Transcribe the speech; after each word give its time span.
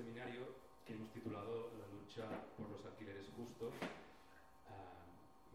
seminario 0.00 0.48
que 0.86 0.94
hemos 0.96 1.12
titulado 1.12 1.76
La 1.76 1.84
lucha 1.92 2.24
por 2.56 2.72
los 2.72 2.80
alquileres 2.88 3.28
justos. 3.36 3.76
Ah, 4.64 5.04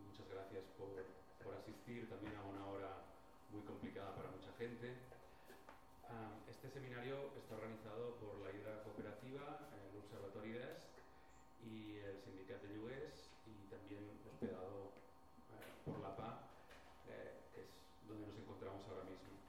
muchas 0.05 0.29
gracias 0.29 0.61
por, 0.77 0.93
por, 1.41 1.57
asistir 1.57 2.05
también 2.05 2.37
a 2.37 2.45
una 2.45 2.61
hora 2.69 2.93
muy 3.49 3.65
complicada 3.65 4.13
para 4.13 4.29
mucha 4.29 4.53
gente. 4.61 4.93
Ah, 6.05 6.29
este 6.45 6.69
seminario 6.69 7.33
está 7.41 7.57
organizado 7.57 8.21
por 8.21 8.37
la 8.45 8.53
Hidra 8.53 8.85
Cooperativa, 8.85 9.65
el 9.81 9.97
Observatorio 9.97 10.61
Desk 10.61 10.93
y 11.65 11.97
el 12.05 12.21
Sindicato 12.21 12.69
de 12.69 12.77
Lloguers 12.77 13.33
y 13.49 13.65
también 13.73 14.05
hospedado 14.29 14.93
eh, 15.57 15.73
por 15.89 15.97
la 16.05 16.13
PA, 16.13 16.45
eh, 17.09 17.49
que 17.49 17.65
es 17.65 17.73
donde 18.05 18.29
nos 18.29 18.37
encontramos 18.37 18.85
ahora 18.93 19.09
mismo. 19.09 19.41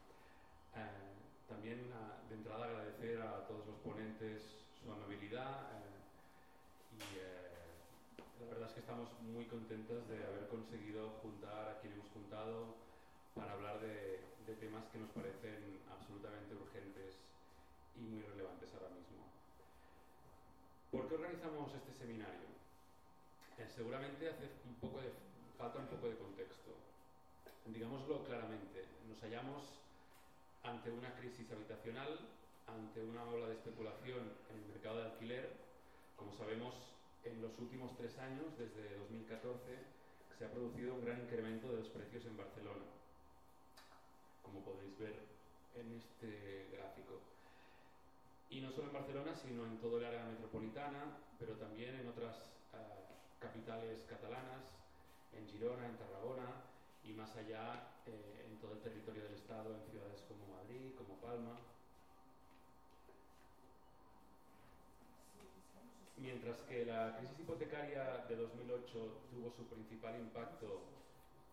Eh, 0.72 1.20
también 1.52 1.84
de 1.84 2.34
entrada 2.34 2.64
agradecer 2.64 3.20
a 3.20 3.44
todos 3.46 3.66
los 3.68 3.76
ponentes 3.84 4.64
su 4.86 4.92
amabilidad 4.92 5.66
y 6.94 7.02
la 8.40 8.46
verdad 8.46 8.68
es 8.68 8.74
que 8.74 8.80
estamos 8.96 9.20
muy 9.28 9.44
contentos 9.44 10.08
de 10.08 10.24
haber 10.24 10.48
conseguido 10.48 11.20
juntar 11.20 11.68
a 11.68 11.78
quien 11.80 11.92
hemos 11.92 12.08
juntado 12.16 12.76
para 13.34 13.52
hablar 13.52 13.78
de, 13.80 14.24
de 14.46 14.54
temas 14.56 14.88
que 14.88 14.96
nos 14.96 15.10
parecen 15.10 15.84
absolutamente 15.92 16.54
urgentes 16.56 17.20
y 17.94 18.00
muy 18.00 18.22
relevantes 18.22 18.72
ahora 18.72 18.88
mismo. 18.96 19.20
¿Por 20.90 21.08
qué 21.08 21.14
organizamos 21.14 21.74
este 21.74 21.92
seminario? 21.92 22.48
Eh, 23.58 23.68
seguramente 23.68 24.30
hace 24.30 24.48
un 24.64 24.76
poco 24.80 25.02
de, 25.02 25.12
falta 25.58 25.78
un 25.78 25.88
poco 25.88 26.08
de 26.08 26.16
contexto. 26.16 26.72
Digámoslo 27.66 28.24
claramente, 28.24 28.80
nos 29.06 29.20
hallamos 29.20 29.76
ante 30.64 30.90
una 30.90 31.12
crisis 31.20 31.52
habitacional, 31.52 32.16
ante 32.66 33.04
una 33.04 33.24
ola 33.28 33.48
de 33.48 33.60
especulación 33.60 34.24
en 34.48 34.56
el 34.56 34.64
mercado 34.72 35.04
de 35.04 35.04
alquiler. 35.04 35.52
Como 36.16 36.32
sabemos, 36.32 36.95
en 37.26 37.42
los 37.42 37.58
últimos 37.58 37.96
tres 37.96 38.18
años, 38.18 38.56
desde 38.58 38.96
2014, 38.98 39.58
se 40.38 40.44
ha 40.44 40.50
producido 40.50 40.94
un 40.94 41.04
gran 41.04 41.20
incremento 41.20 41.68
de 41.68 41.78
los 41.78 41.88
precios 41.88 42.24
en 42.26 42.36
Barcelona, 42.36 42.84
como 44.42 44.64
podéis 44.64 44.98
ver 44.98 45.16
en 45.74 45.92
este 45.92 46.68
gráfico. 46.72 47.20
Y 48.50 48.60
no 48.60 48.70
solo 48.70 48.88
en 48.88 48.94
Barcelona, 48.94 49.34
sino 49.34 49.66
en 49.66 49.78
todo 49.78 49.98
el 49.98 50.04
área 50.04 50.24
metropolitana, 50.24 51.18
pero 51.38 51.54
también 51.54 51.94
en 51.96 52.08
otras 52.08 52.36
eh, 52.74 53.06
capitales 53.40 54.04
catalanas, 54.08 54.72
en 55.32 55.46
Girona, 55.48 55.86
en 55.86 55.96
Tarragona 55.96 56.62
y 57.04 57.12
más 57.12 57.34
allá 57.36 57.90
eh, 58.06 58.46
en 58.48 58.58
todo 58.58 58.72
el 58.72 58.80
territorio 58.80 59.24
del 59.24 59.34
Estado, 59.34 59.74
en 59.74 59.82
ciudades 59.90 60.22
como 60.28 60.46
Madrid, 60.54 60.94
como 60.96 61.20
Palma. 61.20 61.58
Mientras 66.16 66.56
que 66.62 66.86
la 66.86 67.16
crisis 67.18 67.40
hipotecaria 67.40 68.24
de 68.28 68.36
2008 68.36 69.28
tuvo 69.30 69.50
su 69.50 69.66
principal 69.68 70.16
impacto 70.16 70.80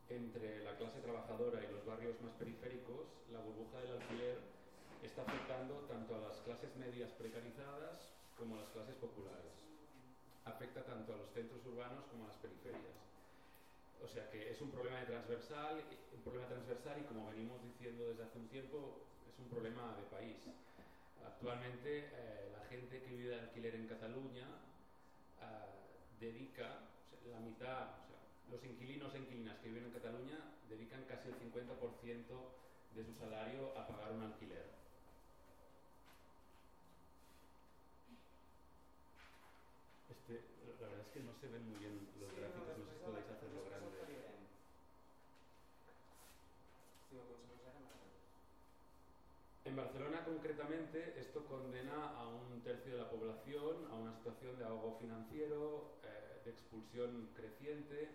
entre 0.09 0.63
la 0.63 0.77
clase 0.77 0.99
trabajadora 1.01 1.59
y 1.63 1.71
los 1.71 1.85
barrios 1.85 2.19
más 2.21 2.31
periféricos, 2.33 3.11
la 3.31 3.39
burbuja 3.39 3.81
del 3.81 3.99
alquiler 3.99 4.39
está 5.03 5.23
afectando 5.23 5.83
tanto 5.91 6.15
a 6.15 6.19
las 6.19 6.39
clases 6.41 6.75
medias 6.77 7.11
precarizadas 7.11 8.07
como 8.37 8.55
a 8.55 8.59
las 8.61 8.69
clases 8.69 8.95
populares. 8.95 9.51
Afecta 10.45 10.83
tanto 10.85 11.13
a 11.13 11.17
los 11.17 11.29
centros 11.31 11.65
urbanos 11.65 12.05
como 12.07 12.23
a 12.23 12.27
las 12.27 12.37
periferias. 12.37 13.03
O 14.01 14.07
sea 14.07 14.29
que 14.31 14.49
es 14.49 14.61
un 14.61 14.71
problema 14.71 14.99
de 14.99 15.07
transversal, 15.07 15.83
un 16.15 16.21
problema 16.23 16.47
transversal 16.47 16.99
y 16.99 17.03
como 17.03 17.29
venimos 17.29 17.61
diciendo 17.63 18.07
desde 18.07 18.23
hace 18.23 18.39
un 18.39 18.47
tiempo, 18.47 19.03
es 19.27 19.39
un 19.39 19.49
problema 19.49 19.95
de 19.95 20.03
país. 20.03 20.39
Actualmente 21.25 22.09
eh, 22.13 22.49
la 22.51 22.65
gente 22.69 23.01
que 23.01 23.15
vive 23.15 23.35
de 23.35 23.41
alquiler 23.41 23.75
en 23.75 23.87
Cataluña 23.87 24.47
eh, 25.41 25.45
dedica 26.19 26.89
la 27.31 27.39
mitad, 27.39 27.99
o 27.99 28.07
sea, 28.07 28.19
los 28.51 28.63
inquilinos 28.63 29.13
e 29.15 29.19
inquilinas 29.19 29.57
que 29.59 29.69
viven 29.69 29.85
en 29.85 29.91
Cataluña 29.91 30.39
dedican 30.69 31.03
casi 31.05 31.29
el 31.29 31.35
50% 31.35 31.73
de 32.95 33.05
su 33.05 33.13
salario 33.15 33.77
a 33.77 33.87
pagar 33.87 34.11
un 34.11 34.23
alquiler. 34.23 34.65
Este, 40.09 40.41
la 40.79 40.87
verdad 40.87 41.05
es 41.07 41.11
que 41.13 41.19
no 41.21 41.33
se 41.39 41.47
ven 41.47 41.67
muy 41.69 41.79
bien 41.79 42.07
los 42.19 42.31
gráficos, 42.35 42.77
no 42.77 42.85
sé 42.85 42.97
si 42.97 43.03
podéis 43.03 43.29
hacerlo 43.29 43.65
grande. 43.69 44.03
En 49.73 49.81
Barcelona 49.81 50.21
concretamente 50.21 51.17
esto 51.17 51.41
condena 51.49 52.13
a 52.13 52.29
un 52.29 52.61
tercio 52.61 52.93
de 52.93 52.99
la 53.01 53.09
población 53.09 53.89
a 53.89 53.95
una 53.97 54.13
situación 54.13 54.53
de 54.59 54.65
ahogo 54.65 55.01
financiero, 55.01 55.97
eh, 56.05 56.45
de 56.45 56.51
expulsión 56.51 57.33
creciente 57.33 58.13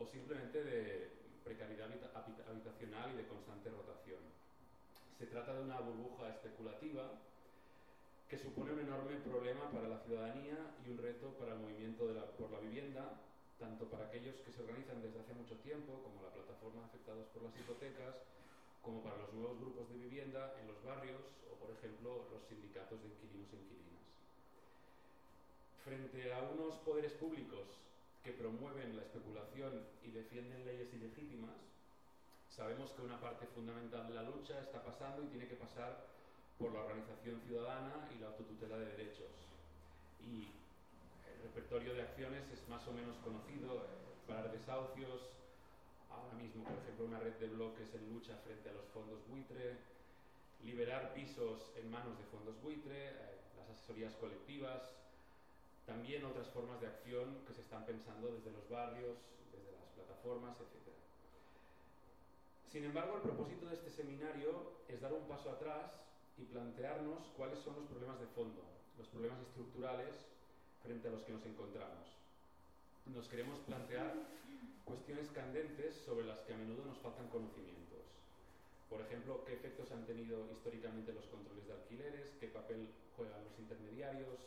o 0.00 0.08
simplemente 0.08 0.64
de 0.64 1.12
precariedad 1.44 1.92
habitacional 2.48 3.12
y 3.12 3.20
de 3.20 3.28
constante 3.28 3.68
rotación. 3.68 4.24
Se 5.20 5.26
trata 5.26 5.52
de 5.52 5.68
una 5.68 5.76
burbuja 5.76 6.30
especulativa 6.30 7.20
que 8.26 8.38
supone 8.38 8.72
un 8.72 8.80
enorme 8.80 9.20
problema 9.28 9.68
para 9.68 9.88
la 9.88 10.00
ciudadanía 10.08 10.56
y 10.86 10.88
un 10.88 10.96
reto 10.96 11.36
para 11.36 11.52
el 11.52 11.60
movimiento 11.60 12.08
por 12.40 12.50
la 12.50 12.60
vivienda, 12.60 13.20
tanto 13.60 13.84
para 13.92 14.06
aquellos 14.06 14.40
que 14.40 14.52
se 14.52 14.62
organizan 14.62 15.02
desde 15.02 15.20
hace 15.20 15.34
mucho 15.34 15.56
tiempo, 15.60 16.00
como 16.00 16.24
la 16.24 16.32
plataforma 16.32 16.86
afectados 16.86 17.28
por 17.28 17.42
las 17.42 17.52
hipotecas, 17.60 18.24
como 18.84 19.02
para 19.02 19.16
los 19.16 19.32
nuevos 19.32 19.58
grupos 19.58 19.88
de 19.88 19.96
vivienda 19.96 20.54
en 20.60 20.68
los 20.68 20.82
barrios 20.84 21.20
o, 21.50 21.56
por 21.56 21.72
ejemplo, 21.72 22.28
los 22.30 22.44
sindicatos 22.44 23.00
de 23.00 23.08
inquilinos 23.08 23.48
e 23.52 23.56
inquilinas. 23.56 24.04
Frente 25.82 26.32
a 26.32 26.42
unos 26.52 26.76
poderes 26.84 27.12
públicos 27.12 27.80
que 28.22 28.32
promueven 28.32 28.96
la 28.96 29.02
especulación 29.02 29.84
y 30.04 30.12
defienden 30.12 30.64
leyes 30.64 30.92
ilegítimas, 30.92 31.56
sabemos 32.48 32.92
que 32.92 33.02
una 33.02 33.20
parte 33.20 33.46
fundamental 33.48 34.06
de 34.06 34.14
la 34.14 34.22
lucha 34.22 34.60
está 34.60 34.82
pasando 34.84 35.24
y 35.24 35.28
tiene 35.28 35.48
que 35.48 35.56
pasar 35.56 36.04
por 36.58 36.72
la 36.72 36.80
organización 36.84 37.40
ciudadana 37.40 38.08
y 38.14 38.20
la 38.20 38.28
autotutela 38.28 38.78
de 38.78 38.96
derechos. 38.96 39.32
Y 40.20 40.48
el 41.28 41.42
repertorio 41.42 41.94
de 41.94 42.02
acciones 42.02 42.44
es 42.52 42.68
más 42.68 42.86
o 42.86 42.92
menos 42.92 43.16
conocido, 43.18 43.76
eh, 43.76 43.88
parar 44.28 44.52
desahucios, 44.52 45.20
ahora 46.16 46.34
mismo, 46.34 46.64
por 46.64 46.78
ejemplo, 46.78 47.06
una 47.06 47.18
red 47.18 47.34
de 47.34 47.48
bloques 47.48 47.94
en 47.94 48.08
lucha 48.12 48.36
frente 48.44 48.70
a 48.70 48.72
los 48.72 48.86
fondos 48.88 49.20
buitre, 49.28 49.76
liberar 50.62 51.12
pisos 51.14 51.70
en 51.76 51.90
manos 51.90 52.18
de 52.18 52.24
fondos 52.24 52.60
buitre, 52.62 53.08
eh, 53.08 53.40
las 53.56 53.68
asesorías 53.70 54.14
colectivas, 54.14 54.90
también 55.86 56.24
otras 56.24 56.48
formas 56.48 56.80
de 56.80 56.86
acción 56.86 57.44
que 57.46 57.52
se 57.52 57.60
están 57.60 57.84
pensando 57.84 58.32
desde 58.32 58.50
los 58.50 58.68
barrios, 58.68 59.18
desde 59.52 59.72
las 59.72 59.88
plataformas, 59.94 60.56
etc. 60.58 60.88
Sin 62.70 62.84
embargo, 62.84 63.16
el 63.16 63.22
propósito 63.22 63.66
de 63.66 63.74
este 63.74 63.90
seminario 63.90 64.72
es 64.88 65.00
dar 65.00 65.12
un 65.12 65.28
paso 65.28 65.50
atrás 65.50 65.92
y 66.38 66.44
plantearnos 66.44 67.28
cuáles 67.36 67.58
son 67.58 67.76
los 67.76 67.84
problemas 67.84 68.18
de 68.18 68.26
fondo, 68.28 68.62
los 68.98 69.06
problemas 69.08 69.40
estructurales 69.40 70.14
frente 70.82 71.08
a 71.08 71.12
los 71.12 71.22
que 71.22 71.32
nos 71.32 71.44
encontramos. 71.46 72.08
Nos 73.06 73.28
queremos 73.28 73.58
plantear 73.60 74.14
cuestiones 74.84 75.28
candentes 75.30 75.96
sobre 76.04 76.26
las 76.26 76.38
que 76.40 76.54
a 76.54 76.56
menudo 76.56 76.84
nos 76.84 76.98
faltan 76.98 77.28
conocimientos. 77.28 78.04
Por 78.88 79.00
ejemplo, 79.00 79.44
qué 79.44 79.54
efectos 79.54 79.90
han 79.92 80.06
tenido 80.06 80.46
históricamente 80.52 81.12
los 81.12 81.24
controles 81.26 81.66
de 81.66 81.72
alquileres, 81.72 82.36
qué 82.38 82.48
papel 82.48 82.88
juegan 83.16 83.42
los 83.44 83.58
intermediarios, 83.58 84.38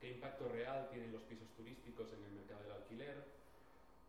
qué 0.00 0.10
impacto 0.10 0.48
real 0.48 0.88
tienen 0.90 1.12
los 1.12 1.22
pisos 1.22 1.48
turísticos 1.56 2.08
en 2.12 2.24
el 2.24 2.32
mercado 2.32 2.62
del 2.62 2.72
alquiler, 2.72 3.24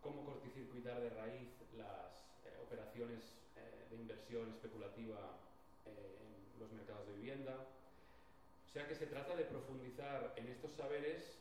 cómo 0.01 0.25
corticircuitar 0.25 0.99
de 1.01 1.09
raíz 1.09 1.49
las 1.77 2.23
eh, 2.47 2.55
operaciones 2.63 3.19
eh, 3.57 3.87
de 3.91 3.97
inversión 3.97 4.49
especulativa 4.49 5.37
eh, 5.85 6.17
en 6.23 6.59
los 6.59 6.71
mercados 6.71 7.05
de 7.07 7.13
vivienda. 7.13 7.55
O 7.55 8.71
sea 8.71 8.87
que 8.87 8.95
se 8.95 9.07
trata 9.07 9.35
de 9.35 9.43
profundizar 9.43 10.33
en 10.37 10.47
estos 10.47 10.71
saberes 10.71 11.37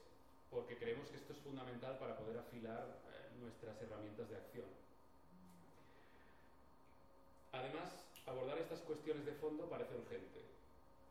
porque 0.50 0.76
creemos 0.76 1.08
que 1.08 1.16
esto 1.16 1.32
es 1.32 1.38
fundamental 1.40 1.98
para 1.98 2.16
poder 2.16 2.38
afilar 2.38 2.96
nuestras 3.40 3.80
herramientas 3.82 4.28
de 4.28 4.36
acción. 4.36 4.66
Además, 7.52 7.90
abordar 8.26 8.58
estas 8.58 8.80
cuestiones 8.80 9.24
de 9.24 9.32
fondo 9.32 9.68
parece 9.68 9.96
urgente. 9.96 10.42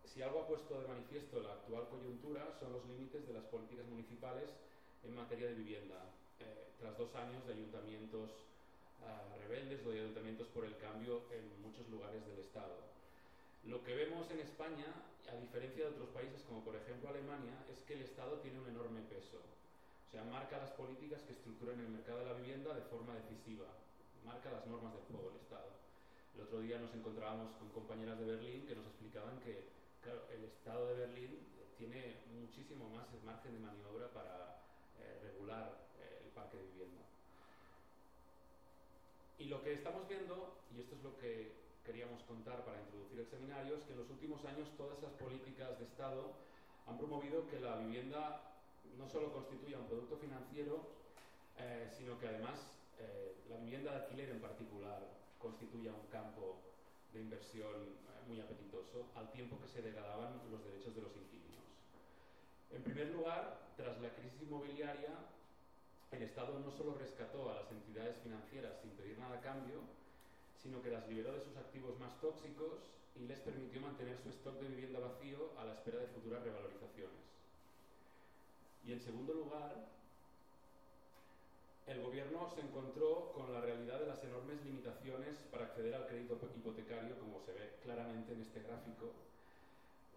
Si 0.05 0.21
algo 0.21 0.41
ha 0.41 0.47
puesto 0.47 0.79
de 0.79 0.87
manifiesto 0.87 1.41
la 1.41 1.53
actual 1.53 1.87
coyuntura 1.89 2.53
son 2.59 2.73
los 2.73 2.85
límites 2.85 3.27
de 3.27 3.33
las 3.33 3.43
políticas 3.45 3.85
municipales 3.87 4.49
en 5.03 5.15
materia 5.15 5.47
de 5.47 5.55
vivienda, 5.55 5.97
eh, 6.39 6.67
tras 6.79 6.97
dos 6.97 7.13
años 7.15 7.45
de 7.45 7.53
ayuntamientos 7.53 8.31
rebeldes 9.47 9.85
o 9.85 9.91
de 9.91 10.01
ayuntamientos 10.01 10.47
por 10.47 10.65
el 10.65 10.75
cambio 10.77 11.23
en 11.31 11.61
muchos 11.61 11.87
lugares 11.89 12.25
del 12.27 12.39
Estado. 12.39 12.75
Lo 13.63 13.83
que 13.83 13.95
vemos 13.95 14.29
en 14.31 14.39
España, 14.39 14.85
a 15.31 15.35
diferencia 15.39 15.85
de 15.85 15.91
otros 15.91 16.09
países 16.09 16.43
como 16.43 16.63
por 16.63 16.75
ejemplo 16.75 17.09
Alemania, 17.09 17.55
es 17.71 17.79
que 17.87 17.93
el 17.93 18.01
Estado 18.01 18.39
tiene 18.39 18.59
un 18.59 18.67
enorme 18.67 19.01
peso. 19.07 19.39
O 20.07 20.09
sea, 20.09 20.23
marca 20.23 20.57
las 20.57 20.71
políticas 20.71 21.21
que 21.23 21.33
estructuran 21.33 21.79
el 21.79 21.89
mercado 21.89 22.19
de 22.19 22.25
la 22.25 22.33
vivienda 22.33 22.73
de 22.73 22.81
forma 22.83 23.13
decisiva. 23.15 23.67
Marca 24.23 24.49
las 24.51 24.65
normas 24.65 24.93
del 24.93 25.03
juego 25.03 25.31
el 25.31 25.35
Estado. 25.35 25.67
El 26.35 26.41
otro 26.41 26.61
día 26.61 26.79
nos 26.79 26.93
encontrábamos 26.95 27.51
con 27.59 27.69
compañeras 27.69 28.17
de 28.19 28.25
Berlín 28.25 28.65
que 28.65 28.75
nos 28.75 28.85
explicaban 28.87 29.39
que 29.41 29.67
el 30.31 30.43
Estado 30.45 30.87
de 30.87 30.95
Berlín 30.95 31.39
tiene 31.77 32.23
muchísimo 32.31 32.89
más 32.89 33.07
margen 33.25 33.53
de 33.53 33.59
maniobra 33.59 34.07
para 34.13 34.63
eh, 34.97 35.19
regular 35.23 35.75
eh, 35.99 36.21
el 36.23 36.31
parque 36.31 36.55
de 36.55 36.63
vivienda. 36.63 37.03
Y 39.39 39.45
lo 39.45 39.61
que 39.61 39.73
estamos 39.73 40.07
viendo, 40.07 40.55
y 40.73 40.79
esto 40.79 40.95
es 40.95 41.03
lo 41.03 41.17
que 41.17 41.51
queríamos 41.85 42.23
contar 42.23 42.63
para 42.63 42.79
introducir 42.79 43.19
el 43.19 43.27
seminario, 43.27 43.75
es 43.75 43.83
que 43.83 43.91
en 43.91 43.99
los 43.99 44.09
últimos 44.09 44.43
años 44.45 44.69
todas 44.77 44.97
esas 44.99 45.11
políticas 45.13 45.77
de 45.77 45.85
Estado 45.85 46.31
han 46.87 46.97
promovido 46.97 47.47
que 47.49 47.59
la 47.59 47.75
vivienda 47.77 48.56
no 48.97 49.07
solo 49.09 49.33
constituya 49.33 49.77
un 49.77 49.87
producto 49.87 50.17
financiero, 50.17 50.87
eh, 51.57 51.89
sino 51.97 52.19
que 52.19 52.27
además 52.27 52.67
la 53.49 53.57
vivienda 53.57 53.91
de 53.91 53.97
alquiler 53.97 54.29
en 54.29 54.41
particular 54.41 54.99
constituya 55.39 55.93
un 55.93 56.07
campo 56.07 56.57
de 57.13 57.21
inversión 57.21 57.95
muy 58.27 58.39
apetitoso, 58.41 59.07
al 59.15 59.31
tiempo 59.31 59.57
que 59.61 59.67
se 59.67 59.81
degradaban 59.81 60.41
los 60.51 60.63
derechos 60.65 60.93
de 60.95 61.01
los 61.01 61.15
inquilinos. 61.15 61.63
En 62.71 62.83
primer 62.83 63.07
lugar, 63.09 63.71
tras 63.77 63.99
la 64.01 64.09
crisis 64.09 64.41
inmobiliaria, 64.41 65.15
el 66.11 66.23
Estado 66.23 66.59
no 66.59 66.71
solo 66.71 66.95
rescató 66.95 67.49
a 67.49 67.55
las 67.55 67.71
entidades 67.71 68.17
financieras 68.17 68.79
sin 68.81 68.91
pedir 68.91 69.17
nada 69.17 69.37
a 69.37 69.41
cambio, 69.41 69.79
sino 70.61 70.81
que 70.81 70.91
las 70.91 71.07
liberó 71.07 71.31
de 71.31 71.41
sus 71.41 71.55
activos 71.55 71.97
más 71.99 72.19
tóxicos 72.19 72.91
y 73.15 73.25
les 73.25 73.39
permitió 73.39 73.79
mantener 73.81 74.17
su 74.17 74.29
stock 74.29 74.59
de 74.59 74.67
vivienda 74.67 74.99
vacío 74.99 75.51
a 75.57 75.65
la 75.65 75.73
espera 75.73 75.99
de 75.99 76.07
futuras 76.07 76.43
revalorizaciones. 76.43 77.36
Y 78.87 78.93
en 78.93 79.01
segundo 79.01 79.33
lugar, 79.33 79.75
el 81.87 82.01
gobierno 82.01 82.49
se 82.55 82.61
encontró 82.61 83.33
con 83.35 83.51
la 83.51 83.59
realidad 83.59 83.99
de 83.99 84.07
las 84.07 84.23
enormes 84.23 84.63
limitaciones 84.63 85.35
para 85.51 85.65
acceder 85.65 85.93
al 85.93 86.07
crédito 86.07 86.39
hipotecario, 86.55 87.19
como 87.19 87.41
se 87.41 87.51
ve 87.51 87.75
claramente 87.83 88.31
en 88.31 88.41
este 88.41 88.63
gráfico. 88.63 89.11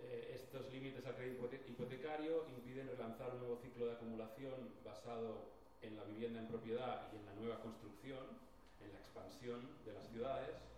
Eh, 0.02 0.38
estos 0.40 0.72
límites 0.72 1.04
al 1.04 1.16
crédito 1.16 1.50
hipotecario 1.66 2.46
impiden 2.48 2.86
relanzar 2.86 3.34
un 3.34 3.40
nuevo 3.40 3.56
ciclo 3.56 3.86
de 3.86 3.92
acumulación 3.92 4.54
basado 4.84 5.50
en 5.82 5.96
la 5.96 6.04
vivienda 6.04 6.38
en 6.38 6.46
propiedad 6.46 7.10
y 7.12 7.16
en 7.16 7.26
la 7.26 7.34
nueva 7.34 7.60
construcción, 7.62 8.22
en 8.84 8.92
la 8.92 9.00
expansión 9.00 9.66
de 9.84 9.94
las 9.94 10.06
ciudades. 10.10 10.69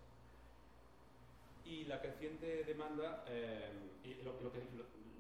Y 1.64 1.85
la 1.85 2.00
creciente 2.00 2.64
demanda, 2.64 3.25
eh, 3.29 3.70
y 4.05 4.14
lo, 4.23 4.37
que 4.38 4.61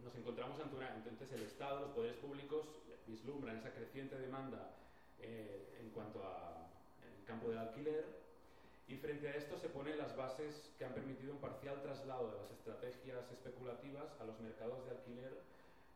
nos 0.04 0.14
encontramos 0.14 0.60
ante 0.60 0.76
una, 0.76 0.94
entonces 0.94 1.32
el 1.32 1.42
Estado, 1.42 1.80
los 1.80 1.90
poderes 1.90 2.16
públicos 2.16 2.66
vislumbran 3.06 3.56
esa 3.56 3.72
creciente 3.72 4.18
demanda 4.18 4.70
eh, 5.20 5.78
en 5.80 5.90
cuanto 5.90 6.22
al 6.24 7.24
campo 7.26 7.48
del 7.48 7.58
alquiler 7.58 8.22
y 8.88 8.96
frente 8.96 9.28
a 9.28 9.36
esto 9.36 9.56
se 9.58 9.68
ponen 9.68 9.96
las 9.96 10.14
bases 10.16 10.70
que 10.78 10.84
han 10.84 10.92
permitido 10.92 11.32
un 11.32 11.40
parcial 11.40 11.80
traslado 11.82 12.30
de 12.30 12.36
las 12.36 12.50
estrategias 12.50 13.30
especulativas 13.32 14.04
a 14.20 14.24
los 14.24 14.38
mercados 14.40 14.84
de 14.84 14.90
alquiler 14.90 15.32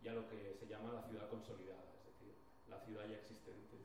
y 0.02 0.08
a 0.08 0.14
lo 0.14 0.28
que 0.28 0.56
se 0.58 0.66
llama 0.66 0.92
la 0.92 1.02
ciudad 1.02 1.28
consolidada, 1.28 1.84
es 1.98 2.06
decir, 2.06 2.32
la 2.70 2.80
ciudad 2.80 3.04
ya 3.06 3.16
existente. 3.16 3.76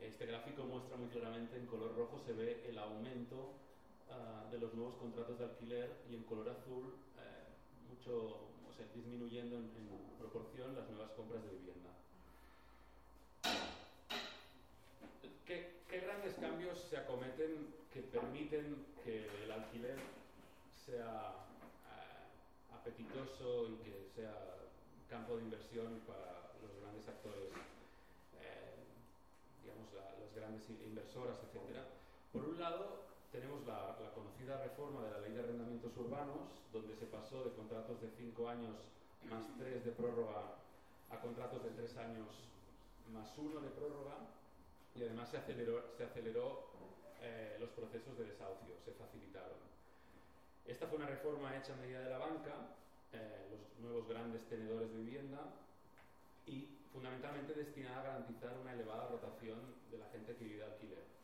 Este 0.00 0.26
gráfico 0.26 0.64
muestra 0.64 0.96
muy 0.96 1.08
claramente 1.08 1.56
en 1.56 1.66
color 1.66 1.96
rojo 1.96 2.20
se 2.20 2.32
ve 2.32 2.64
el 2.68 2.78
aumento 2.78 3.54
uh, 4.10 4.50
de 4.50 4.58
los 4.58 4.74
nuevos 4.74 4.96
contratos 4.96 5.38
de 5.38 5.44
alquiler 5.44 5.90
y 6.10 6.14
en 6.14 6.22
color 6.24 6.48
azul 6.50 6.94
eh, 7.18 7.44
mucho, 7.88 8.48
o 8.68 8.72
sea, 8.76 8.86
disminuyendo 8.94 9.56
en, 9.56 9.64
en 9.64 10.18
proporción 10.18 10.74
las 10.74 10.88
nuevas 10.88 11.10
compras 11.12 11.42
de 11.44 11.50
vivienda. 11.50 11.90
¿Qué, 15.46 15.78
grandes 15.88 16.34
cambios 16.34 16.78
se 16.90 16.96
acometen 16.98 17.74
que 17.92 18.02
permiten 18.02 18.84
que 19.02 19.26
el 19.44 19.50
alquiler 19.50 19.96
sea 20.84 21.46
eh, 21.88 22.74
apetitoso 22.74 23.68
y 23.68 23.76
que 23.76 24.08
sea 24.14 24.34
campo 25.08 25.36
de 25.36 25.44
inversión 25.44 26.00
para 26.06 26.52
los 26.60 26.76
grandes 26.82 27.08
actores, 27.08 27.48
eh, 28.36 28.76
digamos, 29.62 29.88
las 29.94 30.34
grandes 30.34 30.68
inversoras, 30.68 31.38
etcétera? 31.44 31.86
Por 32.32 32.44
un 32.44 32.58
lado, 32.60 33.04
tenemos 33.32 33.66
la, 33.66 33.96
la, 34.00 34.10
conocida 34.14 34.62
reforma 34.62 35.04
de 35.04 35.10
la 35.10 35.18
ley 35.20 35.32
de 35.32 35.40
arrendamientos 35.40 35.96
urbanos, 35.96 36.64
donde 36.72 36.94
se 36.96 37.06
pasó 37.06 37.44
de 37.44 37.52
contratos 37.52 38.00
de 38.00 38.10
cinco 38.16 38.48
años 38.48 38.76
más 39.28 39.44
tres 39.58 39.84
de 39.84 39.92
prórroga 39.92 40.56
a 41.10 41.20
contratos 41.20 41.62
de 41.64 41.70
tres 41.70 41.96
años 41.96 42.28
más 43.12 43.36
uno 43.38 43.60
de 43.60 43.70
prórroga 43.70 44.16
y 44.94 45.02
además 45.02 45.28
se 45.30 45.38
aceleró, 45.38 45.84
se 45.96 46.04
aceleró 46.04 46.68
eh, 47.22 47.56
los 47.60 47.70
procesos 47.70 48.16
de 48.18 48.24
desahucio, 48.24 48.74
se 48.84 48.92
facilitaron. 48.92 49.58
Esta 50.66 50.86
fue 50.86 50.98
una 50.98 51.06
reforma 51.06 51.56
hecha 51.56 51.72
a 51.72 51.76
medida 51.76 52.00
de 52.00 52.10
la 52.10 52.18
banca, 52.18 52.76
eh, 53.12 53.48
los 53.50 53.80
nuevos 53.80 54.08
grandes 54.08 54.42
tenedores 54.48 54.90
de 54.92 54.98
vivienda 54.98 55.38
y 56.46 56.68
fundamentalmente 56.92 57.54
destinada 57.54 58.00
a 58.00 58.02
garantizar 58.02 58.56
una 58.58 58.72
elevada 58.72 59.08
rotación 59.08 59.58
de 59.90 59.98
la 59.98 60.06
gente 60.10 60.34
que 60.36 60.44
vive 60.44 60.58
de 60.58 60.72
alquiler. 60.72 61.17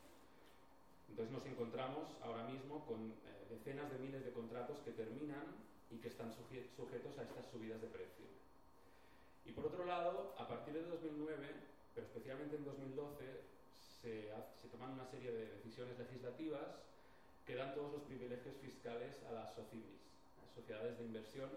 Entonces 1.15 1.31
nos 1.31 1.47
encontramos 1.47 2.11
ahora 2.27 2.43
mismo 2.51 2.85
con 2.91 2.99
eh, 2.99 3.47
decenas 3.49 3.87
de 3.87 4.03
miles 4.03 4.25
de 4.25 4.33
contratos 4.33 4.83
que 4.83 4.91
terminan 4.91 5.47
y 5.89 5.99
que 5.99 6.09
están 6.09 6.35
sujetos 6.35 7.19
a 7.19 7.23
estas 7.23 7.47
subidas 7.55 7.81
de 7.81 7.87
precio. 7.87 8.27
Y 9.47 9.53
por 9.53 9.67
otro 9.67 9.87
lado, 9.87 10.35
a 10.37 10.49
partir 10.49 10.75
de 10.75 10.83
2009, 10.83 11.39
pero 11.95 12.09
especialmente 12.09 12.57
en 12.57 12.65
2012, 12.65 13.23
se, 14.03 14.27
se, 14.59 14.69
toman 14.75 14.99
una 14.99 15.07
serie 15.07 15.31
de 15.31 15.55
decisiones 15.55 15.97
legislativas 16.01 16.83
que 17.47 17.55
dan 17.55 17.77
todos 17.77 17.93
los 17.93 18.03
privilegios 18.03 18.57
fiscales 18.57 19.15
a 19.31 19.35
las 19.39 19.55
SOCIMIS, 19.55 20.03
sociedades 20.53 20.99
de 20.99 21.05
inversión, 21.05 21.51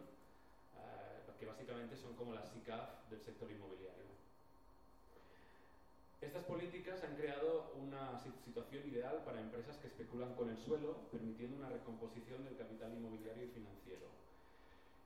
eh, 0.77 1.33
que 1.39 1.47
básicamente 1.47 1.97
son 1.97 2.13
como 2.13 2.35
las 2.35 2.47
SICAF 2.53 3.09
del 3.09 3.21
sector 3.21 3.49
inmobiliario. 3.49 4.16
Estas 6.27 6.43
políticas 6.43 7.01
han 7.05 7.15
creado 7.15 7.71
una 7.79 8.19
situación 8.19 8.83
ideal 8.83 9.23
para 9.23 9.39
empresas 9.39 9.77
que 9.77 9.87
especulan 9.87 10.35
con 10.35 10.49
el 10.49 10.57
suelo, 10.57 11.07
permitiendo 11.09 11.55
una 11.55 11.69
recomposición 11.69 12.43
del 12.43 12.57
capital 12.57 12.91
inmobiliario 12.91 13.45
y 13.45 13.47
financiero. 13.47 14.07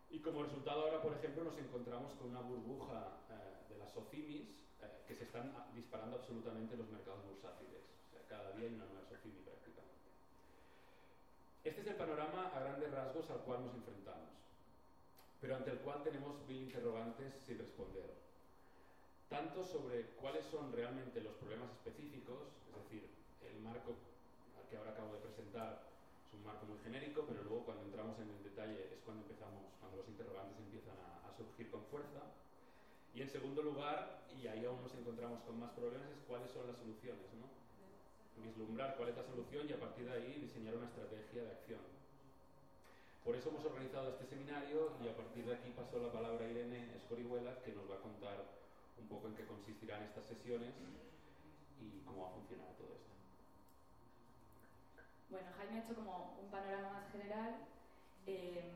Y 0.10 0.18
como 0.18 0.42
resultado 0.42 0.82
ahora, 0.82 1.00
por 1.00 1.14
ejemplo, 1.14 1.44
nos 1.44 1.56
encontramos 1.60 2.16
con 2.16 2.32
una 2.32 2.42
burbuja 2.42 3.22
eh, 3.30 3.70
de 3.70 3.78
las 3.78 3.92
SOCIMIS 3.92 4.50
eh, 4.82 5.06
que 5.08 5.14
se 5.14 5.26
están 5.26 5.54
disparando 5.76 6.18
absolutamente 6.18 6.76
los 6.76 6.90
mercados 6.90 7.24
bursátiles. 7.30 7.86
O 8.10 8.10
sea, 8.10 8.26
cada 8.28 8.58
día 8.58 8.68
hay 8.68 8.74
una 8.74 8.86
nueva 8.86 9.06
SOCIMI 9.06 9.46
prácticamente. 9.46 10.10
Este 11.64 11.82
es 11.82 11.88
el 11.88 11.98
panorama 11.98 12.50
a 12.50 12.60
grandes 12.62 12.90
rasgos 12.90 13.30
al 13.30 13.46
cual 13.46 13.64
nos 13.64 13.76
enfrentamos, 13.76 14.34
pero 15.40 15.56
ante 15.56 15.70
el 15.70 15.78
cual 15.86 16.02
tenemos 16.02 16.42
mil 16.48 16.64
interrogantes 16.64 17.36
sin 17.46 17.60
responder. 17.60 18.31
Tanto 19.32 19.64
sobre 19.64 20.12
cuáles 20.20 20.44
son 20.52 20.76
realmente 20.76 21.24
los 21.24 21.32
problemas 21.40 21.72
específicos, 21.72 22.52
es 22.68 22.76
decir, 22.84 23.08
el 23.48 23.64
marco 23.64 23.96
al 24.60 24.68
que 24.68 24.76
ahora 24.76 24.92
acabo 24.92 25.16
de 25.16 25.24
presentar 25.24 25.88
es 26.28 26.36
un 26.36 26.44
marco 26.44 26.68
muy 26.68 26.76
genérico, 26.84 27.24
pero 27.24 27.40
luego 27.48 27.64
cuando 27.64 27.88
entramos 27.88 28.20
en 28.20 28.28
el 28.28 28.44
detalle 28.44 28.92
es 28.92 29.00
cuando 29.08 29.24
empezamos, 29.24 29.72
cuando 29.80 30.04
los 30.04 30.08
interrogantes 30.12 30.60
empiezan 30.60 31.00
a, 31.00 31.32
a 31.32 31.32
surgir 31.32 31.72
con 31.72 31.80
fuerza. 31.88 32.28
Y 33.16 33.24
en 33.24 33.32
segundo 33.32 33.64
lugar, 33.64 34.20
y 34.36 34.48
ahí 34.52 34.68
aún 34.68 34.84
nos 34.84 34.92
encontramos 35.00 35.40
con 35.48 35.56
más 35.64 35.72
problemas, 35.80 36.12
es 36.12 36.20
cuáles 36.28 36.52
son 36.52 36.68
las 36.68 36.76
soluciones, 36.76 37.24
¿no? 37.40 37.48
Vislumbrar 38.44 39.00
cuál 39.00 39.16
es 39.16 39.16
la 39.16 39.24
solución 39.24 39.64
y 39.64 39.72
a 39.72 39.80
partir 39.80 40.12
de 40.12 40.12
ahí 40.12 40.44
diseñar 40.44 40.76
una 40.76 40.92
estrategia 40.92 41.48
de 41.48 41.52
acción. 41.56 41.80
Por 43.24 43.40
eso 43.40 43.48
hemos 43.48 43.64
organizado 43.64 44.12
este 44.12 44.28
seminario 44.28 44.92
y 45.00 45.08
a 45.08 45.16
partir 45.16 45.46
de 45.46 45.56
aquí 45.56 45.72
pasó 45.72 46.04
la 46.04 46.12
palabra 46.12 46.44
a 46.44 46.52
Irene 46.52 46.92
Escorihuela, 47.00 47.64
que 47.64 47.72
nos 47.72 47.88
va 47.88 47.96
a 47.96 48.04
contar 48.04 48.60
un 48.98 49.08
poco 49.08 49.28
en 49.28 49.36
qué 49.36 49.46
consistirán 49.46 50.04
estas 50.04 50.26
sesiones 50.26 50.74
y 51.80 52.02
cómo 52.06 52.24
va 52.24 52.30
a 52.30 52.34
funcionar 52.34 52.68
todo 52.76 52.94
esto. 52.96 53.12
Bueno, 55.30 55.48
Jaime 55.58 55.80
ha 55.80 55.84
hecho 55.84 55.96
como 55.96 56.38
un 56.42 56.52
panorama 56.52 56.92
más 56.92 57.12
general 57.12 57.56
eh, 58.28 58.72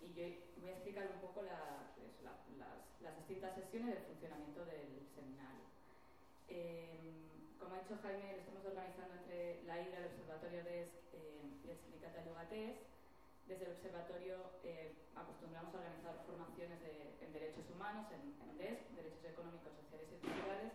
y 0.00 0.06
yo 0.14 0.24
voy 0.60 0.70
a 0.70 0.74
explicar 0.74 1.08
un 1.12 1.20
poco 1.20 1.42
la, 1.42 1.92
pues, 1.96 2.08
la, 2.24 2.32
las, 2.58 3.02
las, 3.02 3.16
distintas 3.18 3.54
sesiones 3.54 3.94
del 3.94 4.04
funcionamiento 4.04 4.64
del 4.64 5.04
seminario. 5.14 5.64
Eh, 6.48 7.28
como 7.58 7.74
ha 7.74 7.80
dicho 7.80 7.98
Jaime, 8.02 8.32
lo 8.32 8.40
estamos 8.40 8.64
organizando 8.64 9.14
entre 9.14 9.62
la 9.64 9.80
IDRA, 9.80 9.98
el 9.98 10.06
Observatorio 10.06 10.64
DESC 10.64 10.92
eh, 11.12 11.42
y 11.64 11.70
el 11.70 11.78
Sindicato 11.78 12.18
de 12.18 12.24
Yogatés. 12.26 12.93
Desde 13.46 13.66
el 13.66 13.72
observatorio 13.72 14.56
eh, 14.64 14.92
acostumbramos 15.14 15.74
a 15.74 15.78
organizar 15.78 16.16
formaciones 16.26 16.80
de, 16.80 17.12
en 17.20 17.32
derechos 17.32 17.68
humanos, 17.68 18.08
en, 18.10 18.32
en 18.40 18.56
derechos 18.56 19.24
económicos, 19.24 19.72
sociales 19.84 20.08
y 20.08 20.18
culturales, 20.24 20.72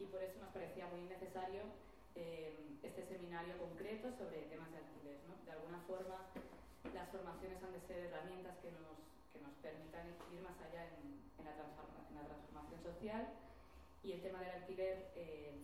y 0.00 0.04
por 0.06 0.22
eso 0.22 0.40
nos 0.40 0.50
parecía 0.50 0.86
muy 0.88 1.06
necesario 1.06 1.62
eh, 2.16 2.56
este 2.82 3.06
seminario 3.06 3.56
concreto 3.58 4.10
sobre 4.18 4.50
temas 4.50 4.70
de 4.72 4.78
alquiler. 4.78 5.22
¿no? 5.28 5.38
De 5.46 5.52
alguna 5.52 5.78
forma, 5.86 6.26
las 6.94 7.08
formaciones 7.10 7.62
han 7.62 7.72
de 7.72 7.80
ser 7.86 8.10
herramientas 8.10 8.58
que 8.58 8.72
nos, 8.72 8.98
que 9.30 9.38
nos 9.38 9.54
permitan 9.62 10.10
ir 10.32 10.40
más 10.42 10.58
allá 10.66 10.90
en, 10.90 11.20
en, 11.38 11.44
la, 11.44 11.52
en 11.54 12.14
la, 12.16 12.26
transformación 12.26 12.80
social 12.82 13.28
y 14.02 14.12
el 14.12 14.22
tema 14.22 14.40
del 14.40 14.50
alquiler. 14.50 15.12
Eh, 15.14 15.54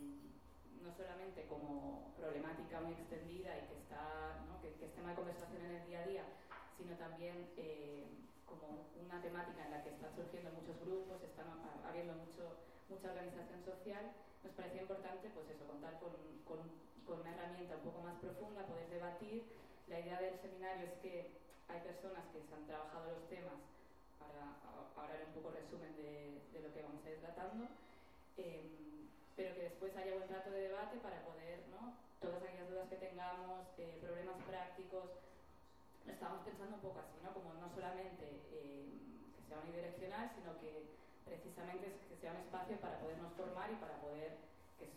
no 0.83 0.93
solamente 0.95 1.47
como 1.47 2.13
problemática 2.17 2.81
muy 2.81 2.95
extendida 2.95 3.57
y 3.57 3.67
que, 3.69 3.77
está, 3.81 4.45
¿no? 4.49 4.61
que, 4.61 4.73
que, 4.79 4.87
es 4.87 4.95
tema 4.95 5.11
de 5.11 5.17
conversación 5.17 5.65
en 5.65 5.75
el 5.77 5.87
día 5.87 6.01
a 6.01 6.07
día, 6.07 6.25
sino 6.77 6.95
también 6.97 7.49
eh, 7.57 8.05
como 8.47 8.87
una 9.01 9.21
temática 9.21 9.65
en 9.65 9.71
la 9.71 9.83
que 9.83 9.91
están 9.91 10.15
surgiendo 10.15 10.51
muchos 10.53 10.79
grupos, 10.81 11.23
están 11.23 11.47
habiendo 11.89 12.15
mucho, 12.15 12.57
mucha 12.89 13.11
organización 13.11 13.61
social, 13.65 14.05
nos 14.45 14.53
parecía 14.55 14.83
importante 14.83 15.31
pues 15.35 15.51
eso, 15.51 15.67
contar 15.67 15.99
con, 15.99 16.15
con, 16.47 16.61
una 17.07 17.31
herramienta 17.35 17.77
un 17.77 17.87
poco 17.87 18.03
más 18.03 18.19
profunda, 18.19 18.67
poder 18.67 18.91
debatir. 18.91 19.47
La 19.87 20.01
idea 20.01 20.21
del 20.21 20.39
seminario 20.43 20.87
es 20.87 20.99
que 20.99 21.31
hay 21.69 21.81
personas 21.81 22.27
que 22.35 22.43
se 22.43 22.55
han 22.55 22.67
trabajado 22.67 23.15
los 23.15 23.29
temas, 23.31 23.59
ahora 24.19 25.15
haré 25.15 25.25
un 25.27 25.35
poco 25.39 25.55
resumen 25.55 25.95
de, 25.95 26.43
lo 26.59 26.73
que 26.75 26.83
vamos 26.83 27.05
a 27.07 27.11
ir 27.11 27.19
tratando, 27.23 27.67
eh, 28.39 28.67
pero 29.37 29.55
que 29.55 29.69
después 29.69 29.95
haya 29.97 30.17
buen 30.17 30.29
rato 30.29 30.51
de 30.51 30.73
debate 30.73 30.97
para 31.05 31.21
poder, 31.23 31.61
¿no? 31.69 31.93
todas 32.21 32.43
aquellas 32.43 32.69
dudas 32.73 32.89
que 32.89 32.97
tengamos, 32.97 33.69
eh, 33.77 34.01
problemas 34.01 34.41
prácticos, 34.49 35.13
lo 36.09 36.13
estamos 36.13 36.41
pensando 36.41 36.77
un 36.77 36.83
poco 36.83 37.01
así, 37.05 37.21
¿no? 37.21 37.37
como 37.37 37.53
no 37.61 37.69
solamente 37.69 38.25
eh, 38.51 38.89
que 39.37 39.43
sea 39.45 39.61
unidireccional, 39.61 40.33
sino 40.33 40.57
que 40.59 40.97
precisamente 41.29 41.93
que 42.09 42.17
sea 42.17 42.33
un 42.33 42.49
espacio 42.49 42.81
para 42.81 42.97
podernos 42.99 43.33
formar 43.37 43.69
y 43.71 43.77
para 43.77 44.01
poder 44.01 44.41
que, 44.81 44.89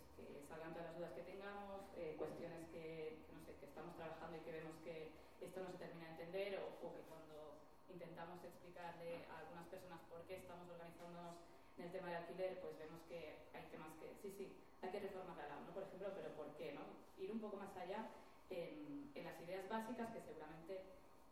salgan 0.47 0.73
todas 0.73 0.87
las 0.89 0.97
dudas 0.97 1.13
que 1.13 1.27
tengamos, 1.27 1.83
eh, 1.99 2.15
cuestiones 2.17 2.63
que, 2.71 3.19
no 3.35 3.43
sé, 3.43 3.53
que 3.59 3.67
estamos 3.67 3.93
trabajando 3.99 4.37
y 4.37 4.41
que 4.41 4.55
vemos 4.55 4.73
que 4.81 5.11
esto 5.43 5.59
no 5.61 5.69
se 5.69 5.83
termina 5.83 6.07
de 6.07 6.11
entender 6.15 6.63
o, 6.63 6.79
que 6.79 7.03
cuando 7.11 7.59
intentamos 7.91 8.39
explicarle 8.43 9.27
a 9.27 9.43
algunas 9.43 9.67
personas 9.67 9.99
por 10.07 10.23
qué 10.25 10.37
estamos 10.41 10.65
organizándonos 10.69 11.48
en 11.79 11.85
el 11.85 11.91
tema 11.91 12.07
del 12.07 12.17
alquiler, 12.17 12.59
pues 12.59 12.77
vemos 12.77 12.99
que 13.07 13.39
hay 13.55 13.63
temas 13.71 13.95
que 14.03 14.11
sí, 14.21 14.35
sí, 14.37 14.51
hay 14.81 14.91
que 14.91 14.99
reformar 14.99 15.37
la 15.37 15.47
LAM, 15.47 15.65
¿no? 15.65 15.73
por 15.73 15.83
ejemplo, 15.83 16.11
pero 16.13 16.29
¿por 16.35 16.51
qué? 16.59 16.75
No? 16.75 16.83
Ir 17.17 17.31
un 17.31 17.39
poco 17.39 17.55
más 17.55 17.75
allá 17.77 18.11
en, 18.49 19.07
las 19.23 19.39
ideas 19.41 19.67
básicas 19.69 20.11
que 20.11 20.21
seguramente 20.21 20.79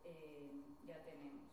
eh, 0.04 0.52
ya 0.86 1.00
tenemos. 1.04 1.44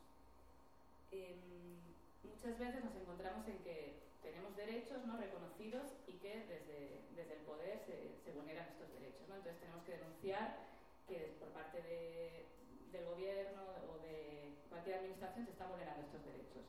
Em, 1.10 1.78
muchas 2.22 2.58
veces 2.58 2.84
nos 2.84 2.94
encontramos 2.96 3.46
en 3.48 3.58
que 3.62 4.02
tenemos 4.22 4.54
derechos 4.56 5.04
no 5.06 5.16
reconocidos 5.16 5.86
y 6.06 6.18
que 6.18 6.44
desde, 6.46 7.06
desde 7.14 7.34
el 7.38 7.42
poder 7.46 7.78
se, 7.86 8.18
se 8.24 8.32
vulneran 8.32 8.66
estos 8.68 8.92
derechos. 8.98 9.26
¿no? 9.28 9.36
Entonces 9.36 9.60
tenemos 9.60 9.84
que 9.84 9.92
denunciar 9.92 10.58
que 11.06 11.36
por 11.38 11.48
parte 11.50 11.82
de, 11.82 12.46
del 12.92 13.04
gobierno 13.06 13.62
o 13.90 14.02
de 14.02 14.54
cualquier 14.68 14.98
administración 14.98 15.46
se 15.46 15.52
están 15.52 15.70
vulnerando 15.70 16.02
estos 16.02 16.24
derechos. 16.26 16.64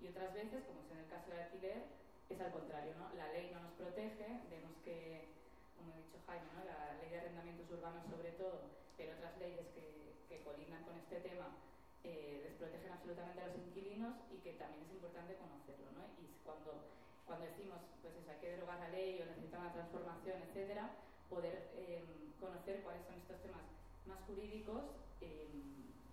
Y 0.00 0.06
otras 0.08 0.32
veces, 0.34 0.64
como 0.64 0.80
es 0.82 0.90
en 0.92 0.98
el 0.98 1.10
caso 1.10 1.30
del 1.30 1.40
alquiler, 1.40 1.82
es 2.28 2.40
al 2.40 2.52
contrario, 2.52 2.92
¿no? 2.98 3.10
la 3.16 3.32
ley 3.32 3.50
no 3.52 3.60
nos 3.60 3.72
protege, 3.72 4.40
vemos 4.50 4.76
que, 4.84 5.28
como 5.76 5.92
ha 5.92 5.96
dicho 5.96 6.18
Jaime, 6.26 6.64
la 6.64 7.00
ley 7.00 7.10
de 7.10 7.18
arrendamientos 7.18 7.70
urbanos 7.70 8.04
sobre 8.06 8.32
todo, 8.32 8.68
pero 8.96 9.16
otras 9.16 9.38
leyes 9.38 9.66
que, 9.74 10.14
que 10.28 10.44
colindan 10.44 10.84
con 10.84 10.96
este 10.98 11.20
tema 11.20 11.56
eh, 12.04 12.40
desprotegen 12.44 12.92
absolutamente 12.92 13.40
a 13.42 13.48
los 13.48 13.56
inquilinos 13.58 14.14
y 14.30 14.38
que 14.38 14.52
también 14.54 14.84
es 14.86 14.92
importante 14.92 15.36
conocerlo. 15.36 15.90
¿no? 15.92 16.04
Y 16.22 16.30
cuando, 16.44 16.88
cuando 17.26 17.46
decimos 17.46 17.80
pues 18.02 18.14
eso, 18.14 18.30
hay 18.30 18.38
que 18.38 18.50
derogar 18.54 18.78
la 18.78 18.88
ley 18.90 19.20
o 19.20 19.26
necesita 19.26 19.58
una 19.58 19.72
transformación, 19.72 20.42
etcétera, 20.48 20.90
poder 21.28 21.70
eh, 21.76 22.04
conocer 22.40 22.82
cuáles 22.82 23.04
son 23.06 23.16
estos 23.16 23.40
temas 23.42 23.64
más 24.06 24.20
jurídicos 24.26 24.84
eh, 25.20 25.48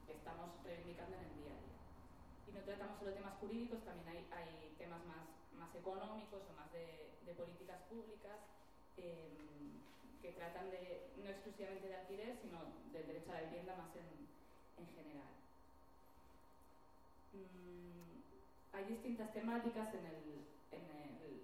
que 0.06 0.14
estamos 0.14 0.64
reivindicando 0.64 1.16
en 1.16 1.24
el 1.24 1.36
día 1.38 1.54
a 1.54 1.60
día. 1.60 1.75
No 2.56 2.62
tratamos 2.64 2.98
solo 3.00 3.12
temas 3.12 3.38
jurídicos, 3.40 3.84
también 3.84 4.08
hay, 4.32 4.74
temas 4.80 5.04
más, 5.06 5.28
más 5.60 5.76
económicos 5.76 6.42
o 6.48 6.54
más 6.56 6.72
de, 6.72 7.12
políticas 7.36 7.82
públicas 7.90 8.40
eh, 8.96 9.28
que 10.22 10.32
tratan 10.32 10.72
de, 10.72 11.12
no 11.18 11.30
exclusivamente 11.30 11.88
de 11.88 11.96
alquiler, 11.96 12.38
sino 12.42 12.64
del 12.94 13.08
derecho 13.08 13.32
a 13.32 13.42
la 13.42 13.48
vivienda 13.50 13.76
más 13.76 13.92
en, 14.00 14.08
en 14.80 14.88
general. 14.96 15.36
Mm, 17.34 18.24
hay 18.72 18.86
distintas 18.86 19.34
temáticas 19.34 19.94
en 19.94 20.06
el, 20.06 20.24
en 20.72 20.86
el, 20.96 21.36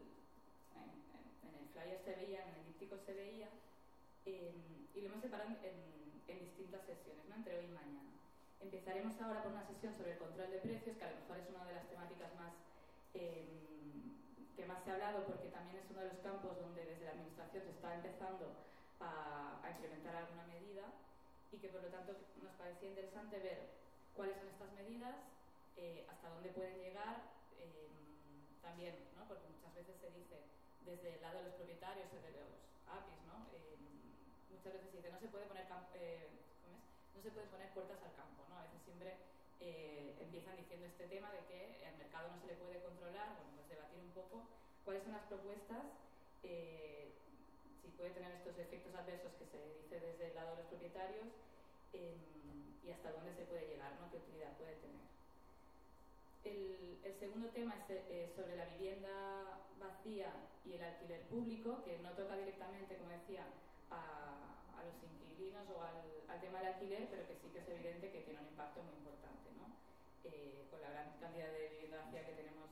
en 1.43 1.51
el 1.59 1.67
flyer 1.73 1.99
se 2.05 2.15
veía, 2.15 2.47
en 2.47 2.55
el 2.55 2.65
díptico 2.67 2.95
se 3.05 3.13
veía, 3.13 3.49
eh, 4.25 4.53
y 4.95 5.01
lo 5.01 5.07
hemos 5.09 5.21
separado 5.21 5.49
en, 5.49 5.91
distintas 6.39 6.85
sesiones, 6.85 7.27
¿no? 7.27 7.35
entre 7.35 7.59
hoy 7.59 7.65
y 7.65 7.75
mañana. 7.75 8.20
Empezaremos 8.61 9.19
ahora 9.21 9.43
por 9.43 9.51
una 9.51 9.67
sesión 9.67 9.93
sobre 9.97 10.13
el 10.13 10.19
control 10.19 10.51
de 10.51 10.59
precios, 10.59 10.97
que 10.97 11.03
a 11.03 11.11
lo 11.11 11.19
mejor 11.21 11.37
es 11.37 11.49
una 11.49 11.65
de 11.65 11.73
las 11.73 11.87
temáticas 11.89 12.33
más 12.35 12.53
eh, 13.13 13.47
que 14.55 14.65
más 14.65 14.83
se 14.83 14.91
ha 14.91 14.93
hablado 14.93 15.25
porque 15.25 15.49
también 15.49 15.77
es 15.77 15.89
uno 15.91 16.01
de 16.01 16.13
los 16.13 16.19
campos 16.19 16.55
donde 16.61 16.85
desde 16.85 17.05
la 17.05 17.11
Administración 17.11 17.63
se 17.63 17.71
está 17.71 17.95
empezando 17.95 18.53
a, 18.99 19.59
a 19.63 19.71
implementar 19.71 20.15
alguna 20.15 20.45
medida 20.45 20.85
y 21.51 21.57
que 21.57 21.69
por 21.69 21.83
lo 21.83 21.89
tanto 21.89 22.15
nos 22.41 22.53
parecía 22.55 22.89
interesante 22.89 23.39
ver 23.39 23.81
cuáles 24.15 24.37
son 24.37 24.47
estas 24.47 24.71
medidas, 24.73 25.15
eh, 25.77 26.05
hasta 26.09 26.29
dónde 26.29 26.49
pueden 26.49 26.77
llegar, 26.77 27.23
eh, 27.57 27.89
también, 28.61 28.95
¿no? 29.17 29.27
porque 29.27 29.47
muchas 29.49 29.73
veces 29.75 29.95
se 29.99 30.11
dice 30.11 30.37
desde 30.85 31.15
el 31.15 31.21
lado 31.21 31.39
de 31.39 31.45
los 31.45 31.55
propietarios 31.55 32.07
o 32.13 32.21
de 32.21 32.31
los 32.31 32.51
APIs, 32.87 33.21
¿no? 33.27 33.47
Eh, 33.53 33.77
muchas 34.49 34.73
veces 34.73 34.91
se 34.91 34.97
dice 34.97 35.11
no 35.11 35.19
se 35.19 35.27
puede 35.27 35.45
poner 35.45 35.65
eh, 35.95 36.29
no 37.15 37.21
se 37.21 37.31
puede 37.31 37.47
poner 37.47 37.69
puertas 37.73 38.01
al 38.03 38.13
campo, 38.15 38.43
¿no? 38.49 38.50
Eh, 39.59 40.15
empiezan 40.19 40.57
diciendo 40.57 40.87
este 40.87 41.07
tema 41.07 41.31
de 41.31 41.45
que 41.45 41.87
el 41.87 41.95
mercado 41.97 42.29
no 42.31 42.41
se 42.41 42.47
le 42.47 42.55
puede 42.55 42.81
controlar, 42.81 43.35
bueno, 43.35 43.51
pues 43.55 43.69
debatir 43.69 43.99
un 43.99 44.11
poco 44.11 44.43
cuáles 44.85 45.03
son 45.03 45.13
las 45.13 45.25
propuestas, 45.29 45.85
eh, 46.43 47.13
si 47.81 47.89
puede 47.93 48.11
tener 48.11 48.31
estos 48.31 48.57
efectos 48.57 48.93
adversos 48.95 49.31
que 49.37 49.45
se 49.45 49.59
dice 49.81 49.99
desde 49.99 50.29
el 50.29 50.35
lado 50.35 50.51
de 50.55 50.61
los 50.63 50.69
propietarios 50.71 51.27
eh, 51.93 52.17
y 52.83 52.91
hasta 52.91 53.11
dónde 53.11 53.33
se 53.35 53.45
puede 53.45 53.67
llegar, 53.67 53.93
¿no? 53.99 54.09
qué 54.09 54.17
utilidad 54.17 54.57
puede 54.57 54.75
tener. 54.81 55.05
El, 56.43 56.97
el 57.03 57.19
segundo 57.19 57.49
tema 57.49 57.75
es 57.77 57.85
eh, 58.09 58.33
sobre 58.35 58.55
la 58.55 58.65
vivienda 58.77 59.61
vacía 59.79 60.33
y 60.65 60.73
el 60.73 60.83
alquiler 60.83 61.21
público, 61.29 61.83
que 61.83 61.99
no 61.99 62.11
toca 62.11 62.35
directamente, 62.37 62.97
como 62.97 63.11
decía, 63.11 63.45
a, 63.91 64.60
a 64.81 64.89
los 64.89 64.97
inquilinos 64.97 65.69
o 65.69 65.77
al, 65.77 66.01
al, 66.25 66.41
tema 66.41 66.57
del 66.59 66.73
alquiler, 66.73 67.05
pero 67.13 67.27
que 67.29 67.37
sí 67.37 67.53
que 67.53 67.61
es 67.61 67.69
evidente 67.69 68.09
que 68.09 68.25
tiene 68.25 68.41
un 68.41 68.49
impacto 68.49 68.81
muy 68.81 68.97
importante, 68.97 69.53
¿no? 69.53 69.69
Eh, 70.25 70.65
con 70.73 70.81
la 70.81 70.89
gran 70.89 71.13
cantidad 71.21 71.53
de 71.53 71.69
vivienda 71.77 72.01
vacía 72.01 72.25
que 72.25 72.33
tenemos 72.33 72.65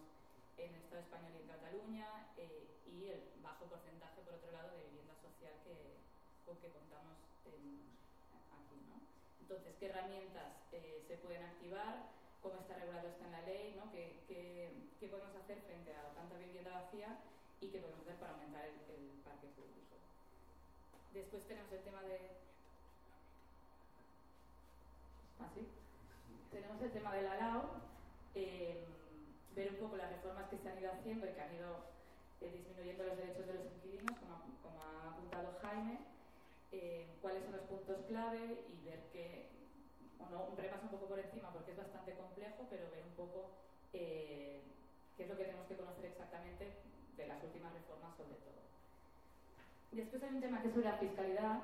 en 0.57 0.73
el 0.73 0.81
Estado 0.81 1.05
español 1.05 1.37
y 1.37 1.41
en 1.45 1.47
Cataluña 1.53 2.07
eh, 2.37 2.65
y 2.89 3.13
el 3.13 3.21
bajo 3.45 3.69
porcentaje, 3.69 4.25
por 4.25 4.33
otro 4.41 4.49
lado, 4.51 4.73
de 4.73 4.89
vivienda 4.89 5.13
social 5.21 5.53
que, 5.61 6.01
con 6.49 6.57
que 6.57 6.73
contamos 6.73 7.13
en, 7.45 7.93
aquí. 8.57 8.81
¿no? 8.89 8.97
Entonces, 9.45 9.77
¿qué 9.77 9.93
herramientas 9.93 10.65
eh, 10.73 11.05
se 11.05 11.17
pueden 11.21 11.45
activar? 11.45 12.09
¿Cómo 12.41 12.57
está 12.65 12.73
regulado 12.73 13.09
esto 13.09 13.23
en 13.25 13.31
la 13.37 13.45
ley? 13.45 13.77
¿no? 13.77 13.91
¿Qué, 13.93 14.25
qué, 14.25 14.73
qué 14.99 15.07
podemos 15.07 15.35
hacer 15.37 15.61
frente 15.61 15.93
a 15.93 16.09
tanta 16.17 16.37
vivienda 16.41 16.73
vacía 16.73 17.21
y 17.61 17.69
qué 17.69 17.77
podemos 17.77 18.01
hacer 18.01 18.17
para 18.17 18.33
aumentar 18.33 18.65
el, 18.65 18.81
el 18.97 19.21
parque 19.21 19.47
público? 19.53 19.88
Después 21.13 21.43
tenemos 21.47 21.71
el 21.71 21.83
tema 21.83 22.01
de... 22.03 22.17
¿Ah, 25.39 25.49
sí? 25.55 25.67
Tenemos 26.51 26.81
el 26.81 26.91
tema 26.91 27.15
de 27.15 27.21
la. 27.23 27.39
Eh, 28.35 28.85
ver 29.55 29.69
un 29.71 29.77
poco 29.77 29.97
las 29.97 30.11
reformas 30.11 30.49
que 30.49 30.57
se 30.59 30.69
han 30.69 30.79
ido 30.79 30.91
haciendo 30.91 31.25
y 31.25 31.33
que 31.33 31.41
han 31.41 31.55
ido 31.55 31.83
eh, 32.41 32.51
disminuyendo 32.51 33.03
los 33.03 33.17
derechos 33.17 33.47
de 33.47 33.53
los 33.55 33.65
inquilinos, 33.75 34.17
como, 34.19 34.81
ha 34.81 35.09
apuntado 35.09 35.57
Jaime, 35.61 35.99
eh, 36.71 37.17
cuáles 37.21 37.43
son 37.43 37.53
los 37.53 37.65
puntos 37.67 38.05
clave 38.07 38.63
y 38.69 38.85
ver 38.85 39.09
que, 39.11 39.49
bueno, 40.17 40.45
un 40.51 40.57
repaso 40.57 40.83
un 40.83 40.91
poco 40.91 41.07
por 41.07 41.19
encima 41.19 41.51
porque 41.51 41.71
es 41.71 41.77
bastante 41.77 42.13
complejo, 42.13 42.67
pero 42.69 42.91
ver 42.91 43.03
un 43.03 43.15
poco 43.15 43.49
eh, 43.93 44.61
qué 45.17 45.23
es 45.23 45.29
lo 45.29 45.35
que 45.35 45.45
tenemos 45.45 45.67
que 45.67 45.75
conocer 45.75 46.05
exactamente 46.05 46.71
de 47.17 47.27
las 47.27 47.43
últimas 47.43 47.73
reformas 47.73 48.15
sobre 48.15 48.35
todo. 48.35 48.68
Después 49.91 50.22
hay 50.24 50.36
un 50.36 50.41
tema 50.41 50.62
que 50.62 50.67
es 50.67 50.74
sobre 50.74 50.89
la 50.89 50.98
fiscalidad, 50.98 51.60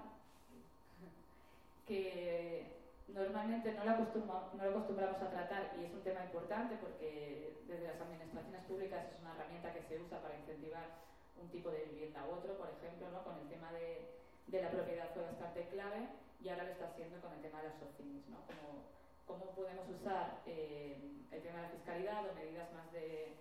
que 1.85 2.65
normalmente 3.09 3.71
no 3.73 3.85
lo, 3.85 3.91
no 3.93 4.63
lo 4.63 4.69
acostumbramos 4.71 5.21
a 5.21 5.29
tratar 5.29 5.77
y 5.79 5.85
es 5.85 5.93
un 5.93 6.01
tema 6.01 6.25
importante 6.25 6.75
porque 6.81 7.53
desde 7.67 7.87
las 7.87 8.01
administraciones 8.01 8.65
públicas 8.65 9.05
es 9.13 9.21
una 9.21 9.35
herramienta 9.35 9.73
que 9.73 9.83
se 9.83 10.01
usa 10.01 10.21
para 10.21 10.37
incentivar 10.37 11.05
un 11.39 11.49
tipo 11.49 11.69
de 11.69 11.85
vivienda 11.85 12.25
u 12.25 12.33
otro, 12.33 12.57
por 12.57 12.69
ejemplo, 12.69 13.11
¿no? 13.11 13.23
con 13.23 13.37
el 13.37 13.47
tema 13.47 13.71
de, 13.73 14.09
de 14.47 14.61
la 14.61 14.71
propiedad 14.71 15.13
fue 15.13 15.23
bastante 15.23 15.67
clave 15.69 16.07
y 16.41 16.49
ahora 16.49 16.63
lo 16.63 16.71
está 16.71 16.85
haciendo 16.89 17.21
con 17.21 17.33
el 17.33 17.41
tema 17.41 17.61
de 17.61 17.69
las 17.69 17.79
SOCIMIS, 17.79 18.27
¿no? 18.29 18.37
Como, 18.45 18.85
cómo 19.25 19.55
podemos 19.55 19.85
usar 19.89 20.41
eh, 20.45 20.97
el 21.31 21.41
tema 21.41 21.57
de 21.57 21.63
la 21.63 21.73
fiscalidad 21.73 22.29
o 22.29 22.33
medidas 22.33 22.71
más 22.73 22.91
de, 22.91 23.37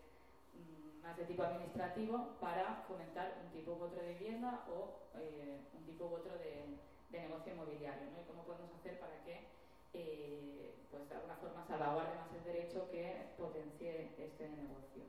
más 1.02 1.16
de 1.16 1.24
tipo 1.24 1.42
administrativo 1.42 2.36
para 2.40 2.84
fomentar 2.88 3.36
un 3.44 3.52
tipo 3.52 3.72
u 3.72 3.82
otro 3.82 4.00
de 4.00 4.14
vivienda 4.14 4.64
o 4.72 5.04
eh, 5.20 5.60
un 5.76 5.84
tipo 5.84 6.06
u 6.06 6.14
otro 6.14 6.32
de, 6.38 6.64
negocio 7.14 7.52
inmobiliario, 7.52 8.10
¿no? 8.10 8.20
Y 8.20 8.24
cómo 8.24 8.42
podemos 8.42 8.74
hacer 8.74 8.98
para 8.98 9.22
que 9.22 9.46
eh, 9.92 10.74
pues 10.90 11.08
de 11.08 11.14
alguna 11.14 11.36
forma 11.36 11.64
salvaguarde 11.68 12.16
más 12.16 12.32
el 12.34 12.42
derecho 12.42 12.90
que 12.90 13.30
potencie 13.38 14.10
este 14.18 14.48
negocio. 14.48 15.06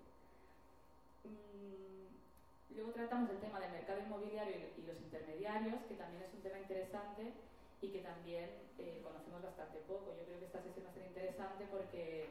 Mm, 1.23 2.75
luego 2.75 2.91
tratamos 2.91 3.29
el 3.31 3.39
tema 3.39 3.59
del 3.59 3.71
mercado 3.71 4.01
inmobiliario 4.01 4.53
y, 4.53 4.81
y, 4.81 4.85
los 4.85 5.01
intermediarios, 5.01 5.81
que 5.89 5.95
también 5.95 6.21
es 6.23 6.33
un 6.35 6.41
tema 6.41 6.59
interesante 6.59 7.33
y 7.81 7.89
que 7.89 8.01
también 8.01 8.49
eh, 8.77 9.01
conocemos 9.03 9.41
bastante 9.41 9.79
poco. 9.87 10.13
Yo 10.17 10.25
creo 10.25 10.39
que 10.39 10.45
esta 10.45 10.61
sesión 10.61 10.85
va 10.85 10.89
a 10.89 10.93
ser 10.93 11.05
interesante 11.07 11.65
porque 11.71 12.29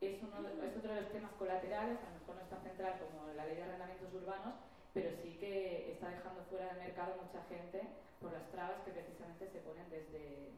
es, 0.00 0.22
uno 0.22 0.46
es 0.46 0.76
otro 0.76 0.94
de 0.94 1.00
los 1.02 1.12
temas 1.12 1.32
colaterales, 1.32 1.98
a 1.98 2.10
lo 2.14 2.20
mejor 2.20 2.36
no 2.36 2.42
está 2.42 2.60
central 2.62 2.94
como 3.02 3.32
la 3.34 3.46
ley 3.46 3.56
de 3.56 3.64
arrendamientos 3.64 4.14
urbanos, 4.14 4.54
pero 4.94 5.10
sí 5.22 5.36
que 5.38 5.92
está 5.92 6.08
dejando 6.10 6.44
fuera 6.50 6.74
del 6.74 6.78
mercado 6.78 7.18
mucha 7.18 7.42
gente 7.50 7.82
por 8.20 8.32
las 8.32 8.46
trabas 8.50 8.82
que 8.84 8.92
precisamente 8.94 9.50
se 9.50 9.60
ponen 9.60 9.90
desde, 9.90 10.54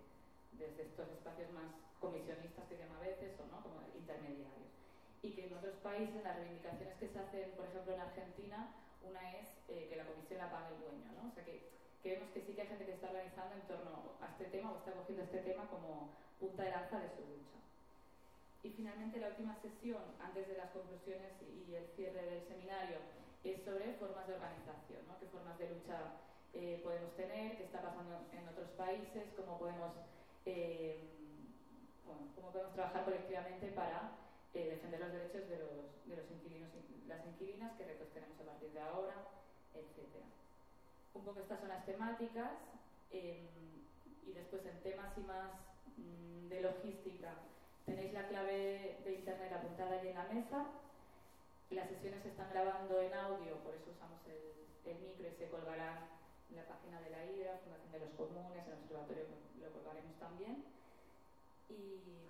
desde 0.52 0.82
estos 0.82 1.08
espacios 1.08 1.50
más 1.52 1.72
comisionistas 2.00 2.68
que 2.68 2.76
llama 2.76 2.96
a 3.00 3.08
veces 3.08 3.32
o 3.40 3.44
no 3.48 3.60
como 3.62 3.80
intermediarios 3.96 4.68
y 5.22 5.32
que 5.32 5.46
en 5.48 5.56
otros 5.56 5.76
países 5.84 6.24
las 6.24 6.36
reivindicaciones 6.36 6.96
que 6.96 7.08
se 7.08 7.18
hacen 7.18 7.52
por 7.52 7.66
ejemplo 7.68 7.92
en 7.92 8.00
Argentina 8.00 8.72
una 9.04 9.20
es 9.36 9.48
eh, 9.68 9.88
que 9.88 9.96
la 9.96 10.08
comisión 10.08 10.38
la 10.38 10.50
pague 10.50 10.72
el 10.72 10.80
dueño 10.80 11.12
¿no? 11.20 11.28
o 11.28 11.32
sea 11.32 11.44
que, 11.44 11.68
que, 12.02 12.16
vemos 12.16 12.32
que 12.32 12.40
sí 12.40 12.54
que 12.54 12.62
hay 12.62 12.68
gente 12.68 12.86
que 12.86 12.96
está 12.96 13.08
organizando 13.08 13.54
en 13.56 13.64
torno 13.68 14.16
a 14.20 14.32
este 14.32 14.48
tema 14.48 14.72
o 14.72 14.78
está 14.80 14.92
cogiendo 14.92 15.24
este 15.24 15.44
tema 15.44 15.68
como 15.68 16.08
punta 16.40 16.64
de 16.64 16.70
lanza 16.70 17.00
de 17.00 17.10
su 17.12 17.20
lucha 17.20 17.60
y 18.62 18.70
finalmente 18.70 19.20
la 19.20 19.28
última 19.28 19.56
sesión 19.62 20.02
antes 20.20 20.46
de 20.48 20.56
las 20.56 20.70
conclusiones 20.70 21.32
y 21.42 21.74
el 21.74 21.86
cierre 21.96 22.22
del 22.22 22.46
seminario 22.46 22.98
es 23.44 23.62
sobre 23.64 23.94
formas 23.94 24.26
de 24.26 24.34
organización 24.34 25.00
¿no? 25.08 25.18
qué 25.18 25.26
formas 25.26 25.58
de 25.58 25.70
lucha 25.70 26.20
eh, 26.52 26.80
podemos 26.82 27.14
tener, 27.16 27.56
qué 27.56 27.64
está 27.64 27.80
pasando 27.80 28.26
en 28.32 28.48
otros 28.48 28.68
países, 28.76 29.22
cómo 29.36 29.58
podemos, 29.58 29.92
eh, 30.44 30.98
bueno, 32.04 32.26
cómo 32.34 32.50
podemos 32.50 32.74
trabajar 32.74 33.04
colectivamente 33.04 33.68
para 33.68 34.18
eh, 34.52 34.70
defender 34.70 34.98
los 35.00 35.12
derechos 35.12 35.48
de 35.48 35.58
los, 35.58 36.06
de 36.06 36.16
los 36.16 36.30
inquilinos 36.30 36.70
y 36.74 37.06
las 37.06 37.24
inquilinas, 37.24 37.72
qué 37.78 37.84
retos 37.84 38.10
tenemos 38.12 38.38
a 38.40 38.44
partir 38.44 38.72
de 38.72 38.80
ahora, 38.80 39.14
etc. 39.74 40.26
Un 41.14 41.24
poco 41.24 41.40
estas 41.40 41.60
son 41.60 41.68
las 41.68 41.86
temáticas 41.86 42.50
em, 43.12 43.46
y 44.26 44.32
después 44.32 44.66
en 44.66 44.82
temas 44.82 45.16
y 45.16 45.20
más 45.20 45.52
mm, 45.96 46.48
de 46.48 46.60
logística 46.62 47.32
tenéis 47.90 48.12
la 48.14 48.28
clave 48.28 49.02
de 49.04 49.12
internet 49.12 49.52
apuntada 49.52 49.98
ahí 49.98 50.08
en 50.08 50.14
la 50.14 50.30
mesa. 50.30 50.66
Las 51.70 51.88
sesiones 51.88 52.22
se 52.22 52.30
están 52.30 52.50
grabando 52.50 53.00
en 53.02 53.14
audio, 53.14 53.58
por 53.66 53.74
eso 53.74 53.90
usamos 53.90 54.22
el, 54.30 54.90
el 54.90 54.98
micro 55.02 55.26
y 55.26 55.34
se 55.34 55.50
colgarán 55.50 56.06
en 56.50 56.56
la 56.56 56.66
página 56.66 57.00
de 57.02 57.10
la 57.10 57.26
IDRA, 57.26 57.58
Fundación 57.62 57.92
de 57.92 58.00
los 58.06 58.14
Comunes, 58.14 58.62
en 58.66 58.74
el 58.74 58.78
observatorio 58.78 59.22
lo 59.58 59.70
colocaremos 59.70 60.14
también. 60.18 60.62
Y, 61.70 62.26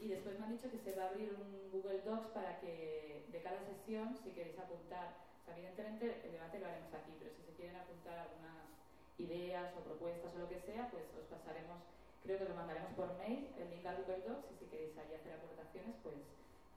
y, 0.00 0.08
después 0.08 0.38
me 0.38 0.44
han 0.44 0.52
dicho 0.52 0.70
que 0.70 0.80
se 0.80 0.92
va 0.92 1.04
a 1.04 1.08
abrir 1.08 1.32
un 1.32 1.72
Google 1.72 2.00
Docs 2.04 2.28
para 2.36 2.60
que 2.60 3.24
de 3.28 3.40
cada 3.40 3.60
sesión, 3.64 4.16
si 4.22 4.30
queréis 4.32 4.58
apuntar, 4.58 5.16
o 5.40 5.44
sea, 5.44 5.56
evidentemente 5.56 6.20
el 6.24 6.32
debate 6.32 6.60
lo 6.60 6.66
haremos 6.66 6.92
aquí, 6.92 7.12
pero 7.16 7.32
si 7.32 7.40
se 7.44 7.56
quieren 7.56 7.76
apuntar 7.76 8.18
algunas 8.18 8.68
ideas 9.16 9.72
o 9.76 9.80
propuestas 9.80 10.32
o 10.36 10.38
lo 10.44 10.48
que 10.48 10.60
sea, 10.60 10.88
pues 10.92 11.04
os 11.16 11.24
pasaremos, 11.32 11.80
creo 12.24 12.38
que 12.40 12.48
lo 12.48 12.56
mandaremos 12.56 12.92
por 12.96 13.12
mail, 13.20 13.52
el 13.60 13.68
link 13.68 13.84
al 13.84 14.00
Google 14.00 14.24
Docs, 14.24 14.48
y 14.48 14.56
si 14.56 14.64
queréis 14.72 14.96
ahí 14.96 15.12
hacer 15.12 15.36
aportaciones, 15.36 15.92
pues 16.02 16.16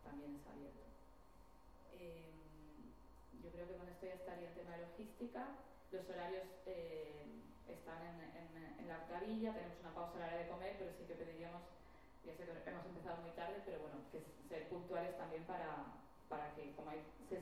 también 0.03 0.35
es 0.35 0.43
abierto. 0.43 0.83
Eh, 1.95 2.35
yo 3.41 3.49
creo 3.55 3.67
que 3.67 3.79
con 3.79 3.87
esto 3.87 4.05
ya 4.05 4.19
estaría 4.19 4.51
el 4.51 4.55
tema 4.59 4.75
de 4.75 4.91
logística. 4.91 5.55
Los 5.95 6.03
horarios 6.11 6.43
eh, 6.67 7.31
están 7.63 8.03
en, 8.03 8.19
en, 8.35 8.47
en, 8.75 8.87
la 8.91 9.07
octavilla, 9.07 9.55
tenemos 9.55 9.79
una 9.79 9.95
pausa 9.95 10.19
a 10.19 10.19
la 10.19 10.27
hora 10.27 10.43
de 10.43 10.51
comer, 10.51 10.75
pero 10.77 10.91
sí 10.99 11.07
que 11.07 11.15
pediríamos, 11.15 11.63
ya 12.27 12.35
sé 12.35 12.43
que 12.43 12.51
hemos 12.51 12.85
empezado 12.85 13.23
muy 13.23 13.31
tarde, 13.31 13.63
pero 13.63 13.79
bueno, 13.79 14.03
que 14.11 14.19
ser 14.51 14.67
puntuales 14.67 15.15
también 15.15 15.47
para, 15.47 15.95
para 16.27 16.51
que, 16.55 16.75
como 16.75 16.91
hay 16.91 16.99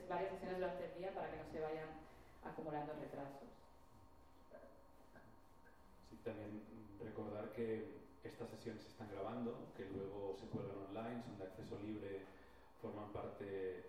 varias 0.08 0.30
sesiones 0.38 0.62
durante 0.62 0.86
el 0.86 0.94
día, 1.02 1.10
para 1.10 1.32
que 1.34 1.42
no 1.42 1.50
se 1.50 1.60
vayan 1.60 1.90
acumulando 2.46 2.94
retrasos. 2.94 3.50
Sí, 6.10 6.22
también 6.22 6.85
recordar 7.04 7.52
que 7.54 8.06
estas 8.24 8.50
sesiones 8.50 8.84
se 8.84 8.90
están 8.90 9.10
grabando, 9.12 9.74
que 9.76 9.86
luego 9.86 10.36
se 10.40 10.48
cuelgan 10.48 10.78
online, 10.90 11.24
son 11.24 11.38
de 11.38 11.46
acceso 11.46 11.78
libre, 11.84 12.26
forman 12.82 13.12
parte, 13.14 13.84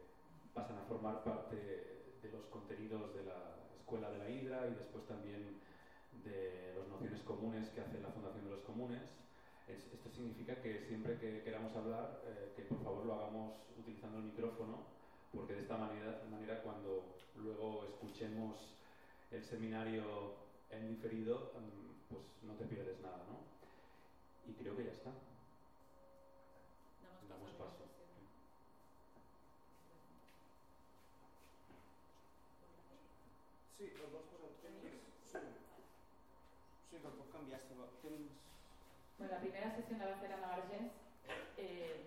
pasan 0.55 0.79
a 0.79 0.89
formar 0.89 1.25
parte 1.25 1.57
de 1.57 2.29
los 2.33 2.47
contenidos 2.47 3.15
de 3.15 3.25
la 3.25 3.57
Escuela 3.79 4.11
de 4.11 4.19
la 4.19 4.31
Hidra 4.31 4.67
y 4.67 4.75
después 4.75 5.07
también 5.07 5.61
de 6.25 6.75
las 6.79 6.89
nociones 6.89 7.21
comunes 7.23 7.69
que 7.71 7.81
hace 7.81 8.01
la 8.01 8.09
Fundación 8.09 8.45
de 8.45 8.51
los 8.51 8.63
Comunes. 8.63 9.03
esto 9.69 10.11
significa 10.11 10.61
que 10.63 10.81
siempre 10.87 11.19
que 11.19 11.43
queramos 11.43 11.75
hablar, 11.77 12.23
eh, 12.25 12.53
que 12.57 12.63
por 12.63 12.83
favor 12.83 13.05
lo 13.05 13.15
hagamos 13.15 13.55
utilizando 13.79 14.19
el 14.19 14.25
micrófono, 14.25 14.87
porque 15.33 15.55
de 15.55 15.61
esta 15.63 15.77
manera, 15.77 16.23
manera 16.31 16.63
cuando 16.63 17.17
luego 17.37 17.85
escuchemos 17.85 18.77
el 19.31 19.43
seminario 19.45 20.35
en 20.71 20.89
diferido, 20.89 21.53
mm, 21.55 21.96
pues 22.09 22.23
no 22.43 22.55
te 22.55 22.65
pierdes 22.67 23.01
nada, 23.01 23.25
¿no? 23.27 23.39
Y 24.51 24.55
creo 24.55 24.77
que 24.77 24.85
ya 24.85 24.93
está. 24.93 25.11
Damos 27.29 27.51
paso. 27.53 27.85
Sí, 33.77 33.85
el 33.85 34.11
vols 34.11 34.25
posar 34.31 34.51
temps? 34.63 34.89
Sí. 35.33 35.39
Sí, 36.91 36.97
que 36.97 37.07
el 37.07 37.13
puc 37.13 37.33
canviar 37.33 37.61
si 37.69 37.75
vol. 37.75 37.91
Temps... 38.03 38.33
Bueno, 39.19 39.33
la 39.35 39.41
primera 39.41 39.75
sesión 39.77 39.99
la 39.99 40.07
va 40.07 40.13
a 40.13 40.17
hacer 40.17 40.33
Ana 40.33 40.57
Vergés, 40.57 40.93
eh, 41.57 42.01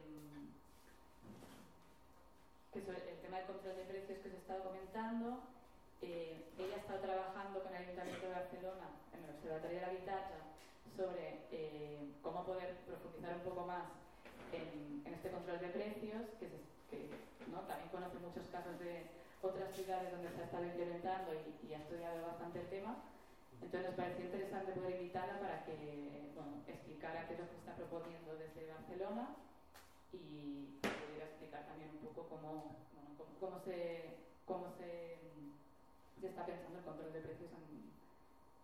que 2.71 2.79
es 2.79 2.87
el 2.87 3.19
tema 3.21 3.37
del 3.37 3.47
control 3.47 3.75
de 3.75 3.83
precios 3.85 4.19
que 4.19 4.29
os 4.29 4.33
he 4.35 4.37
estado 4.37 4.63
comentando. 4.63 5.58
Eh, 6.01 6.51
ella 6.57 6.75
ha 6.75 6.79
estado 6.79 6.99
trabajando 6.99 7.63
con 7.63 7.75
el 7.75 7.83
Ayuntamiento 7.83 8.27
de 8.27 8.33
Barcelona 8.33 8.87
en 9.13 9.23
el 9.23 9.35
Observatorio 9.35 9.75
de 9.75 9.81
la 9.81 9.91
Habitacha 9.91 10.39
sobre 10.95 11.43
eh, 11.51 12.11
cómo 12.21 12.45
poder 12.45 12.75
profundizar 12.87 13.35
un 13.35 13.43
poco 13.43 13.65
más 13.67 13.83
en, 14.51 15.03
en 15.05 15.13
este 15.13 15.29
control 15.31 15.59
de 15.59 15.69
precios, 15.69 16.23
que, 16.39 16.47
se, 16.47 16.57
que 16.89 17.09
¿no? 17.51 17.61
también 17.67 17.89
conoce 17.89 18.19
muchos 18.19 18.47
casos 18.47 18.79
de 18.79 19.07
otras 19.41 19.75
ciudades 19.75 20.11
donde 20.11 20.31
se 20.31 20.41
ha 20.41 20.45
estado 20.45 20.65
implementando 20.65 21.31
y, 21.35 21.67
y 21.67 21.73
ha 21.73 21.79
estudiado 21.79 22.27
bastante 22.27 22.59
el 22.59 22.69
tema. 22.69 22.95
Entonces 23.61 23.89
nos 23.91 23.95
pareció 23.95 24.25
interesante 24.25 24.71
poder 24.71 24.95
invitarla 24.95 25.39
para 25.39 25.65
que 25.65 26.31
bueno, 26.35 26.63
explicara 26.67 27.27
qué 27.27 27.33
es 27.33 27.39
lo 27.39 27.49
que 27.49 27.59
está 27.59 27.75
proponiendo 27.75 28.35
desde 28.35 28.71
Barcelona 28.71 29.35
y 30.11 30.79
pudiera 30.79 31.25
explicar 31.27 31.67
también 31.67 31.91
un 31.91 32.07
poco 32.07 32.27
cómo, 32.29 32.79
bueno, 32.95 33.11
cómo, 33.17 33.31
cómo, 33.39 33.59
se, 33.59 34.15
cómo 34.45 34.71
se, 34.79 35.19
se, 36.19 36.27
está 36.27 36.45
pensando 36.45 36.79
el 36.79 36.85
control 36.85 37.13
de 37.13 37.21
precios 37.21 37.49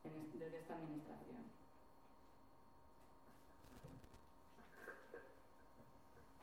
en, 0.03 0.39
desde 0.39 0.59
esta 0.59 0.75
administración. 0.75 1.37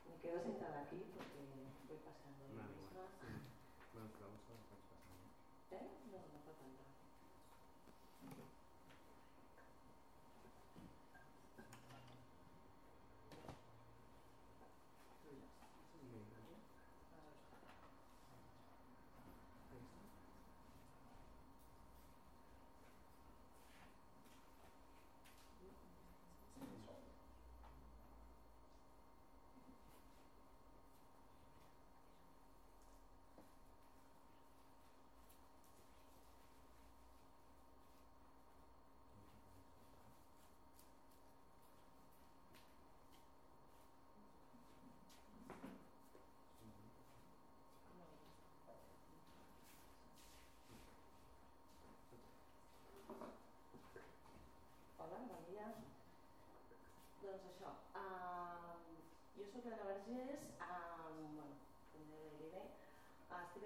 Me 0.09 0.16
quedo 0.20 0.42
sentada 0.42 0.83
aquí 0.83 1.05
porque 1.14 1.41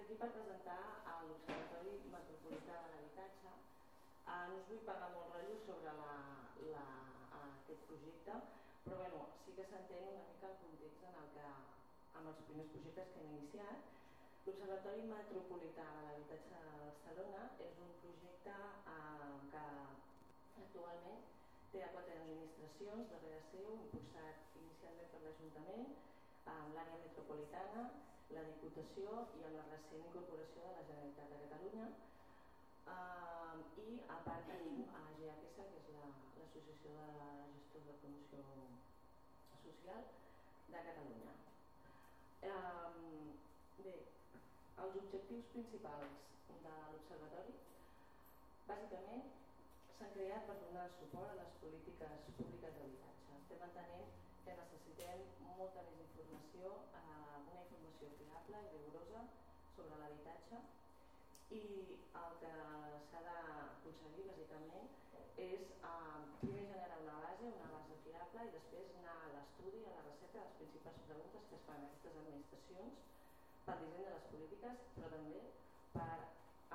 aquí 0.07 0.15
per 0.23 0.31
presentar 0.31 1.03
l'Observatori 1.27 1.93
Metropolità 2.07 2.75
de 2.83 2.91
l'Habitatge. 2.91 3.49
Uh, 4.23 4.45
no 4.51 4.59
us 4.59 4.69
vull 4.69 4.85
pagar 4.87 5.09
molt 5.11 5.33
rotllo 5.35 5.57
sobre 5.65 5.95
la, 5.97 6.13
la, 6.75 6.83
aquest 7.39 7.83
projecte, 7.89 8.37
però 8.85 9.01
bueno, 9.01 9.19
sí 9.43 9.57
que 9.57 9.65
s'entén 9.67 10.07
una 10.13 10.23
mica 10.29 10.53
el 10.53 10.55
context 10.63 11.03
en 11.09 11.19
el 11.23 11.27
que, 11.35 11.49
amb 12.21 12.31
els 12.31 12.39
primers 12.47 12.71
projectes 12.77 13.11
que 13.11 13.25
hem 13.25 13.35
iniciat. 13.35 13.91
L'Observatori 14.47 15.03
Metropolità 15.11 15.91
de 15.97 16.07
l'Habitatge 16.07 16.63
de 16.63 16.79
Barcelona 16.85 17.43
és 17.67 17.83
un 17.89 17.93
projecte 18.07 18.57
uh, 18.95 19.29
que 19.51 19.67
actualment 20.63 21.23
té 21.75 21.83
a 21.83 21.93
quatre 21.99 22.19
administracions 22.23 23.11
darrere 23.11 23.43
seu, 23.51 23.75
impulsat 23.83 24.59
inicialment 24.63 25.15
per 25.17 25.25
l'Ajuntament, 25.27 25.97
amb 26.55 26.79
l'àrea 26.79 27.03
metropolitana, 27.03 27.89
la 28.35 28.43
Diputació 28.49 29.13
i 29.39 29.45
amb 29.47 29.57
la 29.59 29.65
recent 29.69 30.03
incorporació 30.07 30.63
de 30.65 30.73
la 30.77 30.83
Generalitat 30.89 31.31
de 31.33 31.39
Catalunya. 31.43 31.87
Uh, 32.95 33.55
I 33.83 33.87
a 34.15 34.17
part 34.27 34.47
tenim 34.51 34.83
a 34.99 35.03
GAPS, 35.19 35.53
que 35.57 35.65
és 35.79 35.89
l'Associació 35.95 36.95
la, 36.97 37.31
de 37.39 37.55
Gestors 37.55 37.87
de 37.89 37.95
Promoció 38.01 38.43
Social 39.63 40.05
de 40.75 40.83
Catalunya. 40.89 41.35
Um, 42.51 43.33
bé, 43.85 43.95
els 44.83 44.99
objectius 45.03 45.49
principals 45.55 46.27
de 46.67 46.75
l'Observatori 46.91 47.57
bàsicament 48.67 49.27
s'han 49.97 50.13
creat 50.15 50.47
per 50.47 50.55
donar 50.61 50.87
suport 50.99 51.31
a 51.33 51.37
les 51.39 51.53
polítiques 51.61 52.25
públiques 52.39 52.75
d'habitatge. 52.77 53.37
Estem 53.39 53.63
entenent 53.67 54.11
que 54.45 54.57
necessitem 54.59 55.23
molta 55.59 55.85
més 55.87 56.03
informació, 56.05 56.73
eh, 56.99 57.26
fiable 58.19 58.61
i 58.63 58.77
rigorosa 58.85 59.21
sobre 59.75 59.99
l'habitatge 60.01 60.61
i 61.59 61.63
el 62.21 62.31
que 62.41 62.53
s'ha 63.09 63.21
d'aconseguir 63.27 64.25
bàsicament 64.29 64.87
és 65.47 65.63
eh, 65.91 66.19
primer 66.41 66.65
generar 66.71 66.97
una 67.03 67.19
base, 67.25 67.51
una 67.51 67.69
base 67.75 67.99
fiable 68.05 68.47
i 68.47 68.55
després 68.55 68.97
anar 69.01 69.17
a 69.25 69.29
l'estudi, 69.35 69.83
a 69.85 69.93
la 69.97 70.05
recerca 70.09 70.39
de 70.39 70.45
les 70.47 70.57
principals 70.61 71.05
preguntes 71.09 71.47
que 71.51 71.59
es 71.59 71.65
fan 71.69 71.83
a 71.83 71.87
aquestes 71.91 72.19
administracions 72.23 73.05
pel 73.67 73.81
disseny 73.83 74.03
de 74.07 74.15
les 74.15 74.27
polítiques 74.33 74.83
però 74.97 75.13
també 75.15 75.41
per 75.95 76.17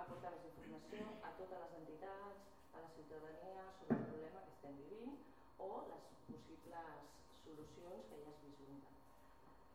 aportar 0.05 0.33
més 0.37 0.49
informació 0.53 1.12
a 1.29 1.35
totes 1.40 1.62
les 1.64 1.77
entitats, 1.83 2.51
a 2.73 2.87
la 2.87 2.90
ciutadania 2.97 3.68
sobre 3.79 3.99
el 4.01 4.09
problema 4.11 4.45
que 4.47 4.57
estem 4.57 4.81
vivint 4.81 5.21
o 5.68 5.71
les 5.92 6.11
possibles 6.31 7.14
solucions 7.45 8.11
que 8.11 8.25
ja 8.25 8.35
es 8.35 8.45
vislumbren. 8.49 9.02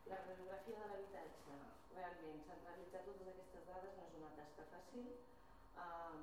La 0.08 0.17
radiografia 0.24 0.80
de 0.80 0.88
l'habitatge, 0.89 1.56
realment, 1.96 2.38
centralitzar 2.50 3.02
totes 3.08 3.30
aquestes 3.32 3.65
dades 3.70 3.96
no 3.98 4.04
és 4.08 4.13
una 4.20 4.30
tasca 4.38 4.65
fàcil, 4.74 5.10
um, 5.86 6.22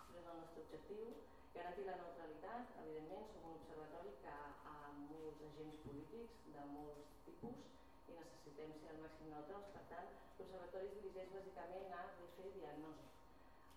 però 0.00 0.18
és 0.20 0.28
el 0.32 0.40
nostre 0.40 0.64
objectiu. 0.64 1.06
Garantir 1.54 1.86
la 1.86 1.94
neutralitat, 2.00 2.74
evidentment, 2.82 3.30
som 3.32 3.46
un 3.48 3.56
observatori 3.60 4.12
que 4.24 4.34
ha 4.72 4.76
molts 4.98 5.40
agents 5.48 5.80
polítics 5.86 6.44
de 6.56 6.66
molts 6.74 7.16
tipus 7.28 7.64
i 8.12 8.18
necessitem 8.18 8.76
ser 8.82 8.92
al 8.92 9.00
màxim 9.06 9.32
neutrals, 9.36 9.72
per 9.78 9.84
tant, 9.94 10.12
l'observatori 10.36 10.90
es 10.92 10.98
dirigeix 11.00 11.32
bàsicament 11.38 11.96
a 12.00 12.04
fer 12.36 12.50
diagnosi 12.58 13.08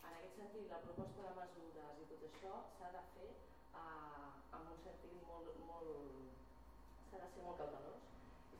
en 0.06 0.17
aquest 0.17 0.36
sentit, 0.41 0.67
la 0.73 0.82
proposta 0.84 1.30
de 1.30 1.38
mesures 1.39 2.04
i 2.04 2.10
tot 2.12 2.28
això 2.32 2.58
s'ha 2.78 2.91
de 2.97 3.06
fer 3.13 3.30
eh, 3.32 4.28
amb 4.60 4.75
un 4.75 4.84
sentit 4.84 5.15
molt, 5.30 5.56
molt 5.71 7.08
s'ha 7.08 7.23
de 7.23 7.32
ser 7.38 7.47
molt 7.47 7.63
cautelós 7.63 8.14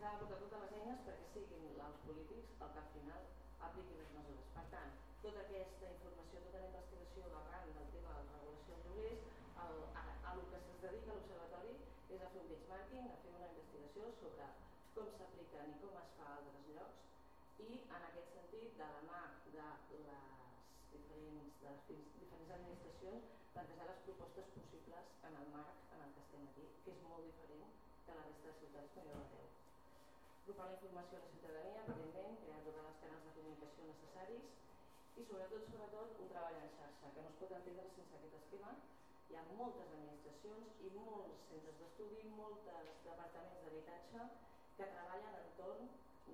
s'ha 0.06 0.12
de 0.22 0.26
portar 0.30 0.38
totes 0.40 0.60
les 0.64 0.74
eines 0.80 1.00
perquè 1.06 1.28
siguin 1.34 1.80
els 1.84 2.02
polítics 2.06 2.50
el 2.64 2.74
que 2.74 2.82
al 2.82 2.90
final 2.96 3.24
apliquin 3.68 4.02
les 4.02 4.12
mesures. 4.18 4.50
Per 4.58 4.66
tant, 4.74 4.92
tota 5.24 5.40
aquesta 5.44 5.88
informació, 5.94 6.42
tota 6.44 6.62
la 6.62 6.68
investigació 6.68 7.32
arran 7.40 7.72
del 7.78 7.88
tema 7.96 8.12
de 8.18 8.26
la 8.28 8.36
regulació 8.36 8.76
dels 8.76 8.86
lloguers, 8.90 9.24
el, 9.64 9.80
a, 10.02 10.04
a 10.30 10.34
que 10.52 10.60
es 10.60 10.68
dedica 10.84 11.16
l'Observatori 11.16 11.74
és 12.18 12.28
a 12.28 12.30
fer 12.36 12.44
un 12.44 12.52
benchmarking, 12.52 13.10
a 13.16 13.18
fer 13.24 13.34
una 13.40 13.50
investigació 13.50 14.12
sobre 14.20 14.52
com 15.00 15.10
s'apliquen 15.18 15.74
i 15.74 15.82
com 15.82 15.98
es 16.04 16.14
fa 16.20 16.30
a 16.30 16.38
altres 16.38 16.70
llocs 16.76 17.66
i 17.66 17.82
en 17.82 18.08
aquest 18.12 18.38
sentit 18.38 18.78
de 18.84 18.92
la 18.94 19.02
mà 19.10 19.24
de 19.58 19.58
la 19.58 20.22
diferents, 20.94 21.58
de 21.66 21.74
les 21.74 21.90
diferents 21.90 22.56
administracions 22.60 23.34
plantejar 23.58 23.90
les 23.90 24.06
propostes 24.06 24.54
possibles 24.60 25.18
en 25.32 25.42
el 25.42 25.52
marc 25.58 25.98
en 25.98 26.06
el 26.06 26.14
que 26.14 26.26
estem 26.28 26.48
aquí, 26.52 26.72
que 26.86 26.94
és 26.94 27.04
molt 27.10 27.26
diferent 27.32 27.78
de 28.06 28.22
la 28.22 28.30
resta 28.30 28.52
de 28.54 28.58
ciutats 28.62 28.98
que 29.00 29.10
jo 29.10 29.22
veu. 29.34 29.55
Grupar 30.46 30.66
la 30.70 30.76
informació 30.78 31.18
a 31.18 31.22
la 31.22 31.30
ciutadania, 31.34 31.84
evidentment, 31.84 32.36
crear 32.42 32.60
tots 32.66 32.82
els 32.82 33.00
canals 33.04 33.24
de 33.28 33.32
comunicació 33.38 33.86
necessaris 33.88 34.50
i 35.22 35.26
sobretot, 35.30 35.70
sobretot, 35.72 36.20
un 36.22 36.30
treball 36.34 36.58
en 36.60 36.70
xarxa, 36.78 37.14
que 37.16 37.24
no 37.26 37.32
es 37.32 37.40
pot 37.42 37.56
entendre 37.58 37.88
sense 37.96 38.20
aquest 38.20 38.36
esquema. 38.42 38.74
Hi 39.30 39.40
ha 39.40 39.46
moltes 39.62 39.94
administracions 39.98 40.84
i 40.86 40.92
molts 40.98 41.48
centres 41.50 41.80
d'estudi, 41.82 42.28
molts 42.42 42.68
departaments 43.08 43.64
d'habitatge 43.66 44.28
que 44.78 44.92
treballen 44.94 45.40
entorn 45.42 45.90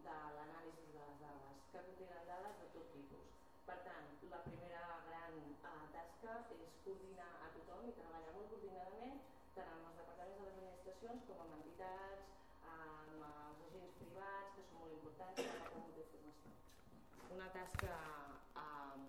de 0.08 0.18
l'anàlisi 0.40 0.92
de 0.98 1.06
les 1.08 1.24
dades, 1.24 1.64
que 1.72 1.86
contenen 1.88 2.28
dades 2.34 2.60
de 2.66 2.70
tot 2.76 2.92
tipus 2.98 3.40
per 3.72 3.78
tant, 3.86 4.08
la 4.32 4.40
primera 4.46 4.82
gran 5.08 5.36
eh, 5.40 5.84
tasca 5.96 6.34
és 6.56 6.74
coordinar 6.86 7.30
a 7.46 7.52
tothom 7.56 7.86
i 7.88 7.94
treballar 8.00 8.34
molt 8.36 8.50
coordinadament 8.54 9.22
tant 9.56 9.70
amb 9.76 9.88
els 9.92 10.00
departaments 10.02 10.42
de 10.42 10.48
les 10.50 10.58
administracions 10.58 11.28
com 11.30 11.44
amb 11.46 11.58
entitats, 11.60 12.34
amb 12.74 13.28
els 13.30 13.64
agents 13.70 13.98
privats, 14.02 14.62
que 15.28 15.36
són 15.38 15.52
molt 15.52 15.62
importants 15.62 15.88
per 15.88 15.94
la 15.94 15.98
d'informació. 15.98 16.54
Una 17.38 17.50
tasca 17.56 17.98
eh, 18.64 19.06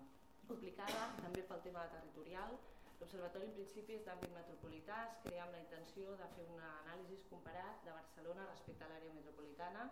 complicada 0.51 1.03
també 1.19 1.45
pel 1.49 1.65
tema 1.67 1.87
territorial. 1.95 2.55
L'Observatori 2.99 3.49
en 3.49 3.55
principi 3.57 3.97
és 3.97 4.05
d'àmbit 4.07 4.31
metropolità, 4.37 5.01
es 5.09 5.19
crea 5.25 5.43
amb 5.45 5.57
la 5.57 5.63
intenció 5.63 6.15
de 6.21 6.29
fer 6.37 6.47
una 6.55 6.69
anàlisi 6.83 7.19
comparat 7.31 7.83
de 7.87 7.95
Barcelona 7.97 8.47
respecte 8.51 8.85
a 8.85 8.91
l'àrea 8.93 9.17
metropolitana 9.17 9.89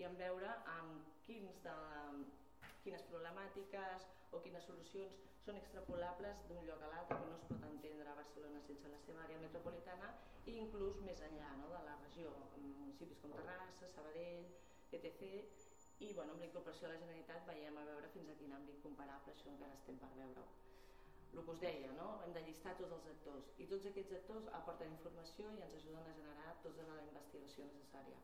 i 0.00 0.06
en 0.08 0.16
veure 0.20 0.52
amb 0.74 1.08
quins 1.26 1.62
de, 1.64 1.76
quines 2.84 3.04
problemàtiques 3.10 4.06
o 4.36 4.40
quines 4.44 4.66
solucions 4.68 5.16
són 5.44 5.58
extrapolables 5.60 6.44
d'un 6.48 6.64
lloc 6.68 6.82
a 6.84 6.90
l'altre, 6.92 7.18
que 7.20 7.30
no 7.30 7.38
es 7.38 7.46
pot 7.48 7.66
entendre 7.68 8.16
Barcelona 8.20 8.60
sense 8.66 8.92
la 8.92 9.00
seva 9.04 9.24
àrea 9.26 9.40
metropolitana 9.42 10.10
i 10.50 10.56
inclús 10.64 11.00
més 11.06 11.20
enllà 11.28 11.50
no, 11.60 11.68
de 11.72 11.80
la 11.86 11.96
regió, 12.02 12.32
municipis 12.56 13.20
com 13.22 13.32
Terrassa, 13.36 13.88
Sabadell, 13.94 14.46
etc. 14.98 15.30
I 16.00 16.12
bueno, 16.16 16.32
amb 16.32 16.42
la 16.42 16.48
incorporació 16.48 16.88
de 16.88 16.94
la 16.94 17.00
Generalitat 17.02 17.46
veiem 17.50 17.76
a 17.76 17.86
veure 17.90 18.10
fins 18.16 18.32
a 18.32 18.36
quin 18.40 18.56
àmbit 18.56 18.82
comparable, 18.86 19.34
això 19.34 19.52
encara 19.52 19.78
estem 19.78 20.00
per 20.02 20.10
veure 20.16 20.48
el 21.30 21.44
que 21.46 21.52
us 21.52 21.60
deia, 21.62 21.92
no? 21.94 22.08
hem 22.24 22.32
de 22.34 22.42
llistar 22.46 22.72
tots 22.78 22.96
els 22.96 23.06
actors 23.12 23.50
i 23.62 23.68
tots 23.70 23.86
aquests 23.90 24.16
actors 24.18 24.48
aporten 24.58 24.96
informació 24.96 25.52
i 25.54 25.62
ens 25.66 25.76
ajuden 25.78 26.08
a 26.10 26.16
generar 26.18 26.56
tota 26.64 26.88
la 26.88 26.98
investigació 27.06 27.68
necessària 27.68 28.18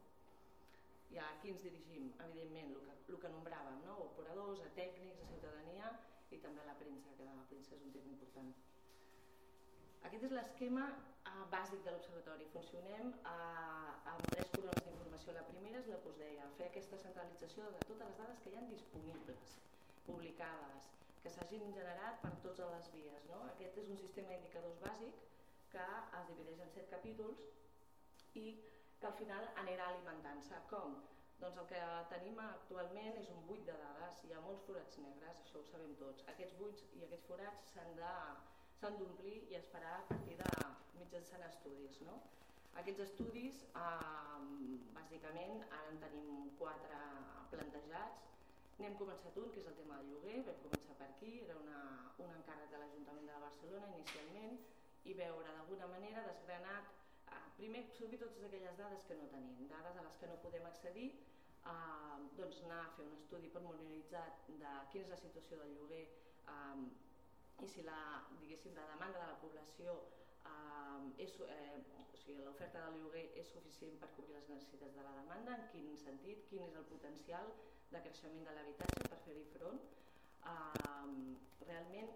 i 1.15 1.19
a 1.23 1.27
qui 1.41 1.53
ens 1.55 1.63
dirigim? 1.63 2.09
Evidentment, 2.25 2.73
el 2.75 2.83
que, 2.87 2.95
el 3.15 3.21
que 3.23 3.33
nombràvem, 3.35 3.79
no? 3.87 3.99
operadors, 4.09 4.63
a 4.67 4.71
tècnics, 4.79 5.23
a 5.23 5.29
ciutadania 5.31 5.93
i 6.35 6.41
també 6.43 6.65
a 6.65 6.71
la 6.73 6.79
premsa, 6.81 7.15
que 7.19 7.29
la 7.29 7.47
premsa 7.51 7.77
és 7.79 7.85
un 7.87 7.95
tema 7.95 8.17
important. 8.17 8.66
Aquest 10.07 10.25
és 10.29 10.33
l'esquema 10.37 10.83
uh, 10.87 11.31
bàsic 11.51 11.81
de 11.83 11.93
l'Observatori. 11.93 12.45
Funcionem 12.53 13.09
uh, 13.27 14.13
amb 14.13 14.29
tres 14.31 14.53
corones 14.53 14.85
d'informació. 14.87 15.35
La 15.35 15.43
primera 15.49 15.81
és 15.83 15.89
la 15.91 15.99
que 16.05 16.13
us 16.13 16.21
deia, 16.21 16.45
fer 16.59 16.69
aquesta 16.69 17.01
centralització 17.03 17.67
de 17.75 17.81
totes 17.89 18.05
les 18.05 18.21
dades 18.21 18.43
que 18.45 18.53
hi 18.53 18.61
ha 18.61 18.63
disponibles, 18.69 19.57
publicades, 20.07 20.87
que 21.25 21.33
s'hagin 21.35 21.75
generat 21.75 22.23
per 22.23 22.33
totes 22.47 22.71
les 22.77 22.93
vies. 22.95 23.27
No? 23.33 23.43
Aquest 23.57 23.83
és 23.83 23.91
un 23.97 23.99
sistema 24.05 24.31
d'indicadors 24.31 24.79
bàsic 24.87 25.27
que 25.75 25.87
es 26.21 26.31
divideix 26.31 26.63
en 26.63 26.75
set 26.77 26.91
capítols 26.95 27.43
i 28.39 28.47
que 29.01 29.11
al 29.11 29.19
final 29.19 29.51
anirà 29.65 29.91
alimentant-se. 29.91 30.63
Com? 30.71 31.01
Doncs 31.41 31.59
el 31.61 31.67
que 31.73 31.81
tenim 32.13 32.39
actualment 32.45 33.19
és 33.25 33.33
un 33.35 33.43
buit 33.51 33.67
de 33.67 33.75
dades, 33.83 34.23
hi 34.25 34.37
ha 34.37 34.45
molts 34.47 34.63
forats 34.71 35.03
negres, 35.03 35.43
això 35.43 35.59
ho 35.61 35.67
sabem 35.73 35.99
tots. 36.01 36.23
Aquests 36.33 36.55
buits 36.63 36.87
i 36.95 37.03
aquests 37.09 37.27
forats 37.33 37.75
s'han 37.75 37.99
d'omplir 38.81 39.37
i 39.51 39.57
es 39.59 39.69
farà 39.73 39.93
a 39.99 40.07
partir 40.11 40.37
de 40.41 40.51
mitjançant 40.99 41.45
estudis. 41.49 42.01
No? 42.09 42.19
Aquests 42.83 43.05
estudis, 43.07 43.63
eh, 43.83 44.41
bàsicament, 44.99 45.65
ara 45.71 45.89
en 45.93 46.01
tenim 46.05 46.51
quatre 46.59 47.01
plantejats. 47.51 48.27
N'hem 48.79 48.99
començat 49.01 49.37
un, 49.41 49.51
que 49.53 49.61
és 49.61 49.71
el 49.71 49.79
tema 49.81 49.97
del 49.97 50.11
lloguer, 50.13 50.43
vam 50.45 50.59
començar 50.67 50.99
per 51.01 51.09
aquí, 51.09 51.33
era 51.47 51.57
una, 51.57 51.81
un 52.19 52.35
encàrrec 52.39 52.71
de 52.75 52.83
l'Ajuntament 52.83 53.31
de 53.33 53.41
Barcelona 53.47 53.89
inicialment, 53.95 54.59
i 55.05 55.15
veure 55.15 55.55
d'alguna 55.57 55.87
manera 55.95 56.27
desgranat 56.29 56.93
primer 57.57 57.83
absorbir 57.87 58.19
totes 58.21 58.45
aquelles 58.45 58.77
dades 58.77 59.05
que 59.09 59.17
no 59.17 59.27
tenim, 59.33 59.65
dades 59.71 59.97
a 59.97 60.05
les 60.05 60.17
que 60.21 60.29
no 60.29 60.37
podem 60.45 60.67
accedir, 60.69 61.09
eh, 61.65 62.17
doncs 62.37 62.63
anar 62.67 62.83
a 62.85 62.93
fer 62.97 63.07
un 63.07 63.15
estudi 63.17 63.49
pormenoritzat 63.55 64.45
de 64.49 64.73
quina 64.93 65.07
és 65.07 65.13
la 65.15 65.21
situació 65.25 65.63
del 65.63 65.73
lloguer 65.79 66.05
eh, 66.05 67.06
i 67.65 67.69
si 67.73 67.83
la, 67.87 67.99
diguéssim, 68.41 68.75
la 68.77 68.87
demanda 68.93 69.23
de 69.23 69.29
la 69.31 69.39
població 69.41 69.97
eh, 70.45 71.25
és, 71.25 71.33
eh, 71.49 71.81
o 72.03 72.21
sigui, 72.21 72.43
l'oferta 72.45 72.85
del 72.85 73.01
lloguer 73.03 73.25
és 73.41 73.53
suficient 73.55 73.97
per 74.03 74.11
cobrir 74.19 74.37
les 74.37 74.51
necessitats 74.53 74.97
de 74.99 75.07
la 75.07 75.15
demanda, 75.21 75.57
en 75.57 75.67
quin 75.73 75.97
sentit, 76.03 76.45
quin 76.51 76.67
és 76.69 76.77
el 76.77 76.87
potencial 76.93 77.53
de 77.93 78.03
creixement 78.05 78.45
de 78.49 78.57
l'habitatge 78.59 79.09
per 79.11 79.21
fer-hi 79.25 79.47
front. 79.57 79.83
Eh, 80.47 81.37
realment 81.67 82.13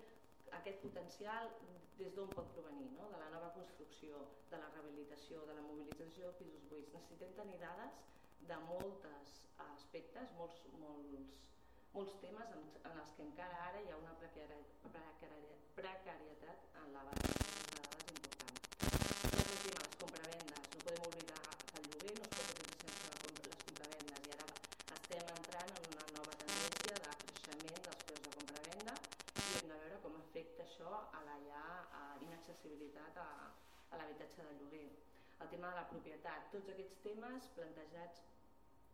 aquest 0.61 0.81
potencial 0.83 1.51
des 1.99 2.15
d'on 2.17 2.31
pot 2.37 2.49
provenir, 2.55 2.89
no? 2.97 3.09
de 3.13 3.19
la 3.23 3.29
nova 3.35 3.51
construcció, 3.57 4.23
de 4.51 4.59
la 4.61 4.71
rehabilitació, 4.75 5.45
de 5.49 5.57
la 5.59 5.65
mobilització 5.67 6.31
de 6.31 6.39
pisos 6.41 6.65
buits. 6.71 6.93
Necessitem 6.97 7.35
tenir 7.39 7.59
dades 7.63 8.01
de 8.49 8.59
molts 8.69 9.05
aspectes, 9.67 10.33
molts, 10.39 10.63
molts, 10.81 11.37
uns 11.93 12.13
temes 12.23 12.51
en, 12.55 12.63
en 12.87 12.99
els 13.03 13.11
que 13.17 13.25
encara 13.27 13.57
ara 13.69 13.81
hi 13.83 13.89
ha 13.91 13.97
una 13.99 14.15
precarietat 15.75 16.59
en 16.81 16.93
la 16.95 17.03
base 17.09 17.31
de 17.31 17.39
dades 17.77 18.05
important. 18.15 18.57
Per 18.75 19.41
exemple, 19.41 19.73
les 19.81 19.97
compravendes, 20.03 20.69
no 20.75 20.83
podem 20.85 21.03
oblidar 21.09 21.41
el 21.81 21.89
lloguer 21.91 22.15
no 22.19 22.25
es 22.29 22.33
pot 22.37 22.49
utilitzar 22.55 23.15
sense 23.23 23.43
les 23.49 23.63
compravendes 23.65 24.21
i 24.29 24.31
ara 24.37 24.47
estem 24.99 25.25
entrant 25.35 25.73
en 25.79 25.85
una 25.91 26.07
nova 26.19 26.35
tendència 26.43 26.95
de 27.07 27.11
creixement 27.25 27.83
dels 27.89 28.05
preus 28.11 28.23
de 28.27 28.35
compravenda 28.37 28.95
i 29.01 29.49
hem 29.59 29.67
de 29.73 29.81
veure 29.83 29.97
com 30.05 30.19
afecta 30.21 30.67
això 30.67 30.93
a 31.21 31.25
la 31.31 31.39
ja 31.49 31.65
a 32.03 32.05
inaccessibilitat 32.29 33.19
a, 33.25 33.31
a 33.91 33.95
l'habitatge 33.99 34.47
de 34.47 34.55
lloguer. 34.61 34.89
El 35.41 35.49
tema 35.57 35.67
de 35.73 35.77
la 35.81 35.89
propietat, 35.91 36.41
tots 36.55 36.71
aquests 36.71 37.03
temes 37.09 37.51
plantejats 37.59 38.23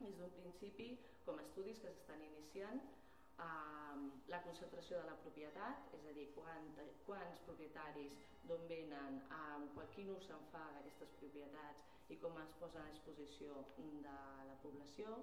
des 0.01 0.17
d'un 0.21 0.33
principi 0.41 0.89
com 1.27 1.39
a 1.41 1.45
estudis 1.47 1.83
que 1.83 1.91
s'estan 1.93 2.23
iniciant 2.23 2.81
eh, 2.83 3.97
la 4.33 4.41
concentració 4.47 5.03
de 5.03 5.11
la 5.11 5.17
propietat, 5.25 5.91
és 5.99 6.07
a 6.07 6.15
dir, 6.17 6.29
quant, 6.39 6.71
quants 7.09 7.43
propietaris, 7.49 8.23
d'on 8.47 8.63
venen, 8.71 9.21
eh, 9.39 9.87
quin 9.97 10.13
ús 10.15 10.27
se'n 10.29 10.49
fa 10.53 10.63
d'aquestes 10.77 11.13
propietats 11.21 12.13
i 12.15 12.19
com 12.23 12.37
es 12.43 12.53
posa 12.61 12.83
a 12.83 12.93
disposició 12.93 13.65
de 13.77 14.17
la 14.51 14.57
població, 14.63 15.17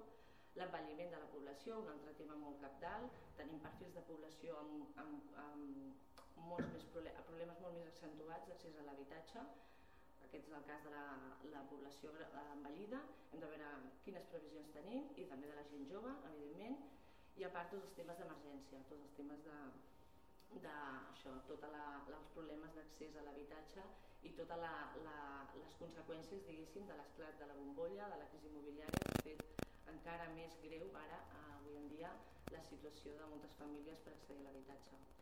l'envelliment 0.58 1.12
de 1.14 1.20
la 1.22 1.30
població, 1.32 1.78
un 1.82 1.92
altre 1.94 2.12
tema 2.18 2.36
molt 2.38 2.60
capdalt, 2.62 3.20
tenim 3.38 3.62
perfils 3.64 3.96
de 3.96 4.02
població 4.10 4.58
amb, 4.60 4.98
amb, 5.02 5.38
amb 5.46 6.42
molts 6.50 6.68
més 6.74 6.84
problemes 6.92 7.62
molt 7.64 7.78
més 7.78 7.88
accentuats 7.90 8.50
d'accés 8.50 8.76
a 8.78 8.84
l'habitatge, 8.88 9.46
aquest 10.24 10.48
és 10.50 10.56
el 10.58 10.66
cas 10.68 10.84
de 10.86 10.92
la, 10.94 11.04
la 11.52 11.62
població 11.70 12.12
envellida, 12.42 13.00
hem 13.30 13.42
de 13.42 13.50
veure 13.52 13.70
quines 14.04 14.28
previsions 14.32 14.72
tenim 14.76 15.10
i 15.20 15.26
també 15.30 15.50
de 15.50 15.58
la 15.58 15.66
gent 15.70 15.88
jove, 15.90 16.12
evidentment, 16.30 16.78
i 17.40 17.44
a 17.46 17.50
part 17.54 17.72
tots 17.72 17.88
els 17.88 17.98
temes 17.98 18.20
d'emergència, 18.20 18.82
tots 18.90 19.04
els 19.06 19.14
temes 19.18 19.42
de, 19.46 19.58
de 20.66 20.74
això, 21.12 21.34
la, 21.74 21.84
els 22.18 22.30
problemes 22.36 22.76
d'accés 22.78 23.16
a 23.18 23.24
l'habitatge 23.26 23.86
i 24.28 24.32
totes 24.38 24.60
la, 24.60 24.74
la, 25.06 25.16
les 25.60 25.74
conseqüències 25.80 26.46
diguéssim 26.48 26.86
de 26.90 26.98
l'esclat 27.00 27.40
de 27.40 27.50
la 27.50 27.58
bombolla, 27.58 28.08
de 28.12 28.20
la 28.22 28.30
crisi 28.32 28.48
immobiliària. 28.52 29.08
Que 29.10 29.18
ha 29.18 29.24
fet 29.26 29.90
encara 29.94 30.30
més 30.38 30.56
greu 30.62 30.94
ara, 31.02 31.20
avui 31.56 31.76
en 31.80 31.90
dia, 31.96 32.14
la 32.54 32.62
situació 32.70 33.18
de 33.20 33.28
moltes 33.34 33.58
famílies 33.60 34.00
per 34.06 34.16
accedir 34.16 34.44
a 34.44 34.48
l'habitatge. 34.48 35.13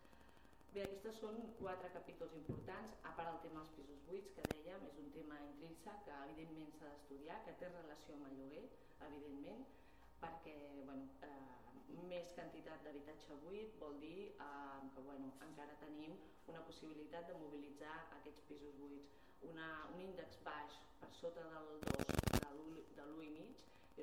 Bé, 0.72 0.80
aquests 0.88 1.18
són 1.20 1.34
quatre 1.58 1.88
capítols 1.92 2.34
importants, 2.38 2.92
a 3.08 3.10
part 3.16 3.28
el 3.30 3.40
tema 3.42 3.60
dels 3.60 3.72
pisos 3.78 3.98
buits, 4.06 4.30
que 4.36 4.44
dèiem, 4.48 4.86
és 4.88 4.94
un 5.02 5.10
tema 5.12 5.36
intrínsec 5.46 5.98
que 6.06 6.14
evidentment 6.26 6.72
s'ha 6.78 6.88
d'estudiar, 6.92 7.36
que 7.48 7.52
té 7.60 7.68
relació 7.74 8.16
amb 8.16 8.28
el 8.30 8.38
lloguer, 8.38 8.62
evidentment, 9.08 9.66
perquè 10.22 10.54
bueno, 10.86 11.04
eh, 11.28 11.98
més 12.14 12.32
quantitat 12.38 12.86
d'habitatge 12.86 13.36
buit 13.44 13.76
vol 13.82 14.00
dir 14.06 14.30
eh, 14.30 14.80
que 14.96 15.04
bueno, 15.10 15.28
encara 15.50 15.76
tenim 15.84 16.16
una 16.54 16.64
possibilitat 16.70 17.28
de 17.28 17.36
mobilitzar 17.44 17.98
aquests 18.22 18.48
pisos 18.48 18.80
buits. 18.80 19.12
Una, 19.52 19.68
un 19.92 20.00
índex 20.08 20.40
baix 20.48 20.80
per 21.04 21.12
sota 21.20 21.44
del 21.52 21.72
2, 21.84 22.16
de 22.96 23.10
l'1,5, 23.12 23.46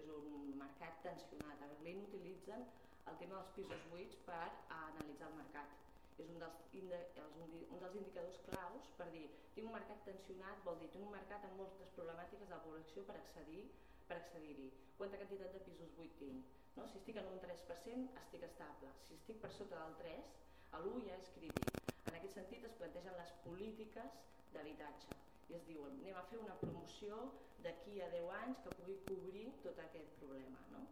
és 0.03 0.13
un 0.21 0.53
mercat 0.61 1.01
tensionat. 1.09 1.65
A 1.65 1.73
Berlín 1.73 2.05
utilitzen 2.05 2.69
el 3.09 3.21
tema 3.25 3.39
dels 3.41 3.53
pisos 3.57 3.93
buits 3.95 4.25
per 4.29 4.43
analitzar 4.83 5.33
el 5.33 5.39
mercat. 5.41 5.88
És 6.19 6.29
un 6.33 6.39
dels, 6.43 6.63
un 6.75 7.83
dels 7.83 7.99
indicadors 8.01 8.39
claus 8.47 8.89
per 8.99 9.07
dir 9.15 9.27
tinc 9.55 9.67
un 9.67 9.75
mercat 9.75 10.01
tensionat, 10.07 10.63
vol 10.65 10.79
dir 10.81 10.89
tinc 10.93 11.05
un 11.07 11.15
mercat 11.15 11.45
amb 11.47 11.61
moltes 11.61 11.93
problemàtiques 11.95 12.49
de 12.49 12.55
la 12.55 12.63
població 12.65 13.05
per 13.07 13.15
accedir 13.19 13.63
per 14.09 14.17
accedir-hi. 14.17 14.69
Quanta 14.97 15.19
quantitat 15.21 15.53
de 15.53 15.61
pisos 15.67 15.91
buit 15.97 16.15
tinc? 16.21 16.55
No? 16.77 16.87
Si 16.89 16.97
estic 16.99 17.19
en 17.21 17.27
un 17.29 17.41
3%, 17.43 18.05
estic 18.23 18.45
estable. 18.47 18.93
Si 19.05 19.17
estic 19.19 19.41
per 19.43 19.51
sota 19.55 19.81
del 19.83 19.97
3, 20.01 20.31
l'1 20.79 21.03
ja 21.07 21.17
és 21.17 21.29
crític. 21.35 21.69
En 22.09 22.17
aquest 22.17 22.39
sentit 22.39 22.65
es 22.65 22.77
plantegen 22.79 23.17
les 23.19 23.35
polítiques 23.45 24.17
d'habitatge 24.55 25.17
i 25.49 25.55
es 25.57 25.63
diuen 25.67 25.95
anem 26.01 26.17
a 26.17 26.25
fer 26.31 26.39
una 26.41 26.57
promoció 26.63 27.19
d'aquí 27.65 27.99
a 28.05 28.09
10 28.15 28.33
anys 28.39 28.65
que 28.65 28.73
pugui 28.79 28.97
cobrir 29.07 29.45
tot 29.65 29.81
aquest 29.85 30.17
problema. 30.23 30.65
No? 30.73 30.83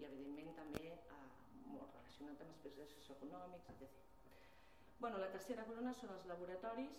I 0.00 0.08
evidentment 0.08 0.54
també 0.60 0.86
eh, 0.92 1.24
molt 1.72 1.96
relacionat 1.96 2.44
amb 2.44 2.54
aspectes 2.56 2.96
socioeconòmics, 2.98 3.72
etc. 3.74 4.09
Bueno, 5.00 5.16
la 5.16 5.30
tercera 5.32 5.62
corona 5.64 5.94
són 5.96 6.10
els 6.12 6.26
laboratoris 6.28 6.96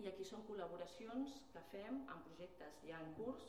i 0.00 0.08
aquí 0.10 0.24
són 0.26 0.40
col·laboracions 0.48 1.36
que 1.52 1.60
fem 1.70 2.00
en 2.14 2.22
projectes 2.24 2.80
ja 2.88 2.98
en 2.98 3.12
curs 3.18 3.44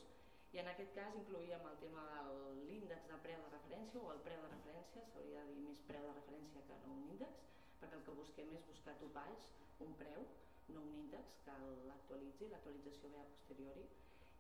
i 0.54 0.60
en 0.62 0.70
aquest 0.70 0.94
cas 0.98 1.18
incluïem 1.18 1.66
el 1.72 1.80
tema 1.82 2.04
de 2.12 2.20
l'índex 2.68 3.10
de 3.10 3.18
preu 3.24 3.42
de 3.42 3.50
referència 3.56 4.04
o 4.04 4.12
el 4.14 4.22
preu 4.28 4.44
de 4.44 4.52
referència, 4.52 5.08
s'hauria 5.10 5.42
de 5.48 5.56
dir 5.56 5.64
més 5.66 5.82
preu 5.90 6.06
de 6.06 6.14
referència 6.20 6.62
que 6.70 6.78
no 6.84 6.94
un 7.00 7.10
índex, 7.16 7.42
perquè 7.82 7.98
el 7.98 8.06
que 8.06 8.18
busquem 8.20 8.54
és 8.60 8.70
buscar 8.70 8.94
topalls, 9.02 9.50
un 9.88 9.98
preu, 10.04 10.30
no 10.70 10.86
un 10.86 10.94
índex, 11.00 11.42
que 11.48 11.58
l'actualitzi, 11.90 12.52
l'actualització 12.54 13.10
ve 13.16 13.24
a 13.24 13.28
posteriori, 13.34 13.88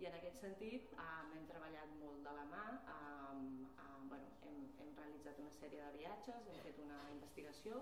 i 0.03 0.11
en 0.11 0.19
aquest 0.19 0.45
sentit 0.45 0.93
eh, 0.93 1.09
hem 1.33 1.49
treballat 1.49 1.97
molt 2.03 2.21
de 2.29 2.37
la 2.37 2.45
mà, 2.53 2.63
eh, 2.93 3.41
eh, 3.81 3.99
bueno, 4.13 4.29
hem, 4.45 4.63
hem 4.85 4.95
realitzat 5.01 5.41
una 5.41 5.57
sèrie 5.57 5.81
de 5.89 5.97
viatges, 5.97 6.53
hem 6.53 6.65
fet 6.69 6.85
una 6.85 7.01
investigació 7.17 7.81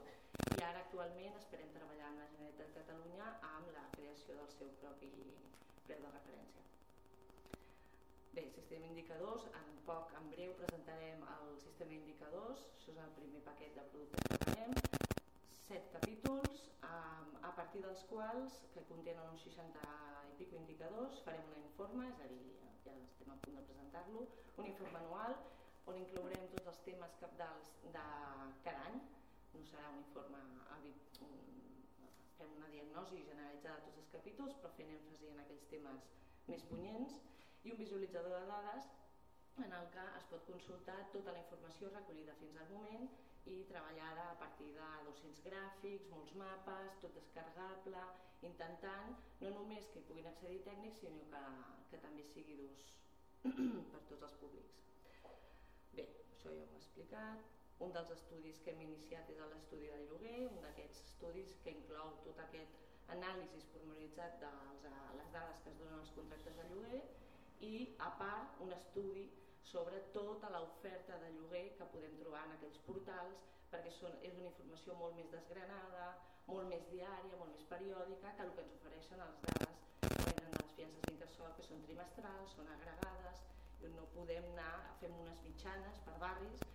i 0.49 0.63
ara 0.67 0.79
actualment 0.81 1.37
esperem 1.39 1.69
treballar 1.75 2.07
amb 2.09 2.21
la 2.21 2.27
Generalitat 2.33 2.71
de 2.71 2.77
Catalunya 2.79 3.27
amb 3.49 3.71
la 3.75 3.85
creació 3.95 4.37
del 4.39 4.49
seu 4.55 4.71
propi 4.81 5.11
preu 5.87 6.01
de 6.05 6.11
referència. 6.15 6.65
Bé, 8.37 8.45
sistema 8.55 8.87
indicadors, 8.89 9.45
en 9.61 9.71
poc, 9.87 10.13
en 10.19 10.29
breu 10.33 10.55
presentarem 10.61 11.23
el 11.35 11.55
sistema 11.65 11.97
indicadors, 11.99 12.65
això 12.77 12.93
és 12.95 13.01
el 13.05 13.15
primer 13.19 13.43
paquet 13.47 13.77
de 13.77 13.87
productes 13.93 14.29
que 14.31 14.41
farem, 14.45 14.75
set 15.67 15.89
capítols, 15.95 16.67
a 16.91 17.51
partir 17.55 17.81
dels 17.83 18.03
quals, 18.09 18.61
que 18.73 18.83
contenen 18.89 19.33
uns 19.33 19.43
60 19.47 19.87
i 20.31 20.35
pico 20.39 20.59
indicadors, 20.59 21.19
farem 21.25 21.49
un 21.53 21.63
informe, 21.63 22.07
és 22.13 22.21
a 22.23 22.29
dir, 22.31 22.43
ja 22.61 22.69
estem 23.03 23.33
a 23.33 23.39
punt 23.45 23.57
de 23.59 23.65
presentar-lo, 23.69 24.27
un 24.57 24.69
informe 24.69 25.01
anual 25.01 25.35
on 25.89 25.97
inclourem 25.97 26.47
tots 26.53 26.69
els 26.71 26.79
temes 26.87 27.17
capdals 27.23 27.73
de 27.95 28.05
cada 28.65 28.85
any, 28.91 29.01
no 29.55 29.65
serà 29.69 29.89
un 29.91 30.01
informe 30.05 30.41
fem 32.41 32.53
una 32.57 32.69
diagnosi 32.73 33.21
generalitzada 33.27 33.77
de 33.79 33.85
tots 33.87 33.99
els 34.01 34.13
capítols, 34.15 34.55
però 34.61 34.71
fent 34.77 34.91
èmfasi 34.95 35.29
en 35.29 35.41
aquells 35.43 35.67
temes 35.73 36.07
més 36.47 36.63
punyents, 36.71 37.17
i 37.65 37.73
un 37.73 37.79
visualitzador 37.81 38.33
de 38.33 38.47
dades 38.49 38.87
en 39.65 39.75
el 39.77 39.89
que 39.93 40.05
es 40.17 40.25
pot 40.31 40.47
consultar 40.47 40.97
tota 41.15 41.35
la 41.35 41.43
informació 41.43 41.91
recollida 41.91 42.37
fins 42.39 42.57
al 42.63 42.71
moment 42.73 43.05
i 43.51 43.57
treballada 43.69 44.25
a 44.31 44.39
partir 44.41 44.71
de 44.77 44.89
200 45.09 45.43
gràfics, 45.49 46.09
molts 46.15 46.33
mapes, 46.41 46.97
tot 47.05 47.13
descarregable, 47.19 48.03
intentant 48.49 49.15
no 49.43 49.53
només 49.59 49.89
que 49.93 50.01
hi 50.01 50.07
puguin 50.09 50.29
accedir 50.31 50.61
tècnics, 50.65 51.03
sinó 51.05 51.21
que, 51.33 51.45
que 51.93 52.01
també 52.05 52.25
sigui 52.33 52.57
d'ús 52.63 52.85
per 53.93 54.03
tots 54.09 54.29
els 54.29 54.37
públics. 54.41 54.83
Bé, 55.97 56.07
això 56.33 56.53
ja 56.57 56.65
ho 56.65 56.69
he 56.73 56.81
explicat. 56.81 57.60
Un 57.81 57.91
dels 57.95 58.11
estudis 58.13 58.59
que 58.63 58.71
hem 58.75 58.81
iniciat 58.85 59.29
és 59.33 59.39
l'estudi 59.51 59.87
del 59.89 60.03
lloguer, 60.09 60.39
un 60.47 60.57
d'aquests 60.63 60.99
estudis 61.03 61.53
que 61.65 61.71
inclou 61.73 62.11
tot 62.25 62.41
aquest 62.43 62.75
anàlisi 63.15 63.61
pormenoritzat 63.73 64.35
de 64.43 64.51
les 65.17 65.31
dades 65.35 65.61
que 65.63 65.71
es 65.71 65.79
donen 65.79 65.97
als 65.99 66.11
contractes 66.17 66.59
de 66.59 66.65
lloguer 66.69 66.99
i 67.69 67.71
a 68.07 68.11
part 68.19 68.61
un 68.65 68.73
estudi 68.75 69.23
sobre 69.71 70.01
tota 70.17 70.51
l'oferta 70.53 71.17
de 71.23 71.31
lloguer 71.37 71.63
que 71.79 71.87
podem 71.95 72.13
trobar 72.21 72.43
en 72.47 72.53
aquells 72.57 72.79
portals 72.85 73.41
perquè 73.73 73.93
són, 73.97 74.13
és 74.29 74.37
una 74.37 74.51
informació 74.51 74.97
molt 75.01 75.17
més 75.17 75.31
desgranada, 75.33 76.05
molt 76.51 76.69
més 76.73 76.85
diària, 76.93 77.39
molt 77.41 77.53
més 77.55 77.65
periòdica 77.73 78.35
que 78.37 78.45
el 78.47 78.53
que 78.57 78.65
ens 78.67 78.75
ofereixen 78.77 79.23
les 79.25 79.39
dades 79.47 79.81
que 80.05 80.13
venen 80.27 80.53
de 80.53 80.61
les 80.61 80.75
fiances 80.77 81.07
d'incasol 81.09 81.55
que 81.57 81.65
són 81.69 81.81
trimestrals, 81.87 82.53
són 82.59 82.69
agregades 82.77 83.47
no 83.95 84.05
podem 84.13 84.45
anar, 84.53 84.73
fem 85.01 85.15
unes 85.23 85.41
mitjanes 85.47 86.03
per 86.05 86.19
barris 86.27 86.70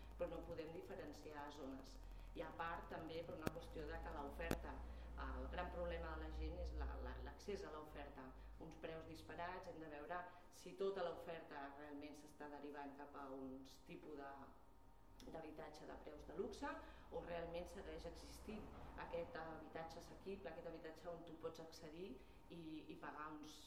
podem 0.57 0.73
diferenciar 0.73 1.53
zones. 1.53 1.89
I 2.33 2.41
a 2.41 2.49
part 2.57 2.87
també 2.89 3.19
per 3.29 3.35
una 3.37 3.51
qüestió 3.53 3.83
de 3.91 3.97
que 4.05 4.13
l'oferta 4.15 4.71
el 5.25 5.49
gran 5.53 5.69
problema 5.75 6.15
de 6.17 6.23
la 6.23 6.31
gent 6.39 6.57
és 6.63 6.73
l'accés 7.27 7.61
la, 7.61 7.69
la, 7.69 7.75
a 7.75 7.81
l'oferta. 7.83 8.25
Uns 8.65 8.79
preus 8.81 9.05
disparats, 9.11 9.69
hem 9.69 9.83
de 9.83 9.91
veure 9.93 10.23
si 10.63 10.73
tota 10.81 11.05
l'oferta 11.05 11.67
realment 11.77 12.17
s'està 12.23 12.49
derivant 12.55 12.97
cap 13.03 13.21
a 13.21 13.27
uns 13.37 13.77
tipus 13.91 14.17
d'habitatge 14.17 15.85
de, 15.85 15.93
de 15.93 15.99
preus 16.09 16.25
de 16.31 16.39
luxe 16.41 16.73
o 17.13 17.23
realment 17.29 17.69
segueix 17.75 18.09
existint 18.15 18.65
aquest 19.05 19.37
habitatge 19.43 20.01
assequible, 20.01 20.49
aquest 20.55 20.73
habitatge 20.73 21.13
on 21.13 21.25
tu 21.29 21.37
pots 21.45 21.65
accedir 21.69 22.15
i, 22.49 22.63
i 22.89 23.01
pagar 23.05 23.29
uns 23.37 23.61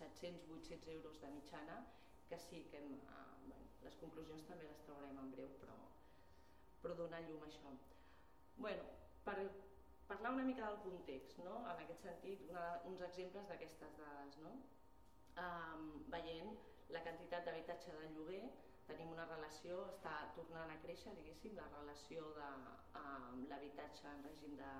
700-800 0.00 0.96
euros 0.96 1.20
de 1.20 1.36
mitjana, 1.36 1.82
que 2.28 2.40
sí 2.48 2.64
que 2.72 2.80
hem, 2.80 2.94
eh, 2.96 3.24
bueno, 3.44 3.72
les 3.84 4.00
conclusions 4.00 4.48
també 4.48 4.64
les 4.72 4.86
traurem 4.88 5.26
en 5.26 5.34
breu, 5.36 5.52
però, 5.60 5.76
però 6.82 6.98
donar 6.98 7.22
llum 7.26 7.42
a 7.42 7.48
això. 7.48 7.72
Bueno, 8.58 8.84
per 9.24 9.38
parlar 10.10 10.34
una 10.36 10.44
mica 10.44 10.68
del 10.68 10.82
context, 10.84 11.38
no? 11.46 11.62
en 11.62 11.82
aquest 11.86 12.04
sentit, 12.04 12.44
una, 12.50 12.66
uns 12.90 13.02
exemples 13.08 13.48
d'aquestes 13.48 13.98
dades. 14.02 14.38
No? 14.44 14.56
um, 15.36 15.86
veient 16.12 16.52
la 16.94 17.00
quantitat 17.06 17.46
d'habitatge 17.46 17.94
de 17.96 18.10
lloguer, 18.16 18.42
tenim 18.88 19.12
una 19.14 19.24
relació, 19.30 19.78
està 19.94 20.12
tornant 20.36 20.72
a 20.72 20.78
créixer, 20.84 21.14
diguéssim, 21.16 21.54
la 21.56 21.68
relació 21.72 22.26
de 22.38 22.48
um, 23.00 23.44
l'habitatge 23.52 24.08
en 24.10 24.24
règim 24.26 24.58
de, 24.60 24.72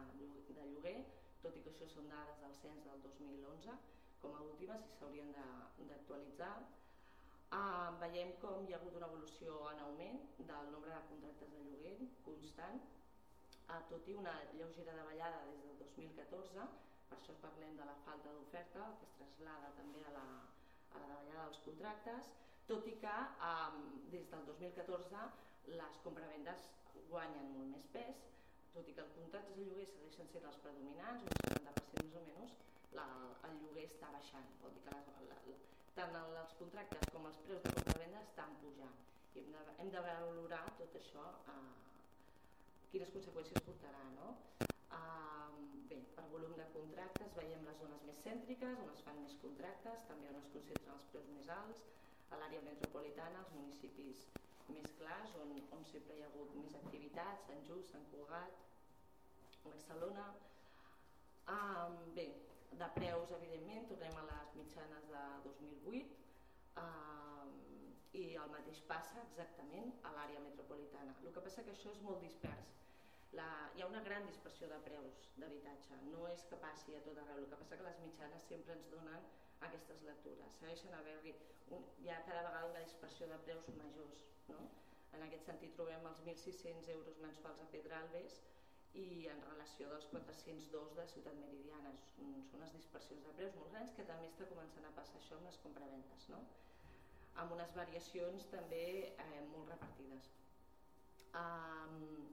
de 0.59 0.69
lloguer, 0.75 0.99
tot 1.45 1.57
i 1.57 1.65
que 1.65 1.73
això 1.73 1.89
són 1.95 2.11
dades 2.13 2.43
del 2.43 2.55
cens 2.61 2.85
del 2.89 3.03
2011, 3.07 3.79
com 4.23 4.37
a 4.37 4.45
últimes 4.51 4.85
i 4.87 4.99
s'haurien 4.99 5.33
d'actualitzar. 5.89 6.55
Uh, 7.53 7.93
veiem 8.01 8.31
com 8.41 8.63
hi 8.65 8.73
ha 8.73 8.77
hagut 8.79 8.95
una 8.99 9.09
evolució 9.11 9.57
en 9.71 9.81
augment 9.87 10.21
del 10.51 10.69
nombre 10.75 10.93
de 10.93 11.01
contractes 11.09 11.51
de 11.55 11.65
lloguer 11.65 11.97
constant. 12.29 12.79
eh, 13.73 13.81
tot 13.91 14.09
i 14.09 14.15
una 14.21 14.33
lleugera 14.53 14.95
davallada 14.99 15.43
des 15.49 15.61
del 15.65 15.77
2014, 15.83 16.65
per 17.11 17.19
això 17.19 17.35
parlem 17.43 17.77
de 17.81 17.85
la 17.91 17.95
falta 18.07 18.33
d'oferta, 18.37 18.87
que 19.01 19.07
es 19.09 19.13
traslada 19.19 19.71
també 19.77 20.03
a 20.09 20.15
la, 20.17 20.25
a 20.93 21.03
la 21.03 21.11
davallada 21.13 21.45
dels 21.45 21.61
contractes, 21.67 22.33
tot 22.73 22.89
i 22.93 22.97
que 23.05 23.17
eh, 23.51 23.83
des 24.17 24.33
del 24.33 24.49
2014 24.51 25.23
les 25.83 26.01
compravendes 26.07 26.67
guanyen 27.13 27.53
molt 27.59 27.71
més 27.77 27.87
pes, 27.99 28.25
tot 28.75 28.89
i 28.89 28.97
que 28.97 29.05
els 29.07 29.15
contractes 29.21 29.61
de 29.61 29.69
lloguer 29.69 29.89
segueixen 29.93 30.33
sent 30.33 30.49
els 30.53 30.61
predominants, 30.65 31.29
un 31.29 31.37
70% 31.53 32.09
més 32.09 32.19
o 32.23 32.27
menys, 32.33 32.59
la, 32.97 33.07
el 33.51 33.61
lloguer 33.67 33.89
està 33.93 34.13
baixant, 34.17 34.53
vol 34.65 34.77
dir 34.77 34.85
que 34.89 34.97
la, 34.97 35.05
la, 35.21 35.41
la, 35.53 35.61
tant 35.97 36.19
els 36.19 36.55
contractes 36.59 37.11
com 37.15 37.27
els 37.31 37.41
preus 37.47 37.65
de 37.65 37.73
compra-venda 37.77 38.21
estan 38.27 38.55
pujant 38.63 38.99
i 39.37 39.43
hem 39.43 39.51
de, 39.55 39.75
hem 39.85 39.91
de 39.95 40.05
valorar 40.07 40.63
tot 40.81 40.97
això 41.01 41.25
eh, 41.53 41.73
quines 42.93 43.13
conseqüències 43.17 43.67
portarà 43.69 44.05
no? 44.17 44.35
eh, 44.65 45.49
bé, 45.91 46.01
per 46.17 46.27
volum 46.35 46.55
de 46.61 46.69
contractes 46.77 47.37
veiem 47.41 47.67
les 47.69 47.81
zones 47.85 48.07
més 48.09 48.23
cèntriques 48.27 48.85
on 48.85 48.95
es 48.95 49.05
fan 49.09 49.21
més 49.25 49.37
contractes, 49.45 50.07
també 50.11 50.33
on 50.33 50.41
es 50.41 50.53
concentren 50.55 50.95
els 50.97 51.11
preus 51.13 51.33
més 51.37 51.51
alts 51.57 51.91
a 52.33 52.39
l'àrea 52.41 52.65
metropolitana, 52.65 53.43
els 53.45 53.53
municipis 53.57 54.25
més 54.73 54.93
clars, 55.01 55.35
on, 55.43 55.53
on 55.77 55.85
sempre 55.91 56.17
hi 56.17 56.23
ha 56.25 56.31
hagut 56.31 56.55
més 56.57 56.77
activitats, 56.79 57.45
Sant 57.49 57.67
Just, 57.69 57.93
Sant 57.93 58.07
Cugat, 58.13 58.63
Barcelona. 59.67 60.31
Um, 61.53 61.99
bé, 62.17 62.27
de 62.81 62.89
preus, 62.97 63.33
evidentment, 63.39 63.89
tornem 63.91 64.17
a 64.19 64.25
les 64.29 64.55
mitjanes 64.59 65.09
de 65.11 65.25
2008 65.47 66.21
um, 66.83 67.51
i 68.21 68.25
el 68.43 68.53
mateix 68.55 68.81
passa 68.89 69.21
exactament 69.27 69.93
a 70.09 70.13
l'àrea 70.17 70.41
metropolitana. 70.47 71.15
El 71.23 71.35
que 71.37 71.45
passa 71.45 71.65
que 71.67 71.75
això 71.75 71.93
és 71.93 72.01
molt 72.07 72.21
dispers. 72.25 72.73
La, 73.39 73.49
hi 73.77 73.83
ha 73.83 73.89
una 73.89 74.03
gran 74.05 74.27
dispersió 74.29 74.69
de 74.69 74.79
preus 74.87 75.23
d'habitatge, 75.41 76.01
no 76.11 76.27
és 76.29 76.45
que 76.51 76.59
passi 76.65 76.97
a 76.97 77.05
tot 77.07 77.21
arreu, 77.23 77.41
el 77.41 77.49
que 77.49 77.61
passa 77.63 77.79
que 77.81 77.87
les 77.89 78.01
mitjanes 78.05 78.49
sempre 78.49 78.77
ens 78.77 78.91
donen 78.93 79.29
aquestes 79.69 80.03
lectures. 80.09 80.59
Segueixen 80.61 80.97
haver-hi, 80.99 81.33
hi 82.05 82.11
ha 82.13 82.21
cada 82.29 82.43
vegada 82.49 82.73
una 82.73 82.85
dispersió 82.85 83.29
de 83.31 83.39
preus 83.47 83.71
majors. 83.79 84.27
No? 84.51 84.61
En 85.17 85.25
aquest 85.25 85.49
sentit 85.49 85.73
trobem 85.79 86.05
els 86.09 86.21
1.600 86.27 86.93
euros 86.97 87.21
mensuals 87.25 87.61
a 87.61 87.71
Pedralbes 87.73 88.41
i 89.01 89.29
en 89.33 89.41
relació 89.49 89.89
dels 89.93 90.07
402 90.13 90.93
de 90.99 91.07
Ciutat 91.15 91.39
Meridiana. 91.41 91.93
Són 92.17 92.35
unes 92.59 92.75
dispersions 92.77 93.25
de 93.27 93.33
preus 93.39 93.57
molt 93.59 93.73
grans 93.73 93.95
que 93.97 94.07
també 94.11 94.29
està 94.29 94.49
començant 94.51 94.89
a 94.89 94.93
passar 94.99 95.21
això 95.21 95.39
amb 95.39 95.49
les 95.49 95.61
compraventes, 95.65 96.29
no? 96.35 96.43
amb 97.43 97.55
unes 97.57 97.73
variacions 97.77 98.47
també 98.53 98.85
eh, 99.09 99.41
molt 99.55 99.71
repartides. 99.73 100.29
Um, 101.41 102.29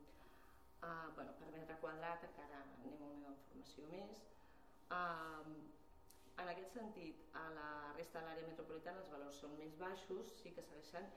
uh, 0.84 1.08
bueno, 1.15 1.36
per 1.39 1.52
metre 1.56 1.78
quadrat 1.84 2.26
encara 2.28 2.60
anem 2.65 3.06
a 3.06 3.12
una 3.15 3.32
informació 3.32 3.88
més. 3.93 4.26
Um, 4.91 5.56
en 6.39 6.52
aquest 6.52 6.76
sentit, 6.76 7.24
a 7.36 7.45
la 7.56 7.69
resta 7.95 8.19
de 8.19 8.28
l'àrea 8.28 8.52
metropolitana 8.52 9.04
els 9.04 9.12
valors 9.13 9.39
són 9.43 9.56
més 9.60 9.76
baixos, 9.80 10.36
sí 10.43 10.52
que 10.56 10.65
segueixen 10.67 11.08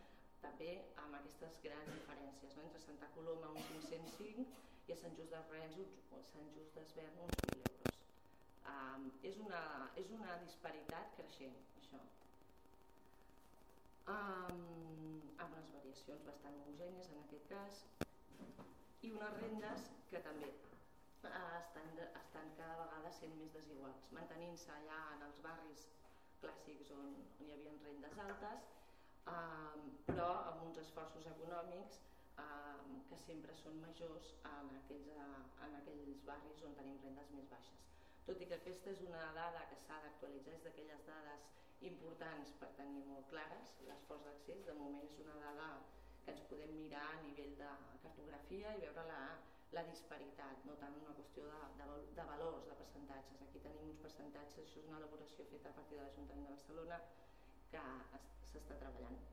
també 0.43 0.73
amb 1.03 1.19
aquestes 1.19 1.59
grans 1.67 1.91
diferències, 1.95 2.55
no? 2.59 2.69
entre 2.69 2.83
Santa 2.87 3.11
Coloma 3.17 3.51
uns 3.55 3.91
505 3.91 4.72
i 4.89 4.95
a 4.95 4.97
Sant 5.03 5.15
Just 5.19 5.35
de 5.35 5.43
Rens 5.51 5.79
o 6.17 6.21
Sant 6.33 6.51
Just 6.57 6.79
d'Esvern 6.79 7.21
uns 7.27 7.39
1.000 7.45 7.63
euros. 7.67 8.01
Um, 8.73 9.07
és, 9.31 9.39
una, 9.45 9.63
és 10.03 10.11
una 10.17 10.37
disparitat 10.43 11.15
creixent, 11.19 11.57
això. 11.83 12.03
Um, 14.13 14.61
amb 15.39 15.57
unes 15.57 15.73
variacions 15.77 16.27
bastant 16.29 16.59
homogènies 16.61 17.11
en 17.15 17.23
aquest 17.23 17.49
cas 17.55 17.83
i 19.07 19.13
unes 19.15 19.39
rendes 19.45 19.89
que 20.11 20.23
també 20.27 20.51
uh, 20.51 21.33
estan, 21.61 21.91
estan 22.23 22.55
cada 22.59 22.79
vegada 22.83 23.13
sent 23.19 23.35
més 23.39 23.55
desiguals, 23.55 24.11
mantenint-se 24.19 24.71
allà 24.77 25.01
en 25.17 25.27
els 25.31 25.43
barris 25.47 25.87
clàssics 26.43 26.91
on, 26.99 27.13
on 27.39 27.47
hi 27.47 27.55
havia 27.57 27.75
rendes 27.85 28.19
altes 28.27 28.71
eh, 29.27 29.83
però 30.09 30.29
amb 30.51 30.65
uns 30.67 30.81
esforços 30.83 31.29
econòmics 31.35 32.01
eh, 32.39 33.01
que 33.11 33.19
sempre 33.27 33.57
són 33.63 33.81
majors 33.85 34.35
en 34.51 34.71
aquells, 34.81 35.09
eh, 35.17 35.41
en 35.67 35.79
aquells 35.81 36.23
barris 36.29 36.63
on 36.69 36.77
tenim 36.79 37.01
rendes 37.05 37.33
més 37.37 37.49
baixes. 37.55 37.89
Tot 38.27 38.41
i 38.41 38.47
que 38.51 38.59
aquesta 38.59 38.93
és 38.95 39.03
una 39.09 39.25
dada 39.39 39.65
que 39.71 39.79
s'ha 39.85 39.99
d'actualitzar, 40.05 40.55
és 40.59 40.67
d'aquelles 40.67 41.07
dades 41.09 41.49
importants 41.89 42.53
per 42.61 42.69
tenir 42.79 43.03
molt 43.09 43.27
clares 43.33 43.73
l'esforç 43.89 44.29
d'accés, 44.29 44.63
de 44.69 44.77
moment 44.79 45.09
és 45.09 45.19
una 45.25 45.39
dada 45.47 45.71
que 46.25 46.35
ens 46.35 46.45
podem 46.51 46.77
mirar 46.79 47.07
a 47.09 47.23
nivell 47.25 47.57
de 47.63 47.71
cartografia 48.05 48.77
i 48.77 48.85
veure 48.85 49.07
la, 49.11 49.23
la 49.79 49.85
disparitat, 49.91 50.63
no 50.69 50.79
tant 50.85 50.97
una 51.03 51.17
qüestió 51.19 51.49
de, 51.51 51.61
de, 51.81 51.99
de 52.21 52.29
valors, 52.31 52.71
de 52.71 52.79
percentatges. 52.85 53.43
Aquí 53.49 53.65
tenim 53.67 53.91
uns 53.91 54.03
percentatges, 54.07 54.63
això 54.65 54.81
és 54.85 54.91
una 54.93 55.03
elaboració 55.03 55.51
feta 55.51 55.75
a 55.75 55.79
partir 55.81 55.99
de 55.99 56.07
l'Ajuntament 56.07 56.49
de 56.49 56.57
Barcelona, 56.57 57.05
que 57.75 57.87
s'està 58.53 58.83
treballant. 58.85 59.32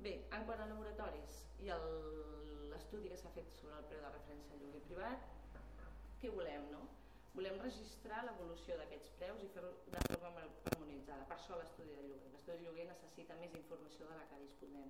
Bé, 0.00 0.14
en 0.32 0.46
quant 0.48 0.60
a 0.64 0.66
laboratoris 0.68 1.34
i 1.60 1.66
l'estudi 1.68 3.10
que 3.12 3.18
s'ha 3.20 3.32
fet 3.34 3.50
sobre 3.58 3.76
el 3.76 3.88
preu 3.90 4.00
de 4.00 4.12
referència 4.14 4.54
al 4.56 4.62
lloguer 4.62 4.80
privat, 4.86 5.26
què 6.22 6.30
volem, 6.36 6.64
no? 6.72 6.80
Volem 7.34 7.60
registrar 7.60 8.22
l'evolució 8.24 8.78
d'aquests 8.80 9.12
preus 9.18 9.44
i 9.44 9.50
fer-ho 9.56 9.74
de 9.92 10.02
forma 10.06 10.46
harmonitzada. 10.46 11.26
Per 11.28 11.36
això 11.36 11.58
l'estudi 11.60 11.92
de 11.98 12.06
lloguer. 12.08 12.32
L'estudi 12.32 12.56
de 12.56 12.64
lloguer 12.64 12.86
necessita 12.88 13.36
més 13.42 13.54
informació 13.60 14.08
de 14.08 14.16
la 14.16 14.24
que 14.30 14.40
disposem. 14.40 14.88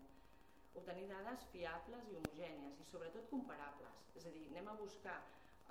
Obtenir 0.79 1.09
dades 1.11 1.47
fiables 1.53 2.09
i 2.13 2.17
homogènies 2.21 2.79
i 2.79 2.89
sobretot 2.93 3.27
comparables. 3.35 4.07
És 4.15 4.31
a 4.31 4.35
dir, 4.37 4.47
anem 4.55 4.71
a 4.71 4.79
buscar 4.85 5.19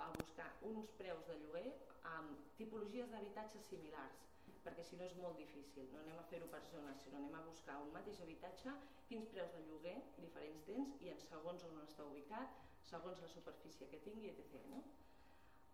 a 0.00 0.12
buscar 0.16 0.48
uns 0.64 0.92
preus 1.00 1.26
de 1.28 1.36
lloguer 1.40 1.70
amb 2.12 2.52
tipologies 2.60 3.10
d'habitatges 3.12 3.66
similars 3.72 4.29
perquè 4.64 4.84
si 4.84 4.96
no 5.00 5.06
és 5.06 5.14
molt 5.20 5.38
difícil, 5.40 5.86
no 5.92 6.00
anem 6.02 6.18
a 6.20 6.26
fer-ho 6.30 6.48
per 6.52 6.60
zones, 6.72 7.00
sinó 7.04 7.20
anem 7.20 7.36
a 7.38 7.44
buscar 7.46 7.78
un 7.84 7.92
mateix 7.94 8.20
habitatge, 8.24 8.74
quins 9.08 9.30
preus 9.34 9.54
de 9.56 9.62
lloguer 9.68 9.96
diferents 10.18 10.66
tens 10.68 10.98
i 11.04 11.12
en 11.14 11.22
segons 11.24 11.64
on 11.68 11.80
està 11.84 12.06
ubicat, 12.08 12.60
segons 12.90 13.22
la 13.24 13.30
superfície 13.32 13.88
que 13.90 14.02
tingui, 14.04 14.32
etc. 14.34 14.60
No? 14.74 14.82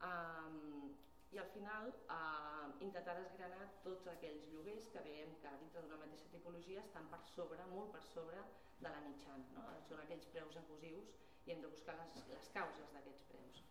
Um, 0.06 0.94
I 1.34 1.40
al 1.42 1.48
final 1.52 1.88
uh, 2.14 2.68
intentar 2.86 3.16
desgranar 3.18 3.66
tots 3.84 4.06
aquells 4.12 4.46
lloguers 4.52 4.86
que 4.94 5.02
veiem 5.08 5.34
que 5.42 5.54
dintre 5.62 5.82
d'una 5.82 5.98
mateixa 6.04 6.30
tipologia 6.34 6.84
estan 6.84 7.08
per 7.12 7.22
sobre, 7.32 7.66
molt 7.72 7.90
per 7.96 8.04
sobre 8.12 8.44
de 8.78 8.92
la 8.92 9.00
mitjana. 9.08 9.48
No? 9.56 9.66
Són 9.88 10.04
aquells 10.04 10.28
preus 10.36 10.60
abusius 10.62 11.16
i 11.46 11.54
hem 11.54 11.64
de 11.64 11.72
buscar 11.72 11.98
les, 11.98 12.22
les 12.30 12.52
causes 12.54 12.94
d'aquests 12.94 13.26
preus. 13.32 13.66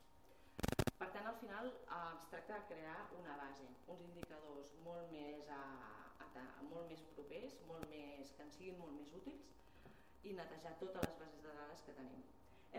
Per 1.00 1.08
tant, 1.12 1.26
al 1.28 1.36
final 1.42 1.66
eh, 1.68 1.96
es 2.16 2.28
tracta 2.32 2.58
de 2.60 2.68
crear 2.70 3.00
una 3.20 3.34
base, 3.40 3.66
uns 3.92 4.04
indicadors 4.08 4.70
molt 4.86 5.10
més, 5.12 5.48
a, 5.52 5.62
a, 6.24 6.28
a, 6.42 6.44
molt 6.70 6.88
més 6.92 7.02
propers, 7.16 7.58
molt 7.72 7.90
més, 7.92 8.32
que 8.38 8.46
ens 8.46 8.56
siguin 8.56 8.78
molt 8.80 8.96
més 8.96 9.12
útils 9.18 9.50
i 10.30 10.36
netejar 10.38 10.72
totes 10.80 11.04
les 11.04 11.18
bases 11.20 11.42
de 11.44 11.56
dades 11.58 11.84
que 11.88 11.96
tenim. 11.98 12.22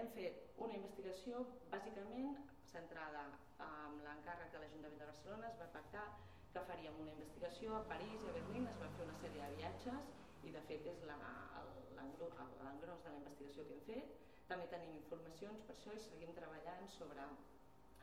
Hem 0.01 0.09
fet 0.15 0.57
una 0.65 0.79
investigació 0.79 1.43
bàsicament 1.75 2.39
centrada 2.71 3.27
en 3.67 3.99
l'encàrrec 4.07 4.49
de 4.55 4.63
l'Ajuntament 4.63 5.03
de 5.03 5.11
Barcelona, 5.11 5.51
es 5.53 5.61
va 5.61 5.69
pactar 5.77 6.07
que 6.55 6.63
faríem 6.71 6.97
una 7.03 7.13
investigació 7.13 7.77
a 7.77 7.83
París 7.91 8.17
i 8.25 8.31
a 8.31 8.37
Berlín, 8.39 8.71
es 8.73 8.81
van 8.81 8.97
fer 8.97 9.05
una 9.11 9.19
sèrie 9.21 9.43
de 9.45 9.59
viatges 9.61 10.09
i 10.49 10.55
de 10.57 10.63
fet 10.71 10.89
és 10.95 11.05
l'engròs 11.11 12.33
de 12.41 13.13
la 13.13 13.21
investigació 13.21 13.69
que 13.69 13.77
hem 13.77 13.85
fet. 13.91 14.17
També 14.49 14.73
tenim 14.73 14.97
informacions 15.03 15.69
per 15.69 15.77
això 15.77 15.93
i 15.93 16.01
seguim 16.07 16.33
treballant 16.41 16.89
sobre 16.97 17.29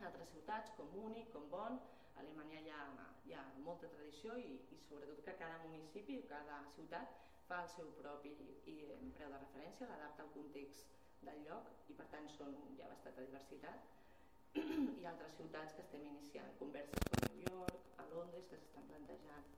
altres 0.08 0.30
ciutats 0.34 0.72
com 0.76 0.88
Múnich, 0.94 1.30
com 1.32 1.44
Bonn, 1.52 1.78
a 2.14 2.20
Alemanya 2.22 2.60
hi 2.62 2.70
ha, 2.70 2.80
hi 3.26 3.34
ha 3.34 3.44
molta 3.66 3.88
tradició 3.94 4.36
i, 4.40 4.58
i 4.74 4.80
sobretot 4.88 5.22
que 5.26 5.36
cada 5.40 5.60
municipi 5.64 6.18
o 6.20 6.26
cada 6.30 6.60
ciutat 6.76 7.16
fa 7.48 7.62
el 7.64 7.70
seu 7.74 7.90
propi 8.00 8.32
i, 8.72 8.76
preu 9.16 9.32
de 9.32 9.40
referència, 9.40 9.88
l'adapta 9.90 10.24
al 10.24 10.32
context 10.36 10.92
del 11.24 11.40
lloc 11.48 11.72
i 11.92 11.96
per 11.98 12.06
tant 12.12 12.28
són, 12.36 12.54
hi 12.76 12.84
ha 12.84 12.92
bastanta 12.92 13.24
diversitat. 13.26 13.90
I 15.02 15.08
altres 15.10 15.36
ciutats 15.40 15.74
que 15.76 15.84
estem 15.84 16.04
iniciant 16.10 16.52
converses 16.60 17.08
com 17.10 17.26
New 17.32 17.48
York, 17.48 17.90
a 17.98 18.06
Londres 18.12 18.46
que 18.50 18.60
s'estan 18.60 18.86
plantejant 18.92 19.50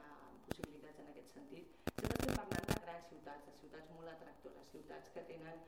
eh, 0.00 0.30
possibilitats 0.46 1.02
en 1.04 1.12
aquest 1.12 1.36
sentit. 1.36 1.76
Sempre 1.90 2.14
estem 2.14 2.40
parlant 2.40 2.70
de 2.72 2.78
grans 2.86 3.12
ciutats, 3.12 3.50
de 3.50 3.56
ciutats 3.60 3.94
molt 3.98 4.14
atractores 4.14 4.72
ciutats 4.72 5.14
que 5.16 5.26
tenen 5.32 5.62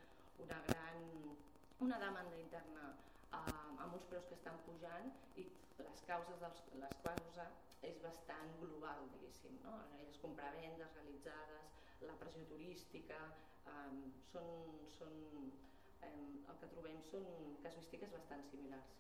una 0.47 0.64
gran 0.70 1.07
una 1.81 1.99
demanda 1.99 2.37
interna 2.37 2.91
amb 3.39 3.95
uns 3.95 4.07
preus 4.11 4.26
que 4.28 4.37
estan 4.37 4.57
pujant 4.66 5.11
i 5.41 5.47
les 5.81 6.03
causes 6.09 6.41
dels, 6.43 6.62
les 6.83 6.97
causes 7.07 7.59
és 7.89 8.01
bastant 8.05 8.55
global, 8.62 9.07
diguéssim. 9.14 9.59
No? 9.64 9.76
Les 9.95 10.18
compravendes 10.24 10.97
realitzades, 10.99 11.76
la 12.09 12.16
pressió 12.22 12.45
turística, 12.51 13.20
eh, 13.72 14.01
són, 14.33 14.51
són, 14.99 15.14
eh, 16.09 16.14
el 16.53 16.59
que 16.62 16.72
trobem 16.74 16.99
són 17.11 17.28
casuístiques 17.66 18.12
bastant 18.16 18.45
similars. 18.51 18.97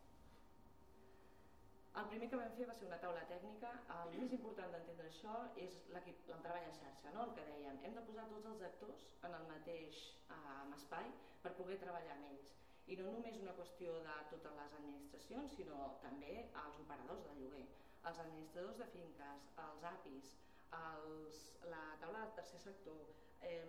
El 2.00 2.06
primer 2.10 2.28
que 2.32 2.38
vam 2.38 2.52
fer 2.56 2.66
va 2.70 2.74
ser 2.78 2.86
una 2.86 3.00
taula 3.02 3.24
tècnica. 3.28 3.72
El 3.96 4.14
més 4.14 4.32
important 4.36 4.70
d'entendre 4.72 5.08
això 5.10 5.34
és 5.64 5.80
el 5.90 6.44
treball 6.46 6.68
en 6.68 6.78
xarxa, 6.78 7.12
no? 7.16 7.26
el 7.26 7.34
que 7.36 7.48
dèiem. 7.50 7.82
Hem 7.84 7.98
de 7.98 8.06
posar 8.06 8.28
tots 8.30 8.46
els 8.52 8.62
actors 8.70 9.10
en 9.26 9.36
el 9.40 9.50
mateix 9.50 10.00
eh, 10.30 10.74
espai 10.78 11.12
per 11.42 11.56
poder 11.58 11.80
treballar 11.82 12.16
amb 12.16 12.30
ells 12.30 12.56
i 12.90 12.96
no 12.98 13.10
només 13.14 13.36
una 13.38 13.54
qüestió 13.58 13.92
de 14.02 14.14
totes 14.32 14.56
les 14.58 14.72
administracions, 14.80 15.52
sinó 15.54 15.80
també 16.04 16.32
els 16.42 16.78
operadors 16.84 17.22
de 17.28 17.34
lloguer, 17.38 17.66
els 18.10 18.22
administradors 18.24 18.80
de 18.82 18.88
finques, 18.94 19.50
els 19.64 19.84
APIs, 19.92 20.32
els, 20.78 21.42
la 21.70 21.82
taula 22.02 22.24
del 22.24 22.34
tercer 22.38 22.58
sector, 22.64 23.04
eh, 23.46 23.60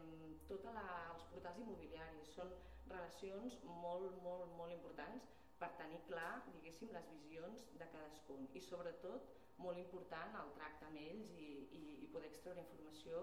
tots 0.50 0.66
els 0.72 1.28
portals 1.34 1.62
immobiliaris, 1.62 2.34
són 2.38 2.56
relacions 2.88 3.60
molt, 3.84 4.18
molt, 4.26 4.50
molt 4.58 4.74
importants 4.74 5.30
per 5.62 5.70
tenir 5.78 6.02
clar, 6.08 6.42
diguéssim, 6.56 6.90
les 6.96 7.10
visions 7.14 7.70
de 7.78 7.88
cadascun 7.94 8.48
i 8.58 8.64
sobretot 8.66 9.30
molt 9.62 9.78
important 9.78 10.34
el 10.40 10.54
tracte 10.58 10.88
amb 10.88 10.98
ells 11.04 11.36
i, 11.38 11.50
i, 11.78 11.84
i 12.06 12.10
poder 12.16 12.32
extreure 12.32 12.64
informació 12.66 13.22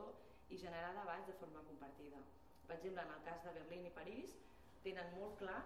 i 0.54 0.60
generar 0.62 0.94
debats 0.94 1.26
de 1.26 1.34
forma 1.40 1.64
compartida. 1.66 2.22
Per 2.68 2.76
exemple, 2.76 3.02
en 3.02 3.16
el 3.16 3.26
cas 3.26 3.42
de 3.42 3.56
Berlín 3.58 3.88
i 3.88 3.94
París 3.98 4.36
tenen 4.84 5.10
molt 5.18 5.34
clar 5.42 5.58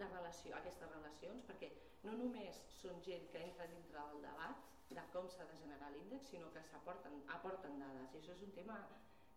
la 0.00 0.08
relació, 0.12 0.54
aquestes 0.56 0.90
relacions 0.96 1.44
perquè 1.48 1.70
no 2.06 2.16
només 2.18 2.60
són 2.80 3.00
gent 3.06 3.28
que 3.32 3.42
entra 3.46 3.68
dintre 3.72 4.04
del 4.10 4.22
debat 4.26 4.68
de 4.96 5.04
com 5.12 5.28
s'ha 5.32 5.46
de 5.48 5.56
generar 5.60 5.88
l'índex, 5.94 6.28
sinó 6.30 6.50
que 6.54 6.62
s'aporten 6.68 7.22
aporten 7.36 7.78
dades 7.80 8.12
i 8.14 8.20
això 8.20 8.34
és 8.34 8.42
un 8.46 8.52
tema 8.58 8.78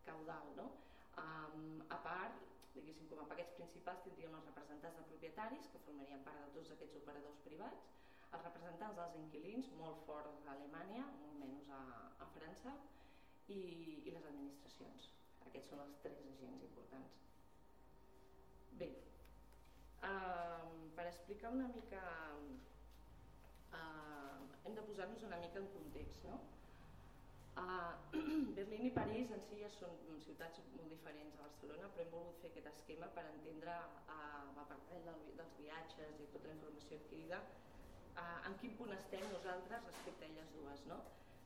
caudal. 0.08 0.52
No? 0.60 0.66
Um, 1.22 1.84
a 1.96 2.00
part, 2.08 2.42
diguéssim, 2.76 3.08
com 3.12 3.22
a 3.24 3.28
paquets 3.32 3.56
principals 3.60 4.04
tindríem 4.08 4.36
els 4.40 4.50
representants 4.52 5.00
de 5.00 5.06
propietaris 5.12 5.70
que 5.72 5.84
formarien 5.86 6.26
part 6.28 6.42
de 6.44 6.50
tots 6.58 6.76
aquests 6.76 7.00
operadors 7.02 7.40
privats, 7.48 7.88
els 8.32 8.44
representants 8.44 9.00
dels 9.00 9.18
inquilins, 9.22 9.72
molt 9.80 10.04
forts 10.10 10.50
a 10.50 10.58
Alemanya, 10.58 11.06
molt 11.22 11.40
menys 11.40 11.72
a, 11.72 11.82
a 12.26 12.30
França, 12.36 12.76
i, 13.48 13.62
i 14.04 14.12
les 14.12 14.28
administracions. 14.34 15.10
Aquests 15.48 15.72
són 15.72 15.86
els 15.86 16.02
tres 16.04 16.20
agents 16.34 16.68
importants. 16.68 17.20
Bé, 18.82 18.90
uh, 20.06 20.90
per 20.96 21.08
explicar 21.08 21.52
una 21.52 21.68
mica, 21.68 22.02
uh, 23.74 24.38
hem 24.64 24.76
de 24.76 24.84
posar-nos 24.90 25.24
una 25.24 25.40
mica 25.42 25.60
en 25.60 25.68
context. 25.74 26.24
No? 26.26 26.40
Uh, 27.56 27.94
Berlín 28.58 28.86
i 28.90 28.92
París 28.92 29.32
en 29.32 29.44
si 29.48 29.62
ja 29.62 29.70
són 29.78 29.96
ciutats 30.26 30.62
molt 30.76 30.90
diferents 30.92 31.38
a 31.38 31.46
Barcelona, 31.46 31.92
però 31.94 32.06
hem 32.06 32.12
volgut 32.14 32.42
fer 32.44 32.52
aquest 32.52 32.72
esquema 32.74 33.12
per 33.18 33.26
entendre, 33.32 33.76
uh, 34.06 34.48
a 34.62 34.66
part 34.72 34.90
dels 34.96 35.54
viatges 35.60 36.20
i 36.20 36.32
tota 36.34 36.52
la 36.52 36.58
informació 36.58 37.00
adquirida, 37.00 37.42
uh, 38.16 38.40
en 38.50 38.58
quin 38.62 38.76
punt 38.80 38.92
estem 38.98 39.24
nosaltres 39.32 39.88
respecte 39.92 40.28
a 40.28 40.34
elles 40.34 40.52
dues. 40.58 40.86
No? 40.92 41.00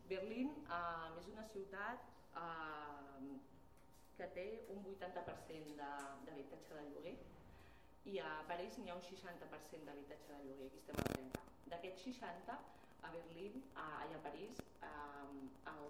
Berlín 0.09 0.55
uh, 0.65 1.13
és 1.21 1.29
una 1.29 1.45
ciutat 1.53 2.07
uh, 2.33 3.37
que 4.17 4.27
té 4.35 4.47
un 4.73 4.81
80% 4.95 5.75
d'habitatge 5.79 6.73
de, 6.73 6.81
de 6.81 6.87
lloguer 6.95 7.17
i 8.05 8.19
a 8.19 8.29
París 8.47 8.77
n'hi 8.79 8.91
ha 8.91 8.95
un 8.95 9.03
60% 9.05 9.85
d'habitatge 9.87 10.33
de 10.33 10.43
lloguer, 10.45 10.67
aquí 10.67 10.79
estem 10.81 11.01
al 11.03 11.09
30. 11.13 11.43
D'aquests 11.71 12.05
60, 12.07 12.57
a 13.03 13.11
Berlín 13.15 13.63
a, 13.75 13.87
i 14.09 14.15
a 14.15 14.21
París 14.25 14.61
el, 15.73 15.83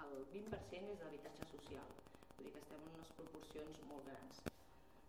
el 0.00 0.12
20% 0.34 0.92
és 0.94 1.00
d'habitatge 1.04 1.48
social, 1.52 1.94
vull 2.36 2.46
dir 2.46 2.52
que 2.56 2.62
estem 2.64 2.82
en 2.88 2.98
unes 2.98 3.14
proporcions 3.20 3.82
molt 3.90 4.10
grans. 4.10 4.42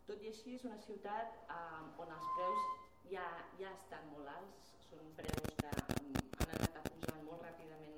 Tot 0.07 0.23
i 0.23 0.31
així 0.31 0.55
és 0.59 0.65
una 0.69 0.79
ciutat 0.85 1.37
eh, 1.57 2.03
on 2.05 2.15
els 2.17 2.31
preus 2.37 2.69
ja, 3.11 3.27
ja 3.59 3.73
estan 3.79 4.09
molt 4.13 4.31
alts, 4.37 4.71
són 4.89 5.13
preus 5.19 5.53
que 5.61 5.71
han 5.73 6.55
anat 6.57 6.89
pujant 6.93 7.23
molt 7.29 7.45
ràpidament 7.47 7.93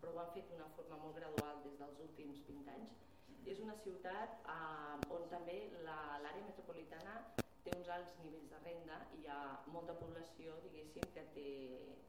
però 0.00 0.12
ho 0.12 0.20
han 0.22 0.32
fet 0.34 0.50
d'una 0.50 0.68
forma 0.76 0.96
molt 1.02 1.16
gradual 1.18 1.62
des 1.64 1.78
dels 1.80 2.02
últims 2.04 2.42
20 2.48 2.74
anys. 2.74 2.92
I 3.46 3.52
és 3.54 3.60
una 3.62 3.76
ciutat 3.78 4.40
eh, 4.52 5.12
on 5.16 5.28
també 5.30 5.58
l'àrea 5.86 6.46
metropolitana 6.48 7.12
té 7.66 7.74
uns 7.76 7.90
alts 7.96 8.16
nivells 8.24 8.48
de 8.50 8.58
renda 8.64 8.96
i 9.14 9.20
hi 9.22 9.28
ha 9.30 9.42
molta 9.74 9.94
població 10.00 10.56
diguéssim 10.64 11.06
que 11.14 11.22
té, 11.36 11.46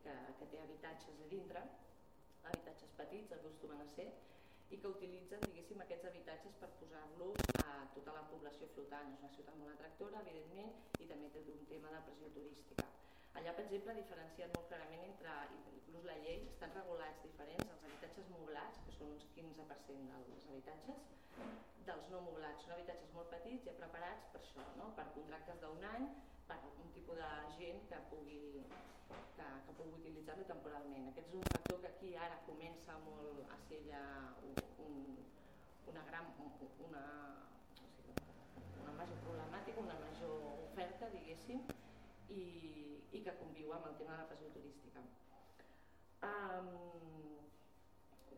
que, 0.05 0.15
que 0.39 0.47
té 0.53 0.63
habitatges 0.63 1.21
a 1.25 1.29
dintre, 1.35 1.61
habitatges 2.49 2.97
petits 3.01 3.37
acostumen 3.37 3.85
a 3.85 3.87
ser, 3.93 4.09
i 4.73 4.81
que 4.81 4.93
utilitzen 4.95 5.45
diguéssim 5.45 5.85
aquests 5.85 6.09
habitatges 6.09 6.57
per 6.63 6.71
posar-los 6.81 7.45
a 7.63 7.77
tota 7.93 8.17
la 8.17 8.25
població 8.33 8.73
flotant. 8.73 9.13
És 9.13 9.23
una 9.23 9.33
ciutat 9.37 9.61
molt 9.61 9.75
atractora, 9.77 10.25
evidentment, 10.25 10.73
i 10.99 11.11
també 11.13 11.31
té 11.37 11.45
un 11.53 11.65
tema 11.71 11.93
de 11.93 12.05
pressió 12.09 12.33
turística. 12.39 12.86
Allà, 13.37 13.51
per 13.53 13.67
exemple, 13.67 13.93
diferencien 13.93 14.49
molt 14.55 14.65
clarament 14.69 15.03
entre, 15.05 15.33
inclús 15.77 16.05
la 16.09 16.15
llei, 16.23 16.39
estan 16.51 16.71
regulats 16.73 17.19
diferents 17.25 17.69
els 17.73 17.83
habitatges 17.89 18.31
moblats, 18.33 18.79
que 18.87 18.95
són 18.95 19.11
uns 19.13 19.27
15% 19.35 20.21
dels 20.29 20.47
habitatges, 20.53 21.03
dels 21.89 22.09
no 22.13 22.23
moblats. 22.25 22.65
Són 22.65 22.73
habitatges 22.77 23.13
molt 23.13 23.29
petits 23.35 23.69
i 23.69 23.75
preparats 23.77 24.25
per 24.33 24.41
això, 24.41 24.65
no? 24.79 24.89
per 24.97 25.05
contractes 25.19 25.61
d'un 25.61 25.85
any, 25.91 26.09
per 26.49 26.57
un 26.71 26.91
tipus 26.97 27.21
de 27.21 27.29
gent 27.59 27.85
que 27.91 28.01
pugui, 28.09 28.41
que, 29.37 29.47
que 29.67 29.77
pugui 29.79 29.95
utilitzar-lo 30.01 30.49
temporalment. 30.55 31.09
Aquest 31.13 31.29
és 31.29 31.39
un 31.41 31.49
factor 31.53 31.81
que 31.85 31.93
aquí 31.93 32.13
ara 32.27 32.41
comença 32.49 32.97
molt 33.05 33.53
a 33.53 33.59
ser 33.69 33.83
ja 33.85 34.05
un, 34.49 34.61
un, 34.87 35.01
una 35.93 36.07
gran 36.09 36.33
una, 36.89 37.03
una 38.81 38.97
major 39.01 39.21
problemàtica, 39.27 39.85
una 39.85 39.99
major 40.07 40.63
oferta, 40.71 41.13
diguéssim, 41.13 41.67
i, 42.33 42.45
i 43.11 43.23
que 43.23 43.35
conviu 43.41 43.73
amb 43.75 43.89
el 43.91 43.97
tema 44.01 44.15
de 44.15 44.19
la 44.23 44.27
pressió 44.31 44.49
turística. 44.55 45.03
Um, 46.27 46.69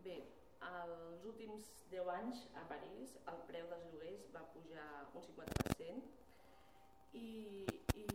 bé, 0.04 0.16
els 0.70 1.24
últims 1.30 1.70
10 1.92 2.10
anys 2.14 2.42
a 2.60 2.64
París 2.70 3.16
el 3.32 3.40
preu 3.50 3.68
dels 3.72 3.86
lloguers 3.92 4.26
va 4.34 4.44
pujar 4.54 4.88
un 5.14 5.24
50% 5.28 6.20
i, 7.20 7.30
i 8.04 8.08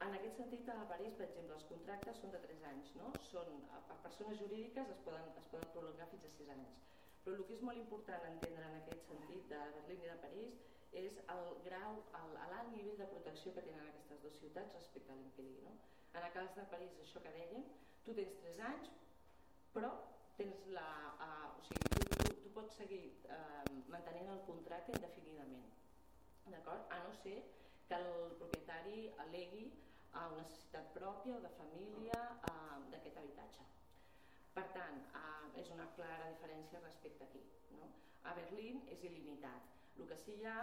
en 0.00 0.16
aquest 0.16 0.40
sentit 0.40 0.68
a 0.72 0.78
París, 0.90 1.14
per 1.16 1.26
exemple, 1.28 1.56
els 1.56 1.68
contractes 1.70 2.20
són 2.22 2.32
de 2.34 2.40
3 2.46 2.66
anys, 2.72 2.92
no? 2.98 3.12
són, 3.28 3.50
per 3.88 3.98
persones 4.04 4.40
jurídiques 4.40 4.92
es 4.94 5.02
poden, 5.06 5.28
es 5.40 5.48
poden 5.52 5.68
prolongar 5.76 6.08
fins 6.12 6.26
a 6.26 6.32
6 6.36 6.52
anys. 6.56 6.76
Però 7.24 7.36
el 7.36 7.46
que 7.48 7.56
és 7.56 7.64
molt 7.68 7.78
important 7.80 8.26
entendre 8.30 8.68
en 8.68 8.76
aquest 8.80 9.08
sentit 9.10 9.48
de 9.52 9.60
Berlín 9.76 10.04
i 10.06 10.08
de 10.08 10.18
París 10.24 10.60
és 10.98 11.18
el 11.34 11.50
grau, 11.66 12.00
l'alt 12.34 12.72
nivell 12.74 12.96
de 12.98 13.08
protecció 13.12 13.52
que 13.54 13.62
tenen 13.66 13.86
aquestes 13.90 14.22
dues 14.24 14.38
ciutats 14.42 14.74
respecte 14.74 15.12
a 15.12 15.18
l'inquilí. 15.18 15.60
No? 15.66 15.76
En 16.14 16.24
el 16.26 16.32
cas 16.34 16.54
de 16.56 16.64
París, 16.72 16.96
això 17.04 17.22
que 17.22 17.34
dèiem, 17.36 17.66
tu 18.06 18.14
tens 18.18 18.34
3 18.42 18.62
anys, 18.70 18.90
però 19.74 19.92
tens 20.38 20.66
la, 20.74 20.88
uh, 21.20 21.58
o 21.58 21.62
sigui, 21.68 21.94
tu, 21.94 22.08
tu, 22.16 22.34
tu 22.42 22.52
pots 22.56 22.80
seguir 22.82 23.04
uh, 23.30 23.62
mantenint 23.92 24.32
el 24.34 24.42
contracte 24.48 24.96
indefinidament? 24.96 25.68
A 26.50 26.98
no 27.04 27.12
ser 27.14 27.38
que 27.88 27.94
el 27.94 28.32
propietari 28.38 29.10
alegui 29.24 29.66
a 30.12 30.26
una 30.32 30.42
necessitat 30.42 30.90
pròpia 30.94 31.36
o 31.36 31.42
de 31.44 31.50
família 31.58 32.18
uh, 32.50 32.78
d'aquest 32.92 33.18
habitatge. 33.22 33.66
Per 34.56 34.64
tant, 34.74 34.98
uh, 35.14 35.46
és 35.62 35.70
una 35.74 35.86
clara 35.96 36.30
diferència 36.32 36.82
respecte 36.82 37.28
aquí. 37.28 37.42
No? 37.76 37.90
A 38.26 38.34
Berlín 38.38 38.82
és 38.90 39.04
il·limitat 39.06 39.79
el 39.98 40.08
que 40.10 40.18
sí 40.24 40.36
hi 40.40 40.46
ha 40.50 40.58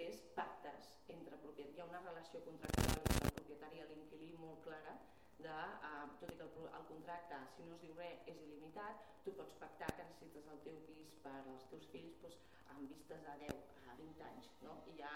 és 0.00 0.22
pactes 0.36 0.92
entre 1.14 1.38
propietat. 1.44 1.76
Hi 1.76 1.82
ha 1.82 1.90
una 1.90 2.02
relació 2.06 2.42
contractual 2.46 2.96
entre 2.96 3.30
el 3.30 3.36
propietari 3.38 3.82
i 3.82 3.86
l'inquilí 3.92 4.32
molt 4.40 4.62
clara 4.66 4.96
de, 5.38 5.56
uh, 5.88 6.04
tot 6.20 6.32
i 6.32 6.36
que 6.38 6.46
el, 6.46 6.68
el 6.80 6.86
contracte, 6.90 7.40
si 7.54 7.66
no 7.68 7.76
es 7.76 7.82
diu 7.84 7.96
res, 8.00 8.22
és 8.32 8.42
il·limitat, 8.46 9.02
tu 9.24 9.34
pots 9.38 9.58
pactar 9.62 9.90
que 9.96 10.06
necessites 10.10 10.48
el 10.52 10.62
teu 10.66 10.78
pis 10.88 11.16
per 11.24 11.34
als 11.38 11.66
teus 11.72 11.88
fills 11.94 12.20
doncs, 12.22 12.38
amb 12.74 12.88
vistes 12.92 13.26
a 13.32 13.36
10, 13.42 13.66
a 13.92 13.96
20 14.00 14.24
anys. 14.30 14.52
No? 14.64 14.78
I, 14.92 14.96
ha, 15.06 15.14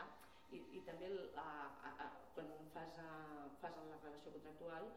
i, 0.56 0.62
i 0.78 0.82
també 0.88 1.08
el, 1.11 1.22
a, 1.40 1.48
a, 1.90 2.11
quan 2.36 2.52
fas, 2.76 3.00
a, 3.04 3.11
fas 3.62 3.80
la 3.80 4.00
relació 4.04 4.34
contractual, 4.36 4.90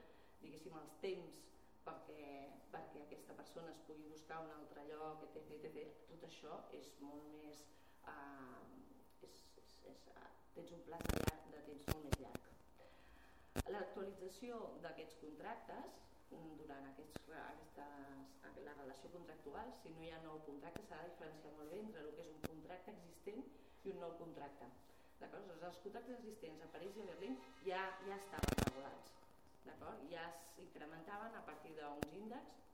diguéssim, 0.44 0.76
els 0.82 0.98
temps 1.04 1.42
perquè, 1.88 2.26
perquè 2.74 3.04
aquesta 3.04 3.36
persona 3.40 3.72
es 3.74 3.82
pugui 3.88 4.12
buscar 4.12 4.42
un 4.44 4.52
altre 4.58 4.86
lloc, 4.92 5.24
etc, 5.30 5.58
etc, 5.60 5.98
tot 6.12 6.28
això 6.30 6.60
és 6.80 6.92
molt 7.04 7.32
més 7.34 7.64
eh, 8.12 9.28
és, 9.28 9.38
és, 9.62 9.76
és, 9.94 10.08
eh, 10.14 10.32
tens 10.56 10.74
un 10.78 10.84
pla 10.88 11.00
de, 11.08 11.62
temps 11.68 11.86
molt 11.90 12.06
més 12.06 12.20
llarg. 12.24 12.50
L'actualització 13.76 14.60
d'aquests 14.86 15.20
contractes 15.22 16.00
mm, 16.32 16.56
durant 16.62 16.88
aquests, 16.92 17.30
aquestes, 17.42 18.64
la 18.68 18.76
relació 18.80 19.12
contractual, 19.16 19.72
si 19.82 19.94
no 19.96 20.04
hi 20.04 20.12
ha 20.14 20.22
nou 20.26 20.42
contracte, 20.48 20.84
s'ha 20.90 21.02
de 21.04 21.12
diferenciar 21.14 21.54
molt 21.60 21.74
bé 21.74 21.82
entre 21.84 22.04
el 22.06 22.12
que 22.18 22.26
és 22.26 22.34
un 22.34 22.44
contracte 22.48 22.96
existent 22.98 23.46
i 23.84 23.94
un 23.96 24.04
nou 24.06 24.18
contracte. 24.22 24.72
Els 25.24 25.78
contractes 25.86 26.18
existents 26.18 26.64
a 26.66 26.72
París 26.74 26.98
i 27.00 27.04
a 27.04 27.12
Berlín 27.14 27.38
ja, 27.64 27.84
ja 28.10 28.18
estaven 28.20 28.58
regulats, 28.66 29.14
ja 30.12 30.26
s'incrementaven 30.56 31.38
a 31.40 31.44
partir 31.48 31.72
d'uns 31.78 32.18
índexs 32.20 32.73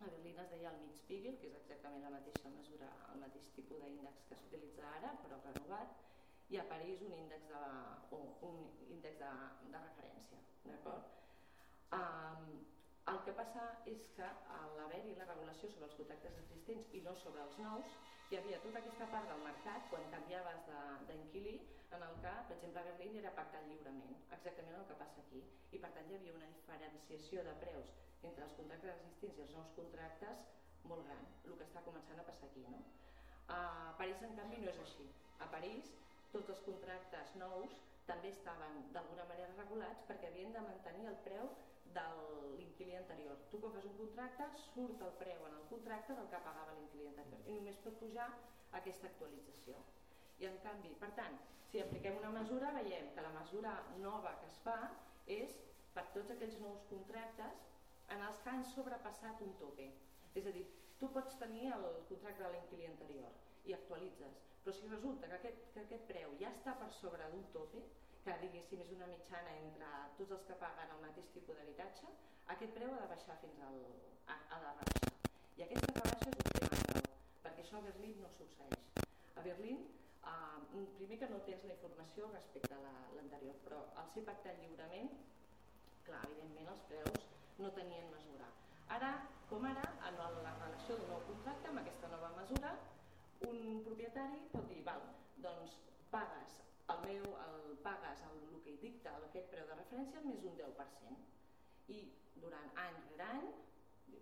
a 0.00 0.08
Berlín 0.10 0.38
es 0.38 0.50
deia 0.50 0.70
el 0.72 0.80
Mietspiegel, 0.82 1.38
que 1.40 1.48
és 1.50 1.56
exactament 1.60 2.04
la 2.04 2.12
mateixa 2.14 2.50
mesura, 2.52 2.88
el 3.12 3.22
mateix 3.22 3.48
tipus 3.56 3.80
d'índex 3.82 4.26
que 4.28 4.38
s'utilitza 4.40 4.90
ara, 4.98 5.12
però 5.22 5.38
renovat, 5.44 5.94
i 6.52 6.58
a 6.60 6.64
París 6.70 7.02
un 7.02 7.14
índex 7.16 7.48
de, 7.50 7.62
un, 8.18 8.26
un 8.48 8.58
índex 8.96 9.18
de, 9.22 9.30
de 9.72 9.84
referència. 9.86 10.42
Um, 11.96 12.44
el 13.10 13.18
que 13.24 13.32
passa 13.38 13.64
és 13.90 14.08
que 14.16 14.26
a 14.26 14.60
l'haver-hi 14.76 15.14
la 15.16 15.28
regulació 15.30 15.70
sobre 15.70 15.88
els 15.88 15.96
contractes 15.98 16.38
existents 16.42 16.92
i 16.98 17.02
no 17.06 17.14
sobre 17.22 17.44
els 17.46 17.58
nous, 17.62 17.96
hi 18.30 18.38
havia 18.40 18.58
tota 18.64 18.82
aquesta 18.82 19.06
part 19.12 19.30
del 19.30 19.44
mercat, 19.46 19.86
quan 19.90 20.08
canviaves 20.12 20.66
d'inquilí, 21.08 21.56
en 21.94 22.02
el 22.02 22.16
que, 22.22 22.32
per 22.48 22.56
exemple, 22.56 22.82
a 22.82 22.88
Berlín 22.90 23.20
era 23.22 23.34
pactat 23.38 23.68
lliurement, 23.70 24.16
exactament 24.34 24.80
el 24.80 24.88
que 24.90 24.98
passa 25.02 25.22
aquí, 25.22 25.44
i 25.70 25.82
per 25.82 25.92
tant 25.94 26.10
hi 26.10 26.18
havia 26.18 26.34
una 26.34 26.50
diferenciació 26.56 27.46
de 27.46 27.54
preus 27.62 27.94
entre 28.30 28.46
els 28.46 28.56
contractes 28.58 28.94
existents 28.96 29.38
i 29.38 29.44
els 29.46 29.54
nous 29.56 29.72
contractes 29.78 30.44
molt 30.90 31.06
gran, 31.08 31.26
el 31.44 31.58
que 31.58 31.66
està 31.66 31.82
començant 31.86 32.20
a 32.22 32.26
passar 32.28 32.48
aquí. 32.50 32.64
No? 32.70 32.80
A 33.54 33.60
París, 33.98 34.22
en 34.26 34.34
canvi, 34.38 34.62
no 34.62 34.72
és 34.72 34.82
així. 34.84 35.06
A 35.44 35.48
París, 35.52 35.92
tots 36.34 36.50
els 36.54 36.62
contractes 36.66 37.34
nous 37.42 37.78
també 38.06 38.30
estaven 38.34 38.82
d'alguna 38.94 39.26
manera 39.30 39.54
regulats 39.58 40.04
perquè 40.08 40.30
havien 40.30 40.52
de 40.54 40.62
mantenir 40.66 41.08
el 41.10 41.18
preu 41.26 41.50
de 41.96 42.04
l'inquilí 42.58 42.94
anterior. 42.98 43.38
Tu 43.50 43.60
quan 43.62 43.74
fas 43.74 43.86
un 43.90 43.96
contracte 43.98 44.46
surt 44.66 45.02
el 45.08 45.14
preu 45.22 45.46
en 45.48 45.58
el 45.58 45.68
contracte 45.70 46.16
del 46.18 46.28
que 46.32 46.42
pagava 46.48 46.74
l'inquilí 46.78 47.08
anterior 47.12 47.46
i 47.50 47.58
només 47.58 47.80
pot 47.84 47.98
pujar 48.02 48.28
aquesta 48.80 49.10
actualització. 49.12 49.78
I 50.42 50.50
en 50.50 50.58
canvi, 50.64 50.92
per 51.00 51.10
tant, 51.18 51.38
si 51.70 51.80
apliquem 51.82 52.18
una 52.20 52.34
mesura 52.34 52.74
veiem 52.76 53.08
que 53.14 53.24
la 53.24 53.32
mesura 53.38 53.72
nova 54.02 54.34
que 54.42 54.50
es 54.50 54.58
fa 54.66 54.76
és 55.38 55.56
per 55.96 56.04
tots 56.14 56.34
aquells 56.34 56.60
nous 56.66 56.84
contractes 56.92 57.64
en 58.14 58.22
els 58.28 58.40
que 58.42 58.52
han 58.52 58.64
sobrepassat 58.72 59.42
un 59.46 59.54
tope. 59.60 59.86
És 60.38 60.46
a 60.46 60.52
dir, 60.54 60.64
tu 61.00 61.08
pots 61.14 61.38
tenir 61.40 61.70
el 61.76 61.86
contracte 62.08 62.44
de 62.44 62.50
l'inquilí 62.54 62.86
anterior 62.88 63.32
i 63.66 63.74
actualitzes, 63.76 64.40
però 64.64 64.74
si 64.74 64.88
resulta 64.90 65.28
que 65.30 65.38
aquest, 65.40 65.66
que 65.74 65.82
aquest 65.82 66.06
preu 66.10 66.34
ja 66.40 66.52
està 66.54 66.76
per 66.80 66.88
sobre 67.00 67.26
d'un 67.32 67.44
tope, 67.56 67.82
que 68.24 68.38
diguéssim 68.42 68.80
és 68.82 68.94
una 68.94 69.06
mitjana 69.10 69.52
entre 69.62 69.90
tots 70.18 70.32
els 70.36 70.46
que 70.48 70.58
paguen 70.62 70.94
el 70.94 71.04
mateix 71.04 71.28
tipus 71.34 71.58
d'habitatge, 71.58 72.14
aquest 72.54 72.74
preu 72.78 72.94
ha 72.94 73.02
de 73.04 73.10
baixar 73.12 73.36
fins 73.42 73.60
al... 73.68 73.78
ha, 74.26 74.38
ha 74.50 74.58
de 74.64 74.72
rebaixar. 74.78 75.12
I 75.58 75.66
aquesta 75.66 75.92
rebaixa 75.98 76.32
és 76.32 76.40
un 76.40 76.50
tema 76.56 77.04
perquè 77.44 77.62
això 77.62 77.78
a 77.78 77.86
Berlín 77.86 78.18
no 78.22 78.32
succeeix. 78.34 79.06
A 79.38 79.44
Berlín, 79.46 79.86
eh, 80.32 80.82
primer 80.98 81.20
que 81.22 81.30
no 81.30 81.38
tens 81.46 81.64
la 81.70 81.76
informació 81.78 82.32
respecte 82.32 82.74
a 82.74 82.82
l'anterior, 83.14 83.54
la, 83.54 83.64
però 83.68 83.80
al 84.02 84.10
ser 84.14 84.26
pactat 84.26 84.58
lliurement, 84.64 85.14
clar, 86.08 86.26
evidentment 86.30 86.74
els 86.74 86.84
preus 86.90 87.35
no 87.62 87.72
tenien 87.78 88.10
mesura. 88.12 88.50
Ara, 88.98 89.12
com 89.50 89.64
ara, 89.70 89.86
en 90.08 90.20
la 90.20 90.28
relació 90.34 90.98
d'un 90.98 91.10
nou 91.14 91.24
contracte, 91.30 91.72
amb 91.72 91.82
aquesta 91.82 92.12
nova 92.12 92.32
mesura, 92.38 92.72
un 93.50 93.82
propietari 93.86 94.40
pot 94.52 94.68
dir, 94.72 94.82
val, 94.86 95.02
doncs 95.44 95.80
pagues 96.10 96.60
el 96.94 97.00
meu 97.04 97.24
el 97.44 97.78
pagues 97.84 98.22
el, 98.28 98.36
el 98.54 98.60
que 98.64 98.76
dicta 98.82 99.12
aquest 99.28 99.48
preu 99.52 99.66
de 99.68 99.78
referència 99.78 100.22
més 100.24 100.44
un 100.48 100.54
10% 100.60 101.94
i 101.96 102.02
durant 102.44 102.70
any 102.82 103.00
rere 103.08 103.26
any 103.38 103.48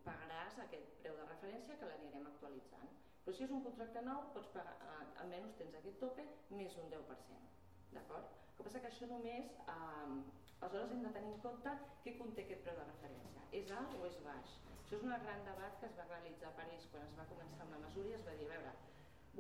pagaràs 0.07 0.59
aquest 0.65 0.97
preu 1.03 1.17
de 1.19 1.27
referència 1.29 1.77
que 1.81 1.89
l'anirem 1.91 2.27
actualitzant. 2.31 2.89
Però 3.25 3.35
si 3.37 3.45
és 3.47 3.53
un 3.57 3.63
contracte 3.65 4.03
nou, 4.05 4.27
pots 4.35 4.51
pagar, 4.53 4.75
eh, 4.85 5.05
almenys 5.23 5.57
tens 5.61 5.77
aquest 5.79 6.01
tope 6.03 6.25
més 6.59 6.77
un 6.83 6.91
10%. 6.93 7.47
D'acord? 7.95 8.35
El 8.49 8.59
que 8.59 8.67
passa 8.67 8.83
que 8.85 8.91
això 8.91 9.09
només, 9.09 9.55
eh, 9.75 10.44
aleshores 10.65 10.93
hem 10.93 11.03
de 11.05 11.13
tenir 11.13 11.33
en 11.35 11.41
compte 11.45 11.73
què 12.05 12.13
conté 12.19 12.45
aquest 12.45 12.63
preu 12.65 12.77
de 12.79 12.85
referència. 12.89 13.43
És 13.59 13.73
alt 13.79 13.97
o 13.99 14.07
és 14.09 14.17
baix? 14.25 14.55
Això 14.81 14.97
és 14.97 15.05
un 15.05 15.13
gran 15.25 15.43
debat 15.49 15.77
que 15.81 15.89
es 15.91 15.97
va 15.99 16.07
realitzar 16.09 16.51
a 16.51 16.57
París 16.61 16.87
quan 16.93 17.05
es 17.05 17.17
va 17.19 17.27
començar 17.33 17.67
amb 17.67 17.75
la 17.77 17.81
mesura 17.83 18.13
i 18.13 18.17
es 18.19 18.25
va 18.29 18.37
dir, 18.39 18.47
a 18.49 18.55
veure, 18.55 18.73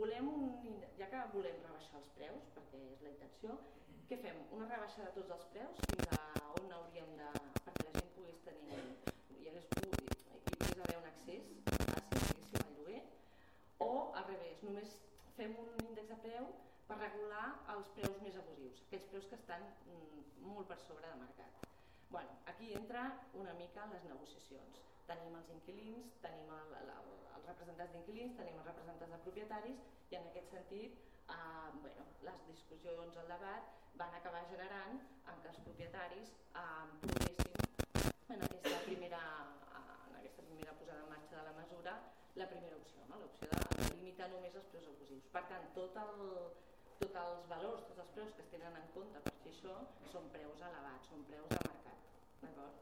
volem 0.01 0.29
un, 0.35 0.45
ja 0.99 1.09
que 1.13 1.23
volem 1.33 1.63
rebaixar 1.65 2.01
els 2.01 2.11
preus, 2.19 2.51
perquè 2.57 2.83
és 2.93 3.05
la 3.07 3.13
intenció, 3.15 3.57
què 4.11 4.21
fem? 4.21 4.43
Una 4.57 4.69
rebaixa 4.69 5.07
de 5.07 5.15
tots 5.17 5.35
els 5.39 5.49
preus 5.55 5.81
fins 5.89 6.13
a 6.19 6.23
on 6.61 6.77
hauríem 6.79 7.17
de... 7.21 7.31
perquè 7.65 7.89
la 7.89 7.95
gent 7.97 8.13
pogués 8.19 8.45
tenir 8.45 8.83
i 9.41 9.49
hagués 9.49 9.69
pogut, 9.73 10.05
i, 10.05 10.35
i 10.37 10.59
pogués 10.61 10.85
haver 10.85 10.99
un 11.01 11.09
accés 11.13 11.51
fàcil, 11.71 12.21
diguéssim, 12.29 12.67
al 12.67 12.77
lloguer, 12.77 13.03
o 13.89 13.91
al 14.21 14.29
revés, 14.29 14.61
només 14.69 14.97
fem 15.39 15.57
un 15.65 15.73
índex 15.89 16.13
de 16.13 16.21
preu 16.29 16.53
per 16.89 16.97
regular 17.01 17.45
els 17.75 17.91
preus 17.97 18.19
més 18.25 18.37
abusius, 18.41 18.83
aquells 18.87 19.07
preus 19.13 19.29
que 19.31 19.39
estan 19.41 19.63
mm, 19.89 20.25
molt 20.49 20.69
per 20.71 20.79
sobre 20.85 21.09
de 21.09 21.21
mercat. 21.23 21.65
Bueno, 22.11 22.37
aquí 22.47 22.73
entra 22.79 23.05
una 23.35 23.55
mica 23.61 23.87
les 23.93 24.05
negociacions. 24.11 24.83
Tenim 25.09 25.35
els 25.39 25.49
inquilins, 25.55 26.13
tenim 26.25 26.53
el, 26.57 26.75
el, 26.81 27.09
els 27.37 27.49
representants 27.51 27.97
d'inquilins, 27.97 28.37
tenim 28.39 28.61
els 28.61 28.69
representants 28.71 29.17
de 29.17 29.23
propietaris 29.25 29.83
i 30.13 30.19
en 30.21 30.29
aquest 30.31 30.53
sentit 30.55 31.01
eh, 31.35 31.71
bueno, 31.81 32.07
les 32.29 32.45
discussions, 32.51 33.19
el 33.23 33.33
debat 33.33 33.73
van 34.01 34.15
acabar 34.21 34.45
generant 34.53 35.01
en 35.33 35.43
què 35.43 35.53
els 35.53 35.61
propietaris 35.67 36.33
eh, 36.61 36.87
provessin 37.05 37.53
en 38.37 38.47
aquesta 38.49 38.81
primera 38.87 39.23
eh, 39.73 39.83
en 40.09 40.21
aquesta 40.21 40.47
primera 40.49 40.77
posada 40.81 41.03
en 41.05 41.11
marxa 41.17 41.41
de 41.41 41.47
la 41.49 41.57
mesura 41.61 41.97
la 42.35 42.49
primera 42.51 42.77
opció, 42.77 43.05
no? 43.09 43.19
l'opció 43.21 43.47
de 43.51 43.91
limitar 43.95 44.27
només 44.33 44.57
els 44.59 44.71
preus 44.73 44.89
abusius. 44.91 45.27
Per 45.35 45.45
tant, 45.51 45.69
tot 45.77 45.99
el, 46.03 46.25
tots 47.15 47.31
els 47.31 47.49
valors, 47.49 47.83
tots 47.87 48.01
els 48.03 48.09
preus 48.15 48.33
que 48.35 48.43
es 48.43 48.49
tenen 48.51 48.77
en 48.79 48.87
compte 48.95 49.21
per 49.23 49.33
fer 49.43 49.51
això 49.53 49.75
són 50.11 50.25
preus 50.35 50.63
elevats, 50.69 51.11
són 51.11 51.21
preus 51.29 51.53
de 51.53 51.59
mercat. 51.63 52.09
D'acord? 52.41 52.81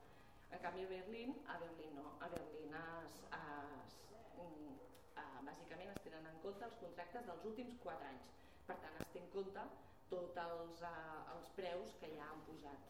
En 0.56 0.62
canvi 0.62 0.86
a 0.86 0.90
Berlín, 0.92 1.34
a 1.52 1.58
Berlín 1.60 1.92
no, 1.98 2.06
a 2.24 2.30
Berlín 2.32 2.72
es, 2.78 3.18
es, 3.40 3.98
eh, 4.40 5.26
bàsicament 5.48 5.92
es 5.92 6.00
tenen 6.06 6.30
en 6.30 6.40
compte 6.46 6.64
els 6.68 6.78
contractes 6.80 7.28
dels 7.28 7.44
últims 7.50 7.76
4 7.84 8.08
anys. 8.08 8.32
Per 8.70 8.78
tant, 8.86 8.96
es 9.04 9.12
té 9.12 9.20
en 9.20 9.28
compte 9.36 9.66
tots 10.14 10.40
els, 10.46 10.84
eh, 10.94 11.20
els 11.36 11.52
preus 11.60 11.96
que 12.00 12.12
ja 12.16 12.30
han 12.30 12.44
pujat. 12.48 12.88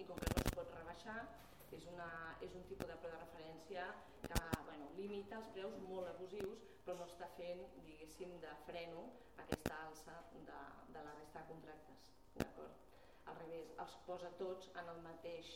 I 0.00 0.08
com 0.08 0.24
que 0.24 0.32
no 0.32 0.40
es 0.40 0.54
pot 0.56 0.76
rebaixar, 0.78 1.20
és, 1.76 1.86
una, 1.92 2.08
és 2.44 2.54
un 2.58 2.64
tipus 2.68 2.88
de 2.90 2.96
preu 3.02 3.12
de 3.14 3.20
referència 3.22 3.86
que 4.26 4.40
bueno, 4.68 4.88
limita 4.98 5.38
els 5.40 5.50
preus 5.56 5.76
molt 5.86 6.10
abusius, 6.12 6.64
però 6.84 6.96
no 6.98 7.08
està 7.08 7.28
fent, 7.38 7.62
diguéssim, 7.86 8.34
de 8.44 8.52
freno 8.66 9.04
aquesta 9.44 9.78
alça 9.86 10.16
de, 10.34 10.60
de 10.96 11.04
la 11.06 11.14
resta 11.18 11.42
de 11.42 11.48
contractes. 11.52 12.10
Al 13.30 13.38
revés, 13.38 13.70
els 13.84 13.94
posa 14.08 14.32
tots 14.40 14.72
en 14.82 14.90
el 14.94 15.04
mateix... 15.08 15.52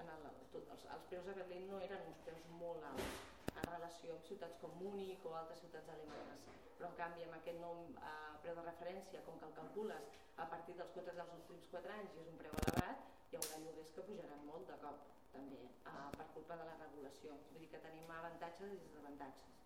En 0.00 0.08
el, 0.08 0.22
tot, 0.52 0.68
els, 0.72 0.84
els 0.94 1.02
preus 1.10 1.26
a 1.28 1.34
Berlín 1.36 1.66
no 1.68 1.80
eren 1.84 2.06
uns 2.08 2.20
preus 2.24 2.44
molt 2.56 2.84
alts, 2.88 3.18
en 3.50 3.66
relació 3.66 4.14
amb 4.14 4.24
ciutats 4.24 4.56
com 4.62 4.72
Múnich 4.80 5.26
o 5.28 5.34
altres 5.36 5.60
ciutats 5.60 5.92
alemanes. 5.92 6.46
Però 6.78 6.88
en 6.88 6.96
canvi 6.96 7.26
amb 7.26 7.36
aquest 7.36 7.60
nou 7.60 7.82
eh, 7.98 8.12
preu 8.44 8.56
de 8.56 8.64
referència, 8.64 9.20
com 9.26 9.36
que 9.42 9.50
el 9.50 9.56
calcules 9.58 10.08
a 10.40 10.46
partir 10.48 10.78
dels 10.78 10.94
contractes 10.96 11.20
dels 11.20 11.36
últims 11.36 11.68
4 11.74 11.96
anys 11.98 12.16
i 12.16 12.22
és 12.22 12.30
un 12.32 12.40
preu 12.40 12.56
elevat, 12.62 13.19
hi 13.30 13.38
haurà 13.38 13.58
lloguers 13.62 13.90
que 13.96 14.02
pujaran 14.06 14.40
molt 14.46 14.66
de 14.70 14.76
cop, 14.82 15.02
també, 15.32 15.58
eh, 15.90 16.08
per 16.16 16.26
culpa 16.34 16.56
de 16.60 16.64
la 16.68 16.76
regulació. 16.80 17.36
Vull 17.50 17.62
dir 17.62 17.68
que 17.74 17.82
tenim 17.84 18.10
avantatges 18.14 18.72
i 18.74 18.78
desavantatges. 18.84 19.58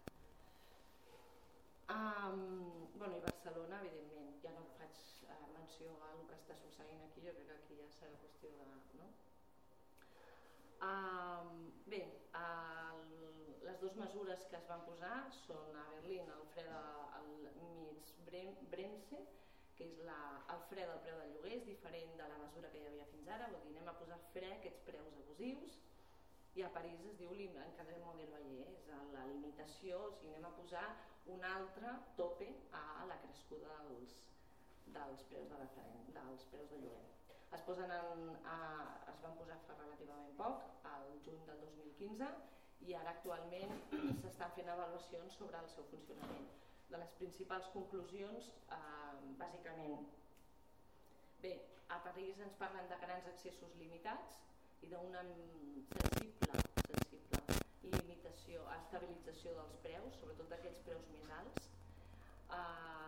Um, 1.95 2.43
bueno, 2.97 3.17
i 3.17 3.23
Barcelona, 3.25 3.79
evidentment, 3.85 4.37
ja 4.43 4.53
no 4.57 4.65
faig 4.77 5.01
uh, 5.29 5.39
menció 5.57 5.97
a 6.01 6.11
el 6.17 6.23
que 6.29 6.37
està 6.41 6.57
succeint 6.61 7.03
aquí, 7.07 7.25
jo 7.27 7.35
crec 7.39 7.49
que 7.51 7.57
aquí 7.57 7.79
ja 7.81 7.89
serà 7.97 8.21
qüestió 8.21 8.53
de... 8.59 8.69
No? 9.01 9.09
Um, 10.89 11.67
bé, 11.89 12.03
el, 12.41 13.03
les 13.65 13.81
dues 13.81 13.97
mesures 14.01 14.47
que 14.51 14.61
es 14.61 14.69
van 14.69 14.85
posar 14.89 15.19
són 15.43 15.77
a 15.81 15.87
Berlín 15.95 16.33
el 16.37 16.45
fre 16.53 16.67
del 16.69 17.49
Mietsbremse, 17.61 19.25
que 19.79 19.89
és 19.89 19.99
la, 20.07 20.19
el 20.55 20.63
fre 20.71 20.85
del 20.91 21.01
preu 21.07 21.19
del 21.23 21.33
lloguer, 21.35 21.57
és 21.59 21.67
diferent 21.69 22.15
de 22.21 22.29
la 22.31 22.39
mesura 22.43 22.71
que 22.73 22.83
hi 22.83 22.87
havia 22.91 23.09
fins 23.13 23.31
ara, 23.37 23.51
vol 23.55 23.65
dir 23.67 23.75
anem 23.75 23.91
a 23.91 23.97
posar 24.03 24.21
fre 24.35 24.51
a 24.51 24.59
aquests 24.59 24.85
preus 24.89 25.19
abusius, 25.23 25.81
i 26.55 26.63
a 26.63 26.71
París 26.75 27.01
es 27.11 27.17
diu 27.19 27.33
l'encadre 27.35 27.99
model 28.05 28.31
Valler, 28.31 28.69
és 28.71 28.87
la 29.15 29.25
limitació, 29.31 29.99
o 30.07 30.13
sigui, 30.15 30.31
anem 30.35 30.47
a 30.51 30.55
posar 30.59 30.85
un 31.35 31.43
altre 31.49 31.97
tope 32.21 32.51
a 32.79 32.85
la 33.11 33.19
crescuda 33.25 33.81
dels, 33.89 34.17
dels 34.97 35.27
preus 35.33 35.51
de 35.51 35.59
dels 36.15 36.47
preus 36.53 36.71
de 36.71 36.81
lloguer. 36.85 37.05
Es, 37.55 37.63
posen 37.67 37.91
en, 37.97 38.29
a, 38.51 38.59
es 39.11 39.23
van 39.23 39.35
posar 39.41 39.59
fa 39.67 39.79
relativament 39.81 40.37
poc, 40.39 40.63
al 40.91 41.11
juny 41.27 41.43
del 41.49 41.63
2015, 41.67 42.31
i 42.87 42.95
ara 43.01 43.15
actualment 43.17 43.75
s'estan 44.23 44.55
fent 44.59 44.71
avaluacions 44.71 45.39
sobre 45.41 45.59
el 45.63 45.71
seu 45.75 45.87
funcionament. 45.91 46.64
De 46.91 47.01
les 47.01 47.15
principals 47.21 47.69
conclusions, 47.75 48.51
eh, 48.77 49.35
bàsicament, 49.41 50.09
bé, 51.43 51.55
a 51.89 51.99
París 52.05 52.41
ens 52.47 52.57
parlen 52.61 52.89
de 52.91 52.99
grans 53.05 53.31
accessos 53.33 53.75
limitats 53.81 54.41
i 54.83 54.91
d'una 54.93 55.23
sensible, 55.93 56.63
sensible 56.89 57.59
limitació, 57.95 58.67
estabilització 58.79 59.55
dels 59.61 59.79
preus, 59.87 60.21
sobretot 60.21 60.53
d'aquells 60.53 60.83
preus 60.89 61.09
més 61.17 61.33
alts. 61.41 61.71
Eh, 62.59 63.05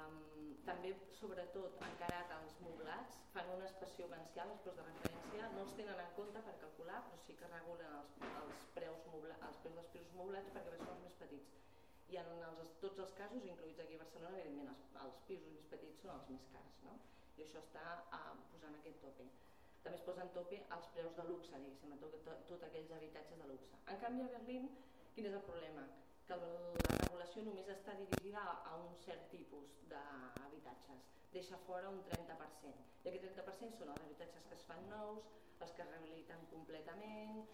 també, 0.66 0.93
sobretot, 1.20 1.77
encarat 1.89 2.33
als 2.37 2.57
moblats, 2.64 3.20
fan 3.35 3.53
una 3.55 3.68
expressió 3.68 4.09
vencial, 4.11 4.51
els 4.55 4.64
preus 4.64 4.81
de 4.81 4.87
referència, 4.89 5.53
no 5.55 5.62
els 5.66 5.77
tenen 5.79 6.03
en 6.07 6.11
compte 6.18 6.43
per 6.49 6.57
calcular, 6.64 7.03
però 7.07 7.20
sí 7.27 7.37
que 7.39 7.53
regulen 7.53 7.95
els, 8.01 8.16
els, 8.33 8.66
preus, 8.79 9.07
mobla, 9.12 9.39
els 9.51 9.62
preus 9.62 9.79
dels 9.79 9.95
pisos 9.95 10.18
moblats 10.18 10.53
perquè 10.57 10.74
són 10.81 10.93
els 10.97 11.05
més 11.07 11.18
petits. 11.22 11.66
I 12.12 12.20
en 12.22 12.30
els, 12.48 12.72
tots 12.82 13.02
els 13.04 13.12
casos, 13.18 13.44
incluïts 13.50 13.82
aquí 13.82 13.98
a 13.98 14.02
Barcelona, 14.04 14.38
evidentment 14.42 14.72
els, 14.74 14.86
els 15.04 15.20
pisos 15.30 15.52
més 15.57 15.68
petits 15.72 16.02
són 16.04 16.14
els 16.14 16.30
més 16.34 16.48
cars, 16.54 16.80
no? 16.86 16.96
i 17.36 17.44
això 17.44 17.61
està 17.61 17.84
uh, 18.16 18.32
posant 18.52 18.78
aquest 18.78 19.02
tope. 19.04 19.28
També 19.82 19.98
es 19.98 20.07
posen 20.07 20.32
tope 20.34 20.62
els 20.78 20.90
preus 20.94 21.18
de 21.18 21.28
luxe, 21.28 21.62
diguéssim, 21.62 21.92
a 21.94 22.00
tot, 22.02 22.16
tot, 22.26 22.46
tot 22.50 22.66
aquells 22.68 22.94
habitatges 22.98 23.42
de 23.42 23.52
luxe. 23.52 23.84
En 23.92 24.02
canvi, 24.02 24.24
a 24.24 24.32
Berlín, 24.38 24.70
quin 25.14 25.30
és 25.30 25.38
el 25.38 25.46
problema? 25.50 25.86
que 26.26 26.36
la 26.42 26.46
regulació 27.00 27.42
només 27.46 27.68
està 27.70 27.92
dirigida 27.98 28.42
a 28.42 28.72
un 28.82 28.94
cert 29.04 29.28
tipus 29.30 29.76
d'habitatges, 29.90 31.04
deixa 31.34 31.59
fora 31.66 31.92
un 31.94 32.00
30%. 32.09 32.86
I 33.04 33.11
aquest 33.12 33.28
30% 33.28 33.78
són 33.78 33.92
els 33.92 34.02
habitatges 34.09 34.48
que 34.50 34.59
es 34.59 34.64
fan 34.70 34.82
nous, 34.90 35.28
els 35.62 35.76
que 35.76 35.84
es 35.84 35.92
rehabiliten 35.92 36.42
completament, 36.50 37.44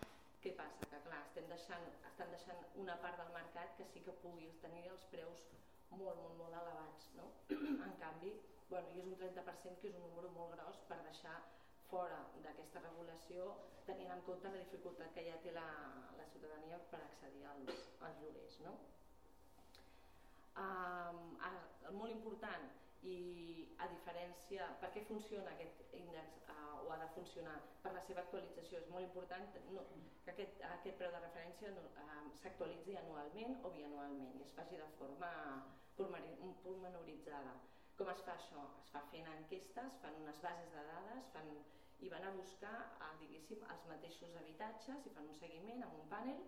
què 0.43 0.53
passa? 0.59 0.88
Que 0.90 1.01
clar, 1.07 1.20
estem 1.28 1.49
deixant, 1.51 1.84
estan 2.11 2.32
deixant 2.34 2.62
una 2.82 2.97
part 3.03 3.18
del 3.20 3.32
mercat 3.36 3.76
que 3.78 3.86
sí 3.93 4.03
que 4.07 4.14
pugui 4.22 4.49
tenir 4.64 4.84
els 4.90 5.05
preus 5.14 5.45
molt, 5.93 6.18
molt, 6.18 6.36
molt 6.40 6.57
elevats. 6.61 7.11
No? 7.18 7.28
en 7.88 7.95
canvi, 8.03 8.32
bueno, 8.70 8.90
i 8.97 9.03
és 9.03 9.11
un 9.11 9.18
30% 9.20 9.82
que 9.82 9.93
és 9.93 9.99
un 9.99 10.07
número 10.09 10.32
molt 10.36 10.57
gros 10.57 10.82
per 10.90 10.99
deixar 11.07 11.36
fora 11.90 12.18
d'aquesta 12.45 12.80
regulació 12.86 13.53
tenint 13.86 14.12
en 14.14 14.22
compte 14.26 14.51
la 14.51 14.62
dificultat 14.62 15.12
que 15.14 15.26
ja 15.26 15.38
té 15.45 15.53
la, 15.55 15.66
la 16.18 16.26
ciutadania 16.32 16.78
per 16.90 17.03
accedir 17.05 17.45
als, 17.53 17.82
als 18.09 18.22
lloguers. 18.22 18.59
No? 18.66 18.76
Um, 20.62 21.36
ara, 21.49 21.62
molt 21.97 22.12
important 22.14 22.70
i 23.03 23.16
a 23.82 23.88
diferència, 23.90 24.68
per 24.82 24.92
què 24.94 25.03
funciona 25.09 25.50
aquest 25.53 25.94
índex 25.98 26.38
uh, 26.55 26.84
o 26.84 26.92
ha 26.94 26.98
de 27.00 27.09
funcionar 27.16 27.57
per 27.82 27.92
la 27.96 28.03
seva 28.07 28.22
actualització, 28.22 28.78
és 28.78 28.90
molt 28.94 29.07
important 29.09 29.59
no, 29.74 29.84
que 30.24 30.34
aquest, 30.34 30.62
aquest 30.68 30.98
preu 31.00 31.11
de 31.14 31.22
referència 31.24 31.72
no, 31.74 31.88
uh, 32.05 32.22
s'actualitzi 32.44 32.96
anualment 33.00 33.59
o 33.66 33.74
bianualment 33.74 34.38
i 34.38 34.46
es 34.46 34.55
faci 34.59 34.78
de 34.78 34.88
forma 35.00 35.32
pormenoritzada. 35.98 37.59
Com 37.98 38.09
es 38.14 38.22
fa 38.26 38.36
això? 38.38 38.62
Es 38.84 38.94
fa 38.94 39.03
fent 39.11 39.28
enquestes, 39.34 39.98
fan 40.05 40.22
unes 40.22 40.38
bases 40.46 40.70
de 40.74 40.86
dades 40.92 41.28
fan, 41.34 41.50
i 42.03 42.09
van 42.11 42.24
a 42.26 42.32
buscar 42.38 42.76
diguéssim, 43.20 43.62
els 43.74 43.84
mateixos 43.90 44.34
habitatges 44.40 45.07
i 45.07 45.12
fan 45.16 45.28
un 45.28 45.38
seguiment 45.42 45.84
amb 45.86 45.98
un 46.00 46.09
panel, 46.14 46.42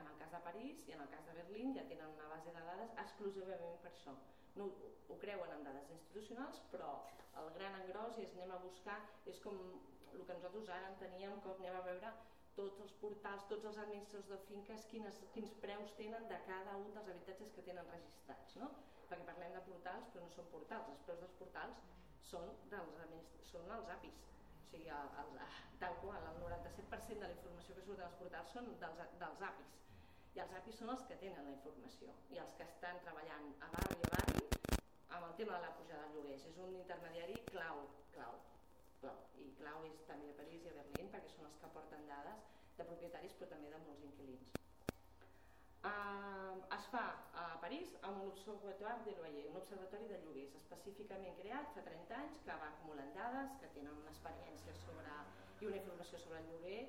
en 0.00 0.06
el 0.10 0.20
cas 0.20 0.30
de 0.34 0.40
París 0.46 0.84
i 0.88 0.94
en 0.96 1.02
el 1.04 1.10
cas 1.14 1.26
de 1.28 1.34
Berlín 1.38 1.74
ja 1.76 1.88
tenen 1.88 2.14
una 2.14 2.28
base 2.34 2.54
de 2.54 2.62
dades 2.68 2.94
exclusivament 3.04 3.82
per 3.82 3.92
això. 3.92 4.14
No 4.58 4.68
ho 5.08 5.16
creuen 5.22 5.52
en 5.56 5.64
dades 5.66 5.90
institucionals, 5.96 6.60
però 6.72 6.92
el 7.40 7.48
gran 7.56 7.78
engròs 7.80 8.18
és 8.20 8.34
anem 8.36 8.52
a 8.52 8.60
buscar, 8.66 8.98
és 9.32 9.40
com 9.44 9.58
el 10.12 10.26
que 10.28 10.36
nosaltres 10.36 10.70
ara 10.76 10.92
en 10.92 10.98
teníem, 11.00 11.38
com 11.44 11.56
anem 11.60 11.78
a 11.78 11.84
veure 11.88 12.12
tots 12.56 12.80
els 12.84 12.92
portals, 13.00 13.46
tots 13.50 13.68
els 13.70 13.78
administradors 13.84 14.28
de 14.28 14.38
finques, 14.48 14.84
quines, 14.90 15.20
quins 15.36 15.54
preus 15.62 15.94
tenen 16.00 16.26
de 16.32 16.38
cada 16.48 16.76
un 16.80 16.90
dels 16.96 17.08
habitatges 17.14 17.54
que 17.56 17.64
tenen 17.68 17.88
registrats. 17.94 18.58
No? 18.60 18.68
Perquè 19.08 19.24
parlem 19.28 19.56
de 19.56 19.62
portals, 19.68 20.10
però 20.12 20.26
no 20.26 20.34
són 20.36 20.50
portals. 20.52 20.90
Els 20.92 21.06
preus 21.06 21.22
dels 21.24 21.38
portals 21.40 21.80
són, 22.28 22.52
dels, 22.74 23.32
són 23.48 23.72
els 23.78 23.94
APIs. 23.96 24.20
O 24.58 24.68
sigui, 24.72 24.92
el, 24.98 25.10
el, 25.22 25.32
tal 25.80 25.96
qual, 26.04 26.28
el 26.28 26.38
97% 26.44 27.24
de 27.24 27.26
la 27.26 27.36
informació 27.38 27.78
que 27.78 27.86
surt 27.88 28.04
dels 28.04 28.20
portals 28.20 28.54
són 28.56 28.70
dels, 28.84 29.02
dels 29.24 29.48
APIs. 29.50 29.74
I 30.36 30.44
els 30.44 30.54
APIs 30.60 30.80
són 30.80 30.94
els 30.94 31.08
que 31.08 31.20
tenen 31.24 31.48
la 31.48 31.56
informació 31.58 32.14
i 32.32 32.40
els 32.44 32.56
que 32.60 32.68
estan 32.68 33.04
treballant 33.04 33.52
a 33.60 33.74
barri 33.76 34.00
a 34.00 34.14
barri 34.16 34.41
amb 35.12 35.28
el 35.28 35.36
tema 35.42 35.58
de 35.58 35.66
la 35.68 35.76
pujada 35.76 36.08
de 36.08 36.16
lloguers. 36.16 36.48
És 36.52 36.58
un 36.66 36.74
intermediari 36.80 37.38
clau, 37.52 37.86
clau 38.16 38.40
clau. 39.02 39.18
I 39.42 39.50
clau 39.58 39.84
és 39.90 40.02
també 40.08 40.30
a 40.30 40.38
París 40.38 40.64
i 40.64 40.70
a 40.70 40.78
Berlín 40.78 41.10
perquè 41.12 41.30
són 41.34 41.48
els 41.50 41.58
que 41.60 41.70
porten 41.76 42.08
dades 42.10 42.50
de 42.78 42.86
propietaris 42.88 43.34
però 43.38 43.50
també 43.52 43.70
de 43.74 43.80
molts 43.86 44.04
inquilins. 44.08 44.58
Uh, 45.82 46.60
es 46.76 46.84
fa 46.92 47.02
a 47.42 47.46
París 47.62 47.96
amb 48.06 48.20
un 48.22 48.28
observatori 48.30 49.08
de 49.08 49.14
loyer, 49.18 49.48
un 49.50 49.58
observatori 49.58 50.06
de 50.12 50.20
lloguers 50.22 50.54
específicament 50.60 51.34
creat 51.40 51.72
fa 51.74 51.82
30 51.88 52.18
anys 52.20 52.38
que 52.46 52.58
va 52.62 52.68
acumulant 52.70 53.10
dades, 53.16 53.56
que 53.62 53.72
tenen 53.78 53.98
una 54.04 54.12
experiència 54.14 54.76
sobre, 54.84 55.16
i 55.58 55.70
una 55.72 55.80
informació 55.80 56.22
sobre 56.22 56.38
el 56.44 56.48
lloguer 56.52 56.80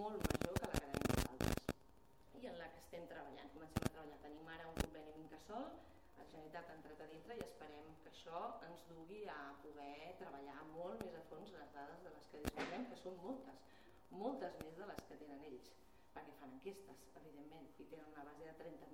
molt 0.00 0.26
major 0.26 0.58
que 0.58 0.72
la 0.72 0.74
que 0.74 0.82
tenim 0.88 1.14
nosaltres 1.14 2.42
i 2.42 2.50
en 2.50 2.58
la 2.58 2.68
que 2.74 2.82
estem 2.82 3.06
treballant. 3.14 3.54
Comencem 3.54 3.86
a 3.86 3.94
treballar. 3.94 4.18
Tenim 4.26 4.52
ara 4.56 4.70
un 4.72 4.78
conveni 4.82 5.14
amb 5.14 5.24
Incasol 5.28 5.70
la 6.22 6.28
Generalitat 6.30 6.68
ha 6.70 6.74
entrat 6.78 7.00
a 7.02 7.06
dintre 7.10 7.34
i 7.34 7.40
esperem 7.44 7.86
que 8.02 8.10
això 8.12 8.40
ens 8.66 8.82
dugui 8.88 9.22
a 9.32 9.38
poder 9.62 10.14
treballar 10.20 10.58
molt 10.70 11.00
més 11.02 11.14
a 11.18 11.22
fons 11.30 11.54
les 11.56 11.72
dades 11.76 12.04
de 12.04 12.12
les 12.14 12.28
que 12.30 12.42
disposem, 12.44 12.84
que 12.90 12.98
són 13.00 13.16
moltes, 13.24 13.64
moltes 14.10 14.58
més 14.62 14.76
de 14.78 14.86
les 14.90 15.02
que 15.08 15.18
tenen 15.22 15.42
ells, 15.48 15.72
perquè 16.14 16.36
fan 16.38 16.52
enquestes, 16.58 17.02
evidentment, 17.22 17.66
i 17.74 17.88
tenen 17.94 18.12
una 18.12 18.26
base 18.28 18.46
de 18.46 18.54
30.000 18.60 18.92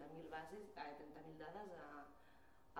30 0.00 0.28
bases, 0.34 0.68
eh, 0.84 0.92
30 1.00 1.38
dades 1.40 1.72
a, 1.80 1.88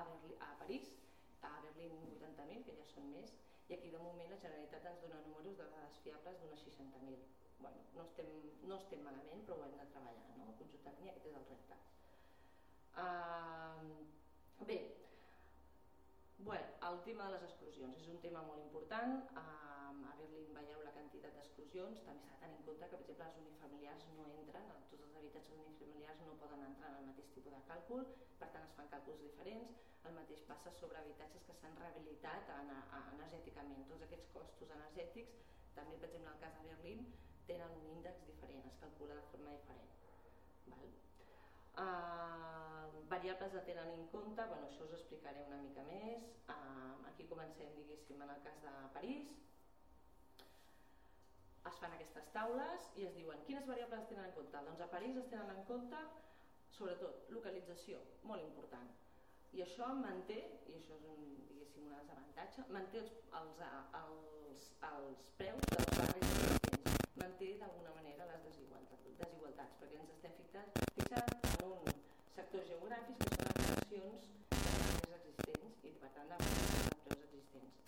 a, 0.03 0.05
Berlí, 0.11 0.37
a 0.45 0.51
París, 0.61 0.93
a 1.41 1.55
Berlín 1.65 1.97
80.000, 2.19 2.67
que 2.67 2.77
ja 2.83 2.89
són 2.93 3.09
més, 3.15 3.33
i 3.71 3.79
aquí 3.79 3.95
de 3.95 4.03
moment 4.03 4.35
la 4.35 4.43
Generalitat 4.45 4.91
ens 4.93 5.07
dona 5.07 5.23
números 5.25 5.57
de 5.57 5.71
dades 5.73 6.03
fiables 6.05 6.43
d'unes 6.43 6.67
60.000. 6.69 7.25
Bueno, 7.65 7.89
no, 7.97 8.05
estem, 8.05 8.29
no 8.69 8.77
estem 8.77 9.09
malament, 9.09 9.47
però 9.49 9.57
ho 9.57 9.69
hem 9.71 9.81
de 9.81 9.89
treballar, 9.95 10.37
no? 10.37 10.53
conjuntament, 10.61 11.15
aquest 11.15 11.33
és 11.33 11.41
el 11.41 11.49
repte. 11.55 11.81
Uh, 12.97 14.65
bé, 14.67 14.79
bueno, 16.39 16.67
el 16.91 17.03
tema 17.05 17.27
de 17.27 17.33
les 17.37 17.45
exclusions 17.49 17.97
és 18.01 18.09
un 18.09 18.19
tema 18.25 18.43
molt 18.43 18.63
important. 18.65 19.21
Uh, 19.35 20.09
a 20.11 20.17
Berlín 20.19 20.51
veieu 20.57 20.83
la 20.87 20.95
quantitat 20.97 21.37
d'exclusions. 21.39 22.03
També 22.07 22.25
s'ha 22.27 22.39
de 22.39 22.43
tenir 22.45 22.59
en 22.59 22.67
compte 22.67 22.89
que, 22.91 22.97
per 22.97 23.07
exemple, 23.07 23.29
els 23.29 23.39
unifamiliars 23.45 24.09
no 24.17 24.27
entren, 24.39 24.73
tots 24.91 25.07
els 25.07 25.17
habitatges 25.21 25.63
unifamiliars 25.67 26.25
no 26.27 26.39
poden 26.43 26.67
entrar 26.67 26.91
en 26.91 26.99
el 27.03 27.09
mateix 27.13 27.31
tipus 27.37 27.57
de 27.57 27.63
càlcul, 27.71 28.05
per 28.43 28.51
tant 28.55 28.67
es 28.67 28.75
fan 28.79 28.91
càlculs 28.95 29.23
diferents. 29.27 29.79
El 30.09 30.17
mateix 30.17 30.43
passa 30.49 30.73
sobre 30.81 30.99
habitatges 31.03 31.47
que 31.47 31.57
s'han 31.61 31.77
rehabilitat 31.83 32.53
energèticament. 32.57 33.87
Tots 33.93 34.07
aquests 34.09 34.33
costos 34.37 34.75
energètics, 34.79 35.39
també, 35.77 36.01
per 36.01 36.09
exemple, 36.09 36.31
en 36.31 36.35
el 36.35 36.43
cas 36.47 36.59
de 36.59 36.67
Berlín, 36.73 37.07
tenen 37.51 37.79
un 37.83 37.87
índex 37.99 38.27
diferent, 38.27 38.67
es 38.73 38.83
calcula 38.83 39.21
de 39.21 39.29
forma 39.35 39.57
diferent. 39.59 39.97
Val? 40.73 40.93
Uh, 41.79 43.09
variables 43.09 43.55
a 43.55 43.63
tenen 43.65 43.89
en 43.91 44.07
compte, 44.13 44.43
bueno, 44.47 44.67
això 44.67 44.87
us 44.87 44.97
explicaré 44.99 45.43
una 45.47 45.61
mica 45.63 45.85
més. 45.89 46.27
Uh, 46.49 47.07
aquí 47.11 47.27
comencem, 47.31 47.71
diguéssim, 47.77 48.23
en 48.23 48.33
el 48.35 48.43
cas 48.47 48.59
de 48.65 48.75
París. 48.95 49.31
Es 51.71 51.79
fan 51.83 51.95
aquestes 51.95 52.31
taules 52.35 52.89
i 52.97 53.07
es 53.07 53.15
diuen 53.19 53.43
quines 53.47 53.67
variables 53.69 54.09
tenen 54.09 54.31
en 54.31 54.35
compte. 54.39 54.65
Doncs 54.71 54.85
a 54.87 54.91
París 54.95 55.19
es 55.21 55.29
tenen 55.33 55.53
en 55.55 55.65
compte, 55.69 56.01
sobretot, 56.79 57.27
localització, 57.35 58.01
molt 58.31 58.47
important. 58.47 58.89
I 59.53 59.65
això 59.67 59.91
manté, 59.99 60.39
i 60.71 60.79
això 60.79 60.97
és 60.97 61.07
un, 61.11 61.27
diguéssim, 61.51 61.91
un 61.91 61.99
desavantatge, 61.99 62.69
manté 62.71 63.03
els, 63.03 63.13
els, 63.43 63.63
els, 64.05 64.73
els 64.95 65.29
preus 65.43 65.71
dels 65.75 65.95
barris 65.99 66.60
manté 67.21 67.49
d'alguna 67.61 67.93
manera 67.99 68.27
les 68.31 68.45
desigualtats, 68.49 69.07
desigualtats 69.21 69.77
perquè 69.81 70.01
ens 70.03 70.13
estem 70.17 70.37
fixant, 70.41 70.71
en 71.61 71.67
un 71.69 72.01
sector 72.37 72.65
geogràfic 72.71 73.21
que 73.23 73.31
són 73.37 73.51
habitacions 73.53 74.29
més 74.51 75.15
existents 75.19 75.85
i 75.91 75.95
per 76.03 76.11
tant 76.17 76.33
de 76.33 76.41
preus 76.45 77.25
existents. 77.29 77.83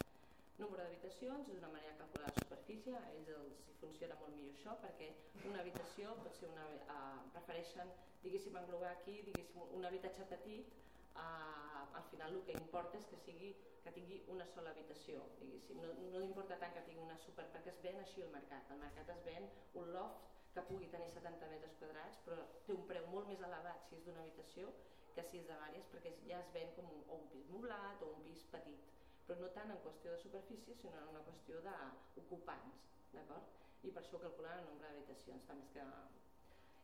Número 0.61 0.83
d'habitacions 0.85 1.53
és 1.55 1.61
una 1.63 1.73
manera 1.77 1.95
de 1.95 2.01
calcular 2.05 2.31
la 2.31 2.45
superfície, 2.45 2.97
a 3.01 3.05
ells 3.17 3.33
els 3.39 3.67
funciona 3.81 4.21
molt 4.21 4.37
millor 4.37 4.57
això 4.57 4.77
perquè 4.85 5.11
una 5.49 5.65
habitació 5.65 6.17
pot 6.23 6.41
ser 6.41 6.53
una... 6.53 6.69
Uh, 6.87 7.13
prefereixen, 7.33 7.89
diguéssim, 8.23 8.57
englobar 8.57 8.93
aquí 8.93 9.19
diguéssim, 9.27 9.65
un 9.77 9.85
habitatge 9.89 10.27
petit 10.31 10.77
uh, 11.17 11.85
al 11.99 12.05
final 12.11 12.35
el 12.39 12.45
que 12.49 12.57
importa 12.59 12.99
és 12.99 13.09
que 13.11 13.21
sigui 13.25 13.53
que 13.83 13.93
tingui 13.97 14.21
una 14.33 14.47
sola 14.55 14.71
habitació, 14.71 15.23
diguéssim. 15.41 15.81
No, 15.83 15.93
no 16.15 16.23
importa 16.25 16.59
tant 16.61 16.75
que 16.77 16.85
tingui 16.87 17.03
una 17.05 17.19
super, 17.25 17.49
perquè 17.55 17.73
es 17.75 17.83
ven 17.85 17.99
així 18.03 18.23
el 18.23 18.31
mercat. 18.35 18.71
El 18.71 18.81
mercat 18.83 19.11
es 19.17 19.25
ven 19.27 19.49
un 19.81 19.93
loft 19.97 20.31
que 20.55 20.65
pugui 20.69 20.89
tenir 20.93 21.11
70 21.11 21.51
metres 21.51 21.77
quadrats, 21.81 22.19
però 22.27 22.47
té 22.67 22.77
un 22.77 22.87
preu 22.89 23.07
molt 23.13 23.31
més 23.31 23.43
elevat 23.49 23.87
si 23.89 23.97
és 23.99 24.07
d'una 24.07 24.25
habitació 24.25 24.73
que 25.17 25.25
si 25.29 25.41
és 25.41 25.49
de 25.49 25.57
vàries, 25.61 25.89
perquè 25.93 26.13
ja 26.29 26.41
es 26.41 26.51
ven 26.57 26.73
com 26.77 26.89
un, 26.89 27.03
o 27.09 27.19
un 27.21 27.29
pis 27.33 27.49
moblat 27.53 28.05
o 28.05 28.13
un 28.17 28.23
pis 28.27 28.45
petit, 28.53 28.89
però 29.27 29.39
no 29.41 29.51
tant 29.57 29.73
en 29.73 29.81
qüestió 29.85 30.15
de 30.15 30.23
superfície, 30.23 30.77
sinó 30.77 31.01
en 31.03 31.13
una 31.13 31.25
qüestió 31.27 31.61
d'ocupants, 31.67 32.89
d'acord? 33.13 33.61
I 33.83 33.91
per 33.91 34.05
això 34.05 34.21
calcular 34.23 34.59
el 34.59 34.69
nombre 34.69 34.89
d'habitacions, 34.89 35.49
també 35.49 35.67
és 35.67 35.75
que 35.77 35.87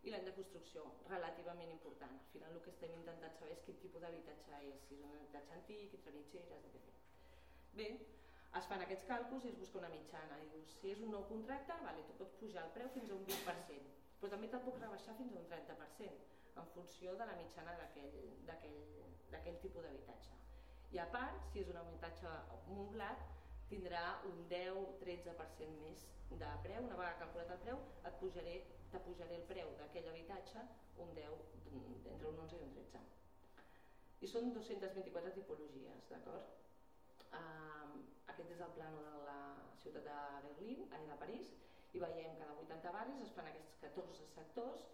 i 0.07 0.13
l'any 0.13 0.25
de 0.29 0.35
construcció, 0.37 0.85
relativament 1.09 1.71
important. 1.75 2.15
Al 2.19 2.31
final 2.33 2.55
el 2.55 2.63
que 2.65 2.73
estem 2.75 2.95
intentant 2.95 3.35
saber 3.39 3.57
és 3.57 3.65
quin 3.67 3.81
tipus 3.83 4.05
d'habitatge 4.05 4.61
és, 4.69 4.85
si 4.87 4.95
és 4.95 5.03
un 5.05 5.17
habitatge 5.19 5.57
antic, 5.57 5.95
entre 5.99 6.15
mitgeres, 6.17 6.69
etc. 6.71 6.95
Bé, 7.81 7.89
es 8.59 8.69
fan 8.71 8.83
aquests 8.85 9.07
càlculs 9.11 9.45
i 9.45 9.53
es 9.53 9.59
busca 9.61 9.81
una 9.83 9.91
mitjana. 9.93 10.39
I 10.45 10.49
dius, 10.55 10.75
si 10.81 10.93
és 10.95 11.03
un 11.05 11.13
nou 11.15 11.27
contracte, 11.31 11.77
vale, 11.85 12.05
tu 12.09 12.17
pots 12.21 12.39
pujar 12.41 12.65
el 12.65 12.75
preu 12.77 12.89
fins 12.95 13.11
a 13.11 13.19
un 13.19 13.27
20%, 13.29 13.95
però 14.21 14.33
també 14.35 14.51
te'l 14.51 14.65
puc 14.67 14.79
rebaixar 14.81 15.17
fins 15.19 15.35
a 15.35 15.43
un 15.43 15.51
30%, 15.53 16.29
en 16.63 16.71
funció 16.75 17.15
de 17.19 17.27
la 17.29 17.37
mitjana 17.39 17.75
d'aquell 17.83 19.61
tipus 19.63 19.85
d'habitatge. 19.85 20.39
I 20.95 21.03
a 21.03 21.07
part, 21.13 21.43
si 21.53 21.61
és 21.61 21.69
un 21.69 21.77
habitatge 21.83 22.31
moblat, 22.71 23.27
tindrà 23.69 24.03
un 24.25 24.39
10-13% 24.49 25.83
més 25.83 26.07
de 26.31 26.51
preu. 26.65 26.81
Una 26.87 26.97
vegada 26.97 27.21
calculat 27.21 27.51
el 27.53 27.61
preu, 27.67 27.83
et 28.09 28.15
pujaré, 28.23 28.57
te 28.93 29.01
pujaré 29.07 29.37
el 29.41 29.47
preu 29.51 29.73
d'aquell 29.81 30.09
habitatge 30.13 30.65
un 31.05 31.15
10, 31.17 31.43
entre 32.13 32.29
un 32.33 32.39
11 32.45 32.61
i 32.61 32.67
un 32.67 32.75
13. 32.77 33.03
I 34.27 34.31
són 34.33 34.53
224 34.55 35.35
tipologies, 35.37 36.09
d'acord? 36.13 36.55
Aquest 38.33 38.55
és 38.55 38.63
el 38.65 38.73
plano 38.77 39.03
de 39.05 39.17
la 39.27 39.41
ciutat 39.83 40.07
de 40.09 40.19
Berlín, 40.47 40.87
de 41.11 41.19
París, 41.25 41.53
i 41.97 42.01
veiem 42.03 42.35
que 42.39 42.47
de 42.49 42.57
80 42.65 42.95
barris 42.95 43.21
es 43.25 43.35
fan 43.37 43.51
aquests 43.51 43.77
14 43.85 44.27
sectors 44.35 44.89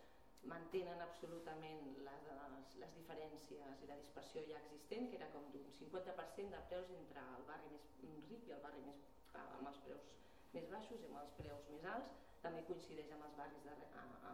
mantenen 0.50 1.00
absolutament 1.00 1.86
les, 2.06 2.26
les, 2.28 2.74
les 2.82 2.92
diferències 2.98 3.82
i 3.84 3.88
la 3.90 3.96
dispersió 4.00 4.42
ja 4.50 4.60
existent, 4.60 5.08
que 5.10 5.18
era 5.20 5.30
com 5.32 5.46
d'un 5.54 5.70
50% 5.78 6.52
de 6.56 6.62
preus 6.70 6.92
entre 6.98 7.24
el 7.38 7.46
barri 7.48 7.72
més 7.72 7.88
ric 8.28 8.50
i 8.50 8.54
el 8.56 8.62
barri 8.66 8.84
més, 8.84 9.00
amb 9.40 9.70
els 9.70 9.80
preus 9.86 10.12
més 10.54 10.68
baixos 10.70 11.00
i 11.00 11.08
amb 11.10 11.22
els 11.22 11.34
preus 11.40 11.70
més 11.72 11.88
alts, 11.94 12.23
també 12.44 12.64
coincideix 12.68 13.12
amb 13.14 13.26
els 13.28 13.36
barris 13.40 13.64
de, 13.66 13.74
amb, 14.02 14.28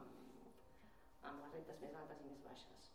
amb 1.30 1.44
les 1.44 1.56
rentes 1.56 1.82
més 1.84 1.96
altes 2.02 2.22
i 2.24 2.30
més 2.30 2.42
baixes. 2.46 2.90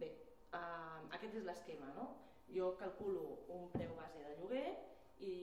Bé, 0.00 0.10
uh, 0.58 1.00
aquest 1.18 1.38
és 1.40 1.46
l'esquema, 1.48 1.92
no? 1.98 2.08
Jo 2.56 2.72
calculo 2.80 3.24
un 3.56 3.70
preu 3.74 3.94
base 3.98 4.22
de 4.22 4.34
lloguer 4.40 4.66
i, 5.20 5.34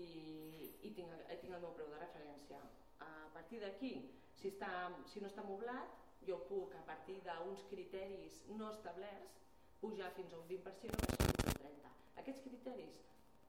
i 0.88 0.92
tinc, 0.96 1.16
tinc 1.42 1.52
el 1.52 1.64
meu 1.64 1.74
preu 1.78 1.90
de 1.92 2.02
referència. 2.04 2.60
A 3.04 3.12
partir 3.36 3.60
d'aquí, 3.64 3.94
si, 4.40 4.52
està, 4.54 4.72
si 5.12 5.24
no 5.24 5.32
està 5.32 5.46
moblat, 5.48 6.00
jo 6.28 6.40
puc, 6.50 6.76
a 6.80 6.84
partir 6.88 7.18
d'uns 7.26 7.66
criteris 7.72 8.44
no 8.60 8.72
establerts, 8.72 9.42
pujar 9.82 10.12
fins 10.16 10.34
a 10.34 10.40
un 10.40 10.48
20% 10.52 10.96
o 10.96 11.10
baixar 11.10 11.32
fins 11.32 11.44
a 11.44 11.52
un 11.52 11.64
30%. 11.66 11.96
Aquests 12.24 12.46
criteris, 12.48 13.02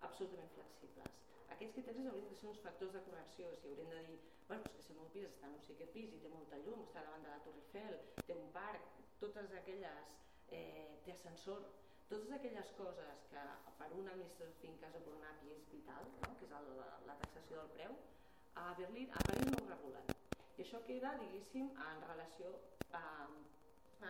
absolutament 0.08 0.50
flexibles. 0.56 1.20
Aquests 1.52 1.74
criteris 1.76 2.08
haurien 2.10 2.30
de 2.30 2.36
ser 2.40 2.48
uns 2.50 2.60
factors 2.64 2.92
de 2.96 3.02
correcció, 3.08 3.52
si 3.60 3.68
haurien 3.68 3.90
de 3.90 4.02
dir, 4.08 4.18
bueno, 4.48 4.64
és 4.68 4.76
que 4.76 4.82
si 4.82 4.92
el 4.92 4.98
meu 5.00 5.08
pis 5.14 5.28
està 5.28 5.50
no 5.52 5.60
sé 5.66 5.76
què 5.78 5.88
pis 5.94 6.16
i 6.16 6.20
té 6.24 6.32
molta 6.32 6.60
llum, 6.64 6.82
està 6.86 7.04
davant 7.06 7.24
de 7.24 7.32
la 7.32 7.40
Torre 7.46 7.62
Eiffel, 7.62 7.98
té 8.26 8.36
un 8.36 8.50
parc, 8.56 8.90
totes 9.20 9.54
aquelles, 9.60 10.16
eh, 10.48 11.00
té 11.04 11.14
ascensor, 11.14 11.64
totes 12.08 12.34
aquelles 12.36 12.72
coses 12.78 13.22
que 13.30 13.44
per 13.78 13.88
una 13.96 14.12
administració 14.12 14.50
de 14.50 14.58
finques 14.60 14.98
o 14.98 15.04
per 15.06 15.14
un 15.14 15.24
API 15.30 15.54
és 15.54 15.70
vital, 15.72 16.10
no? 16.24 16.34
que 16.40 16.48
és 16.48 16.52
el, 16.58 16.68
la, 16.80 16.90
la 17.08 17.16
taxació 17.22 17.62
del 17.62 17.72
preu, 17.78 17.96
a 18.54 18.66
Berlín, 18.78 19.10
a 19.10 19.22
París 19.28 19.48
no 19.50 19.62
ho 19.62 19.70
regulen. 19.70 20.12
I 20.54 20.62
això 20.62 20.80
queda, 20.86 21.14
diguéssim, 21.22 21.70
en 21.86 22.04
relació 22.08 22.52
a, 22.94 23.04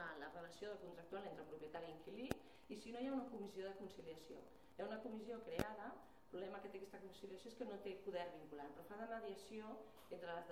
a 0.00 0.02
la 0.20 0.28
relació 0.34 0.74
de 0.74 0.80
contractual 0.82 1.30
entre 1.30 1.46
propietari 1.52 1.88
i 1.88 1.94
inquilí 1.96 2.28
i 2.68 2.80
si 2.80 2.92
no 2.92 3.00
hi 3.00 3.08
ha 3.08 3.14
una 3.14 3.30
comissió 3.30 3.68
de 3.68 3.78
conciliació. 3.78 4.42
Hi 4.74 4.82
ha 4.82 4.88
una 4.90 5.00
comissió 5.06 5.38
creada, 5.46 5.92
problema 6.34 6.58
que 6.62 6.70
té 6.72 6.80
aquesta 6.80 6.98
conciliació 7.02 7.50
és 7.52 7.56
que 7.60 7.66
no 7.68 7.76
té 7.84 7.92
poder 8.02 8.24
vinculant, 8.32 8.72
però 8.74 8.84
fa 8.88 8.96
de 8.98 9.06
mediació 9.12 9.70
entre 10.16 10.34
les, 10.34 10.48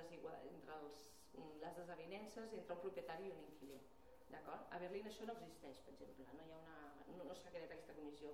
entre 0.52 0.76
els, 0.78 1.06
les 1.64 1.78
desavinences 1.80 2.54
entre 2.58 2.76
un 2.76 2.82
propietari 2.84 3.26
i 3.26 3.32
un 3.34 3.40
inquilí. 3.48 3.78
D'acord? 4.30 4.68
A 4.70 4.78
Berlín 4.82 5.08
això 5.10 5.26
no 5.26 5.34
existeix, 5.34 5.80
per 5.86 5.94
exemple, 5.96 6.36
no, 6.38 6.44
hi 6.46 6.54
ha 6.54 6.60
una, 6.60 6.76
no, 7.16 7.26
no 7.26 7.34
s'ha 7.34 7.50
creat 7.54 7.74
aquesta 7.74 7.96
comissió. 7.96 8.30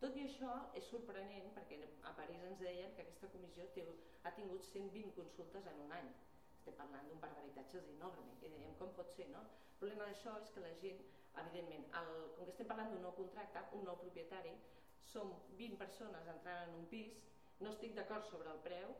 Tot 0.00 0.16
i 0.16 0.24
això 0.24 0.54
és 0.78 0.88
sorprenent 0.92 1.52
perquè 1.56 1.78
a 2.08 2.14
París 2.16 2.46
ens 2.48 2.62
deien 2.64 2.96
que 2.96 3.04
aquesta 3.04 3.30
comissió 3.34 3.68
té, 3.76 3.84
ha 4.24 4.32
tingut 4.38 4.64
120 4.70 5.12
consultes 5.18 5.68
en 5.72 5.84
un 5.84 5.92
any. 5.98 6.08
Estem 6.56 6.80
parlant 6.80 7.12
d'un 7.12 7.20
parc 7.22 7.36
d'habitatges 7.36 7.92
enorme 7.92 8.40
i 8.40 8.50
dèiem 8.54 8.74
com 8.80 8.96
pot 8.96 9.12
ser, 9.18 9.28
no? 9.36 9.44
El 9.44 9.78
problema 9.84 10.08
d'això 10.08 10.34
és 10.40 10.50
que 10.56 10.64
la 10.64 10.72
gent, 10.80 11.04
evidentment, 11.44 11.86
el, 12.00 12.10
com 12.38 12.48
que 12.48 12.56
estem 12.56 12.72
parlant 12.72 12.90
d'un 12.92 13.04
nou 13.04 13.14
contracte, 13.20 13.62
un 13.78 13.84
nou 13.86 14.00
propietari, 14.00 14.56
som 15.12 15.32
20 15.58 15.78
persones 15.80 16.28
entrant 16.32 16.68
en 16.68 16.74
un 16.80 16.86
pis, 16.92 17.14
no 17.60 17.72
estic 17.72 17.94
d'acord 17.96 18.26
sobre 18.28 18.52
el 18.52 18.60
preu 18.64 18.94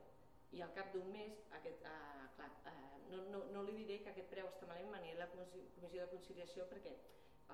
i 0.57 0.63
al 0.65 0.73
cap 0.77 0.93
d'un 0.95 1.09
mes 1.13 1.41
aquest, 1.59 1.83
eh, 1.85 2.27
clar, 2.37 2.51
eh, 2.71 2.75
no, 3.11 3.23
no, 3.33 3.43
no 3.55 3.65
li 3.67 3.77
diré 3.83 3.99
que 4.05 4.13
aquest 4.13 4.31
preu 4.33 4.49
està 4.51 4.69
malament 4.71 4.95
venir 4.99 5.17
la 5.19 5.29
comissió 5.33 6.05
de 6.05 6.13
conciliació 6.13 6.69
perquè 6.71 6.95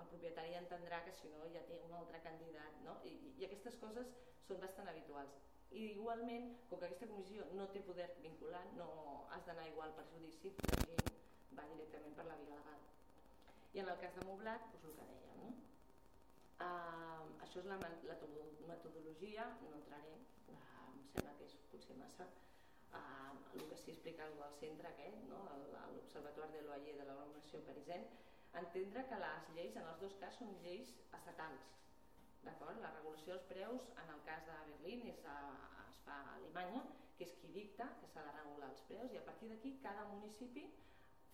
el 0.00 0.06
propietari 0.10 0.54
entendrà 0.56 1.02
que 1.06 1.14
si 1.16 1.30
no 1.32 1.48
ja 1.54 1.64
té 1.68 1.78
un 1.86 1.96
altre 1.96 2.20
candidat 2.26 2.78
no? 2.86 2.98
I, 3.08 3.16
i 3.40 3.48
aquestes 3.48 3.76
coses 3.80 4.12
són 4.46 4.62
bastant 4.62 4.88
habituals 4.92 5.40
i 5.72 5.88
igualment, 5.94 6.50
com 6.68 6.80
que 6.80 6.88
aquesta 6.88 7.08
comissió 7.08 7.46
no 7.56 7.66
té 7.72 7.80
poder 7.86 8.10
vinculant, 8.20 8.74
no 8.76 8.88
has 9.32 9.44
d'anar 9.48 9.64
igual 9.70 9.94
per 9.96 10.04
judici, 10.12 10.52
la 10.68 10.82
gent 10.84 11.06
va 11.56 11.68
directament 11.72 12.16
per 12.18 12.28
la 12.28 12.36
via 12.42 12.58
legal 12.58 12.82
i 13.72 13.80
en 13.80 13.88
el 13.88 14.00
cas 14.04 14.16
de 14.18 14.26
Moblat, 14.28 14.66
doncs 14.72 14.88
el 14.90 14.96
que 14.98 15.06
dèiem 15.08 15.38
no? 15.40 15.52
Uh, 16.62 17.26
això 17.42 17.58
és 17.58 17.66
la, 17.66 17.76
la 18.06 18.16
metodologia, 18.68 19.48
no 19.64 19.74
entraré, 19.80 20.14
uh, 20.54 20.58
em 20.92 21.04
sembla 21.10 21.34
que 21.40 21.48
és 21.48 21.56
potser 21.72 21.96
massa 21.98 22.28
eh, 22.94 23.58
el 23.58 23.64
que 23.70 23.76
sí 23.76 23.90
explica 23.92 24.26
el 24.28 24.36
del 24.38 24.54
centre 24.60 24.90
aquest, 24.90 25.24
no? 25.30 25.40
l'Observatori 25.72 26.54
de 26.54 26.62
l'OAI 26.66 26.94
de 27.00 27.06
la 27.08 27.16
normació 27.18 27.60
parisenc, 27.68 28.14
entendre 28.60 29.04
que 29.10 29.20
les 29.24 29.50
lleis 29.56 29.78
en 29.80 29.88
els 29.92 30.02
dos 30.04 30.16
casos 30.22 30.42
són 30.42 30.58
lleis 30.64 30.92
estatals. 31.18 31.70
D'acord? 32.44 32.80
La 32.84 32.92
regulació 32.96 33.36
dels 33.36 33.48
preus 33.50 33.90
en 34.02 34.14
el 34.14 34.22
cas 34.28 34.44
de 34.48 34.58
Berlín 34.70 35.06
és 35.12 35.24
a, 35.30 35.38
es 35.88 36.00
fa 36.06 36.18
a 36.20 36.36
Alemanya, 36.36 36.82
que 37.16 37.28
és 37.28 37.34
qui 37.40 37.52
dicta 37.54 37.88
que 38.00 38.10
s'ha 38.12 38.24
de 38.28 38.36
regular 38.38 38.70
els 38.72 38.84
preus 38.90 39.14
i 39.14 39.20
a 39.20 39.26
partir 39.28 39.50
d'aquí 39.52 39.76
cada 39.84 40.06
municipi 40.10 40.66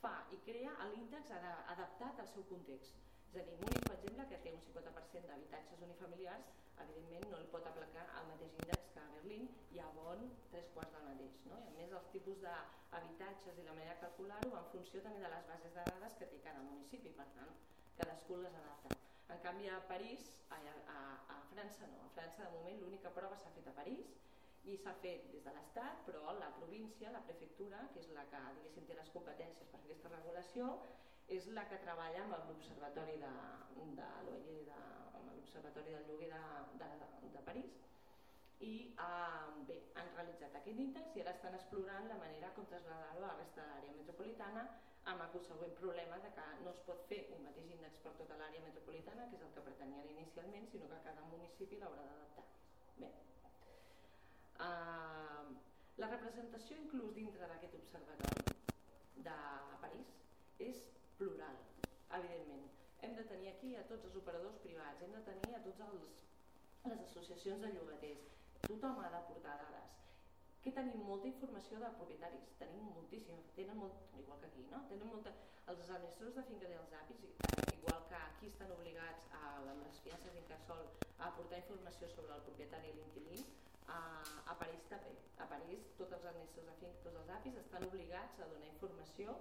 fa 0.03 0.15
i 0.37 0.41
crea 0.47 0.75
l'índex 0.93 1.33
adaptat 1.39 2.21
al 2.23 2.33
seu 2.35 2.45
context. 2.53 3.08
És 3.29 3.41
a 3.41 3.45
dir, 3.45 3.57
Múnich, 3.61 3.85
per 3.85 3.95
exemple, 3.99 4.25
que 4.31 4.39
té 4.45 4.53
un 4.57 4.63
50% 4.67 5.29
d'habitatges 5.31 5.83
unifamiliars, 5.87 6.53
evidentment 6.85 7.27
no 7.33 7.41
li 7.43 7.49
pot 7.53 7.67
aplicar 7.71 8.05
el 8.21 8.29
mateix 8.31 8.55
índex 8.63 8.93
que 8.95 9.03
a 9.03 9.11
Berlín 9.17 9.49
i 9.75 9.81
a 9.85 9.89
Bonn 9.97 10.31
tres 10.53 10.71
quarts 10.77 10.95
del 10.97 11.05
mateix. 11.11 11.43
No? 11.51 11.59
I 11.65 11.69
a 11.73 11.75
més 11.77 11.93
els 11.99 12.09
tipus 12.15 12.41
d'habitatges 12.45 13.61
i 13.61 13.67
la 13.67 13.75
manera 13.77 13.97
de 13.97 14.05
calcular-ho 14.07 14.55
en 14.61 14.71
funció 14.73 15.03
també 15.05 15.21
de 15.25 15.33
les 15.35 15.51
bases 15.51 15.77
de 15.77 15.85
dades 15.91 16.17
que 16.21 16.31
té 16.33 16.41
cada 16.47 16.65
municipi, 16.71 17.13
per 17.21 17.29
tant, 17.37 17.53
cadascú 18.01 18.41
les 18.41 18.57
adapta. 18.63 18.95
En 19.35 19.43
canvi 19.45 19.69
a 19.69 19.83
París, 19.91 20.31
a, 20.57 20.63
a, 20.95 21.01
a 21.35 21.39
França 21.53 21.91
no, 21.93 22.01
a 22.07 22.15
França 22.17 22.47
de 22.47 22.55
moment 22.57 22.81
l'única 22.81 23.13
prova 23.13 23.37
s'ha 23.37 23.53
fet 23.59 23.69
a 23.69 23.77
París 23.77 24.15
i 24.65 24.77
s'ha 24.81 24.95
fet 25.03 25.29
des 25.35 25.45
de 25.45 25.53
l'Estat, 25.53 26.01
però 26.07 26.33
la 26.39 26.49
província, 26.57 27.13
la 27.13 27.21
prefectura, 27.29 27.83
que 27.93 28.01
és 28.01 28.09
la 28.17 28.25
que 28.33 28.41
té 28.89 28.97
les 28.97 29.13
competències 29.13 29.69
per 29.69 29.83
aquesta 29.83 30.13
regulació, 30.15 30.71
és 31.37 31.47
la 31.57 31.65
que 31.69 31.79
treballa 31.85 32.25
amb 32.25 32.49
l'Observatori 32.49 33.19
de, 33.21 33.33
de 33.99 34.09
l'OIE, 34.27 34.63
de, 34.69 34.79
amb 35.19 35.29
l'Observatori 35.35 35.93
del 35.95 36.07
Lloguer 36.09 36.31
de, 36.33 36.43
de, 36.81 37.31
de 37.37 37.43
París, 37.51 37.77
i 38.65 38.73
eh, 38.97 39.65
bé, 39.69 39.79
han 40.01 40.09
realitzat 40.17 40.57
aquest 40.59 40.81
índex 40.85 41.17
i 41.17 41.23
ara 41.23 41.35
estan 41.37 41.55
explorant 41.59 42.09
la 42.11 42.19
manera 42.23 42.51
com 42.57 42.67
traslladar-ho 42.73 43.23
a 43.23 43.27
la 43.27 43.37
resta 43.43 43.63
de 43.63 43.69
l'àrea 43.75 43.99
metropolitana 44.01 44.65
amb 45.13 45.23
el 45.27 45.45
següent 45.45 45.77
problema 45.79 46.19
de 46.25 46.33
que 46.37 46.47
no 46.65 46.73
es 46.73 46.81
pot 46.89 47.05
fer 47.13 47.21
un 47.37 47.45
mateix 47.45 47.71
índex 47.77 48.03
per 48.05 48.13
tota 48.19 48.37
l'àrea 48.41 48.65
metropolitana, 48.65 49.29
que 49.31 49.39
és 49.39 49.45
el 49.47 49.55
que 49.55 49.65
pretenien 49.69 50.11
inicialment, 50.17 50.67
sinó 50.73 50.89
que 50.91 51.01
cada 51.07 51.25
municipi 51.31 51.79
l'haurà 51.81 52.05
d'adaptar. 52.09 52.45
Bé. 52.99 53.13
Uh, 54.67 55.55
la 56.03 56.11
representació 56.13 56.77
inclús 56.83 57.15
dintre 57.15 57.49
d'aquest 57.53 57.79
observatori 57.79 58.57
de 59.29 59.39
París 59.85 60.13
és 60.67 60.85
plural, 61.19 61.57
evidentment. 62.15 62.67
Hem 63.03 63.15
de 63.19 63.25
tenir 63.31 63.51
aquí 63.51 63.75
a 63.77 63.85
tots 63.91 64.07
els 64.09 64.17
operadors 64.21 64.59
privats, 64.63 65.03
hem 65.03 65.15
de 65.15 65.23
tenir 65.27 65.55
a 65.55 65.63
tots 65.67 65.83
els, 65.89 66.23
les 66.87 67.03
associacions 67.07 67.63
de 67.65 67.71
llogaters, 67.75 68.31
tothom 68.67 69.03
ha 69.03 69.11
de 69.15 69.23
portar 69.31 69.57
dades. 69.63 69.97
Que 70.63 70.73
tenim 70.79 71.05
molta 71.07 71.31
informació 71.31 71.79
de 71.83 71.91
propietaris, 71.99 72.49
tenim 72.63 72.89
moltíssim, 72.95 73.43
tenen 73.59 73.79
molt, 73.83 74.01
igual 74.23 74.41
que 74.43 74.51
aquí, 74.51 74.65
no? 74.73 74.83
Tenen 74.91 75.11
molta, 75.11 75.35
els 75.71 75.93
administradors 75.99 76.39
de 76.41 76.47
finca 76.51 76.73
dels 76.73 76.97
APIs, 77.03 77.39
igual 77.75 78.03
que 78.11 78.19
aquí 78.23 78.51
estan 78.51 78.75
obligats 78.75 79.31
a, 79.39 79.43
amb 79.61 79.87
les 79.87 80.03
fiances 80.07 80.35
d'incasol 80.35 80.85
a 81.19 81.31
aportar 81.31 81.63
informació 81.63 82.11
sobre 82.15 82.35
el 82.35 82.45
propietari 82.51 82.91
i 82.91 82.99
l'inquilí, 82.99 83.47
a, 83.89 84.01
a 84.53 84.59
París 84.61 84.91
també. 84.91 85.15
A 85.39 85.47
París 85.51 85.87
tots 85.99 86.15
els 86.17 86.27
administradors 86.33 86.75
de 86.75 86.81
finca, 86.83 87.05
tots 87.07 87.23
els 87.23 87.63
estan 87.63 87.87
obligats 87.87 88.43
a 88.43 88.51
donar 88.51 88.69
informació 88.75 89.39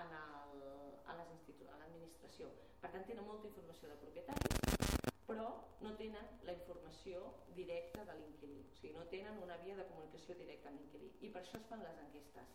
en 0.00 0.14
el, 0.20 0.62
a 1.06 1.16
l'administració. 1.18 2.50
Per 2.82 2.90
tant, 2.92 3.06
tenen 3.08 3.26
molta 3.28 3.48
informació 3.50 3.90
de 3.92 3.98
propietaris, 4.02 4.92
però 5.28 5.48
no 5.80 5.94
tenen 6.00 6.30
la 6.48 6.54
informació 6.58 7.22
directa 7.56 8.04
de 8.10 8.18
l'inquilí. 8.20 8.60
O 8.68 8.76
sigui, 8.78 8.94
no 8.98 9.06
tenen 9.14 9.40
una 9.42 9.56
via 9.64 9.78
de 9.80 9.88
comunicació 9.90 10.36
directa 10.40 10.70
amb 10.70 10.82
l'inquilí. 10.82 11.10
I 11.26 11.32
per 11.34 11.42
això 11.42 11.60
es 11.60 11.66
fan 11.70 11.84
les 11.86 12.00
enquestes. 12.06 12.54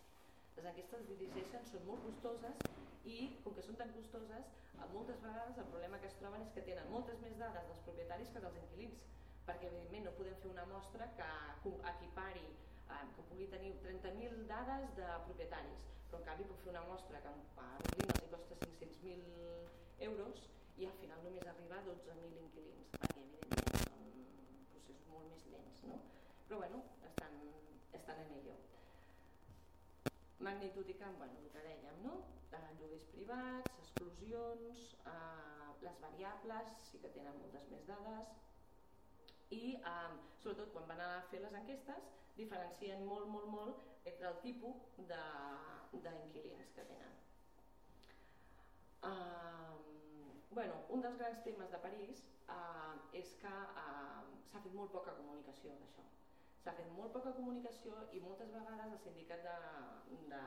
Les 0.56 0.66
enquestes 0.72 1.06
dirigeixen, 1.08 1.66
són 1.70 1.86
molt 1.88 2.04
costoses 2.06 2.64
i, 3.08 3.18
com 3.44 3.54
que 3.56 3.64
són 3.64 3.78
tan 3.80 3.92
costoses, 3.96 4.50
moltes 4.92 5.20
vegades 5.22 5.58
el 5.58 5.68
problema 5.70 5.98
que 6.02 6.08
es 6.08 6.16
troben 6.18 6.42
és 6.44 6.52
que 6.54 6.64
tenen 6.66 6.88
moltes 6.92 7.20
més 7.22 7.36
dades 7.40 7.66
dels 7.68 7.82
propietaris 7.86 8.32
que 8.34 8.42
dels 8.44 8.58
inquilins, 8.62 9.04
perquè 9.46 9.68
evidentment 9.68 10.08
no 10.08 10.16
podem 10.18 10.36
fer 10.42 10.50
una 10.50 10.66
mostra 10.70 11.08
que 11.18 11.28
equipari, 11.92 12.46
eh, 12.46 13.04
que 13.16 13.26
pugui 13.30 13.46
tenir 13.54 13.72
30.000 13.84 14.46
dades 14.50 14.94
de 14.98 15.08
propietaris, 15.28 15.86
però 16.10 16.20
en 16.20 16.26
canvi 16.26 16.44
puc 16.50 16.62
fer 16.64 16.72
una 16.72 16.86
mostra 16.88 17.20
que 17.22 17.30
a 17.30 17.66
Berlín 17.84 18.08
els 18.12 18.24
costa 18.32 18.56
500.000 18.62 20.06
euros 20.06 20.40
i 20.82 20.86
al 20.88 20.96
final 21.02 21.22
només 21.26 21.46
arriba 21.52 21.76
a 21.78 21.84
12.000 21.86 22.40
inquilins, 22.44 22.90
perquè 22.96 23.22
evidentment 23.22 23.84
són 23.84 24.08
processos 24.72 25.04
molt 25.12 25.30
més 25.30 25.46
lents. 25.54 25.82
No? 25.90 25.98
Però 26.48 26.58
bueno, 26.62 26.82
estan, 27.10 27.36
estan 28.00 28.22
en 28.24 28.34
ello. 28.40 28.56
Magnitud 30.48 30.90
i 30.90 30.96
camp, 31.02 31.18
bueno, 31.22 31.38
el 31.44 31.50
que 31.54 31.64
dèiem, 31.68 32.02
no? 32.08 32.16
Eh, 32.58 32.62
lloguers 32.80 33.06
privats, 33.14 33.74
exclusions, 33.84 34.86
eh, 35.12 35.68
les 35.84 36.00
variables, 36.06 36.72
sí 36.88 37.02
que 37.04 37.12
tenen 37.18 37.38
moltes 37.38 37.70
més 37.70 37.86
dades, 37.92 38.34
i 39.54 39.76
eh, 39.76 40.10
sobretot 40.42 40.74
quan 40.74 40.90
van 40.90 41.04
a 41.06 41.12
fer 41.30 41.44
les 41.44 41.60
enquestes 41.60 42.10
diferencien 42.40 43.04
molt, 43.06 43.28
molt, 43.34 43.48
molt 43.54 44.08
entre 44.10 44.28
el 44.30 44.38
tipus 44.44 44.76
d'inquilins 45.10 46.72
que 46.76 46.86
tenen. 46.90 47.14
Uh, 49.10 49.76
bueno, 50.50 50.74
un 50.96 51.04
dels 51.04 51.18
grans 51.20 51.44
temes 51.44 51.70
de 51.72 51.80
París 51.84 52.24
uh, 52.48 52.96
és 53.16 53.36
que 53.42 53.54
uh, 53.84 54.24
s'ha 54.50 54.60
fet 54.64 54.74
molt 54.76 54.92
poca 54.96 55.16
comunicació 55.20 55.76
d'això. 55.80 56.04
S'ha 56.64 56.76
fet 56.76 56.90
molt 56.96 57.14
poca 57.16 57.32
comunicació 57.38 58.02
i 58.16 58.20
moltes 58.24 58.52
vegades 58.52 58.92
el 58.92 59.00
sindicat 59.06 59.46
de, 59.46 59.56
de 60.34 60.42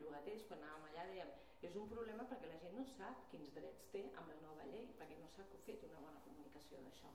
llogaters, 0.00 0.46
quan 0.48 0.64
anàvem 0.64 0.88
allà, 0.92 1.04
dèiem 1.12 1.36
és 1.68 1.74
un 1.74 1.88
problema 1.90 2.24
perquè 2.30 2.48
la 2.48 2.60
gent 2.62 2.76
no 2.78 2.84
sap 2.94 3.24
quins 3.32 3.50
drets 3.56 3.88
té 3.94 4.04
amb 4.20 4.30
la 4.30 4.38
nova 4.44 4.68
llei, 4.70 4.86
perquè 5.00 5.18
no 5.18 5.28
s'ha 5.34 5.46
fet 5.66 5.82
una 5.90 6.04
bona 6.04 6.22
comunicació 6.28 6.80
d'això. 6.84 7.10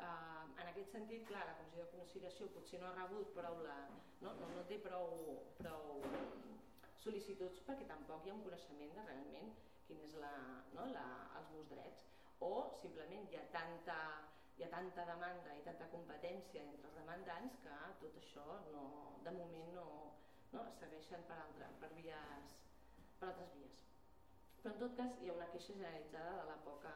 En 0.00 0.68
aquest 0.68 0.94
sentit, 0.94 1.26
clar, 1.28 1.44
la 1.48 1.56
Comissió 1.58 1.84
de 1.84 1.92
Conciliació 1.96 2.48
potser 2.54 2.80
no 2.80 2.88
ha 2.90 2.96
rebut 2.96 3.34
prou 3.36 3.60
la, 3.66 3.76
no, 4.24 4.34
no, 4.40 4.48
no 4.56 4.64
té 4.70 4.80
prou, 4.84 5.14
prou 5.60 6.00
sol·licituds 7.04 7.62
perquè 7.66 7.88
tampoc 7.88 8.24
hi 8.24 8.32
ha 8.32 8.36
un 8.38 8.44
coneixement 8.46 8.96
de 8.96 9.06
realment 9.10 9.52
quin 9.86 10.02
és 10.06 10.16
la, 10.22 10.32
no, 10.76 10.86
la, 10.94 11.06
els 11.40 11.52
meus 11.54 11.70
drets 11.72 12.08
o 12.46 12.52
simplement 12.82 13.28
hi 13.28 13.40
ha 13.40 13.46
tanta 13.56 13.96
hi 14.60 14.64
ha 14.64 14.72
tanta 14.72 15.04
demanda 15.08 15.52
i 15.56 15.62
tanta 15.64 15.86
competència 15.88 16.62
entre 16.68 16.88
els 16.90 16.96
demandants 16.98 17.54
que 17.64 17.76
tot 18.02 18.16
això 18.20 18.44
no, 18.74 18.82
de 19.24 19.32
moment 19.36 19.70
no, 19.76 19.86
no 20.52 20.64
segueixen 20.76 21.24
per, 21.30 21.38
altra, 21.44 21.70
per, 21.80 21.88
vies, 21.96 22.50
per 23.22 23.30
altres 23.30 23.54
vies. 23.56 23.86
Però 24.60 24.74
en 24.74 24.82
tot 24.82 24.98
cas 24.98 25.16
hi 25.22 25.30
ha 25.30 25.36
una 25.38 25.48
queixa 25.54 25.72
generalitzada 25.72 26.34
de 26.42 26.48
la 26.52 26.58
poca... 26.66 26.94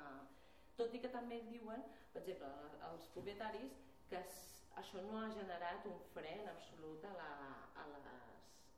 Tot 0.78 0.94
i 0.94 1.00
que 1.02 1.10
també 1.14 1.38
diuen, 1.46 1.82
per 2.12 2.22
exemple, 2.22 2.50
els 2.90 3.10
propietaris, 3.14 3.76
que 4.10 4.20
això 4.82 5.02
no 5.06 5.20
ha 5.20 5.28
generat 5.36 5.86
un 5.90 6.00
fre 6.14 6.32
en 6.40 6.50
absolut 6.50 7.04
a 7.10 7.12
la, 7.18 7.30
a 7.82 7.86
les, 7.92 8.08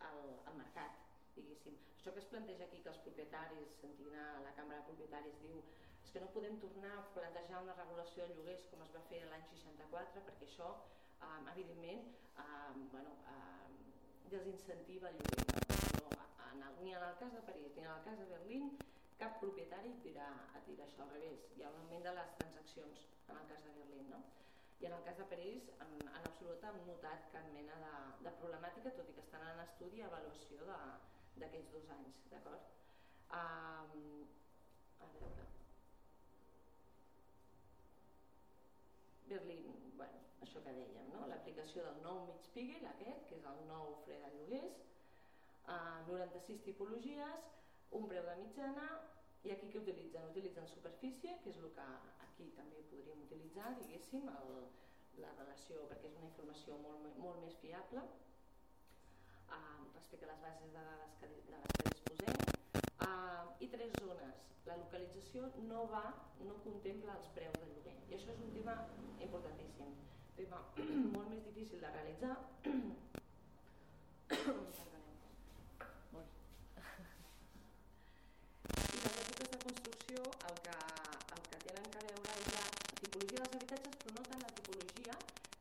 al, 0.09 0.21
al 0.51 0.59
mercat 0.59 1.03
diguéssim. 1.37 1.77
Això 1.97 2.13
que 2.13 2.23
es 2.23 2.29
planteja 2.33 2.67
aquí 2.67 2.83
que 2.85 2.93
els 2.93 3.01
propietaris, 3.07 3.77
sentint 3.81 4.17
a 4.21 4.27
la 4.45 4.53
Cambra 4.59 4.81
de 4.81 4.89
Propietaris, 4.91 5.39
diu 5.45 5.63
és 6.07 6.13
que 6.15 6.23
no 6.23 6.29
podem 6.35 6.59
tornar 6.63 6.93
a 6.97 7.07
plantejar 7.17 7.63
una 7.65 7.75
regulació 7.81 8.27
de 8.29 8.37
lloguers 8.37 8.69
com 8.73 8.85
es 8.85 8.93
va 8.95 9.03
fer 9.11 9.23
l'any 9.31 9.47
64 9.53 10.25
perquè 10.29 10.47
això, 10.51 10.69
eh, 11.19 11.41
evidentment, 11.55 12.05
eh, 12.45 12.85
bueno, 12.93 13.17
eh, 13.33 13.57
desincentiva 14.35 15.11
el 15.11 15.19
lloguer. 15.23 15.47
No, 16.05 16.13
en 16.53 16.63
el, 16.69 16.79
ni 16.85 16.95
en 16.95 17.09
el 17.09 17.17
cas 17.23 17.33
de 17.33 17.43
París 17.49 17.73
ni 17.75 17.89
en 17.89 17.91
el 17.97 18.05
cas 18.05 18.19
de 18.21 18.29
Berlín 18.35 18.71
cap 19.21 19.39
propietari 19.41 19.93
dirà, 20.05 20.27
et 20.59 20.67
dirà 20.69 20.87
això 20.87 21.05
al 21.05 21.13
revés. 21.15 21.47
Hi 21.57 21.65
ha 21.65 21.71
un 21.73 21.79
augment 21.83 22.05
de 22.07 22.13
les 22.19 22.35
transaccions 22.41 23.05
en 23.29 23.41
el 23.41 23.47
cas 23.51 23.65
de 23.65 23.75
Berlín. 23.79 24.11
No? 24.13 24.21
I 24.81 24.89
en 24.89 24.97
el 24.97 25.05
cas 25.05 25.19
de 25.21 25.27
París, 25.33 25.71
en, 25.81 25.95
en 26.05 26.23
absolut 26.23 26.65
hem 26.69 26.81
notat 26.89 27.31
cap 27.33 27.47
mena 27.55 27.79
de, 27.85 27.93
de 28.27 28.33
problemàtica, 28.41 28.93
tot 28.99 29.09
i 29.09 29.17
que 29.17 29.25
estan 29.25 29.47
en 29.53 29.63
estudi 29.65 30.03
i 30.03 30.07
avaluació 30.07 30.69
d'aquests 31.41 31.73
dos 31.73 31.93
anys, 31.97 32.21
d'acord? 32.33 32.75
Um, 33.41 34.27
a 35.01 35.11
veure... 35.15 35.47
Berlín, 39.27 39.73
bueno, 39.99 40.21
això 40.45 40.61
que 40.63 40.75
dèiem, 40.77 41.09
no? 41.15 41.25
l'aplicació 41.33 41.89
del 41.89 42.05
nou 42.05 42.21
Mietspiegel, 42.29 42.85
aquest, 42.93 43.25
que 43.31 43.41
és 43.41 43.49
el 43.51 43.65
nou 43.71 43.97
fre 44.05 44.21
de 44.23 44.29
lloguers, 44.37 44.85
uh, 45.65 46.05
96 46.07 46.63
tipologies, 46.69 47.49
un 47.99 48.09
preu 48.11 48.25
de 48.27 48.37
mitjana, 48.43 48.87
i 49.47 49.53
aquí 49.55 49.71
què 49.71 49.83
utilitzen? 49.83 50.27
Utilitzen 50.33 50.67
superfície, 50.73 51.37
que 51.43 51.53
és 51.53 51.61
el 51.63 51.71
que 51.77 51.87
aquí 52.27 52.51
també 52.57 52.83
podríem 52.91 53.23
utilitzar, 53.27 53.75
diguéssim, 53.81 54.27
el, 54.33 54.57
la 55.23 55.33
relació, 55.39 55.87
perquè 55.91 56.11
és 56.11 56.17
una 56.19 56.31
informació 56.31 56.81
molt, 56.83 57.07
molt 57.23 57.39
més 57.45 57.57
fiable, 57.63 58.03
uh, 59.47 59.85
respecte 59.95 60.27
a 60.27 60.33
les 60.33 60.43
bases 60.43 60.75
de 60.75 60.83
dades 60.91 61.15
que, 61.21 61.31
de 61.31 61.63
les 61.63 61.79
que 61.79 61.93
disposem 61.93 62.37
uh, 63.07 63.45
i 63.61 63.71
tres 63.77 63.95
zones. 64.01 64.45
La 64.67 64.81
localització 64.83 65.47
no 65.71 65.87
va, 65.93 66.07
no 66.43 66.59
contempla 66.65 67.15
els 67.21 67.31
preus 67.39 67.55
de 67.63 67.69
lloguer 67.71 67.97
i 68.11 68.15
això 68.15 68.33
és 68.33 68.43
un 68.43 68.53
tema 68.55 68.75
importantíssim. 69.21 69.95
Tema 70.37 70.61
molt 71.15 71.29
més 71.33 71.45
difícil 71.47 71.81
de 71.81 71.93
realitzar 71.95 72.37
I 78.97 78.99
les 79.03 79.55
èpoques 79.57 79.96
construcció 80.07 80.23
el 80.49 80.57
que, 80.63 80.71
el 81.35 81.43
que 81.51 81.59
tenen 81.67 81.91
que 81.91 82.01
veure 82.07 82.33
és 82.39 82.49
la 82.55 82.65
tipologia 83.01 83.41
dels 83.43 83.57
habitatges 83.59 83.97
però 84.03 84.15
no 84.15 84.25
tant 84.31 84.43
la 84.45 84.53
tipologia 84.59 85.15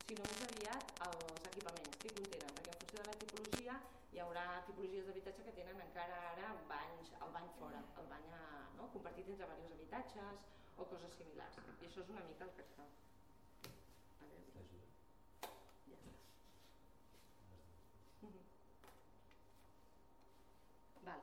sinó 0.06 0.26
més 0.30 0.42
aviat 0.46 0.92
els 1.06 1.46
equipaments 1.50 1.96
que 2.02 2.12
contenen, 2.18 2.52
perquè 2.58 2.74
en 2.74 2.80
funció 2.82 3.00
de 3.00 3.08
la 3.10 3.16
tipologia 3.22 3.78
hi 4.14 4.20
haurà 4.22 4.44
tipologies 4.68 5.08
d'habitatge 5.08 5.46
que 5.48 5.54
tenen 5.56 5.80
encara 5.86 6.20
ara 6.28 6.52
banys, 6.70 7.10
el 7.18 7.32
bany 7.38 7.48
fora, 7.58 7.80
el 8.02 8.06
bany 8.12 8.28
a, 8.38 8.44
no? 8.78 8.86
compartit 8.94 9.32
entre 9.32 9.48
diversos 9.48 9.74
habitatges 9.78 10.46
o 10.76 10.86
coses 10.92 11.18
similars. 11.18 11.58
I 11.80 11.88
això 11.88 12.04
és 12.04 12.14
una 12.14 12.24
mica 12.28 12.46
el 12.46 12.54
que 12.54 12.62
es 12.66 12.70
fa. 12.76 12.86
A 12.86 14.30
veure. 14.30 14.64
Ja 15.88 15.98
està. 15.98 16.14
Mm 18.22 18.30
-hmm. 18.30 18.44
Val. 21.08 21.22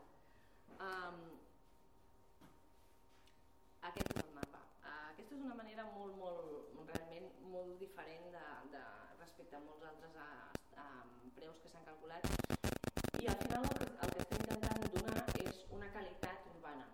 Um, 0.89 1.19
aquest 3.89 4.11
és 4.15 4.21
el 4.23 4.29
mapa. 4.35 4.59
Uh, 4.81 5.07
aquesta 5.11 5.35
és 5.35 5.41
una 5.45 5.55
manera 5.59 5.83
molt, 5.95 6.15
molt, 6.21 6.77
realment 6.91 7.27
molt 7.55 7.79
diferent 7.81 8.29
de, 8.35 8.45
de, 8.75 8.83
respecte 9.53 9.57
a 9.57 9.61
molts 9.69 9.85
altres 9.85 10.15
a, 10.17 10.29
a, 10.81 10.85
a 11.27 11.31
preus 11.37 11.59
que 11.61 11.69
s'han 11.69 11.85
calculat 11.85 12.23
i 13.21 13.27
al 13.29 13.37
final 13.41 13.65
el 13.67 13.75
que, 13.77 13.87
el 14.05 14.13
que 14.13 14.23
estem 14.23 14.39
intentant 14.45 14.85
donar 14.95 15.25
és 15.43 15.59
una 15.77 15.89
qualitat 15.93 16.47
urbana. 16.53 16.87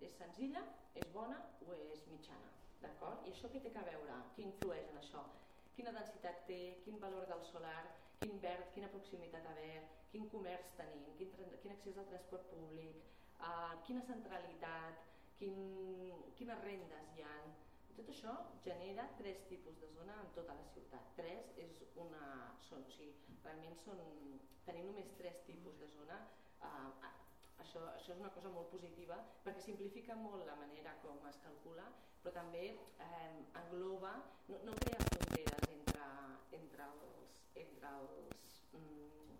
És 0.00 0.16
senzilla, 0.20 0.62
és 0.94 1.10
bona 1.12 1.36
o 1.66 1.74
és 1.76 2.06
mitjana. 2.12 2.52
D'acord? 2.80 3.26
I 3.26 3.34
això 3.34 3.50
què 3.52 3.60
té 3.64 3.72
que 3.74 3.84
veure? 3.90 4.16
Què 4.36 4.46
influeix 4.46 4.88
en 4.92 5.00
això? 5.02 5.26
Quina 5.76 5.92
densitat 5.98 6.42
té, 6.48 6.60
quin 6.86 6.98
valor 7.04 7.28
del 7.28 7.44
solar, 7.50 7.84
quin 8.22 8.40
verd, 8.40 8.72
quina 8.74 8.90
proximitat 8.94 9.50
a 9.50 9.54
verd, 9.60 10.00
quin 10.12 10.28
comerç 10.32 10.72
tenim, 10.80 11.04
quin, 11.20 11.36
quin 11.60 11.76
accés 11.76 12.00
al 12.00 12.08
transport 12.14 12.48
públic, 12.54 13.04
uh, 13.44 13.76
quina 13.84 14.04
centralitat, 14.08 15.04
quin, 15.36 15.60
quines 16.40 16.64
rendes 16.64 17.12
hi 17.12 17.26
ha, 17.28 17.36
tot 17.98 18.10
això 18.12 18.32
genera 18.64 19.06
tres 19.18 19.44
tipus 19.50 19.78
de 19.82 19.88
zona 19.94 20.16
en 20.22 20.32
tota 20.36 20.56
la 20.58 20.66
ciutat. 20.72 21.12
Tres 21.18 21.52
és 21.66 21.82
una... 22.04 22.24
Són, 22.68 22.84
o 22.84 22.92
sigui, 22.96 23.14
realment 23.44 23.78
són, 23.84 24.02
tenim 24.66 24.90
només 24.90 25.14
tres 25.20 25.40
tipus 25.48 25.78
de 25.82 25.88
zona. 25.94 26.18
Eh, 26.66 27.12
això, 27.64 27.82
això 27.94 28.12
és 28.14 28.20
una 28.20 28.32
cosa 28.34 28.52
molt 28.52 28.68
positiva 28.72 29.18
perquè 29.44 29.64
simplifica 29.64 30.16
molt 30.20 30.44
la 30.48 30.58
manera 30.60 30.94
com 31.04 31.24
es 31.30 31.40
calcula, 31.44 31.86
però 32.22 32.34
també 32.36 32.64
eh, 33.06 33.34
engloba, 33.62 34.12
no, 34.50 34.60
no 34.68 34.76
crea 34.82 35.00
fronteres 35.08 35.68
entre, 35.72 36.08
entre 36.60 36.88
els, 36.90 37.42
entre 37.64 37.92
els 38.00 38.56
mm, 38.80 39.36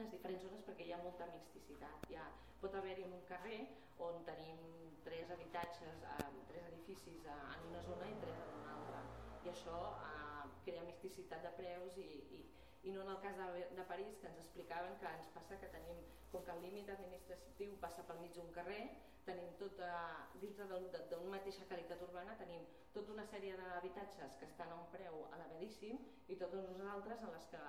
les 0.00 0.12
diferents 0.14 0.44
zones 0.48 0.66
perquè 0.68 0.88
hi 0.88 0.94
ha 0.96 1.02
molta 1.04 1.28
mixticitat. 1.34 2.08
Hi 2.12 2.20
ha, 2.20 2.28
pot 2.62 2.74
haver-hi 2.74 3.04
en 3.06 3.12
un 3.18 3.24
carrer 3.30 3.60
on 4.06 4.22
tenim 4.26 4.62
tres 5.04 5.30
habitatges, 5.34 6.02
eh, 6.14 6.28
tres 6.50 6.66
edificis 6.72 7.24
eh, 7.24 7.38
en 7.56 7.66
una 7.70 7.82
zona 7.86 8.08
i 8.10 8.16
tres 8.24 8.40
en 8.46 8.54
una 8.60 8.74
altra. 8.76 9.02
I 9.44 9.52
això 9.52 9.78
eh, 10.08 10.46
crea 10.66 10.86
mixticitat 10.86 11.44
de 11.46 11.52
preus 11.60 11.98
i, 12.02 12.08
i, 12.38 12.42
i 12.82 12.94
no 12.94 13.02
en 13.02 13.10
el 13.14 13.20
cas 13.24 13.36
de, 13.36 13.68
de 13.76 13.84
París 13.90 14.18
que 14.20 14.30
ens 14.30 14.40
explicaven 14.44 14.98
que 15.02 15.10
ens 15.10 15.30
passa 15.34 15.58
que 15.60 15.70
tenim, 15.74 16.02
com 16.32 16.44
que 16.46 16.54
el 16.54 16.62
límit 16.62 16.90
administratiu 16.94 17.74
passa 17.82 18.04
pel 18.06 18.20
mig 18.22 18.34
d'un 18.36 18.52
carrer, 18.54 18.82
tenim 19.28 19.50
tota, 19.60 19.90
dintre 20.40 20.66
d'una 20.70 21.32
mateixa 21.34 21.66
qualitat 21.68 22.04
urbana 22.06 22.36
tenim 22.40 22.62
tota 22.94 23.12
una 23.12 23.26
sèrie 23.32 23.56
d'habitatges 23.60 24.38
que 24.40 24.48
estan 24.48 24.72
a 24.72 24.78
un 24.78 24.86
preu 24.94 25.18
elevadíssim 25.36 26.00
i 26.32 26.38
totes 26.42 26.70
uns 26.70 26.86
altres 26.94 27.26
en 27.26 27.34
les 27.34 27.50
que 27.52 27.60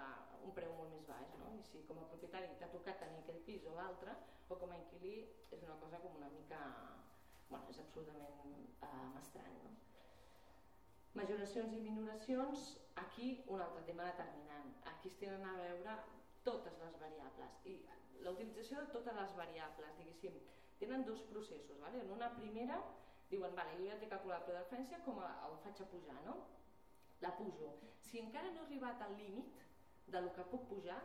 un 0.48 0.56
preu 0.60 0.72
molt 0.78 0.94
més 0.94 1.10
baix. 1.10 1.36
No? 1.42 1.52
I 1.58 1.66
si 1.72 1.84
com 1.90 2.00
a 2.00 2.08
propietari 2.14 2.56
t'ha 2.62 2.72
tocat 2.78 3.04
tenir 3.04 3.20
aquell 3.24 3.44
pis 3.50 3.68
o 3.68 3.76
l'altre, 3.76 4.16
o 4.48 4.62
com 4.62 4.72
a 4.72 4.80
inquilí 4.80 5.16
és 5.52 5.68
una 5.68 5.78
cosa 5.84 6.02
com 6.06 6.16
una 6.22 6.32
mica... 6.38 6.64
Bueno, 7.50 7.66
és 7.74 7.80
absolutament 7.82 8.68
eh, 8.86 9.22
estrany. 9.24 9.56
No? 9.66 9.89
Majoracions 11.18 11.74
i 11.74 11.80
minoracions, 11.82 12.78
aquí 12.96 13.44
un 13.48 13.62
altre 13.62 13.82
tema 13.88 14.06
determinant. 14.12 14.70
Aquí 14.92 15.10
es 15.10 15.18
tenen 15.22 15.46
a 15.46 15.56
veure 15.58 15.96
totes 16.46 16.76
les 16.84 16.98
variables 17.02 17.66
i 17.66 17.76
la 18.26 18.34
utilització 18.36 18.84
de 18.84 18.94
totes 18.94 19.16
les 19.18 19.36
variables, 19.38 19.96
diguéssim, 19.98 20.36
tenen 20.80 21.06
dos 21.08 21.24
processos. 21.32 21.80
Vale? 21.82 22.04
En 22.04 22.12
una 22.14 22.30
primera 22.36 22.78
diuen, 23.30 23.56
vale, 23.56 23.78
jo 23.80 23.88
ja 23.90 23.98
t'he 24.02 24.10
calculat 24.12 24.42
el 24.42 24.46
preu 24.46 24.58
de 24.58 24.64
referència, 24.64 25.02
com 25.06 25.22
el 25.24 25.58
faig 25.66 25.82
a 25.82 25.88
pujar, 25.94 26.18
no? 26.28 26.36
La 27.26 27.34
pujo. 27.38 27.74
Si 28.10 28.22
encara 28.22 28.52
no 28.54 28.64
he 28.64 28.68
arribat 28.68 29.02
al 29.06 29.18
límit 29.18 29.66
de 30.14 30.22
lo 30.22 30.34
que 30.38 30.46
puc 30.54 30.70
pujar, 30.70 31.02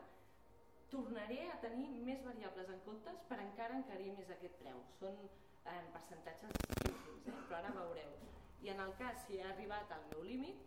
tornaré 0.92 1.40
a 1.50 1.58
tenir 1.64 1.88
més 2.06 2.22
variables 2.24 2.70
en 2.76 2.84
comptes 2.86 3.24
per 3.30 3.40
encara 3.42 3.80
encarir 3.80 4.12
més 4.20 4.30
aquest 4.36 4.60
preu. 4.62 4.84
Són 5.00 5.18
eh, 5.24 5.82
percentatges 5.96 6.62
ínfims, 6.92 7.28
eh? 7.28 7.36
però 7.48 7.60
ara 7.60 7.74
veureu 7.80 8.16
i 8.64 8.70
en 8.72 8.80
el 8.84 8.94
cas 9.00 9.26
si 9.26 9.40
he 9.40 9.48
arribat 9.48 9.90
al 9.96 10.06
meu 10.12 10.22
límit 10.26 10.62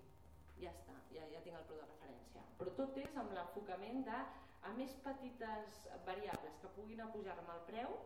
ja 0.61 0.73
està, 0.73 0.97
ja, 1.13 1.25
ja 1.33 1.41
tinc 1.45 1.57
el 1.59 1.65
preu 1.69 1.81
de 1.81 1.89
referència 1.89 2.45
però 2.59 2.75
tot 2.81 3.01
és 3.05 3.17
amb 3.23 3.33
l'enfocament 3.37 4.05
de 4.09 4.19
a 4.67 4.73
més 4.77 4.93
petites 5.05 5.81
variables 6.05 6.61
que 6.61 6.73
puguin 6.77 7.03
apujar-me 7.05 7.57
el 7.57 7.65
preu 7.71 7.97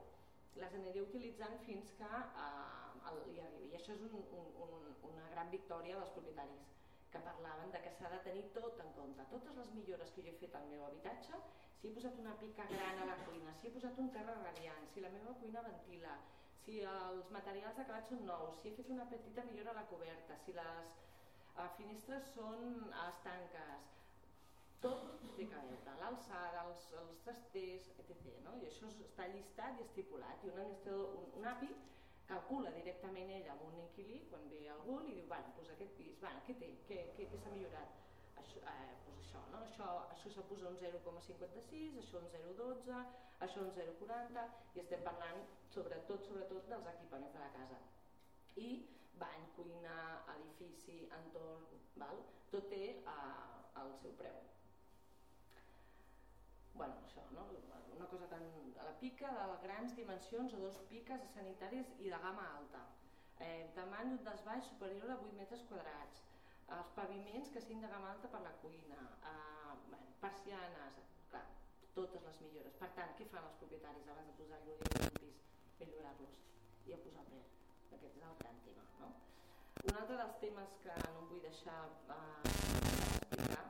les 0.59 0.73
aniré 0.77 1.01
utilitzant 1.05 1.57
fins 1.65 1.93
que 1.99 2.09
eh, 2.11 2.81
el, 3.11 3.21
hi 3.31 3.39
arribi. 3.45 3.71
I 3.71 3.77
això 3.79 3.95
és 3.95 4.03
un, 4.07 4.25
un, 4.39 4.49
un, 4.65 4.89
una 5.11 5.29
gran 5.33 5.51
victòria 5.53 5.97
dels 5.99 6.11
propietaris 6.17 6.67
que 7.11 7.21
parlaven 7.27 7.71
de 7.71 7.81
que 7.83 7.91
s'ha 7.97 8.11
de 8.11 8.19
tenir 8.27 8.43
tot 8.55 8.79
en 8.83 8.91
compte, 8.97 9.25
totes 9.31 9.57
les 9.59 9.71
millores 9.77 10.11
que 10.15 10.23
jo 10.25 10.31
he 10.31 10.37
fet 10.43 10.53
al 10.55 10.67
meu 10.71 10.85
habitatge, 10.87 11.39
si 11.79 11.89
he 11.89 11.95
posat 11.95 12.19
una 12.23 12.35
pica 12.43 12.67
gran 12.71 13.01
a 13.03 13.07
la 13.09 13.17
cuina, 13.25 13.55
si 13.59 13.67
he 13.67 13.73
posat 13.75 13.99
un 13.99 14.11
terra 14.15 14.37
radiant, 14.43 14.87
si 14.93 15.03
la 15.03 15.11
meva 15.15 15.35
cuina 15.41 15.63
ventila, 15.65 16.15
si 16.65 16.81
els 16.87 17.31
materials 17.35 17.77
d'acabats 17.77 18.11
són 18.13 18.25
nous, 18.27 18.59
si 18.61 18.69
he 18.69 18.75
fet 18.77 18.91
una 18.95 19.07
petita 19.13 19.45
millora 19.49 19.73
a 19.73 19.79
la 19.79 19.87
coberta, 19.91 20.37
si 20.45 20.53
les 20.57 20.91
uh, 21.55 21.67
finestres 21.77 22.29
són 22.35 22.91
estanques, 23.07 23.89
tot 24.81 25.07
té 25.37 25.45
que 25.45 25.63
veure, 25.69 25.95
l'alçada, 26.01 26.65
els, 26.67 26.85
els 27.01 27.23
trasters, 27.25 27.89
etc. 28.01 28.29
No? 28.45 28.55
I 28.61 28.67
això 28.69 28.89
està 29.05 29.27
llistat 29.29 29.77
i 29.77 29.85
estipulat. 29.85 30.45
I 30.45 30.53
un, 30.53 30.71
un, 30.97 31.27
un 31.41 31.49
API 31.53 31.69
calcula 32.31 32.71
directament 32.77 33.33
ell 33.37 33.49
amb 33.53 33.65
un 33.67 33.77
inquilí 33.83 34.21
quan 34.31 34.47
ve 34.53 34.63
algú 34.73 35.01
i 35.05 35.17
diu, 35.19 35.27
bueno, 35.29 35.53
doncs 35.57 35.73
aquest 35.75 35.93
pis, 35.99 36.17
bueno, 36.23 36.41
què 36.47 36.57
té? 36.61 36.71
Què, 36.89 37.01
què, 37.17 37.29
què 37.29 37.41
s'ha 37.43 37.53
millorat? 37.53 37.99
Això, 38.41 38.61
eh, 38.73 38.93
doncs 39.05 39.25
això, 39.25 39.41
no? 39.53 39.61
això, 39.67 39.89
això 40.15 40.33
s'ha 40.35 40.45
posat 40.49 40.69
un 40.71 40.77
0,56, 40.83 41.99
això 42.03 42.21
un 42.21 42.29
0,12, 42.35 43.01
això 43.47 43.65
un 43.65 43.73
0,40 43.77 44.45
i 44.75 44.83
estem 44.83 45.03
parlant 45.07 45.43
sobretot, 45.75 46.25
sobretot 46.27 46.69
dels 46.73 46.89
equipaments 46.95 47.37
de 47.37 47.43
la 47.43 47.51
casa. 47.57 47.79
I 48.65 48.69
bany, 49.21 49.45
cuina, 49.57 49.97
edifici, 50.35 51.03
entorn, 51.19 51.67
val? 52.01 52.23
tot 52.51 52.67
té 52.73 52.81
eh, 52.97 53.81
el 53.81 53.93
seu 54.01 54.17
preu. 54.23 54.39
bueno, 56.73 56.95
això, 57.05 57.21
no? 57.35 57.43
una 57.95 58.07
cosa 58.09 58.27
tan 58.31 58.45
a 58.81 58.85
la 58.87 58.93
pica 58.99 59.29
de 59.37 59.57
grans 59.63 59.95
dimensions 59.95 60.53
o 60.57 60.61
dos 60.63 60.77
piques 60.89 61.27
sanitaris 61.35 61.91
i 61.99 62.09
de 62.09 62.19
gamma 62.25 62.47
alta. 62.57 62.81
Eh, 63.45 63.69
tamany 63.75 64.09
d'un 64.09 64.23
desbaix 64.25 64.65
superior 64.69 65.11
a 65.11 65.17
8 65.27 65.37
metres 65.37 65.63
quadrats, 65.69 66.23
els 66.77 66.91
paviments 66.95 67.51
que 67.53 67.61
siguin 67.63 67.83
de 67.83 67.89
gamma 67.91 68.11
alta 68.13 68.29
per 68.33 68.41
la 68.45 68.51
cuina, 68.61 68.99
eh, 69.31 69.73
bueno, 69.89 70.05
persianes, 70.21 70.99
clar, 71.31 71.43
totes 71.95 72.23
les 72.27 72.39
millores. 72.45 72.77
Per 72.83 72.89
tant, 72.97 73.11
què 73.17 73.27
fan 73.33 73.47
els 73.49 73.57
propietaris 73.63 74.11
abans 74.13 74.31
de 74.31 74.37
posar 74.39 74.59
el 74.61 74.69
lloguer 74.69 74.91
d'un 74.93 75.13
pis? 75.19 75.41
Millorar-los 75.81 76.39
i 76.87 76.95
a 76.95 77.01
posar 77.05 77.25
preu. 77.29 77.45
Aquest 77.97 78.17
és 78.21 78.25
el 78.29 78.37
gran 78.43 78.63
tema. 78.67 78.87
No? 79.01 79.11
Un 79.91 80.01
altre 80.01 80.17
dels 80.23 80.39
temes 80.45 80.77
que 80.85 80.97
no 81.15 81.27
vull 81.31 81.45
deixar 81.47 81.79
eh, 82.15 82.55
explicar 83.19 83.63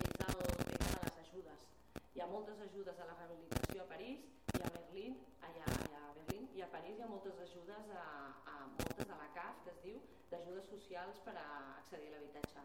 és 0.00 0.14
el 0.26 0.44
tema 0.72 0.92
de 0.92 1.02
les 1.06 1.18
ajudes. 1.26 1.66
Hi 2.14 2.24
ha 2.24 2.30
moltes 2.36 2.64
ajudes 2.70 2.98
a 2.98 3.10
la 3.10 3.18
rehabilitació 3.20 3.84
a 3.84 3.90
París 3.94 4.41
i 4.62 4.64
a 4.64 4.70
Berlín, 4.78 5.14
allà, 5.42 5.64
allà 5.74 6.00
a 6.08 6.12
Berlín, 6.16 6.44
i 6.54 6.60
a 6.62 6.68
París 6.70 6.98
hi 6.98 7.02
ha 7.02 7.08
moltes 7.10 7.38
ajudes 7.44 7.88
a, 7.98 8.04
a 8.46 8.52
moltes 8.66 9.08
de 9.10 9.16
la 9.20 9.26
CAF, 9.34 9.62
que 9.64 9.72
es 9.72 9.80
diu, 9.86 9.96
d'ajudes 10.30 10.68
socials 10.70 11.18
per 11.26 11.34
a 11.40 11.46
accedir 11.80 12.12
a 12.12 12.12
l'habitatge. 12.14 12.62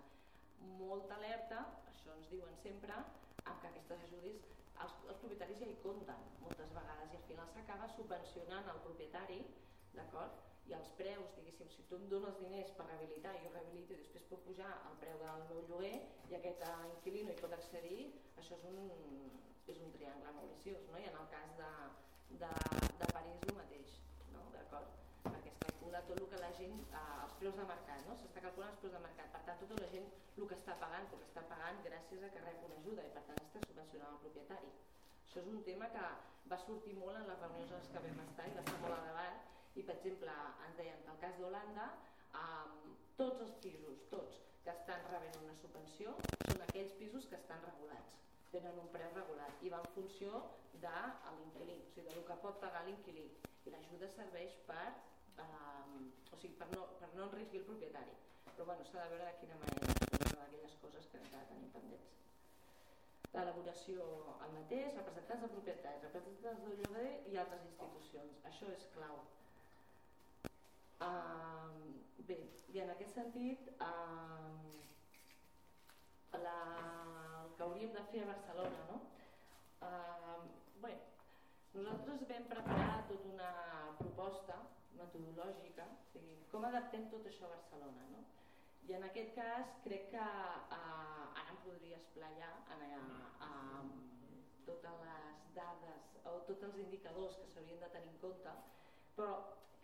Molta 0.82 1.16
alerta, 1.18 1.64
això 1.94 2.14
ens 2.20 2.30
diuen 2.34 2.60
sempre, 2.62 3.00
amb 3.46 3.64
que 3.64 3.72
aquestes 3.72 4.06
ajudes 4.10 4.46
els, 4.84 4.94
els 5.10 5.22
propietaris 5.24 5.64
ja 5.64 5.72
hi 5.72 5.80
compten 5.82 6.22
moltes 6.44 6.76
vegades 6.78 7.16
i 7.16 7.18
al 7.18 7.26
final 7.32 7.50
s'acaba 7.56 7.90
subvencionant 7.96 8.70
el 8.76 8.84
propietari, 8.86 9.40
d'acord? 9.98 10.46
I 10.70 10.76
els 10.78 10.94
preus, 11.00 11.34
diguéssim, 11.40 11.72
si 11.74 11.88
tu 11.90 11.98
em 11.98 12.06
dones 12.14 12.38
diners 12.44 12.74
per 12.78 12.86
rehabilitar 12.92 13.34
i 13.40 13.46
jo 13.48 13.56
rehabilito 13.56 13.96
i 13.96 14.02
després 14.04 14.30
puc 14.30 14.46
pujar 14.46 14.70
el 14.92 15.02
preu 15.02 15.18
del 15.24 15.46
meu 15.50 15.66
lloguer 15.72 15.96
i 16.30 16.38
aquest 16.38 16.66
inquilino 16.94 17.34
hi 17.34 17.42
pot 17.42 17.58
accedir, 17.58 18.12
això 18.38 18.60
és 18.60 18.70
un, 18.76 18.84
és 19.72 19.80
un 19.84 19.92
triangle 19.96 20.32
molt 20.36 20.52
viciós, 20.56 20.84
no? 20.92 21.00
I 21.02 21.08
en 21.10 21.18
el 21.22 21.28
cas 21.34 21.56
de, 21.60 21.72
de, 22.44 22.52
de 23.02 23.08
París 23.16 23.44
el 23.50 23.58
mateix, 23.58 23.96
no? 24.36 24.44
d'acord? 24.54 24.94
Perquè 25.26 25.52
es 25.52 25.60
calcula 25.64 26.04
tot 26.08 26.22
el 26.24 26.30
que 26.32 26.40
la 26.44 26.52
gent, 26.60 26.78
eh, 26.88 27.04
els 27.26 27.36
preus 27.42 27.60
de 27.60 27.66
mercat, 27.72 28.06
no? 28.08 28.16
s'està 28.22 28.44
calculant 28.46 28.72
els 28.74 28.82
preus 28.84 28.96
de 28.96 29.04
mercat, 29.04 29.32
per 29.36 29.44
tant 29.50 29.60
tota 29.64 29.80
la 29.84 29.92
gent 29.96 30.08
el 30.38 30.48
que 30.48 30.58
està 30.60 30.78
pagant, 30.84 31.10
que 31.12 31.20
està 31.26 31.44
pagant 31.52 31.82
gràcies 31.86 32.24
a 32.24 32.32
que 32.34 32.44
rep 32.46 32.66
una 32.70 32.80
ajuda 32.80 33.06
i 33.08 33.14
per 33.16 33.24
tant 33.28 33.44
està 33.44 33.64
subvencionant 33.66 34.16
el 34.16 34.22
propietari. 34.24 34.72
Això 35.26 35.44
és 35.44 35.50
un 35.52 35.64
tema 35.68 35.90
que 35.96 36.06
va 36.52 36.60
sortir 36.64 36.94
molt 37.02 37.20
en 37.20 37.28
les 37.28 37.42
reunions 37.44 37.74
en 37.78 37.88
que 37.94 38.04
vam 38.06 38.22
estar 38.28 38.46
i 38.48 38.54
va 38.56 38.64
estar 38.64 38.78
molt 38.84 38.98
a 38.98 39.02
debat 39.10 39.80
i 39.82 39.84
per 39.90 39.98
exemple 39.98 40.36
ens 40.68 40.78
deien 40.80 41.02
que 41.04 41.16
el 41.16 41.20
cas 41.26 41.42
d'Holanda 41.42 41.90
eh, 42.44 42.94
tots 43.20 43.44
els 43.48 43.58
pisos, 43.66 44.06
tots 44.14 44.40
que 44.64 44.72
estan 44.76 45.04
rebent 45.12 45.42
una 45.42 45.58
subvenció 45.60 46.16
són 46.46 46.64
aquells 46.70 46.96
pisos 47.02 47.28
que 47.28 47.42
estan 47.42 47.66
regulats 47.68 48.27
tenen 48.54 48.80
un 48.84 48.90
preu 48.94 49.12
regulat 49.16 49.64
i 49.66 49.74
va 49.74 49.82
en 49.84 49.92
funció 49.96 50.44
de 50.86 50.96
l'inquilí, 51.38 51.78
o 51.82 51.92
sigui, 51.94 52.08
del 52.14 52.26
que 52.30 52.40
pot 52.46 52.62
pagar 52.64 52.86
l'inquilí 52.86 53.28
i 53.66 53.74
l'ajuda 53.74 54.10
serveix 54.16 54.56
per 54.70 54.88
eh, 54.88 56.34
o 56.34 56.38
sigui, 56.38 56.56
per 56.62 56.70
no, 56.76 56.88
per 57.02 57.12
no 57.16 57.28
enrisquir 57.28 57.64
el 57.64 57.70
propietari 57.72 58.16
però 58.58 58.66
bueno, 58.72 58.86
s'ha 58.90 59.04
de 59.04 59.10
veure 59.14 59.26
de 59.26 59.38
quina 59.42 59.58
manera 59.62 59.98
una 60.18 60.46
d'aquelles 60.46 60.78
coses 60.82 61.10
que 61.12 61.20
encara 61.22 61.50
tenim 61.50 61.70
pendents 61.76 62.16
l'elaboració 63.38 64.06
al 64.46 64.54
mateix, 64.56 64.96
representants 64.98 65.44
de 65.46 65.50
propietaris, 65.54 66.06
representants 66.08 66.64
del 66.66 66.80
lloguer 66.80 67.12
i 67.32 67.38
altres 67.38 67.66
institucions. 67.68 68.40
Això 68.50 68.72
és 68.74 68.88
clau. 68.96 69.20
Uh, 71.08 72.02
bé, 72.30 72.40
i 72.74 72.82
en 72.82 72.90
aquest 72.96 73.14
sentit 73.20 73.70
uh, 73.78 74.58
la, 76.34 76.56
el 77.44 77.54
que 77.56 77.64
hauríem 77.64 77.94
de 77.96 78.04
fer 78.12 78.24
a 78.24 78.32
Barcelona 78.32 78.82
no? 78.90 78.98
Uh, 79.88 80.48
bé, 80.84 80.94
nosaltres 81.76 82.26
vam 82.32 82.48
preparar 82.52 83.04
tota 83.12 83.32
una 83.34 83.52
proposta 84.00 84.58
metodològica 84.98 85.86
o 86.18 86.24
com 86.52 86.66
adaptem 86.68 87.06
tot 87.14 87.28
això 87.30 87.48
a 87.48 87.54
Barcelona 87.56 88.08
no? 88.14 88.24
i 88.88 88.96
en 88.98 89.06
aquest 89.10 89.36
cas 89.38 89.76
crec 89.86 90.10
que 90.16 90.24
uh, 90.24 90.80
ara 90.80 91.50
em 91.54 91.62
podria 91.66 92.00
esplayar 92.02 92.54
en, 92.76 92.88
a, 92.98 93.52
a, 93.52 93.52
totes 94.68 95.06
les 95.06 95.46
dades 95.60 96.10
o 96.26 96.40
tots 96.50 96.68
els 96.70 96.82
indicadors 96.88 97.38
que 97.42 97.52
s'haurien 97.54 97.80
de 97.84 97.94
tenir 97.96 98.16
en 98.16 98.20
compte 98.26 98.58
però 99.20 99.38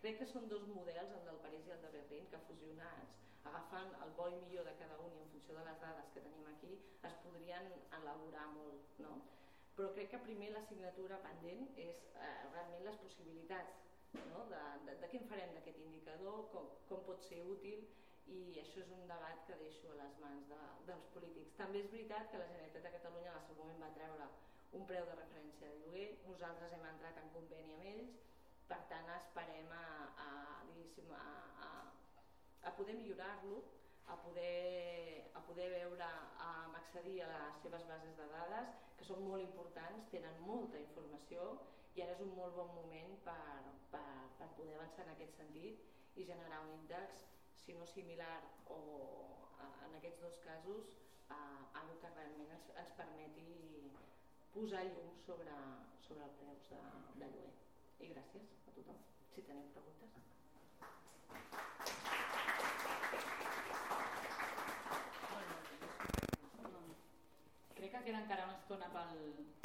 Crec 0.04 0.18
que 0.20 0.26
són 0.28 0.50
dos 0.50 0.64
models, 0.68 1.12
el 1.16 1.22
del 1.24 1.38
París 1.40 1.68
i 1.68 1.70
el 1.72 1.78
de 1.80 1.90
Berlín, 1.94 2.24
que 2.28 2.38
fusionats, 2.44 3.20
agafant 3.50 3.94
el 4.04 4.12
bo 4.18 4.28
i 4.32 4.36
millor 4.42 4.68
de 4.68 4.74
cada 4.80 4.98
un 5.04 5.16
i 5.16 5.22
en 5.22 5.30
funció 5.32 5.56
de 5.58 5.64
les 5.68 5.80
dades 5.84 6.10
que 6.14 6.22
tenim 6.26 6.46
aquí, 6.50 6.72
es 7.08 7.16
podrien 7.24 7.70
elaborar 8.00 8.46
molt. 8.56 8.94
No? 9.04 9.16
Però 9.76 9.90
crec 9.96 10.12
que 10.12 10.22
primer 10.28 10.52
l'assignatura 10.54 11.20
pendent 11.26 11.66
és 11.86 12.04
eh, 12.14 12.32
realment 12.54 12.86
les 12.88 13.00
possibilitats 13.02 13.82
no? 14.30 14.44
de, 14.52 14.62
de, 14.86 14.96
de 15.02 15.10
què 15.12 15.20
en 15.20 15.30
farem 15.32 15.54
d'aquest 15.56 15.80
indicador, 15.86 16.44
com, 16.54 16.70
com 16.90 17.06
pot 17.08 17.24
ser 17.28 17.42
útil 17.56 17.86
i 18.34 18.40
això 18.62 18.80
és 18.80 18.92
un 18.96 19.08
debat 19.10 19.42
que 19.48 19.58
deixo 19.60 19.90
a 19.92 19.98
les 20.00 20.20
mans 20.22 20.46
de, 20.48 20.60
dels 20.88 21.08
polítics. 21.16 21.56
També 21.60 21.82
és 21.82 21.90
veritat 21.92 22.30
que 22.30 22.40
la 22.40 22.48
Generalitat 22.52 22.86
de 22.86 22.94
Catalunya 22.98 23.32
en 23.34 23.40
el 23.40 23.48
seu 23.48 23.58
moment 23.60 23.82
va 23.84 23.96
treure 23.98 24.30
un 24.78 24.86
preu 24.90 25.04
de 25.10 25.18
referència 25.18 25.68
de 25.70 25.82
lloguer, 25.82 26.06
nosaltres 26.28 26.72
hem 26.74 26.86
entrat 26.88 27.18
en 27.20 27.28
conveni 27.34 27.76
amb 27.76 27.90
ells 27.90 28.22
per 28.70 28.80
tant 28.90 29.10
esperem 29.18 29.68
a, 29.76 29.84
a, 30.24 30.28
a, 31.18 31.24
a, 31.66 31.68
a 32.64 32.76
poder 32.76 32.94
millorar-lo 32.98 33.62
a 34.06 34.16
poder, 34.16 35.30
a 35.34 35.40
poder 35.40 35.70
veure, 35.70 36.04
a 36.04 36.68
accedir 36.76 37.22
a 37.22 37.28
les 37.28 37.62
seves 37.62 37.86
bases 37.88 38.16
de 38.16 38.26
dades, 38.28 38.74
que 38.98 39.06
són 39.08 39.24
molt 39.24 39.42
importants, 39.42 40.10
tenen 40.12 40.36
molta 40.44 40.80
informació 40.80 41.46
i 41.96 42.02
ara 42.02 42.14
és 42.16 42.22
un 42.24 42.34
molt 42.36 42.56
bon 42.58 42.70
moment 42.76 43.14
per, 43.24 43.38
per, 43.92 44.04
per 44.38 44.48
poder 44.58 44.74
avançar 44.76 45.06
en 45.06 45.14
aquest 45.14 45.38
sentit 45.40 46.18
i 46.20 46.26
generar 46.28 46.60
un 46.66 46.74
índex, 46.76 47.24
si 47.64 47.76
no 47.78 47.86
similar 47.88 48.36
o 48.68 48.78
en 49.86 49.96
aquests 49.98 50.20
dos 50.20 50.40
casos, 50.44 50.92
a, 51.32 51.40
a 51.72 51.84
que 52.00 52.10
realment 52.16 52.50
ens, 52.58 52.72
ens 52.76 52.96
permeti 52.98 53.48
posar 54.52 54.84
llum 54.90 55.14
sobre, 55.24 55.54
sobre 56.06 56.28
els 56.28 56.36
preus 56.42 56.68
de, 56.74 56.82
de 57.22 57.30
lloguer 57.32 57.54
i 58.04 58.12
gràcies 58.12 58.58
a 58.68 58.76
tothom. 58.76 59.00
Si 59.34 59.46
teniu 59.48 59.70
preguntes. 59.78 60.20
Crec 61.30 61.48
que 61.54 61.73
queda 68.04 68.20
encara 68.20 68.44
una 68.48 68.58
estona 68.58 68.88
pel, 68.92 69.20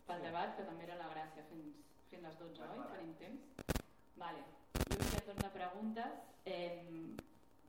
pel 0.08 0.24
debat, 0.24 0.56
que 0.58 0.66
també 0.68 0.88
era 0.88 0.98
la 1.02 1.10
gràcia 1.12 1.44
fins, 1.52 1.80
fins 2.12 2.26
les 2.26 2.38
12, 2.40 2.68
oi? 2.72 2.84
Tenim 2.94 3.16
temps? 3.20 3.78
Vale. 4.22 4.44
Jo 4.80 5.00
hi 5.00 5.18
ha 5.18 5.26
torn 5.28 5.42
de 5.44 5.52
preguntes. 5.56 6.22
Eh, 6.48 7.18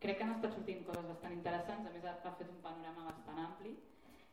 crec 0.03 0.19
que 0.19 0.27
han 0.27 0.37
estat 0.37 0.55
sortint 0.57 0.85
coses 0.87 1.09
bastant 1.11 1.35
interessants, 1.37 1.89
a 1.89 1.95
més 1.97 2.07
ha, 2.07 2.15
ha 2.23 2.35
fet 2.39 2.53
un 2.55 2.61
panorama 2.67 3.09
bastant 3.11 3.43
ampli. 3.45 3.75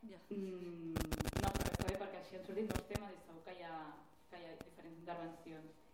Ja. 0.08 0.20
Mm, 0.30 0.94
no, 0.94 1.52
però 1.58 1.72
està 1.74 1.88
bé 1.90 1.98
perquè 1.98 2.22
així 2.22 2.38
han 2.38 2.46
sortit 2.48 2.70
molts 2.72 2.90
temes 2.94 3.16
i 3.16 3.24
segur 3.26 3.44
que 3.48 3.58
hi 3.58 3.66
ha, 3.66 3.76
que 4.32 4.42
hi 4.42 4.48
ha 4.48 4.56
diferents 4.62 5.02
intervencions. 5.02 5.86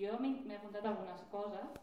Jo 0.00 0.16
m'he 0.22 0.56
apuntat 0.56 0.88
algunes 0.88 1.26
coses, 1.34 1.76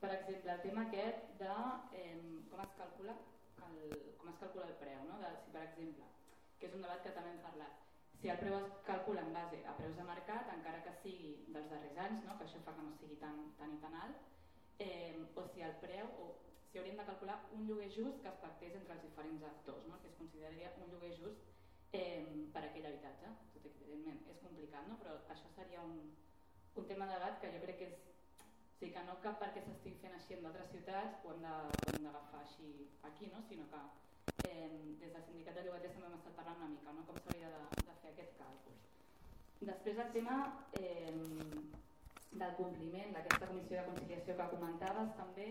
per 0.00 0.14
exemple, 0.16 0.54
el 0.54 0.62
tema 0.64 0.86
aquest 0.86 1.28
de 1.42 1.52
eh, 2.00 2.16
com, 2.48 2.64
es 2.64 2.72
calcula 2.78 3.18
el, 3.68 3.76
com 4.16 4.32
es 4.32 4.40
calcula 4.40 4.70
el 4.70 4.78
preu, 4.80 5.04
no? 5.10 5.20
de, 5.20 5.34
si 5.44 5.52
per 5.52 5.66
exemple, 5.66 6.08
que 6.60 6.68
és 6.68 6.76
un 6.76 6.84
debat 6.84 7.02
que 7.04 7.14
també 7.16 7.32
hem 7.34 7.42
parlat, 7.44 7.80
si 8.20 8.28
el 8.28 8.36
preu 8.40 8.54
es 8.58 8.72
calcula 8.84 9.22
en 9.24 9.32
base 9.32 9.62
a 9.64 9.72
preus 9.78 9.96
de 9.96 10.04
mercat, 10.04 10.48
encara 10.54 10.82
que 10.84 10.92
sigui 11.02 11.30
dels 11.54 11.70
darrers 11.72 12.00
anys, 12.04 12.24
no? 12.26 12.36
que 12.36 12.44
això 12.46 12.60
fa 12.66 12.74
que 12.76 12.84
no 12.84 12.92
sigui 13.00 13.16
tan, 13.22 13.38
tan 13.60 13.72
i 13.76 13.78
tan 13.84 13.96
alt, 14.02 14.26
eh, 14.84 15.16
o 15.40 15.44
si 15.54 15.64
el 15.64 15.72
preu, 15.84 16.10
o 16.20 16.26
si 16.68 16.78
hauríem 16.78 17.00
de 17.00 17.06
calcular 17.08 17.38
un 17.56 17.64
lloguer 17.68 17.88
just 17.94 18.20
que 18.20 18.28
es 18.28 18.42
pactés 18.42 18.76
entre 18.76 18.98
els 18.98 19.06
diferents 19.06 19.46
actors, 19.52 19.88
no? 19.88 19.96
que 20.02 20.12
es 20.12 20.18
consideraria 20.20 20.74
un 20.84 20.92
lloguer 20.92 21.14
just 21.22 21.48
eh, 21.96 22.20
per 22.52 22.66
aquell 22.66 22.90
habitatge. 22.90 23.32
Tot 23.54 23.64
i 23.70 23.72
evidentment 23.78 24.20
és 24.34 24.44
complicat, 24.44 24.92
no? 24.92 25.00
però 25.00 25.16
això 25.36 25.54
seria 25.56 25.80
un, 25.88 26.12
un 26.76 26.92
tema 26.92 27.08
de 27.08 27.16
debat 27.16 27.40
que 27.40 27.54
jo 27.56 27.64
crec 27.64 27.80
que 27.80 27.88
és 27.94 27.98
o 28.00 28.82
sigui 28.82 28.94
que 28.96 29.00
no 29.04 29.16
cap 29.24 29.40
perquè 29.40 29.60
s'estigui 29.64 29.98
fent 30.00 30.14
així 30.16 30.36
en 30.36 30.46
d'altres 30.46 30.70
ciutats 30.72 31.24
ho 31.24 31.34
hem 31.34 31.42
d'agafar 32.04 32.44
així 32.44 32.70
aquí, 33.08 33.32
no? 33.32 33.42
sinó 33.48 33.66
que 33.72 33.82
eh, 34.48 34.70
des 35.00 35.12
del 35.14 35.24
sindicat 35.26 35.58
de 35.58 35.64
llogaters 35.66 35.96
també 35.96 36.08
hem 36.08 36.16
estat 36.18 36.36
parlant 36.38 36.60
una 36.62 36.70
mica 36.74 36.94
no? 36.96 37.04
com 37.08 37.18
s'hauria 37.20 37.50
de, 37.54 37.62
de 37.88 37.96
fer 38.02 38.12
aquest 38.12 38.36
càlcul. 38.40 38.76
Després 39.70 40.00
el 40.04 40.12
tema 40.16 40.36
eh, 40.80 41.14
del 42.42 42.54
compliment 42.60 43.16
d'aquesta 43.16 43.50
comissió 43.50 43.80
de 43.80 43.88
conciliació 43.90 44.36
que 44.38 44.48
comentaves 44.54 45.12
també, 45.18 45.48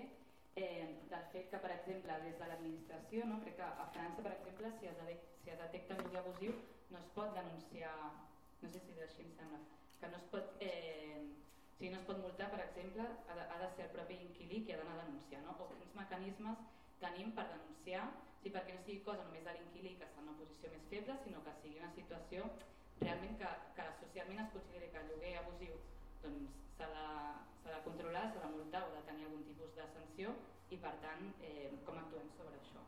eh, 0.56 0.88
del 1.12 1.28
fet 1.34 1.52
que, 1.52 1.62
per 1.66 1.74
exemple, 1.76 2.20
des 2.26 2.40
de 2.40 2.48
l'administració, 2.52 3.28
no? 3.32 3.42
crec 3.44 3.60
que 3.60 3.68
a 3.68 3.90
França, 3.96 4.26
per 4.26 4.34
exemple, 4.38 4.74
si 4.80 4.92
es, 4.92 5.04
si 5.44 5.54
es 5.56 5.62
detecta 5.66 5.98
un 5.98 6.06
lloguer 6.06 6.24
abusiu, 6.24 6.56
no 6.90 7.04
es 7.04 7.12
pot 7.18 7.36
denunciar, 7.36 7.94
no 8.64 8.72
sé 8.72 8.82
si 8.86 8.96
és 8.96 9.06
així 9.06 9.28
em 9.28 9.36
sembla, 9.38 9.62
que 10.00 10.10
no 10.10 10.18
es 10.24 10.28
pot 10.34 10.66
eh, 10.66 11.22
si 11.80 11.90
no 11.90 12.00
es 12.02 12.08
pot 12.08 12.18
multar, 12.20 12.50
per 12.52 12.60
exemple, 12.66 13.06
ha 13.08 13.36
de, 13.38 13.44
ha 13.48 13.58
de 13.62 13.68
ser 13.76 13.86
el 13.86 13.94
propi 13.94 14.18
inquilí 14.20 14.66
qui 14.66 14.74
ha 14.74 14.80
d'anar 14.82 14.98
a 14.98 15.04
denunciar, 15.06 15.40
no? 15.46 15.56
o 15.64 15.68
quins 15.72 15.94
mecanismes 15.96 16.66
tenim 17.04 17.32
per 17.38 17.46
denunciar, 17.52 18.06
si 18.42 18.52
perquè 18.56 18.76
no 18.76 18.84
sigui 18.86 19.04
cosa 19.08 19.26
només 19.28 19.46
de 19.46 19.56
l'inquilí 19.58 19.96
que 20.00 20.08
està 20.08 20.22
en 20.22 20.30
una 20.30 20.38
posició 20.40 20.72
més 20.74 20.88
feble, 20.94 21.18
sinó 21.24 21.44
que 21.46 21.56
sigui 21.62 21.82
una 21.82 21.92
situació 21.98 22.48
realment 23.02 23.38
que, 23.42 23.52
que 23.78 23.86
socialment 24.02 24.44
es 24.46 24.54
consideri 24.56 24.92
que 24.94 25.04
el 25.04 25.12
lloguer 25.12 25.36
abusiu 25.40 25.78
doncs, 26.24 26.58
s'ha 26.78 26.90
de, 26.96 27.06
de 27.68 27.82
controlar, 27.88 28.26
s'ha 28.32 28.44
de 28.46 28.52
multar 28.56 28.84
o 28.88 28.96
de 28.96 29.06
tenir 29.12 29.28
algun 29.28 29.46
tipus 29.48 29.76
de 29.78 29.88
sanció 29.96 30.36
i 30.70 30.80
per 30.84 30.96
tant 31.06 31.30
eh, 31.52 31.70
com 31.88 32.00
actuem 32.02 32.28
sobre 32.38 32.60
això. 32.60 32.84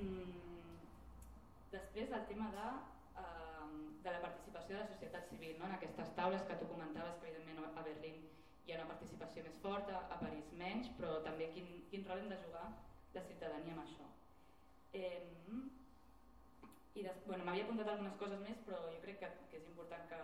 Mm, 0.00 0.80
després 1.76 2.16
el 2.16 2.26
tema 2.32 2.48
de 2.56 2.70
de 4.02 4.10
la 4.10 4.20
participació 4.20 4.76
de 4.76 4.82
la 4.82 4.90
societat 4.90 5.28
civil 5.30 5.58
no? 5.58 5.66
en 5.66 5.74
aquestes 5.76 6.08
taules 6.18 6.42
que 6.48 6.56
tu 6.60 6.68
comentaves 6.70 7.18
que 7.20 7.28
evidentment 7.30 7.78
a 7.78 7.84
Berlín 7.86 8.16
hi 8.66 8.72
ha 8.72 8.78
una 8.80 8.88
participació 8.90 9.44
més 9.46 9.58
forta, 9.62 10.00
a 10.14 10.18
París 10.22 10.48
menys, 10.58 10.90
però 10.98 11.20
també 11.26 11.48
quin, 11.54 11.68
quin 11.90 12.06
rol 12.08 12.22
hem 12.22 12.32
de 12.32 12.40
jugar 12.44 12.66
la 13.14 13.24
ciutadania 13.28 13.74
amb 13.76 13.84
això. 13.84 14.08
Eh, 14.92 15.20
i 16.94 17.02
des, 17.02 17.20
bueno, 17.26 17.44
M'havia 17.44 17.64
apuntat 17.66 17.88
algunes 17.88 18.16
coses 18.20 18.40
més, 18.44 18.58
però 18.66 18.80
jo 18.92 18.98
crec 19.04 19.20
que, 19.22 19.30
que 19.50 19.60
és 19.60 19.68
important 19.70 20.08
que, 20.10 20.18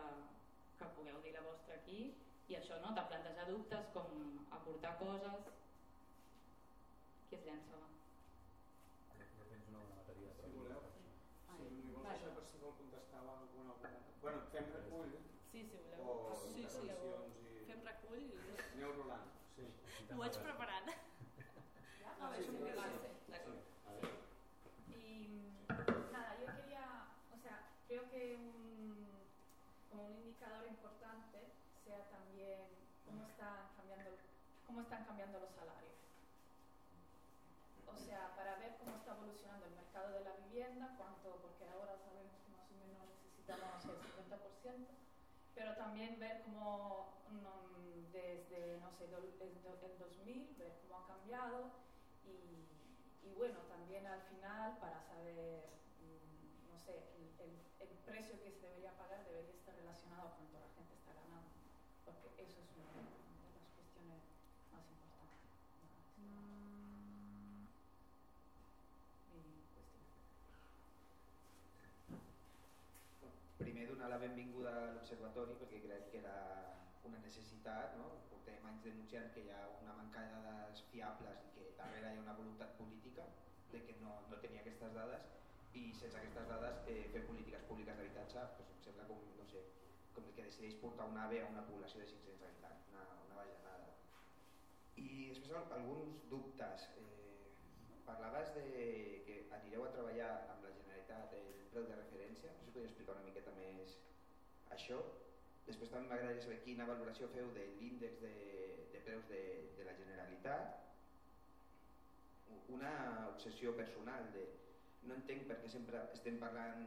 que 0.80 0.90
pugueu 0.96 1.20
dir 1.24 1.32
la 1.36 1.44
vostra 1.46 1.78
aquí 1.78 2.00
i 2.48 2.56
això, 2.58 2.80
no? 2.82 2.92
de 2.96 3.04
plantejar 3.12 3.46
dubtes, 3.48 3.88
com 3.94 4.10
aportar 4.58 4.96
coses. 5.00 5.48
Qui 7.28 7.38
es 7.38 7.46
llença? 7.48 7.80
Va? 7.80 7.88
Bueno, 14.20 14.40
fem 14.52 14.64
recull. 14.74 15.12
Sí, 15.50 15.60
si 15.64 15.76
voleu. 15.84 16.08
O 16.10 16.36
sí, 16.36 16.64
sí, 16.68 16.88
i... 16.88 17.52
Fem 17.68 17.84
recull 17.86 18.24
i... 18.24 18.32
Aneu 18.74 18.96
rolant, 18.98 19.30
sí. 19.54 19.68
Ho 20.10 20.18
vaig 20.24 20.42
preparant. 20.44 20.96
Sí, 22.18 22.42
sí, 23.22 23.32
sí. 24.86 24.94
Y 24.94 26.10
nada, 26.10 26.34
yo 26.40 26.46
quería, 26.52 27.06
o 27.30 27.38
sea, 27.38 27.62
creo 27.86 28.10
que 28.10 28.36
un, 28.36 29.06
como 29.88 30.04
un 30.06 30.14
indicador 30.16 30.66
importante 30.66 31.46
sea 31.84 32.02
también 32.10 32.66
cómo 33.06 33.24
están 33.24 33.70
cambiando, 33.76 34.10
cómo 34.66 34.80
están 34.82 35.04
cambiando 35.04 35.38
los 35.38 35.50
salarios. 35.54 35.94
O 37.86 37.96
sea, 37.96 38.34
para 38.36 38.56
ver 38.56 38.76
cómo 38.78 38.96
está 38.96 39.12
evolucionando 39.12 39.66
el 39.66 39.74
mercado 39.74 40.12
de 40.12 40.24
la 40.24 40.32
vivienda, 40.32 40.94
cuánto, 40.98 41.38
porque 41.40 41.68
ahora 41.68 41.96
sabemos 42.04 42.34
que 42.42 42.50
más 42.50 42.66
o 42.70 42.74
menos 42.74 43.06
necesitamos 43.08 43.84
el 43.84 44.18
pero 45.54 45.74
también 45.74 46.18
ver 46.20 46.42
cómo 46.44 47.08
mm, 47.26 48.12
desde, 48.12 48.78
no 48.78 48.90
sé, 48.92 49.04
el 49.04 49.98
2000, 49.98 50.54
ver 50.56 50.72
cómo 50.82 50.98
ha 50.98 51.06
cambiado 51.06 51.87
bueno, 53.38 53.60
también 53.70 54.04
al 54.04 54.20
final 54.22 54.76
para 54.82 55.00
saber, 55.06 55.62
mm, 56.02 56.74
no 56.74 56.76
sé, 56.82 57.06
el, 57.38 57.54
el, 57.78 57.96
precio 58.04 58.34
que 58.42 58.50
se 58.50 58.66
debería 58.66 58.90
pagar 58.98 59.24
debería 59.24 59.54
estar 59.54 59.76
relacionado 59.76 60.28
a 60.28 60.34
cuánto 60.34 60.58
la 60.58 60.74
gente 60.74 60.94
está 60.98 61.12
ganando, 61.14 61.46
porque 62.04 62.42
eso 62.42 62.58
es 62.58 62.68
una 62.74 62.90
de 62.98 63.54
las 63.54 63.70
cuestiones 63.78 64.26
más 64.74 64.82
importantes. 64.90 65.46
primer 73.58 73.86
donar 73.86 74.10
la 74.10 74.18
benvinguda 74.18 74.74
a 74.74 74.92
l'Observatori 74.98 75.54
perquè 75.62 75.78
crec 75.86 76.10
que 76.10 76.18
era 76.24 76.74
una 77.04 77.22
necessitat, 77.22 77.94
no? 78.00 78.08
portem 78.32 78.66
anys 78.66 78.82
denunciant 78.82 79.30
que 79.34 79.46
hi 79.46 79.50
ha 79.54 79.62
una 79.82 79.94
manca 79.94 80.26
de 80.26 80.42
dades 80.42 80.82
fiables 80.90 81.44
i 81.46 81.50
que 81.54 81.57
darrere 81.98 82.14
hi 82.14 82.18
ha 82.18 82.22
una 82.22 82.38
voluntat 82.38 82.76
política 82.78 83.24
de 83.72 83.82
que 83.84 83.94
no, 84.00 84.14
no 84.30 84.38
tenia 84.42 84.62
aquestes 84.62 84.94
dades 84.94 85.26
i 85.74 85.90
sense 86.00 86.18
aquestes 86.18 86.46
dades 86.50 86.84
eh, 86.92 87.02
fer 87.14 87.24
polítiques 87.26 87.64
públiques 87.70 87.98
d'habitatge 87.98 88.44
pues, 88.56 88.70
em 88.74 88.80
sembla 88.86 89.06
com, 89.10 89.24
no 89.38 89.46
sé, 89.50 89.64
com 90.14 90.28
el 90.28 90.34
que 90.36 90.46
decideix 90.46 90.78
portar 90.82 91.08
un 91.10 91.18
AVE 91.24 91.42
a 91.42 91.50
una 91.50 91.64
població 91.66 92.00
de 92.02 92.08
500 92.12 92.46
habitants, 92.48 92.86
una, 92.92 93.04
una 93.26 93.40
bajanada. 93.40 93.90
I 94.96 95.08
després 95.34 95.74
alguns 95.78 96.24
dubtes. 96.30 96.88
Eh, 97.02 97.14
parlaves 98.08 98.54
de 98.54 98.64
que 99.26 99.34
anireu 99.52 99.82
a 99.84 99.92
treballar 99.92 100.30
amb 100.54 100.62
la 100.64 100.70
Generalitat 100.72 101.34
el 101.36 101.48
preu 101.74 101.84
de 101.90 101.98
referència, 101.98 102.54
no 102.54 102.62
sé 102.62 102.64
si 102.64 102.72
podria 102.72 102.88
explicar 102.88 103.18
una 103.18 103.26
miqueta 103.26 103.52
més 103.58 103.98
això. 104.76 105.02
Després 105.66 105.92
també 105.92 106.08
m'agradaria 106.08 106.46
saber 106.46 106.62
quina 106.64 106.88
valoració 106.88 107.28
feu 107.34 107.50
de 107.52 107.66
l'índex 107.76 108.22
de, 108.24 108.34
de 108.94 109.02
preus 109.04 109.28
de, 109.28 109.42
de 109.76 109.84
la 109.90 109.96
Generalitat. 110.00 110.87
Una 112.74 112.92
obsessió 113.32 113.74
personal 113.76 114.28
de 114.34 114.44
no 115.08 115.16
entenc 115.16 115.46
per 115.48 115.56
què 115.62 115.70
sempre 115.72 116.02
estem 116.16 116.36
parlant 116.42 116.84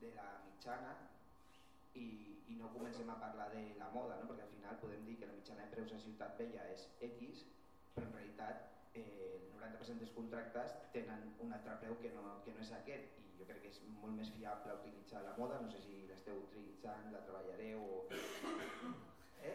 de 0.00 0.10
la 0.16 0.26
mitjana 0.46 0.94
i, 1.94 2.06
i 2.50 2.56
no 2.58 2.70
comencem 2.74 3.10
a 3.12 3.18
parlar 3.22 3.48
de 3.54 3.62
la 3.78 3.90
moda, 3.94 4.18
no? 4.20 4.28
perquè 4.30 4.46
al 4.46 4.54
final 4.54 4.80
podem 4.82 5.06
dir 5.06 5.16
que 5.20 5.28
la 5.30 5.36
mitjana 5.36 5.66
de 5.66 5.74
preus 5.76 5.94
a 5.94 6.00
Ciutat 6.04 6.36
Vella 6.40 6.66
és 6.74 6.86
X, 7.10 7.44
però 7.94 8.08
en 8.08 8.16
realitat 8.18 8.96
eh, 8.98 9.04
el 9.38 9.48
90% 9.54 10.02
dels 10.02 10.16
contractes 10.16 10.76
tenen 10.96 11.30
un 11.46 11.54
altre 11.58 11.78
preu 11.84 11.98
que 12.02 12.12
no, 12.16 12.24
que 12.46 12.56
no 12.56 12.64
és 12.66 12.74
aquest 12.80 13.20
i 13.22 13.28
jo 13.38 13.48
crec 13.50 13.62
que 13.66 13.74
és 13.74 13.82
molt 14.00 14.16
més 14.18 14.32
fiable 14.38 14.78
utilitzar 14.82 15.24
la 15.26 15.36
moda, 15.38 15.60
no 15.62 15.70
sé 15.74 15.82
si 15.86 16.02
l'esteu 16.10 16.42
utilitzant, 16.48 17.12
la 17.14 17.24
treballareu 17.28 17.86
o... 17.86 18.02
Eh? 19.40 19.54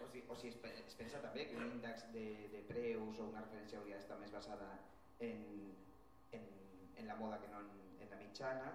O 0.00 0.08
si, 0.08 0.24
o 0.28 0.36
si 0.36 0.48
es, 0.48 0.56
es 0.86 0.94
pensa 0.96 1.20
també 1.20 1.44
que 1.48 1.56
un 1.58 1.66
índex 1.76 2.06
de, 2.14 2.26
de 2.54 2.62
preus 2.70 3.18
o 3.20 3.26
una 3.28 3.42
referència 3.44 3.80
hauria 3.80 3.98
d'estar 3.98 4.16
més 4.22 4.32
basada 4.32 4.70
en, 5.26 5.42
en, 6.38 6.46
en 6.96 7.10
la 7.10 7.18
moda 7.20 7.40
que 7.42 7.50
no 7.52 7.60
en, 7.60 7.70
en 8.00 8.10
la 8.14 8.20
mitjana 8.22 8.72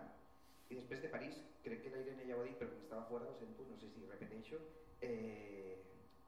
i 0.69 0.77
després 0.77 1.01
de 1.01 1.11
París, 1.13 1.41
crec 1.65 1.83
que 1.83 1.91
la 1.93 2.01
Irene 2.03 2.27
ja 2.29 2.37
ho 2.37 2.43
ha 2.43 2.47
dit 2.47 2.57
però 2.61 2.77
estava 2.77 3.09
fora 3.09 3.29
ho 3.29 3.35
sento, 3.41 3.65
no 3.69 3.77
sé 3.81 3.89
si 3.93 4.05
repeteixo 4.05 4.61
eh, 5.01 5.81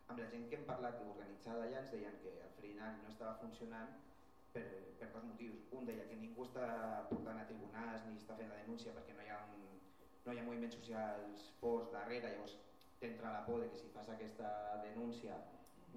amb 0.07 0.21
la 0.21 0.27
gent 0.33 0.45
que 0.49 0.59
hem 0.59 0.67
parlat 0.67 0.99
organitzada 1.05 1.65
allà 1.65 1.81
ens 1.83 1.93
deien 1.93 2.19
que 2.23 2.33
el 2.45 2.53
Frinal 2.57 2.99
no 3.03 3.13
estava 3.13 3.37
funcionant 3.41 3.95
per, 4.53 4.65
per 4.99 5.09
dos 5.13 5.25
motius. 5.29 5.65
Un 5.77 5.89
deia 5.89 6.05
que 6.09 6.19
ningú 6.21 6.45
està 6.47 6.67
portant 7.09 7.41
a 7.41 7.47
tribunals 7.49 8.05
ni 8.07 8.17
està 8.21 8.37
fent 8.39 8.53
la 8.53 8.61
denúncia 8.61 8.93
perquè 8.95 9.17
no 9.17 9.25
hi 9.25 9.33
ha, 9.33 9.41
un, 9.53 9.81
no 10.25 10.33
hi 10.33 10.41
ha 10.41 10.47
moviments 10.47 10.77
socials 10.79 11.49
forts 11.61 11.93
darrere, 11.93 12.33
llavors 12.33 12.55
t'entra 12.99 13.31
la 13.31 13.45
por 13.45 13.61
de 13.61 13.69
que 13.71 13.77
si 13.77 13.89
fas 13.93 14.09
aquesta 14.09 14.49
denúncia 14.83 15.37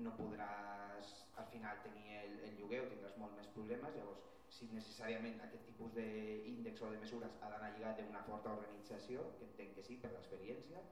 no 0.05 0.13
podràs 0.17 1.13
al 1.41 1.47
final 1.53 1.81
tenir 1.85 2.19
el, 2.23 2.35
el 2.49 2.59
lloguer 2.61 2.83
o 2.85 2.91
tindràs 2.91 3.17
molt 3.21 3.37
més 3.39 3.49
problemes, 3.57 3.97
llavors 3.97 4.27
si 4.51 4.67
necessàriament 4.75 5.39
aquest 5.45 5.65
tipus 5.69 5.95
d'índex 5.95 6.83
o 6.83 6.91
de 6.93 6.99
mesures 7.05 7.37
ha 7.41 7.51
d'anar 7.53 7.71
lligat 7.77 8.01
d'una 8.03 8.25
forta 8.27 8.53
organització, 8.57 9.29
que 9.39 9.47
entenc 9.47 9.77
que 9.79 9.85
sí 9.87 9.97
per 10.03 10.11
l'experiència, 10.15 10.83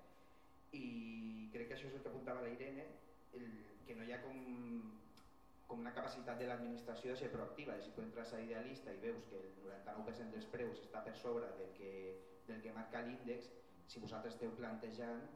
i 0.79 0.85
crec 1.53 1.69
que 1.71 1.77
això 1.77 1.89
és 1.91 1.97
el 1.99 2.05
que 2.05 2.13
apuntava 2.13 2.45
la 2.45 2.53
Irene, 2.55 2.87
el, 3.39 3.49
que 3.87 3.97
no 3.99 4.07
hi 4.07 4.15
ha 4.15 4.23
com 4.23 4.39
com 5.69 5.83
una 5.85 5.93
capacitat 5.93 6.39
de 6.41 6.47
l'administració 6.49 7.13
de 7.13 7.21
ser 7.21 7.27
proactiva, 7.29 7.75
de 7.77 7.83
si 7.85 7.91
tu 7.93 8.01
entres 8.01 8.31
a 8.33 8.39
Idealista 8.41 8.93
i 8.95 9.01
veus 9.03 9.27
que 9.29 9.37
el 9.37 9.51
99% 9.61 10.33
dels 10.33 10.47
preus 10.49 10.81
està 10.81 11.03
per 11.05 11.13
sobre 11.21 11.51
del 11.59 11.75
que, 11.77 11.91
del 12.47 12.63
que 12.65 12.73
marca 12.73 13.03
l'índex, 13.05 13.51
si 13.85 14.01
vosaltres 14.01 14.33
esteu 14.39 14.55
plantejant 14.57 15.27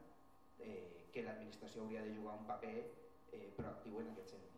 eh, 0.65 1.07
que 1.13 1.23
l'administració 1.27 1.83
hauria 1.83 2.03
de 2.07 2.15
jugar 2.17 2.39
un 2.39 2.49
paper 2.49 2.75
eh, 2.79 3.47
proactiu 3.59 4.01
en 4.01 4.11
aquest 4.15 4.35
sentit. 4.35 4.53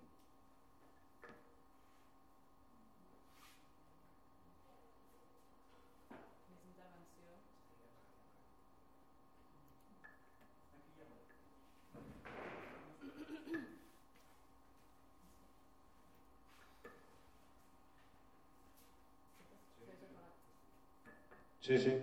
Sí, 21.66 21.78
sí. 21.82 21.94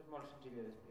És 0.00 0.06
molt 0.10 0.32
senzill 0.32 0.56
de 0.58 0.85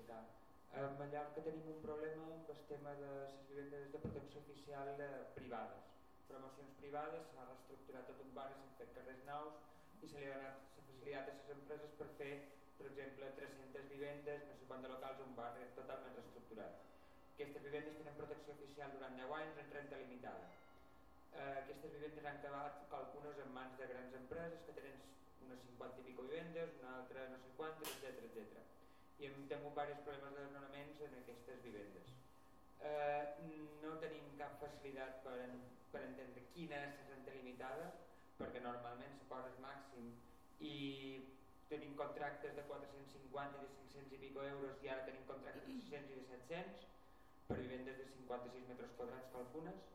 a 0.75 0.87
Mallorca 0.99 1.41
tenim 1.43 1.67
un 1.71 1.77
problema 1.83 2.23
amb 2.35 2.49
el 2.51 2.57
tema 2.69 2.91
de 2.99 3.11
les 3.11 3.35
vivendes 3.49 3.85
de 3.93 3.99
protecció 4.05 4.41
oficial 4.41 4.89
eh, 5.05 5.07
privades. 5.37 5.85
Promocions 6.27 6.73
privades, 6.81 7.29
s'ha 7.31 7.45
reestructurat 7.47 8.09
tot 8.11 8.19
un 8.25 8.33
barri, 8.35 8.57
s'han 8.57 8.75
fet 8.81 8.91
carrers 8.97 9.21
nous 9.29 9.61
i 10.03 10.09
se 10.11 10.19
li 10.19 10.27
ha 10.33 10.41
donat 10.41 10.59
la 10.65 10.73
facilitat 10.89 11.31
a 11.31 11.37
les 11.37 11.53
empreses 11.55 11.95
per 12.01 12.09
fer, 12.19 12.33
per 12.81 12.89
exemple, 12.89 13.31
300 13.39 13.87
vivendes, 13.93 14.43
de 14.83 14.91
locals, 14.91 15.23
un 15.29 15.33
barri 15.39 15.71
totalment 15.79 16.19
reestructurat. 16.19 16.83
Aquestes 17.37 17.67
vivendes 17.69 17.97
tenen 18.01 18.19
protecció 18.19 18.59
oficial 18.59 18.91
durant 18.97 19.15
10 19.23 19.33
anys 19.39 19.63
en 19.63 19.73
renta 19.79 20.03
limitada. 20.03 20.51
Eh, 21.39 21.51
aquestes 21.63 21.95
vivendes 21.95 22.27
han 22.27 22.43
acabat 22.43 22.95
algunes 22.99 23.43
en 23.47 23.55
mans 23.55 23.79
de 23.79 23.87
grans 23.95 24.19
empreses 24.19 24.67
que 24.67 24.75
tenen 24.81 24.99
unes 25.47 25.67
50 25.71 26.03
i 26.03 26.07
pico 26.11 26.27
vivendes, 26.27 26.79
una 26.83 26.97
altra 26.99 27.29
no 27.31 27.43
sé 27.45 27.55
quantes, 27.61 27.95
etc 27.95 28.27
etc. 28.27 28.74
I 29.19 29.29
hem 29.29 29.45
tingut 29.49 29.75
diversos 29.75 30.03
problemes 30.05 30.33
de 30.35 30.43
desnonaments 30.43 31.01
en 31.07 31.13
aquestes 31.21 31.61
vivendes. 31.63 32.09
Eh, 32.89 33.23
no 33.83 33.95
tenim 34.03 34.27
cap 34.39 34.57
facilitat 34.61 35.21
per, 35.25 35.37
en, 35.45 35.55
per 35.93 36.01
entendre 36.09 36.43
quina 36.55 36.81
és 36.89 36.99
la 36.99 37.07
renta 37.13 37.35
limitada, 37.37 37.87
perquè 38.39 38.61
normalment 38.65 39.15
se 39.19 39.27
posa 39.31 39.51
el 39.53 39.61
màxim 39.63 40.11
i 40.69 40.75
tenim 41.71 41.95
contractes 41.99 42.55
de 42.57 42.65
450 42.67 43.61
i 43.61 43.63
de 43.63 43.69
500 43.77 44.17
i 44.17 44.21
pico 44.25 44.43
euros 44.43 44.83
i 44.83 44.91
ara 44.91 45.05
tenim 45.07 45.23
contractes 45.29 45.63
de 45.67 45.77
600 45.79 46.11
i 46.11 46.19
de 46.19 46.25
700 46.33 46.85
per 47.47 47.59
vivendes 47.61 47.97
de 48.01 48.09
56 48.11 48.67
metres 48.73 48.93
quadrats 48.99 49.31
calcunes 49.33 49.87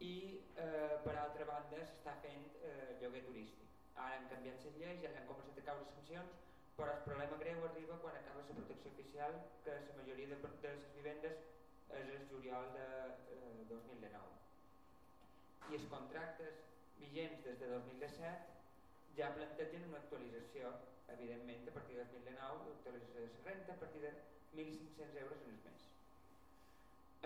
i 0.00 0.12
eh, 0.56 0.98
per 1.04 1.14
altra 1.18 1.46
banda 1.48 1.80
s'està 1.84 2.14
fent 2.24 2.44
eh, 2.62 2.98
lloguer 3.00 3.24
turístic. 3.26 3.66
Ara 3.98 4.18
han 4.18 4.28
canviat 4.30 4.66
les 4.66 4.76
lleis, 4.82 5.00
ja 5.02 5.10
han 5.10 5.26
començat 5.30 5.58
a 5.58 5.66
caure 5.70 5.86
sancions, 5.94 6.36
però 6.78 6.94
el 6.94 7.02
problema 7.02 7.36
greu 7.42 7.64
arriba 7.66 7.96
quan 7.98 8.14
acaba 8.14 8.44
la 8.46 8.54
protecció 8.54 8.90
oficial, 8.92 9.34
que 9.64 9.72
la 9.74 9.94
majoria 9.98 10.28
de, 10.30 10.36
de 10.62 10.70
les 10.74 10.92
vivendes 10.94 11.34
és 11.90 12.10
el 12.14 12.20
juliol 12.30 12.70
de 12.76 12.84
eh, 13.34 13.64
2019. 13.66 14.36
I 15.72 15.78
els 15.78 15.88
contractes 15.90 16.60
vigents 17.00 17.42
des 17.48 17.58
de 17.58 17.70
2017 17.72 19.16
ja 19.18 19.32
plantegen 19.34 19.88
una 19.88 19.98
actualització, 19.98 20.70
evidentment, 21.16 21.66
a 21.66 21.74
partir 21.74 21.96
de 21.98 22.04
2019, 22.04 22.68
l'actualització 22.70 23.24
de 23.24 23.32
la 23.32 23.42
renta 23.48 23.74
a 23.74 23.80
partir 23.82 24.04
de 24.04 24.12
1.500 24.54 25.16
euros 25.24 25.42
en 25.42 25.50
el 25.56 25.58
mes. 25.66 25.88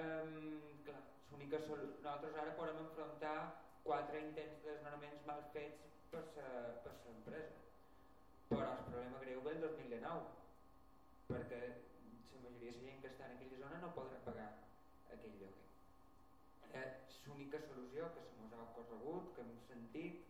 Um, 0.03 0.79
clar, 0.87 1.03
l'única 1.29 1.61
nosaltres 1.69 2.41
ara 2.41 2.57
podem 2.57 2.81
enfrontar 2.87 3.37
quatre 3.85 4.25
intents 4.25 4.65
de 4.65 4.73
desnonaments 4.73 5.29
mal 5.29 5.45
fets 5.53 5.85
per 6.15 6.25
l'empresa 7.05 7.62
però 8.53 8.69
el 8.77 8.85
problema 8.89 9.21
greu 9.25 9.41
ve 9.47 9.53
el 9.57 9.63
2019 9.65 10.25
perquè 11.29 11.61
la 11.69 12.41
majoria 12.45 12.73
de 12.73 12.77
la 12.77 12.87
gent 12.89 13.01
que 13.05 13.11
està 13.13 13.29
en 13.29 13.37
aquella 13.37 13.61
zona 13.63 13.81
no 13.85 13.93
podrà 13.99 14.19
pagar 14.27 14.49
aquell 15.15 15.39
lloguer 15.41 16.81
eh, 16.81 16.89
l'única 17.29 17.63
solució 17.69 18.11
que 18.17 18.25
se 18.29 18.37
mos 18.41 18.53
ha 18.57 18.67
ocorregut 18.67 19.33
que 19.37 19.47
hem 19.47 19.55
sentit 19.71 20.21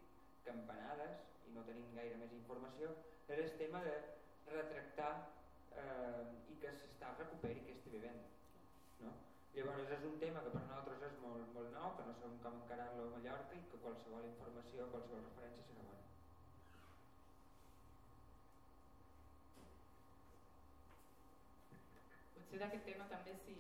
campanades 0.46 1.26
i 1.48 1.56
no 1.56 1.66
tenim 1.70 1.90
gaire 1.98 2.20
més 2.22 2.36
informació 2.38 2.94
és 3.26 3.42
el 3.46 3.52
tema 3.64 3.82
de 3.88 3.96
retractar 4.52 5.12
eh, 5.82 6.22
i 6.54 6.58
que 6.62 6.74
s'està 6.78 7.12
recuperi 7.18 7.66
aquesta 7.66 7.96
vivenda 7.96 8.30
no? 9.02 9.18
Llavors 9.56 9.90
és 9.98 10.06
un 10.08 10.18
tema 10.22 10.46
que 10.46 10.54
per 10.54 10.62
nosaltres 10.68 11.02
és 11.10 11.18
molt, 11.26 11.50
molt 11.58 11.74
nou, 11.74 11.90
que 11.98 12.06
no 12.06 12.14
sabem 12.20 12.38
com 12.46 12.62
encarar-lo 12.62 13.08
a 13.08 13.12
Mallorca 13.16 13.58
i 13.58 13.66
que 13.72 13.82
qualsevol 13.82 14.30
informació, 14.30 14.86
qualsevol 14.94 15.26
referència 15.26 15.66
serà 15.66 15.88
bona. 15.90 16.11
Potser 22.52 22.66
d'aquest 22.68 22.82
tema 22.84 23.04
també 23.10 23.32
si, 23.42 23.54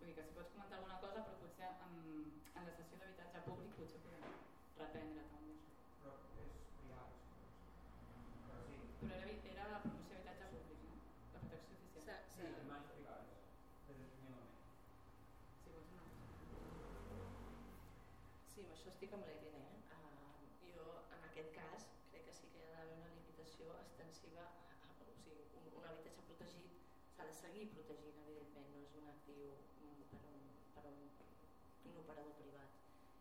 vull 0.00 0.06
dir 0.08 0.12
que 0.18 0.22
si 0.26 0.30
pots 0.36 0.52
comentar 0.52 0.76
alguna 0.78 0.94
cosa, 1.00 1.24
però 1.24 1.34
potser 1.40 1.66
en, 1.86 1.98
en 2.56 2.68
la 2.68 2.72
sessió 2.76 3.00
d'habitatge 3.00 3.42
públic 3.44 3.74
potser 3.78 4.00
podem 4.04 4.38
reprendre 4.78 5.24
també. 5.32 5.56
Però 5.98 6.14
és 6.46 6.62
privat. 6.78 7.18
Però 8.46 8.62
sí. 8.70 8.78
Però 9.02 9.18
era, 9.18 9.34
era 9.50 9.66
la 9.74 9.82
promoció 9.84 10.14
d'habitatge 10.14 10.48
públic, 10.54 10.80
no? 10.86 10.96
La 11.34 11.42
protecció 11.44 11.76
oficial. 11.82 12.24
Sí, 12.32 12.40
Sí, 12.40 12.48
en 12.62 12.72
mans 12.72 12.88
privades. 12.94 13.44
Definitivament. 13.90 14.56
Si 15.60 15.76
vols 15.76 15.92
una 15.98 16.08
Sí, 18.54 18.64
amb 18.64 18.72
això 18.78 18.94
estic 18.96 19.18
amb 19.18 19.28
l'Irene. 19.28 19.66
Eh? 19.68 20.00
Uh, 20.00 20.48
jo, 20.72 20.88
en 21.18 21.28
aquest 21.28 21.52
cas, 21.60 21.90
crec 22.08 22.30
que 22.30 22.38
sí 22.40 22.48
que 22.54 22.64
hi 22.64 22.72
ha 22.72 22.72
d'haver 22.78 22.96
una 23.02 23.12
limitació 23.18 23.76
extensiva, 23.84 24.48
a, 24.48 24.80
a, 24.80 24.96
o 24.96 25.12
sigui, 25.12 25.42
un, 25.60 25.74
un 25.76 25.92
habitatge 25.92 26.30
protegit 26.32 26.79
s'ha 27.20 27.26
de 27.28 27.34
seguir 27.36 27.64
protegint, 27.72 28.18
evidentment, 28.20 28.68
no 28.72 28.78
és 28.80 28.92
un 28.98 29.08
actiu 29.12 29.48
mm, 29.84 30.04
per 30.12 30.20
un, 30.28 30.44
per 30.76 30.84
un, 30.90 31.00
un 31.90 31.98
operador 32.02 32.32
privat. 32.38 32.78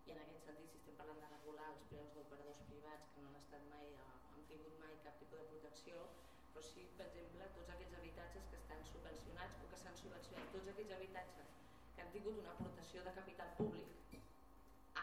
I 0.08 0.14
en 0.14 0.22
aquest 0.22 0.46
sentit, 0.48 0.70
si 0.72 0.80
estem 0.80 0.96
parlant 1.02 1.20
de 1.24 1.32
regular 1.34 1.66
els 1.74 1.84
preus 1.90 2.14
d'operadors 2.16 2.62
privats 2.70 3.12
que 3.16 3.26
no 3.26 3.32
han 3.32 3.40
estat 3.42 3.66
mai, 3.74 3.90
eh, 3.92 4.06
han 4.38 4.46
tingut 4.52 4.78
mai 4.84 4.96
cap 5.08 5.20
tipus 5.24 5.42
de 5.42 5.50
protecció, 5.50 6.06
però 6.54 6.64
sí, 6.70 6.86
per 7.02 7.10
exemple, 7.10 7.50
tots 7.58 7.74
aquests 7.76 7.98
habitatges 8.00 8.48
que 8.54 8.62
estan 8.62 8.88
subvencionats 8.92 9.60
o 9.66 9.72
que 9.74 9.82
s'han 9.84 10.00
subvencionat, 10.04 10.56
tots 10.56 10.72
aquells 10.76 10.96
habitatges 11.00 11.52
que 11.98 12.06
han 12.06 12.16
tingut 12.16 12.40
una 12.46 12.56
aportació 12.56 13.04
de 13.10 13.16
capital 13.20 13.52
públic 13.60 14.16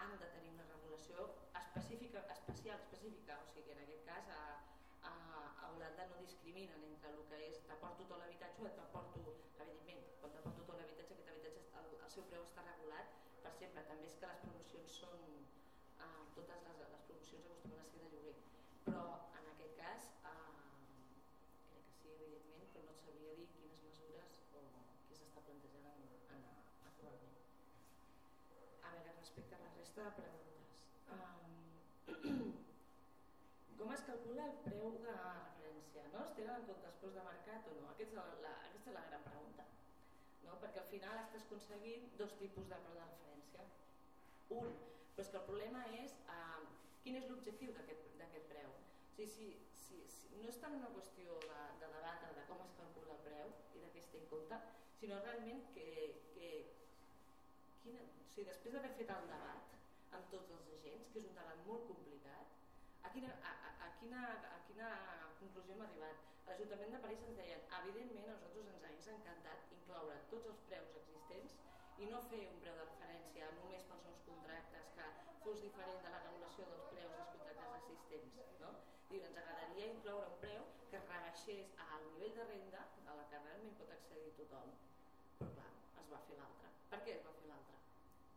han 0.00 0.16
de 0.24 0.30
tenir 0.38 0.54
una 0.56 0.70
regulació 0.72 1.28
específica, 1.60 2.24
especial, 2.38 2.80
específica, 2.88 3.42
o 3.44 3.52
sigui, 3.52 3.76
en 3.76 3.84
aquest 3.84 4.08
cas 4.08 4.34
a, 4.40 4.42
a, 5.12 5.14
a 5.66 5.74
Holanda 5.74 6.08
no 6.14 6.24
discriminen 6.56 6.88
entre 6.88 7.10
el 7.12 7.20
que 7.28 7.38
és 7.50 7.58
t'aporto 7.68 8.04
tot 8.08 8.18
l'habitatge 8.18 8.62
o 8.64 8.70
t'aporto, 8.76 9.20
evidentment, 9.60 10.04
quan 10.20 10.32
t'aporto 10.32 10.62
tot 10.64 10.78
l'habitatge, 10.78 11.12
aquest 11.12 11.28
habitatge, 11.28 11.64
el, 11.80 11.88
el 12.04 12.10
seu 12.14 12.24
preu 12.30 12.44
està 12.48 12.62
regulat 12.64 13.10
per 13.44 13.52
sempre, 13.58 13.82
també 13.90 14.06
és 14.08 14.16
que 14.20 14.30
les 14.30 14.40
promocions 14.44 14.94
són, 15.02 15.26
uh, 16.00 16.22
totes 16.38 16.62
les, 16.68 16.78
les 16.94 17.04
promocions 17.10 17.48
acostumen 17.50 17.82
a 17.82 17.88
ser 17.90 18.00
de 18.04 18.08
lloguer, 18.14 18.32
però 18.86 19.02
en 19.40 19.50
aquest 19.52 19.76
cas 19.82 20.06
uh, 20.30 20.54
crec 21.68 21.90
que 21.90 21.96
sí, 21.98 22.14
evidentment, 22.16 22.70
però 22.72 22.86
no 22.86 22.94
et 22.96 23.04
sabria 23.04 23.36
dir 23.42 23.48
quines 23.52 23.82
mesures 23.84 24.40
o 24.56 24.64
què 25.10 25.20
s'està 25.20 25.44
plantejant 25.50 25.90
en, 25.92 26.08
en, 26.38 26.46
actualment. 26.92 27.36
A 28.80 28.94
veure, 28.96 29.18
respecte 29.20 29.60
a 29.60 29.64
la 29.66 29.74
resta 29.76 30.08
de 30.08 30.16
preguntes. 30.22 30.72
Um, 31.18 32.48
com 33.76 33.92
es 33.92 34.08
calcula 34.08 34.48
el 34.48 34.58
preu 34.64 34.96
de 35.04 35.18
tenen 36.38 36.60
en 36.60 36.66
compte 36.68 36.90
els 36.90 36.98
preus 37.02 37.14
de 37.16 37.24
mercat 37.26 37.68
o 37.70 37.74
no? 37.80 37.90
Aquesta 37.92 38.24
és 38.32 38.40
la, 38.44 38.52
aquesta 38.68 38.90
és 38.92 38.96
la 38.96 39.04
gran 39.10 39.22
pregunta. 39.28 39.66
No? 40.46 40.56
Perquè 40.62 40.82
al 40.82 40.90
final 40.92 41.22
estàs 41.22 41.46
aconseguint 41.46 42.10
dos 42.20 42.34
tipus 42.40 42.68
de 42.72 42.80
preu 42.84 42.98
de 42.98 43.06
referència. 43.06 43.66
Un, 44.56 44.74
però 45.14 45.24
és 45.24 45.32
que 45.32 45.40
el 45.40 45.46
problema 45.48 45.84
és 46.02 46.16
uh, 46.36 46.66
quin 47.04 47.16
és 47.20 47.28
l'objectiu 47.30 47.72
d'aquest 47.76 48.50
preu. 48.52 48.74
O 49.16 49.16
sigui, 49.16 49.28
si, 49.32 49.46
si, 49.80 50.02
si, 50.12 50.28
no 50.42 50.50
és 50.52 50.58
tant 50.60 50.76
una 50.76 50.92
qüestió 50.92 51.38
de, 51.46 51.60
de 51.80 51.88
debatre 51.94 52.34
de 52.36 52.44
com 52.50 52.60
es 52.66 52.74
calcula 52.76 53.14
el 53.16 53.22
preu 53.24 53.52
i 53.78 53.84
de 53.84 53.92
què 53.94 54.02
es 54.02 54.10
té 54.12 54.20
en 54.20 54.28
compte, 54.32 54.58
sinó 55.00 55.20
realment 55.22 55.62
que, 55.72 55.86
que 56.34 56.50
quina, 57.80 58.02
o 58.04 58.28
sigui, 58.34 58.44
després 58.50 58.76
d'haver 58.76 58.92
fet 58.98 59.14
el 59.16 59.30
debat 59.32 59.72
amb 60.18 60.28
tots 60.34 60.52
els 60.58 60.68
agents, 60.76 61.08
que 61.12 61.22
és 61.22 61.30
un 61.30 61.38
debat 61.40 61.64
molt 61.70 61.88
complicat, 61.88 62.45
quina, 63.16 63.32
a, 63.48 63.52
a, 63.80 63.88
quina, 63.98 64.22
a 64.52 64.56
quina 64.68 64.88
conclusió 65.40 65.72
hem 65.74 65.82
arribat? 65.86 66.24
L'Ajuntament 66.46 66.90
de 66.94 66.98
París 67.04 67.22
ens 67.26 67.38
deien, 67.40 67.62
evidentment 67.78 68.26
a 68.28 68.34
nosaltres 68.34 68.66
ens 68.72 68.84
hagués 68.88 69.06
encantat 69.12 69.70
incloure 69.76 70.16
tots 70.32 70.48
els 70.50 70.60
preus 70.68 70.98
existents 71.00 71.54
i 72.04 72.08
no 72.10 72.20
fer 72.28 72.42
un 72.50 72.58
preu 72.64 72.76
de 72.76 72.84
referència 72.84 73.48
només 73.56 73.86
pels 73.88 74.04
nous 74.08 74.20
contractes 74.26 74.90
que 74.98 75.06
fos 75.46 75.62
diferent 75.64 76.02
de 76.04 76.12
la 76.12 76.20
regulació 76.26 76.66
dels 76.72 76.90
preus 76.92 77.14
dels 77.16 77.32
contractes 77.38 77.78
existents. 77.78 78.36
No? 78.64 78.74
Diu, 79.08 79.24
ens 79.30 79.40
agradaria 79.44 79.88
incloure 79.94 80.28
un 80.34 80.36
preu 80.44 80.66
que 80.90 81.00
rebaixés 81.06 81.72
al 81.86 82.04
nivell 82.10 82.36
de 82.40 82.48
renda 82.50 82.82
a 82.84 83.16
la 83.20 83.24
que 83.32 83.40
realment 83.46 83.78
pot 83.80 83.94
accedir 83.96 84.34
tothom. 84.42 84.76
Però 85.40 85.48
clar, 85.56 85.72
es 86.04 86.12
va 86.12 86.20
fer 86.28 86.36
l'altre. 86.42 86.74
Per 86.92 87.00
què 87.08 87.16
es 87.16 87.24
va 87.24 87.32
fer 87.40 87.48
l'altre? 87.48 87.80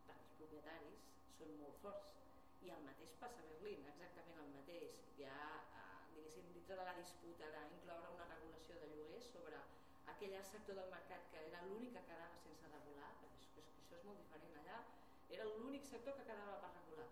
Perquè 0.08 0.24
els 0.24 0.40
propietaris 0.40 1.06
són 1.36 1.54
molt 1.60 1.84
forts 1.84 2.19
i 2.66 2.70
el 2.76 2.82
mateix 2.86 3.12
passa 3.20 3.42
a 3.42 3.46
Berlín, 3.50 3.84
exactament 3.92 4.40
el 4.42 4.50
mateix. 4.54 4.96
Hi 5.18 5.26
ha, 5.28 5.44
eh, 5.82 5.84
diguéssim, 6.14 6.48
dintre 6.56 6.76
de 6.80 6.86
la 6.88 6.96
disputa 6.98 7.48
d'incloure 7.54 8.10
una 8.16 8.26
regulació 8.32 8.78
de 8.82 8.88
lloguers 8.92 9.28
sobre 9.34 9.60
aquell 10.14 10.36
sector 10.52 10.76
del 10.80 10.90
mercat 10.94 11.28
que 11.32 11.44
era 11.50 11.62
l'únic 11.68 11.94
que 11.96 12.04
quedava 12.10 12.40
sense 12.44 12.72
regular, 12.74 13.10
perquè 13.22 13.40
és, 13.40 13.48
és, 13.62 13.70
això 13.82 13.98
és 14.00 14.06
molt 14.08 14.20
diferent 14.24 14.58
allà, 14.62 14.80
era 15.38 15.48
l'únic 15.52 15.86
sector 15.88 16.18
que 16.18 16.26
quedava 16.32 16.58
per 16.64 16.72
regular. 16.76 17.08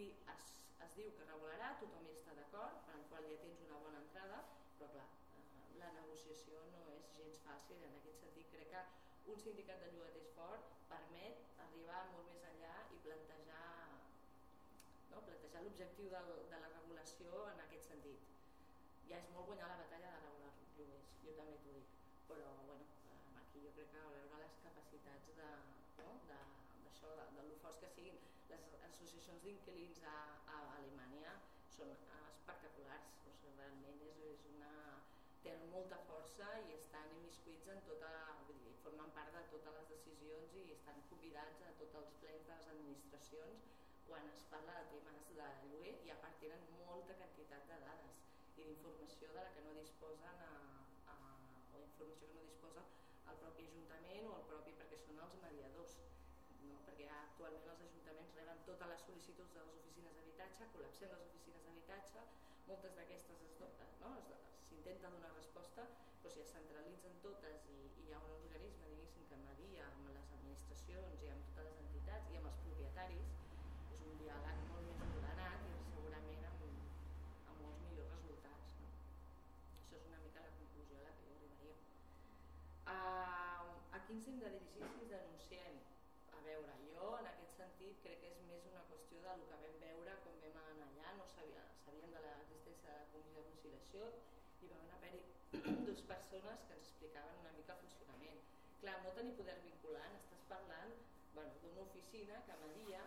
I 0.00 0.02
es, 0.34 0.46
es 0.86 0.96
diu 1.00 1.12
que 1.18 1.28
regularà, 1.30 1.72
tothom 1.82 2.08
hi 2.08 2.14
està 2.16 2.36
d'acord, 2.40 2.80
per 2.88 3.00
qual 3.10 3.28
ja 3.32 3.40
tens 3.44 3.64
una 3.68 3.80
bona 3.84 4.02
entrada, 4.04 4.40
però 4.78 4.92
clar, 4.94 5.08
eh, 5.40 5.66
la 5.82 5.92
negociació 6.00 6.64
no 6.72 6.86
és 6.96 7.12
gens 7.18 7.42
fàcil, 7.44 7.84
en 7.90 7.98
aquest 8.00 8.24
sentit 8.24 8.48
crec 8.54 8.72
que 8.72 8.86
un 9.32 9.40
sindicat 9.42 9.82
de 9.82 9.92
llogaters 9.92 10.32
fort 10.38 10.74
permet 10.90 11.44
arribar 11.66 12.04
molt 12.14 12.30
més 12.32 12.44
enllà 12.54 12.76
i 12.94 13.02
plantejar 13.08 13.65
plantejar 15.56 15.64
l'objectiu 15.64 16.08
de 16.52 16.58
la 16.62 16.68
regulació 16.76 17.28
en 17.50 17.60
aquest 17.64 17.86
sentit. 17.90 18.22
ja 19.08 19.18
és 19.22 19.28
molt 19.34 19.46
guanyar 19.48 19.68
la 19.70 19.78
batalla 19.80 20.10
de 20.14 20.20
regular 20.24 20.50
lloguers, 20.78 21.12
jo 21.24 21.32
també 21.38 21.54
t'ho 21.62 21.72
dic, 21.76 21.92
però 22.28 22.48
bueno, 22.68 22.84
eh, 23.12 23.40
aquí 23.40 23.62
jo 23.64 23.70
crec 23.76 23.88
que 23.92 24.00
a 24.02 24.10
veure 24.14 24.40
les 24.42 24.56
capacitats 24.64 25.30
de, 25.38 25.50
no? 26.00 26.08
de, 26.30 26.38
d'això, 26.84 27.12
de, 27.20 27.26
de 27.36 27.44
lo 27.48 27.56
forts 27.62 27.80
que 27.84 27.90
siguin. 27.94 28.18
Les 28.50 28.66
associacions 28.88 29.46
d'inquilins 29.46 30.02
a, 30.14 30.16
a 30.56 30.58
Alemanya 30.80 31.32
són 31.76 31.94
espectaculars, 31.94 33.14
o 33.30 33.36
sigui, 33.38 33.54
realment 33.60 34.04
és, 34.10 34.20
és 34.32 34.44
una, 34.52 34.74
tenen 35.46 35.72
molta 35.76 36.02
força 36.10 36.50
i 36.66 36.76
estan 36.80 37.16
immiscuits 37.20 37.72
en 37.76 37.80
tota, 37.88 38.12
vull 38.50 38.60
dir, 38.66 38.76
formen 38.84 39.16
part 39.16 39.32
de 39.38 39.46
totes 39.54 39.80
les 39.80 39.88
decisions 39.94 40.60
i 40.66 40.68
estan 40.76 41.00
convidats 41.14 41.64
a 41.70 41.72
tots 41.80 42.02
els 42.02 42.14
plens 42.20 42.50
de 42.50 42.60
les 42.60 42.70
administracions 42.76 43.75
quan 44.08 44.28
es 44.32 44.42
parla 44.52 44.74
de 44.80 44.86
temes 44.92 45.28
de 45.38 45.48
lloguer 45.70 45.94
i 46.06 46.12
a 46.14 46.18
part 46.22 46.38
tenen 46.42 46.64
molta 46.88 47.16
quantitat 47.20 47.68
de 47.70 47.78
dades 47.84 48.22
i 48.56 48.68
d'informació 48.68 49.32
de 49.36 49.46
la 49.46 49.52
que 49.56 49.64
no 49.66 49.76
disposen 49.78 50.44
a, 50.48 50.52
a, 51.12 51.16
o 51.74 51.82
informació 51.84 52.30
que 52.32 52.38
no 52.40 52.46
disposa 52.50 52.84
el 53.32 53.40
propi 53.44 53.68
Ajuntament 53.70 54.30
o 54.32 54.36
el 54.40 54.46
propi 54.52 54.76
perquè 54.80 55.00
són 55.04 55.22
els 55.28 55.38
mediadors 55.46 55.98
no? 56.66 56.80
perquè 56.88 57.10
actualment 57.20 57.72
els 57.74 57.86
ajuntaments 57.88 58.38
reben 58.40 58.64
totes 58.70 58.94
les 58.94 59.08
sol·licituds 59.08 59.58
de 59.58 59.66
les 59.66 59.80
oficines 59.80 60.20
d'habitatge, 60.20 60.70
col·lapsem 60.76 61.16
les 61.16 61.26
oficines 61.30 61.68
d'habitatge, 61.68 62.28
moltes 62.70 62.96
d'aquestes 63.00 63.46
no? 64.00 64.10
s'intenta 64.68 65.10
donar 65.10 65.32
resposta, 65.34 65.82
però 66.20 66.30
si 66.32 66.42
es 66.42 66.52
centralitzen 66.54 67.14
totes 67.24 67.64
i, 67.72 67.78
i 67.86 68.04
hi 68.06 68.12
ha 68.14 68.20
un 68.22 68.34
organisme 68.36 68.90
diguéssim 68.92 69.26
que 69.30 69.38
media 69.42 69.86
amb 69.88 70.10
les 70.16 70.30
administracions 70.38 71.24
i 71.26 71.32
amb 71.34 71.48
totes 71.48 71.68
les 71.70 71.80
entitats 71.86 72.32
i 72.32 72.38
amb 72.40 72.50
els 72.50 72.60
propietaris, 72.66 73.32
és 73.96 74.04
un 74.10 74.20
diàleg 74.22 74.62
molt 74.70 74.86
més 74.90 75.02
ordenat 75.08 75.66
i 75.70 75.74
segurament 75.88 76.46
amb, 76.52 76.62
amb 77.52 77.64
molts 77.64 77.82
millors 77.86 78.12
resultats. 78.14 78.78
No? 78.82 78.92
Això 79.80 80.00
és 80.00 80.08
una 80.12 80.22
mica 80.26 80.46
la 80.46 80.54
conclusió 80.60 81.02
a 81.02 81.06
la 81.08 81.16
que 81.18 81.30
jo 81.30 81.38
arribaria. 81.40 81.76
Uh, 84.06 84.08
a 84.08 84.14
quins 84.14 84.26
hem 84.30 84.36
de 84.38 84.50
dirigir 84.54 84.86
si 84.86 84.98
ens 85.02 85.08
denunciem? 85.10 85.78
A 86.38 86.40
veure, 86.44 86.74
jo 86.94 87.06
en 87.20 87.26
aquest 87.26 87.56
sentit 87.58 87.96
crec 88.04 88.20
que 88.22 88.28
és 88.30 88.42
més 88.46 88.66
una 88.70 88.82
qüestió 88.90 89.22
del 89.24 89.40
que 89.48 89.56
vam 89.62 89.80
veure 89.82 90.12
quan 90.22 90.36
vam 90.44 90.58
anar 90.74 90.86
allà, 90.90 91.14
no 91.18 91.24
sabia, 91.32 91.64
sabíem 91.80 92.12
de 92.14 92.20
l'existència 92.22 92.92
de 92.92 93.00
la 93.00 93.08
comissió 93.10 93.40
de 93.40 93.48
conciliació 93.48 94.10
i 94.62 94.70
van 94.74 94.92
haver-hi 94.98 95.24
dues 95.88 96.04
persones 96.12 96.62
que 96.68 96.76
ens 96.76 96.92
explicaven 96.92 97.40
una 97.40 97.56
mica 97.56 97.74
el 97.74 97.82
funcionament. 97.82 98.38
Clar, 98.84 98.94
no 99.02 99.16
tenir 99.18 99.34
poder 99.40 99.58
vinculant, 99.64 100.14
estàs 100.20 100.46
parlant 100.52 100.94
bueno, 101.34 101.58
d'una 101.64 101.88
oficina 101.88 102.38
que 102.46 102.60
media 102.62 103.02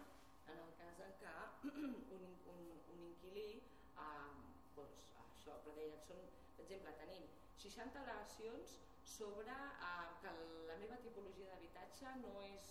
en 0.51 0.61
el 0.65 0.75
cas 0.83 1.01
en 1.07 1.15
què 1.23 1.37
un, 2.19 2.27
un, 2.57 2.67
un 2.97 3.07
inquilí 3.07 3.47
eh, 3.55 4.35
doncs, 4.75 5.07
això, 5.29 5.61
però 5.63 5.79
deien, 5.79 6.03
són, 6.11 6.27
per 6.59 6.67
exemple, 6.67 6.99
tenim 7.05 7.31
60 7.63 8.03
al·legacions 8.03 8.79
sobre 9.09 9.49
eh, 9.49 10.07
que 10.21 10.31
la 10.69 10.77
meva 10.81 10.97
tipologia 11.05 11.49
d'habitatge 11.51 12.13
no 12.21 12.33
és 12.45 12.69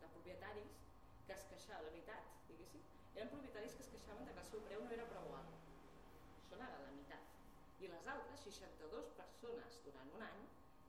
de 0.00 0.08
propietaris 0.14 0.80
que 1.26 1.34
es 1.36 1.44
queixaven, 1.50 1.84
la 1.84 1.92
veritat, 1.92 2.32
diguéssim, 2.48 2.84
eren 3.14 3.32
propietaris 3.32 3.76
que 3.76 3.84
es 3.84 3.90
queixaven 3.92 4.28
de 4.28 4.32
que 4.36 4.42
el 4.44 4.48
seu 4.50 4.64
preu 4.68 4.84
no 4.84 4.94
era 4.96 5.06
prou 5.12 5.34
alt. 5.38 5.54
Això 6.40 6.56
era 6.58 6.70
la 6.72 6.92
meitat. 6.96 7.32
I 7.84 7.90
les 7.92 8.08
altres, 8.14 8.44
62 8.48 9.12
persones 9.20 9.80
durant 9.86 10.12
un 10.16 10.24
any, 10.28 10.44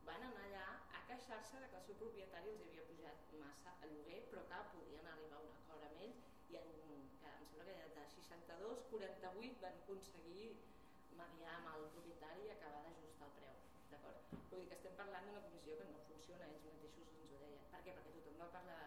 van 0.07 0.27
anar 0.29 0.45
allà 0.47 0.65
a 0.99 1.03
queixar-se 1.09 1.61
de 1.63 1.69
que 1.71 1.79
el 1.81 1.85
seu 1.89 1.99
propietari 2.01 2.53
els 2.53 2.63
havia 2.67 2.87
pujat 2.89 3.35
massa 3.41 3.75
a 3.81 3.91
lloguer, 3.91 4.21
però 4.31 4.45
que 4.51 4.61
podien 4.75 5.11
arribar 5.13 5.41
a 5.41 5.45
un 5.47 5.55
acord 5.59 5.87
amb 5.89 6.03
ells 6.07 6.23
i 6.53 6.59
en, 6.61 6.71
que 7.21 7.33
em 7.33 7.47
sembla 7.51 7.67
que 7.69 7.89
de 7.99 8.07
62, 8.15 8.85
48 8.93 9.65
van 9.65 9.81
aconseguir 9.83 10.49
mediar 11.19 11.57
amb 11.59 11.73
el 11.75 11.89
propietari 11.97 12.47
i 12.47 12.53
acabar 12.55 12.83
d'ajustar 12.85 13.13
el? 13.13 13.14
Vull 14.55 14.61
dir 14.63 14.69
que 14.71 14.75
estem 14.79 14.93
parlant 14.95 15.25
d'una 15.27 15.39
comissió 15.43 15.73
que 15.77 15.85
no 15.85 16.01
funciona, 16.07 16.45
ells 16.47 16.61
mateixos 16.65 17.07
ens 17.13 17.31
ho 17.35 17.39
deien. 17.39 17.63
Per 17.71 17.79
què? 17.85 17.93
Perquè 17.95 18.11
tothom 18.17 18.37
va 18.39 18.45
per 18.53 18.61
la 18.67 18.77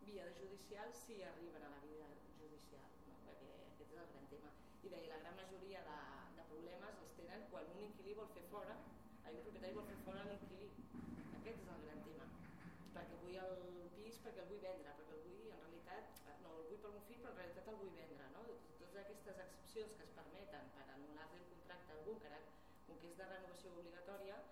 via 0.00 0.26
judicial 0.38 0.90
si 0.98 1.14
arriben 1.24 1.62
a 1.64 1.70
la 1.72 1.78
via 1.84 2.08
judicial, 2.40 2.90
no? 3.06 3.14
perquè 3.28 3.46
aquest 3.54 3.94
és 3.94 4.02
el 4.02 4.10
gran 4.10 4.26
tema. 4.32 4.50
I 4.84 4.90
deia, 4.92 5.14
la 5.14 5.20
gran 5.22 5.38
majoria 5.38 5.80
de, 5.86 5.94
de 6.36 6.44
problemes 6.50 7.00
els 7.04 7.14
tenen 7.20 7.46
quan 7.54 7.70
un 7.76 7.80
inquilí 7.86 8.16
vol 8.18 8.28
fer 8.34 8.42
fora, 8.50 8.74
un 9.30 9.38
propietari 9.46 9.78
vol 9.78 9.88
fer 9.88 9.96
fora 10.02 10.26
l'inquilí. 10.28 10.68
Aquest 11.38 11.64
és 11.64 11.72
el 11.76 11.80
gran 11.86 12.04
tema. 12.10 12.28
Perquè 12.98 13.22
vull 13.22 13.40
el 13.46 13.64
pis, 13.96 14.20
perquè 14.26 14.44
el 14.44 14.52
vull 14.52 14.62
vendre, 14.66 14.94
perquè 15.00 15.16
el 15.16 15.24
vull, 15.30 15.48
en 15.56 15.64
realitat, 15.64 16.20
no, 16.44 16.52
el 16.58 16.68
vull 16.74 16.84
per 16.84 16.92
un 16.92 17.08
fill, 17.08 17.24
però 17.24 17.32
en 17.32 17.40
realitat 17.40 17.72
el 17.72 17.80
vull 17.80 17.96
vendre. 18.02 18.28
No? 18.36 18.44
Totes 18.82 19.00
aquestes 19.06 19.42
excepcions 19.48 19.96
que 19.96 20.10
es 20.10 20.14
permeten 20.20 20.70
per 20.76 20.86
anul·lar-li 20.98 21.40
el 21.40 21.50
contracte 21.56 21.96
a 21.96 21.98
algú, 22.02 22.20
que, 22.20 22.34
ara, 22.34 22.44
com 22.84 23.00
que 23.00 23.14
és 23.14 23.18
de 23.24 23.32
renovació 23.32 23.74
obligatòria, 23.80 24.44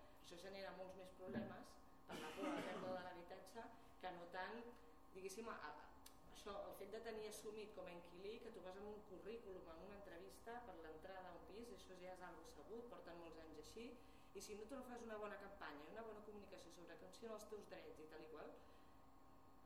genera 0.46 0.76
molts 0.78 0.98
més 1.00 1.12
problemes 1.20 1.72
per 2.08 2.18
la 2.22 2.30
por 2.36 2.48
a 2.50 2.54
la 2.54 2.64
pèrdua 2.68 2.94
de 2.98 3.04
l'habitatge 3.08 3.66
que 4.02 4.14
no 4.18 4.30
tant, 4.36 4.60
diguéssim, 5.16 5.48
a, 5.52 5.72
això, 6.32 6.56
el 6.68 6.74
fet 6.80 6.90
de 6.96 7.02
tenir 7.08 7.28
assumit 7.30 7.72
com 7.76 7.88
a 7.88 7.94
inquilí 7.98 8.34
que 8.44 8.52
tu 8.56 8.64
vas 8.66 8.80
amb 8.80 8.90
un 8.90 9.00
currículum, 9.10 9.70
en 9.74 9.86
una 9.88 10.00
entrevista 10.00 10.58
per 10.66 10.76
l'entrada 10.82 11.30
a 11.30 11.36
un 11.38 11.46
pis, 11.48 11.72
això 11.78 11.96
ja 12.02 12.12
és 12.16 12.26
algo 12.28 12.44
sabut, 12.56 12.90
porten 12.92 13.20
molts 13.22 13.40
anys 13.46 13.62
així, 13.64 13.88
i 14.34 14.40
si 14.42 14.58
no 14.58 14.68
tu 14.68 14.76
no 14.76 14.84
fas 14.90 15.02
una 15.08 15.16
bona 15.22 15.40
campanya, 15.40 15.90
una 15.94 16.04
bona 16.10 16.22
comunicació 16.28 16.72
sobre 16.76 16.96
com 17.00 17.12
són 17.20 17.36
els 17.38 17.48
teus 17.52 17.68
drets 17.72 18.04
i 18.04 18.08
tal 18.12 18.24
i 18.26 18.30
qual, 18.34 18.50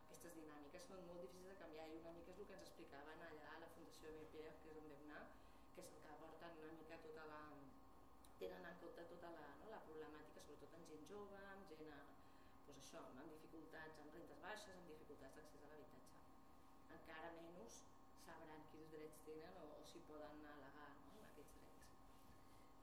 aquestes 0.08 0.34
dinàmiques 0.36 0.86
són 0.90 1.04
molt 1.08 1.20
difícils 1.24 1.50
de 1.52 1.58
canviar 1.62 1.84
i 1.88 1.98
una 1.98 2.12
mica 2.16 2.32
és 2.34 2.38
el 2.42 2.46
que 2.48 2.54
ens 2.58 2.66
explicaven 2.66 3.20
allà 3.26 3.50
a 3.54 3.60
la 3.62 3.68
Fundació 3.74 4.12
BPF, 4.14 4.62
que 4.62 4.72
és 4.72 4.78
on 4.80 4.88
vam 4.92 5.04
anar, 5.08 5.22
que 5.74 5.82
és 5.84 5.92
el 5.94 6.02
que 6.04 6.16
porten 6.22 6.62
una 6.64 6.76
mica 6.78 6.98
tota 7.04 7.26
la... 7.32 7.40
tenen 8.40 8.66
en 8.70 8.76
compte 8.82 9.04
tota 9.12 9.30
la, 9.34 9.46
no, 9.60 9.70
la 9.72 9.80
problemàtica, 9.86 10.37
sobretot 10.58 10.78
en 10.78 10.86
gent 10.90 11.04
jove, 11.08 11.40
amb 11.54 11.68
gent 11.70 11.90
a, 11.94 11.98
doncs 12.66 12.78
això, 12.82 13.00
amb 13.08 13.30
dificultats, 13.30 13.98
amb 14.02 14.14
rentes 14.16 14.40
baixes, 14.42 14.72
amb 14.74 14.88
dificultats 14.90 15.36
d'accés 15.38 15.66
a 15.66 15.68
l'habitatge. 15.70 16.22
Encara 16.96 17.28
menys 17.36 17.76
sabran 18.24 18.64
quins 18.72 18.90
drets 18.94 19.20
tenen 19.28 19.60
o, 19.62 19.68
o 19.78 19.84
si 19.90 20.02
poden 20.08 20.42
al·legar 20.52 20.88
no, 21.04 21.22
aquests 21.28 21.54
drets. 21.60 21.92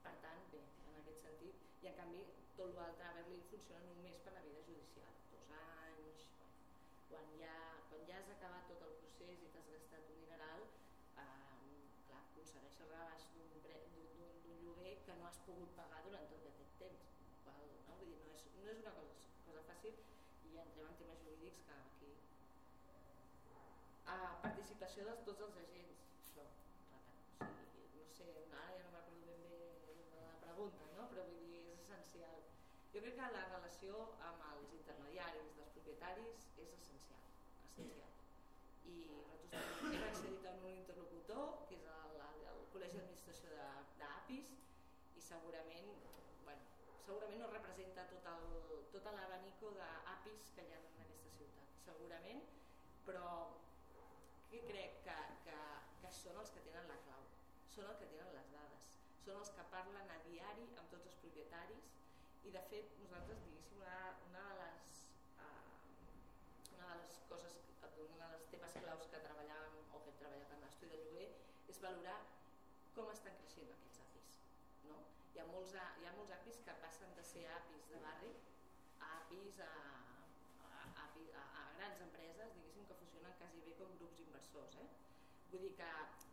Per 0.06 0.14
tant, 0.24 0.40
bé, 0.54 0.62
en 0.86 0.96
aquest 1.02 1.20
sentit, 1.26 1.66
i 1.84 1.90
en 1.92 1.98
canvi 2.00 2.22
tot 2.56 2.72
l'altre 2.78 3.10
a 3.10 3.12
Berlín 3.18 3.44
funciona 3.50 3.92
només 3.92 4.24
per 4.24 4.32
la 4.38 4.44
vida 4.46 4.64
judicial, 4.70 5.20
dos 5.34 5.52
anys, 5.60 6.24
quan 7.10 7.36
ja, 7.42 7.58
quan 7.90 8.08
ja 8.08 8.22
has 8.22 8.32
acabat 8.38 8.72
tot 8.72 8.86
el 8.88 8.96
procés 9.02 9.44
i 9.44 9.52
t'has 9.52 9.68
gastat 9.74 10.08
un 10.14 10.24
dineral, 10.24 10.64
eh, 10.64 11.84
clar, 12.08 12.24
aconsegueixes 12.24 12.96
rebaix 12.96 13.28
d'un 13.36 14.58
lloguer 14.64 14.96
que 15.04 15.20
no 15.20 15.28
has 15.28 15.44
pogut 15.50 15.76
pagar 15.82 16.00
durant 16.08 16.32
tot 16.32 16.50
aquest 16.54 16.80
temps. 16.80 17.12
Qual, 17.46 17.68
no? 17.88 17.95
Vull 18.06 18.14
dir, 18.14 18.24
no, 18.24 18.34
és, 18.38 18.42
no 18.62 18.70
és 18.70 18.80
una 18.82 18.90
cosa, 18.96 19.14
cosa 19.44 19.62
fàcil 19.66 19.94
i 20.46 20.52
ja 20.54 20.62
entrem 20.62 20.90
en 20.90 20.98
temes 21.00 21.22
jurídics 21.24 21.62
que 21.66 21.76
aquí... 21.76 22.10
A 24.12 24.18
participació 24.42 25.06
de 25.08 25.14
tots 25.26 25.42
els 25.46 25.56
agents, 25.62 26.02
això, 26.22 26.44
o 26.46 27.48
sigui, 27.72 28.04
no 28.04 28.12
sé, 28.14 28.28
ara 28.60 28.76
ja 28.76 28.84
no 28.84 28.92
m'acordo 28.92 29.24
ben 29.32 29.42
bé 29.48 29.56
la 30.20 30.36
pregunta, 30.44 30.86
no? 30.94 31.08
però 31.10 31.24
vull 31.26 31.40
dir, 31.48 31.64
és 31.64 31.80
essencial. 31.80 32.44
Jo 32.92 33.02
crec 33.02 33.18
que 33.18 33.30
la 33.34 33.42
relació 33.48 34.04
amb 34.28 34.44
els 34.52 34.76
intermediaris 34.78 35.58
dels 35.58 35.74
propietaris 35.78 36.46
és 36.66 36.76
essencial, 36.78 37.26
essencial. 37.72 38.14
I 38.92 38.96
nosaltres 39.50 39.98
hem 39.98 40.06
accedit 40.12 40.46
a 40.46 40.54
un 40.60 40.70
interlocutor, 40.76 41.58
que 41.66 41.80
és 41.80 41.90
el, 41.96 42.20
el, 42.28 42.46
el 42.52 42.62
Col·legi 42.76 43.02
d'Administració 43.02 43.58
d'APIS, 43.98 44.54
i 45.18 45.26
segurament, 45.32 45.90
segurament 47.06 47.42
no 47.42 47.50
representa 47.52 48.06
tot 48.12 48.28
el, 48.32 48.46
tot 48.94 49.08
l'abanico 49.18 49.72
d'APIs 49.78 50.52
que 50.56 50.66
hi 50.66 50.74
ha 50.74 50.80
en 50.82 50.88
aquesta 51.06 51.34
ciutat, 51.38 51.76
segurament, 51.84 52.42
però 53.08 53.28
que 54.50 54.62
crec 54.70 55.02
que, 55.06 55.18
que, 55.46 55.58
que 56.02 56.14
són 56.20 56.40
els 56.42 56.54
que 56.54 56.64
tenen 56.66 56.90
la 56.90 56.98
clau, 57.06 57.26
són 57.74 57.92
els 57.92 58.02
que 58.02 58.10
tenen 58.14 58.32
les 58.38 58.50
dades, 58.54 58.90
són 59.26 59.38
els 59.42 59.52
que 59.54 59.68
parlen 59.74 60.10
a 60.16 60.18
diari 60.26 60.66
amb 60.80 60.90
tots 60.94 61.06
els 61.10 61.20
propietaris 61.22 61.94
i 62.46 62.52
de 62.54 62.62
fet 62.70 62.98
nosaltres 63.02 63.40
diguéssim 63.42 63.80
una, 63.82 63.96
una 64.28 64.42
de 64.48 64.58
les 64.60 64.90
uh, 65.42 66.74
una 66.76 66.90
de 66.92 66.98
les 67.00 67.16
coses 67.30 67.56
una 68.04 68.28
dels 68.32 68.46
temes 68.52 68.76
claus 68.82 69.08
que 69.12 69.22
treballàvem 69.24 69.94
o 69.96 70.02
que 70.04 70.14
treballat 70.20 70.52
en 70.56 70.62
l'estudi 70.66 70.92
de 70.94 71.02
lloguer 71.04 71.28
és 71.72 71.82
valorar 71.86 72.18
com 72.94 73.10
estan 73.14 73.38
creixent 73.40 73.72
aquests 73.74 74.02
apis 74.04 74.36
no? 74.90 75.00
hi, 75.32 75.40
ha 75.42 75.45
molts, 75.56 75.72
hi 75.72 76.04
ha 76.06 76.12
molts 76.16 76.32
apis 76.36 76.58
que 76.66 76.74
passen 76.82 77.12
de 77.16 77.24
ser 77.24 77.44
apis 77.56 77.88
de 77.92 78.00
barri 78.04 78.32
a 79.00 79.08
apis 79.22 79.60
a, 79.64 79.72
a, 80.68 80.80
a, 81.02 81.44
a, 81.60 81.62
grans 81.78 82.02
empreses 82.06 82.56
diguéssim 82.56 82.88
que 82.90 82.98
funcionen 83.00 83.36
quasi 83.40 83.62
bé 83.64 83.76
com 83.80 83.94
grups 84.00 84.20
inversors 84.24 84.76
eh? 84.82 84.88
vull 85.52 85.64
dir 85.64 85.72
que 85.78 85.90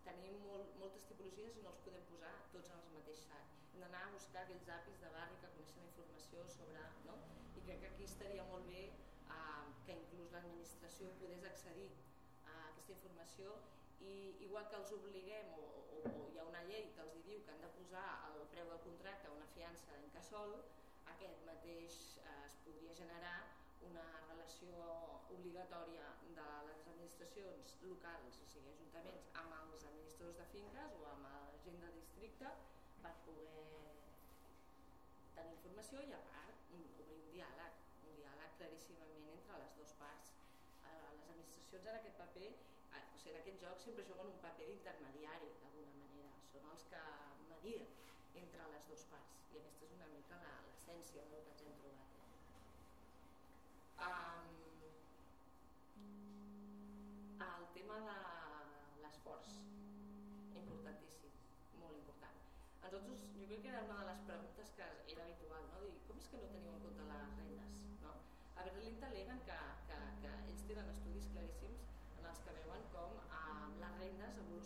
tenim 0.08 0.40
molt, 0.48 0.74
moltes 0.82 1.06
tipologies 1.12 1.60
i 1.60 1.64
no 1.64 1.72
els 1.72 1.84
podem 1.86 2.08
posar 2.12 2.34
tots 2.56 2.74
en 2.76 2.84
el 2.84 2.98
mateix 2.98 3.24
sac 3.30 3.54
hem 3.74 3.86
d'anar 3.86 4.04
a 4.08 4.12
buscar 4.18 4.44
aquells 4.44 4.72
apis 4.80 5.00
de 5.06 5.14
barri 5.16 5.40
que 5.44 5.52
coneixen 5.56 5.88
informació 5.92 6.44
sobre 6.58 6.84
no? 7.08 7.16
i 7.56 7.64
crec 7.68 7.80
que 7.86 7.94
aquí 7.94 8.10
estaria 8.10 8.50
molt 8.52 8.68
bé 8.74 8.84
eh, 8.90 9.64
que 9.88 10.00
inclús 10.02 10.36
l'administració 10.36 11.16
podés 11.22 11.48
accedir 11.52 11.94
a 12.44 12.60
aquesta 12.74 12.98
informació 13.00 13.56
i 14.04 14.16
igual 14.46 14.68
que 14.70 14.80
els 14.82 14.94
obliguem 14.98 15.52
o, 15.58 15.66
o, 15.96 16.00
o 16.12 16.30
hi 16.32 16.40
ha 16.40 16.46
una 16.50 16.64
llei 16.70 16.90
que 16.96 17.04
els 17.06 17.20
diu 17.28 17.44
que 17.46 17.54
han 17.56 17.64
de 17.64 17.72
posar 17.78 18.08
el 18.30 18.46
preu 18.54 18.70
del 18.72 18.82
contracte 18.88 19.32
una 19.34 19.50
fiança 19.56 20.00
d'incasol, 20.00 20.58
aquest 21.16 21.44
mateix 21.50 22.00
eh, 22.24 22.40
es 22.48 22.58
podria 22.66 22.96
generar 23.00 23.38
una 23.88 24.06
relació 24.28 24.84
obligatòria 25.38 26.10
de 26.38 26.48
les 26.70 26.88
administracions 26.94 27.76
locals, 27.88 28.40
o 28.44 28.48
sigui, 28.52 28.72
ajuntaments, 28.76 29.30
amb 29.42 29.56
els 29.60 29.88
administradors 29.92 30.40
de 30.42 30.48
finques 30.54 31.00
o 31.00 31.08
amb 31.14 31.28
la 31.28 31.40
gent 31.66 31.80
de 31.84 31.92
districte 31.98 32.52
per 33.04 33.14
poder 33.28 33.64
tenir 35.38 35.56
informació 35.58 36.04
i 36.08 36.14
a 36.16 36.22
part 36.30 36.70
obrir 36.78 37.08
un 37.16 37.26
diàleg, 37.34 37.82
un 38.08 38.16
diàleg 38.20 38.56
claríssimament 38.62 39.28
entre 39.38 39.60
les 39.64 39.76
dues 39.80 39.96
parts. 40.04 40.32
Eh, 40.84 41.10
les 41.18 41.34
administracions 41.36 41.90
en 41.92 42.00
aquest 42.00 42.20
paper, 42.22 42.52
sigui, 43.24 43.36
en 43.36 43.42
aquest 43.42 43.62
joc 43.64 43.78
sempre 43.80 44.04
juguen 44.08 44.28
un 44.28 44.40
paper 44.44 44.66
d'intermediari 44.68 45.50
d'alguna 45.62 45.94
manera, 46.00 46.32
són 46.52 46.66
els 46.72 46.84
que 46.92 47.04
medien 47.52 47.88
entre 48.42 48.66
les 48.74 48.88
dues 48.90 49.04
parts 49.12 49.38
i 49.54 49.60
aquesta 49.62 49.86
és 49.88 49.94
una 49.98 50.10
mica 50.12 50.40
l'essència 50.44 51.24
del 51.32 51.46
que 51.46 51.54
ens 51.54 51.64
hem 51.70 51.78
trobat. 51.84 52.10
Um, 54.08 54.50
el 57.48 57.66
tema 57.78 58.02
de 58.10 58.18
l'esforç, 59.06 59.56
importantíssim, 60.64 61.40
molt 61.80 62.02
important. 62.02 62.44
A 62.82 62.92
nosaltres, 62.92 63.24
jo 63.40 63.48
crec 63.48 63.64
que 63.64 63.72
era 63.72 63.86
una 63.88 64.02
de 64.02 64.10
les 64.12 64.26
preguntes 64.32 64.76
que 64.82 64.90
era 65.16 65.24
habitual, 65.30 65.64
no? 65.72 65.86
Dir, 65.88 65.96
com 66.10 66.20
és 66.20 66.28
que 66.34 66.44
no 66.44 66.52
teniu 66.58 66.76
en 66.76 66.84
compte 66.88 67.10
les 67.14 67.40
rendes? 67.40 67.84
No? 68.04 68.18
A 68.58 68.68
Berlín 68.68 69.00
t'aleguen 69.00 69.44
que, 69.48 69.60
que, 69.92 70.04
que 70.26 70.36
ells 70.52 70.68
tenen 70.74 70.96
estudis 70.98 71.32
claríssims 71.38 71.88
en 72.20 72.32
els 72.34 72.44
que 72.44 72.58
veuen 72.60 72.90
com 72.98 73.18
eh, 73.24 73.64
les 73.86 73.98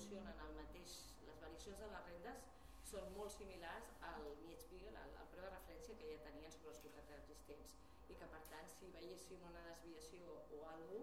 evolucionen 0.07 0.39
al 0.39 0.53
mateix, 0.55 0.91
les 1.27 1.39
variacions 1.43 1.79
de 1.83 1.87
les 1.91 2.05
rendes 2.07 2.43
són 2.89 3.09
molt 3.15 3.33
similars 3.35 3.89
al 4.09 4.27
Mietspiegel, 4.45 4.95
al, 4.95 5.09
al 5.19 5.27
preu 5.33 5.43
de 5.43 5.49
referència 5.51 5.95
que 5.99 6.11
ja 6.11 6.19
tenien 6.23 6.53
sobre 6.55 6.71
els 6.71 6.79
contractes 6.85 7.17
existents 7.23 7.73
i 8.07 8.15
que 8.21 8.29
per 8.31 8.39
tant 8.53 8.69
si 8.71 8.91
veiessin 8.93 9.43
una 9.49 9.63
desviació 9.65 10.37
o 10.37 10.37
cosa, 10.53 11.01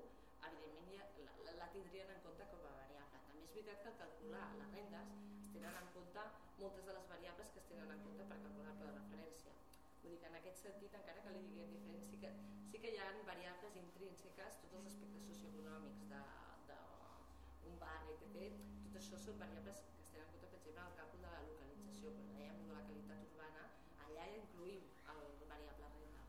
evidentment 0.49 0.89
ja 0.95 1.05
la, 1.27 1.57
la 1.61 1.69
tindrien 1.75 2.15
en 2.15 2.23
compte 2.25 2.49
com 2.55 2.65
a 2.65 2.73
variable. 2.79 3.21
També 3.29 3.45
és 3.45 3.53
veritat 3.59 3.83
que 3.85 3.91
al 3.93 3.99
calcular 4.01 4.47
les 4.63 4.73
rendes 4.79 5.13
es 5.37 5.53
tenen 5.53 5.81
en 5.83 5.91
compte 5.99 6.25
moltes 6.63 6.89
de 6.89 6.97
les 6.97 7.09
variables 7.13 7.53
que 7.53 7.61
es 7.61 7.69
tenen 7.73 7.93
en 7.97 8.05
compte 8.09 8.29
per 8.31 8.39
calcular 8.47 8.73
el 8.73 8.79
preu 8.81 8.93
de 8.93 8.99
referència. 9.03 9.53
Vull 10.01 10.15
dir 10.15 10.21
que 10.23 10.31
en 10.33 10.39
aquest 10.41 10.65
sentit, 10.65 10.97
encara 11.03 11.27
que 11.27 11.35
li 11.37 11.45
diguem 11.51 11.77
diferent, 11.77 12.09
sí 12.09 12.23
que, 12.25 12.33
sí 12.73 12.81
que 12.81 12.95
hi 12.95 13.03
ha 13.05 13.11
variables 13.29 13.77
intrínseques, 13.83 14.63
tots 14.65 14.81
els 14.81 14.89
aspectes 14.95 15.29
socioeconòmics 15.35 16.09
d'un 16.09 17.77
barri, 17.85 18.17
etc. 18.17 18.74
Tot 18.95 19.01
això 19.03 19.19
són 19.19 19.39
variables 19.41 19.79
que 19.85 20.03
es 20.03 20.11
tenen 20.11 20.21
en 20.23 20.29
compte, 20.33 20.49
per 20.51 20.59
exemple, 20.59 20.83
en 20.83 20.89
el 20.89 20.93
càlcul 20.99 21.23
de 21.23 21.31
la 21.31 21.39
localització. 21.47 22.11
Quan 22.19 22.29
dèiem 22.35 22.59
de 22.67 22.75
la 22.77 22.83
qualitat 22.91 23.25
urbana, 23.29 23.63
allà 24.05 24.27
ja 24.29 24.37
incluïm 24.41 24.85
el 25.15 25.23
variable 25.53 25.89
renda, 25.95 26.27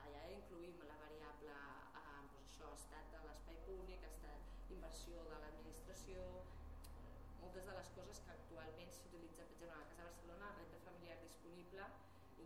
allà 0.00 0.22
ja 0.24 0.32
incluïm 0.38 0.80
la 0.88 0.96
variable 1.02 1.52
eh, 2.00 2.16
doncs 2.32 2.40
això, 2.40 2.72
estat 2.80 3.12
de 3.12 3.20
l'espai 3.22 3.60
públic, 3.68 4.06
estat 4.08 4.72
inversió 4.74 5.22
de 5.30 5.38
l'administració, 5.44 6.24
moltes 7.44 7.70
de 7.70 7.76
les 7.78 7.92
coses 8.00 8.22
que 8.26 8.34
actualment 8.34 8.90
s'utilitzen, 8.96 9.46
per 9.52 9.54
exemple, 9.54 9.76
a 9.76 9.84
la 9.84 9.90
Casa 9.92 10.02
de 10.02 10.08
Barcelona, 10.10 10.48
la 10.48 10.56
renda 10.58 10.84
familiar 10.88 11.20
disponible 11.22 11.86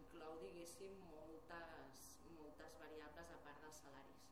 inclou, 0.03 0.37
diguéssim, 0.45 1.01
moltes, 1.15 2.05
moltes 2.37 2.77
variables 2.85 3.33
a 3.39 3.41
part 3.49 3.65
dels 3.65 3.81
salaris. 3.87 4.29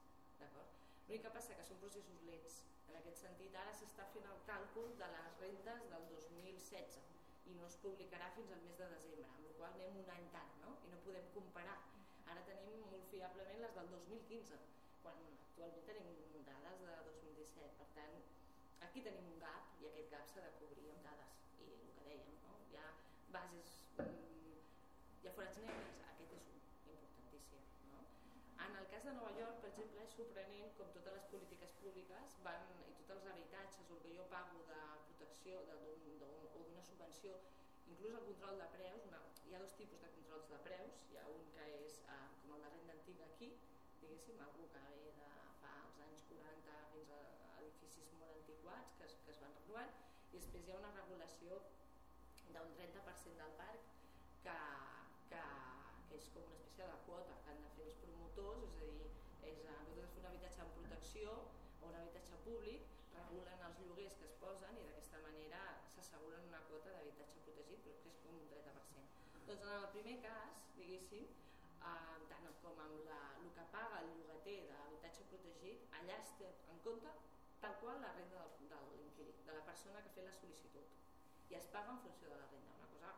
L'únic 1.08 1.24
que 1.24 1.32
passa 1.38 1.56
que 1.56 1.66
són 1.72 1.80
processos 1.80 2.28
lents. 2.28 2.60
Aquest 3.00 3.22
sentit, 3.24 3.54
ara 3.56 3.70
s'està 3.72 4.04
fent 4.14 4.26
el 4.30 4.40
càlcul 4.48 4.90
de 5.00 5.06
les 5.12 5.36
rentes 5.42 5.84
del 5.92 6.02
2016 6.08 6.98
i 7.48 7.54
no 7.56 7.68
es 7.68 7.76
publicarà 7.84 8.26
fins 8.34 8.52
al 8.52 8.60
mes 8.66 8.76
de 8.80 8.88
desembre, 8.90 9.28
amb 9.36 9.46
la 9.46 9.54
qual 9.60 9.76
anem 9.78 9.96
un 10.02 10.10
any 10.14 10.26
tard 10.34 10.58
no? 10.64 10.74
i 10.84 10.90
no 10.92 10.98
podem 11.06 11.30
comparar. 11.36 11.78
Ara 12.34 12.42
tenim 12.50 12.84
molt 12.90 13.08
fiablement 13.12 13.62
les 13.64 13.72
del 13.78 13.88
2015, 13.94 14.60
quan 15.06 15.16
actualment 15.30 15.88
tenim 15.88 16.44
dades 16.50 16.84
de 16.84 16.98
2017. 17.06 17.72
Per 17.80 17.88
tant, 17.96 18.20
aquí 18.88 19.06
tenim 19.08 19.32
un 19.32 19.40
gap 19.46 19.80
i 19.80 19.88
aquest 19.88 20.12
gap 20.12 20.28
s'ha 20.34 20.44
de 20.44 20.52
cobrir 20.60 20.92
amb 20.92 21.08
dades. 21.08 21.40
I 21.64 21.72
el 21.78 21.90
que 21.96 22.06
dèiem, 22.10 22.36
no? 22.44 22.60
hi 22.68 22.78
ha 22.82 22.86
bases, 23.38 23.78
mm, 23.96 24.60
hi 25.22 25.30
ha 25.30 25.36
forats 25.40 25.64
negres, 25.64 26.04
aquest 26.12 26.36
és 26.36 26.52
un, 26.52 26.62
importantíssim. 26.98 27.64
No? 27.94 28.04
En 28.68 28.76
el 28.82 28.84
cas 28.84 28.90
de 29.10 29.16
Nova 29.16 29.32
York, 29.34 29.56
per 29.58 29.68
exemple, 29.72 30.02
és 30.06 30.12
sorprenent 30.14 30.74
com 30.78 30.90
totes 30.94 31.14
les 31.16 31.24
polítiques 31.30 31.72
públiques 31.80 32.34
van, 32.46 32.66
i 32.86 32.92
tots 32.98 33.14
els 33.16 33.24
habitatges 33.32 33.88
el 33.94 33.98
que 34.04 34.12
jo 34.14 34.26
pago 34.30 34.60
de 34.68 34.82
protecció 35.06 35.62
de, 35.70 35.78
d 35.80 35.88
un, 35.94 36.20
d 36.20 36.28
un, 36.28 36.44
o 36.46 36.62
d'una 36.66 36.84
subvenció, 36.86 37.38
inclús 37.94 38.14
el 38.18 38.26
control 38.28 38.62
de 38.62 38.68
preus, 38.76 39.08
una, 39.08 39.22
hi 39.48 39.56
ha 39.56 39.62
dos 39.64 39.74
tipus 39.80 40.04
de 40.04 40.12
controls 40.14 40.52
de 40.52 40.60
preus, 40.68 41.02
hi 41.10 41.18
ha 41.18 41.24
un 41.32 41.42
que 41.56 41.66
és 41.80 41.96
eh, 42.04 42.20
com 42.44 42.54
el 42.54 42.62
de 42.66 42.70
renda 42.76 42.96
antiga 42.98 43.26
aquí, 43.32 43.50
diguéssim, 44.04 44.44
algú 44.46 44.68
que 44.76 44.84
ve 44.86 45.02
de 45.18 45.32
fa 45.64 45.74
els 45.80 45.98
anys 46.06 46.24
40 46.30 46.78
fins 46.94 47.12
a 47.18 47.20
edificis 47.64 48.14
molt 48.20 48.36
antiquats 48.36 48.94
que 49.00 49.10
es, 49.10 49.18
que 49.26 49.34
es 49.34 49.42
van 49.42 49.58
renovant, 49.58 49.98
i 50.30 50.36
després 50.38 50.68
hi 50.68 50.76
ha 50.76 50.80
una 50.84 50.94
regulació 51.00 51.58
d'un 52.54 52.78
30% 52.78 53.42
del 53.42 53.58
parc 53.58 53.90
que, 54.46 54.58
que 55.34 55.44
és 56.20 56.30
com 56.36 56.46
una 56.46 56.62
espècie 56.62 56.92
de 56.94 57.02
quota 57.10 57.42
que 57.42 57.56
han 57.56 57.66
de 57.66 57.74
promotors, 58.40 58.64
és 58.72 58.78
a 58.80 58.86
dir, 58.88 59.08
és, 59.50 59.58
comptes 59.66 59.96
de 60.00 60.08
fer 60.12 60.20
un 60.22 60.28
habitatge 60.30 60.62
en 60.64 60.70
protecció 60.76 61.32
o 61.80 61.88
un 61.88 61.96
habitatge 61.98 62.36
públic, 62.46 62.86
regulen 63.16 63.64
els 63.66 63.80
lloguers 63.84 64.16
que 64.20 64.28
es 64.28 64.36
posen 64.40 64.78
i 64.80 64.84
d'aquesta 64.86 65.20
manera 65.24 65.60
s'asseguren 65.96 66.46
una 66.48 66.60
quota 66.70 66.94
d'habitatge 66.94 67.42
protegit, 67.44 67.82
però 67.84 68.12
és 68.14 68.20
com 68.24 68.38
un 68.38 68.46
30%. 68.52 69.18
Doncs 69.48 69.66
en 69.66 69.74
el 69.74 69.88
primer 69.96 70.16
cas, 70.24 70.62
diguéssim, 70.78 71.26
eh, 71.90 72.16
tant 72.32 72.48
com 72.62 72.80
amb 72.86 73.04
la, 73.10 73.20
el 73.42 73.52
que 73.58 73.66
paga 73.74 74.00
el 74.04 74.08
llogater 74.16 74.56
d'habitatge 74.70 75.28
protegit, 75.34 75.84
allà 76.00 76.16
es 76.24 76.32
té 76.40 76.48
en 76.72 76.80
compte 76.86 77.12
tal 77.60 77.76
qual 77.82 78.00
la 78.00 78.14
renda 78.16 78.40
del, 78.40 78.70
de 78.72 78.80
l'inquilí, 79.02 79.34
de 79.44 79.52
la 79.58 79.66
persona 79.68 80.00
que 80.00 80.08
ha 80.08 80.16
fet 80.16 80.30
la 80.30 80.36
sol·licitud. 80.38 80.96
I 81.50 81.60
es 81.60 81.68
paga 81.74 81.92
en 81.92 82.00
funció 82.06 82.32
de 82.32 82.40
la 82.40 82.48
renda, 82.48 82.72
una 82.78 82.88
cosa 82.94 83.12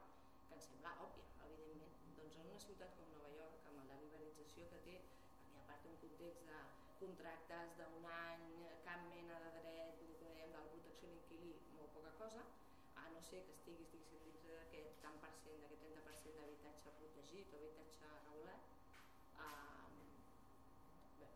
que 0.49 0.59
ens 0.59 0.66
sembla 0.73 0.97
òbvia, 1.07 1.31
evidentment. 1.47 1.94
Doncs 2.19 2.40
en 2.43 2.51
una 2.51 2.52
ciutat 2.63 2.93
com 2.97 3.09
Nova 3.11 3.31
York, 3.35 3.65
amb 3.71 3.91
la 3.91 3.97
liberalització 3.99 4.67
que 4.71 4.81
té, 4.87 4.97
perquè 5.43 5.63
a 5.63 5.65
part 5.69 5.87
d'un 5.87 5.97
context 6.03 6.45
de 6.51 6.59
contractes 7.01 7.73
d'un 7.79 8.05
any, 8.15 8.45
cap 8.87 9.03
mena 9.09 9.39
de 9.45 9.51
dret, 9.57 10.05
dèiem, 10.21 10.53
de 10.53 10.61
la 10.61 10.69
protecció 10.75 11.09
a 11.09 11.15
l'inquilí, 11.15 11.51
molt 11.79 11.91
poca 11.97 12.13
cosa, 12.21 12.45
a 13.03 13.09
no 13.15 13.23
ser 13.31 13.43
que 13.49 13.57
estiguis 13.57 13.91
dins 13.95 14.47
d'aquest 14.47 15.03
tant 15.07 15.19
per 15.25 15.33
cent, 15.41 15.59
d'aquest 15.65 15.83
30% 15.89 16.39
d'habitatge 16.39 16.95
protegit 17.01 17.57
o 17.57 17.61
habitatge 17.63 18.13
regulat, 18.29 18.71
eh, 19.49 19.91
bé, 21.19 21.33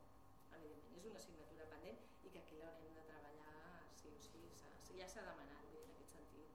evidentment, 0.61 1.01
és 1.01 1.11
una 1.11 1.23
assignatura 1.25 1.71
pendent 1.75 2.01
i 2.23 2.35
que 2.37 2.45
aquí 2.45 2.63
l'haurem 2.63 2.95
de 3.01 3.07
treballar 3.11 3.57
sí 3.99 4.15
o 4.15 4.23
sí, 4.31 4.47
ja 5.01 5.11
s'ha 5.11 5.27
demanat 5.33 5.67
bé, 5.75 5.83
en 5.83 5.95
aquest 5.97 6.15
sentit. 6.21 6.55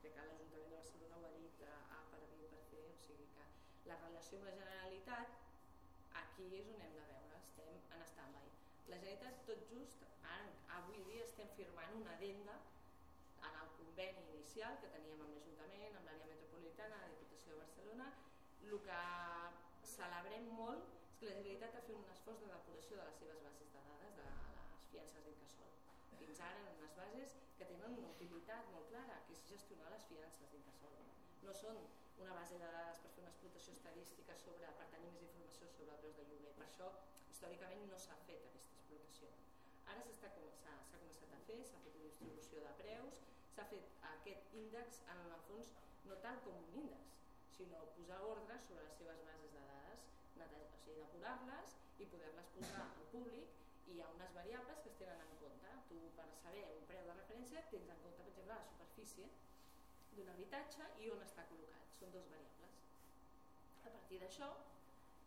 Crec 0.00 0.16
que 0.16 0.28
l'Ajuntament 0.30 0.72
de 0.72 0.80
Barcelona 0.80 1.20
ho 1.20 1.28
ha 1.28 1.36
dit 1.36 1.66
a, 1.68 1.76
a 1.98 2.04
per 2.14 2.24
B 2.32 2.48
per 2.54 2.64
fer, 2.72 2.86
o 2.88 2.96
sigui 3.04 3.28
que 3.36 3.49
la 3.88 3.96
relació 4.02 4.40
amb 4.40 4.48
la 4.50 4.56
Generalitat 4.58 5.38
aquí 6.22 6.48
és 6.58 6.68
on 6.74 6.82
hem 6.84 6.96
de 6.98 7.06
veure, 7.12 7.38
estem 7.40 7.78
en 7.96 8.04
stand-by. 8.12 8.50
La 8.92 8.98
Generalitat 9.02 9.42
tot 9.48 9.64
just, 9.72 10.04
ara, 10.34 10.52
avui 10.80 11.02
dia 11.08 11.24
estem 11.28 11.50
firmant 11.56 11.96
una 12.00 12.16
adenda 12.18 12.56
en 13.48 13.58
el 13.62 13.72
conveni 13.78 14.24
inicial 14.34 14.78
que 14.82 14.92
teníem 14.96 15.24
amb 15.24 15.36
l'Ajuntament, 15.36 15.96
amb 15.98 16.10
l'àrea 16.10 16.30
metropolitana, 16.32 17.02
la 17.04 17.12
Diputació 17.14 17.54
de 17.56 17.62
Barcelona, 17.64 18.08
el 18.70 18.82
que 18.86 19.02
celebrem 19.94 20.50
molt 20.56 20.98
és 21.10 21.16
que 21.20 21.28
la 21.28 21.36
Generalitat 21.38 21.76
ha 21.76 21.84
fet 21.86 21.96
un 21.96 22.12
esforç 22.14 22.44
de 22.44 22.50
depuració 22.52 22.98
de 22.98 23.06
les 23.08 23.18
seves 23.22 23.40
bases 23.46 23.72
de 23.74 23.80
dades 23.88 24.14
de 24.18 24.26
les 24.28 24.84
fiances 24.92 25.24
d'incasol. 25.26 25.72
Fins 26.20 26.44
ara 26.48 26.60
en 26.60 26.70
unes 26.76 26.94
bases 27.00 27.34
que 27.58 27.66
tenen 27.72 27.96
una 27.98 28.12
utilitat 28.14 28.70
molt 28.74 28.88
clara, 28.92 29.18
que 29.26 29.36
és 29.36 29.48
gestionar 29.48 29.90
les 29.92 30.06
fiances 30.12 30.52
d'incasol. 30.52 30.94
No 31.44 31.56
són 31.62 31.82
una 32.24 32.36
base 32.36 32.60
de 32.62 32.70
dades 32.76 33.02
per 33.04 33.12
fer 33.16 33.19
explotació 33.70 33.78
estadística 33.78 34.34
sobre, 34.42 34.68
per 34.78 34.86
tenir 34.92 35.10
més 35.14 35.22
informació 35.26 35.68
sobre 35.74 35.96
preus 36.02 36.16
de 36.18 36.24
lloguer. 36.28 36.52
Per 36.58 36.64
això, 36.66 36.88
històricament, 37.30 37.84
no 37.90 37.98
s'ha 37.98 38.16
fet 38.26 38.46
aquesta 38.48 38.74
explotació. 38.78 39.28
Ara 39.92 40.02
s'ha 40.18 40.30
començat 40.34 41.34
a 41.36 41.40
fer, 41.46 41.58
s'ha 41.70 41.82
fet 41.84 41.98
una 41.98 42.08
distribució 42.08 42.64
de 42.66 42.72
preus, 42.80 43.22
s'ha 43.54 43.66
fet 43.72 43.94
aquest 44.10 44.54
índex, 44.62 45.00
en 45.14 45.22
el 45.24 45.44
fons, 45.48 45.74
no 46.08 46.18
tant 46.24 46.40
com 46.46 46.58
un 46.62 46.76
índex, 46.82 47.14
sinó 47.56 47.82
posar 47.96 48.20
ordre 48.26 48.58
sobre 48.66 48.86
les 48.86 48.98
seves 48.98 49.22
bases 49.28 49.54
de 49.56 49.64
dades, 49.70 50.06
o 50.34 50.78
sigui, 50.82 50.98
depurar-les 51.04 51.76
i 52.00 52.08
poder-les 52.14 52.52
posar 52.56 52.86
al 52.86 53.08
públic 53.14 53.58
i 53.90 53.96
hi 53.96 54.02
ha 54.02 54.10
unes 54.16 54.34
variables 54.34 54.82
que 54.82 54.90
es 54.94 54.98
tenen 55.02 55.26
en 55.26 55.36
compte. 55.42 55.76
Tu, 55.90 56.00
per 56.16 56.28
saber 56.42 56.64
un 56.76 56.86
preu 56.90 57.06
de 57.10 57.18
referència, 57.18 57.66
tens 57.74 57.90
en 57.94 58.02
compte, 58.06 58.22
per 58.22 58.32
exemple, 58.32 58.54
la 58.54 58.70
superfície 58.72 59.30
d'un 60.16 60.32
habitatge 60.34 60.90
i 61.04 61.12
on 61.14 61.28
està 61.28 61.46
col·locat. 61.50 61.94
Són 62.00 62.16
dos 62.16 62.30
variables. 62.30 62.59
Partir 64.10 64.24
d'això, 64.26 64.46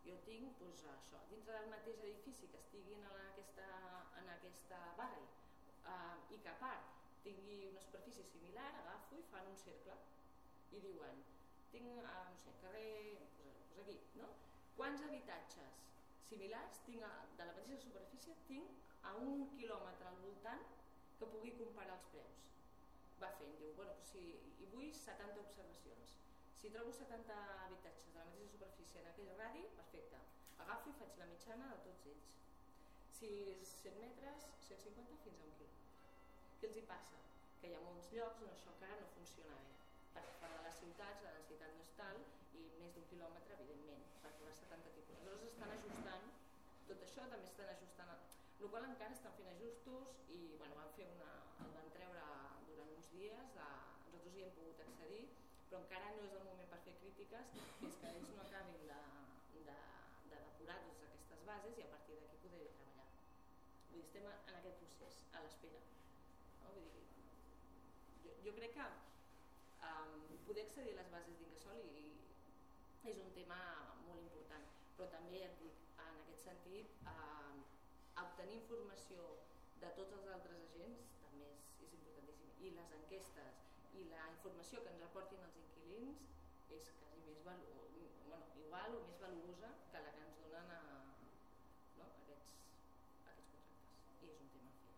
jo 0.04 0.14
tinc 0.26 0.58
doncs, 0.60 0.82
això, 0.92 1.18
dintre 1.30 1.54
del 1.54 1.70
mateix 1.72 2.02
edifici 2.04 2.48
que 2.52 2.58
estiguin 2.58 3.04
en 3.10 3.20
aquesta, 3.30 3.68
en 4.20 4.26
aquesta 4.32 4.80
barri 4.98 5.22
eh, 5.92 6.34
i 6.36 6.40
que 6.42 6.50
a 6.50 6.58
part 6.60 6.90
tingui 7.22 7.62
una 7.70 7.80
superfície 7.80 8.26
similar, 8.28 8.66
agafo 8.82 9.16
i 9.16 9.24
fan 9.30 9.48
un 9.48 9.56
cercle 9.62 9.96
i 10.76 10.82
diuen, 10.84 11.22
tinc, 11.72 12.04
a, 12.10 12.18
no 12.28 12.36
sé, 12.42 12.52
carrer, 12.60 13.24
pues 13.38 13.88
aquí, 13.94 13.96
no? 14.20 14.28
Quants 14.76 15.06
habitatges 15.08 15.80
similars 16.28 16.82
tinc 16.90 17.08
a, 17.08 17.14
de 17.38 17.48
la 17.48 17.56
mateixa 17.56 17.80
superfície 17.86 18.36
tinc 18.50 19.08
a 19.08 19.14
un 19.30 19.46
quilòmetre 19.54 20.12
al 20.12 20.20
voltant 20.26 20.68
que 21.22 21.32
pugui 21.32 21.56
comparar 21.62 21.96
els 21.96 22.12
preus? 22.12 22.44
Va 23.24 23.32
fent, 23.40 23.56
diu, 23.64 23.72
bueno, 23.80 23.96
si 24.12 24.28
hi 24.28 24.68
vull 24.76 24.92
70 25.06 25.40
observacions. 25.46 26.18
Si 26.64 26.70
trobo 26.72 26.90
70 26.90 27.28
habitatges 27.60 28.08
de 28.08 28.18
la 28.18 28.24
mateixa 28.24 28.48
superfície 28.48 29.00
en 29.02 29.08
aquell 29.10 29.32
radi, 29.36 29.64
perfecte. 29.76 30.16
Agafo 30.64 30.88
i 30.88 30.94
faig 30.96 31.18
la 31.20 31.26
mitjana 31.28 31.66
de 31.68 31.76
tots 31.86 32.06
ells. 32.12 32.30
Si 33.18 33.28
és 33.52 33.74
100 33.82 34.00
metres, 34.00 34.46
150 34.68 35.18
fins 35.26 35.42
a 35.42 35.44
un 35.44 35.52
quilòmetre. 35.58 36.08
Què 36.62 36.70
els 36.70 36.78
hi 36.80 36.86
passa? 36.88 37.20
Que 37.60 37.68
hi 37.68 37.76
ha 37.76 37.82
molts 37.84 38.08
llocs 38.16 38.40
on 38.46 38.54
això 38.54 38.72
encara 38.72 38.96
no 39.02 39.12
funciona 39.18 39.60
bé. 39.60 39.76
Perquè 40.16 40.38
fora 40.40 40.56
de 40.56 40.64
les 40.70 40.80
ciutats 40.80 41.28
la 41.28 41.36
densitat 41.36 41.76
no 41.76 41.84
és 41.84 41.92
tal 42.00 42.24
i 42.62 42.64
més 42.80 42.96
d'un 42.96 43.06
quilòmetre, 43.12 43.60
evidentment, 43.60 44.08
per 44.24 44.32
trobar 44.40 44.56
70 44.64 44.96
tipus. 44.96 45.20
Aleshores 45.20 45.52
estan 45.52 45.76
ajustant, 45.76 46.34
tot 46.88 47.08
això 47.10 47.30
també 47.34 47.52
estan 47.52 47.76
ajustant, 47.76 48.16
el 48.56 48.72
qual 48.72 48.88
encara 48.88 49.20
estan 49.20 49.36
fent 49.36 49.52
ajustos 49.52 50.16
i 50.32 50.42
bueno, 50.56 50.80
van 50.80 50.96
fer 50.96 51.12
una, 51.12 51.30
el 51.68 51.76
van 51.76 51.96
treure 52.00 52.26
durant 52.72 52.96
uns 52.96 53.16
dies, 53.18 53.56
de, 53.60 53.72
nosaltres 54.08 54.38
hi 54.38 54.48
hem 54.48 54.60
pogut 54.62 54.86
accedir, 54.88 55.26
però 55.74 55.82
encara 55.82 56.10
no 56.14 56.22
és 56.22 56.34
el 56.38 56.42
moment 56.46 56.68
per 56.70 56.76
fer 56.84 56.92
crítiques 57.00 57.48
fins 57.78 57.96
que 58.00 58.10
ells 58.14 58.28
no 58.32 58.42
acabin 58.44 58.82
de, 58.86 58.98
de, 59.68 59.78
de 60.30 60.36
depurar 60.42 60.76
totes 60.84 61.08
aquestes 61.08 61.40
bases 61.48 61.80
i 61.80 61.82
a 61.82 61.88
partir 61.90 62.18
d'aquí 62.20 62.50
poder 62.52 62.68
treballar. 62.76 63.06
Vull 63.88 63.96
dir, 63.96 64.04
estem 64.04 64.28
en 64.28 64.58
aquest 64.60 64.78
procés, 64.84 65.16
a 65.34 65.42
l'espera. 65.42 65.80
No? 66.60 66.76
Vull 66.76 66.86
dir, 66.94 67.02
jo, 68.22 68.36
jo 68.44 68.52
crec 68.60 68.76
que 68.76 68.86
um, 69.88 70.14
poder 70.46 70.68
accedir 70.68 70.94
a 70.94 71.00
les 71.00 71.10
bases 71.16 71.42
i 71.42 71.50
és 73.10 73.18
un 73.24 73.34
tema 73.40 73.58
molt 74.06 74.22
important, 74.22 74.70
però 74.94 75.10
també 75.16 75.42
ja 75.42 75.50
et 75.50 75.58
dic, 75.64 75.82
en 76.06 76.22
aquest 76.22 76.46
sentit, 76.46 76.94
uh, 77.10 77.58
obtenir 78.22 78.60
informació 78.60 79.26
de 79.82 79.90
tots 79.98 80.20
els 80.20 80.30
altres 80.38 80.62
agents 80.70 81.18
també 81.26 81.50
és, 81.50 81.66
és 81.82 81.98
importantíssim. 81.98 82.56
I 82.62 82.72
les 82.78 82.96
enquestes 83.02 83.62
i 83.98 84.06
la 84.14 84.30
informació 84.38 84.86
que 84.86 84.94
ens 84.94 85.06
aportin 85.10 85.42
els 85.50 85.63
inquilins 85.94 86.22
és 86.74 86.88
quasi 86.98 87.20
més 87.24 87.40
valu 87.46 87.66
bueno, 88.26 88.46
igual 88.58 88.96
o 88.98 89.02
més 89.06 89.18
valuosa 89.22 89.70
que 89.92 90.00
la 90.02 90.12
que 90.14 90.22
ens 90.26 90.38
donen 90.42 90.70
a, 90.74 90.80
no, 91.98 92.06
aquests, 92.06 92.56
aquests 93.32 93.52
contractes. 93.52 93.68
I 94.22 94.32
és 94.32 94.40
un 94.42 94.50
tema 94.54 94.72
fer. 94.80 94.96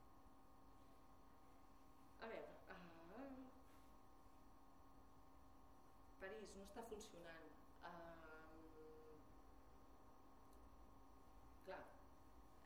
A 2.24 2.30
veure, 2.32 2.50
uh, 2.72 3.36
París 6.22 6.56
no 6.56 6.64
està 6.64 6.86
funcionant. 6.88 7.52
Uh, 7.84 9.20
clar, 11.68 11.84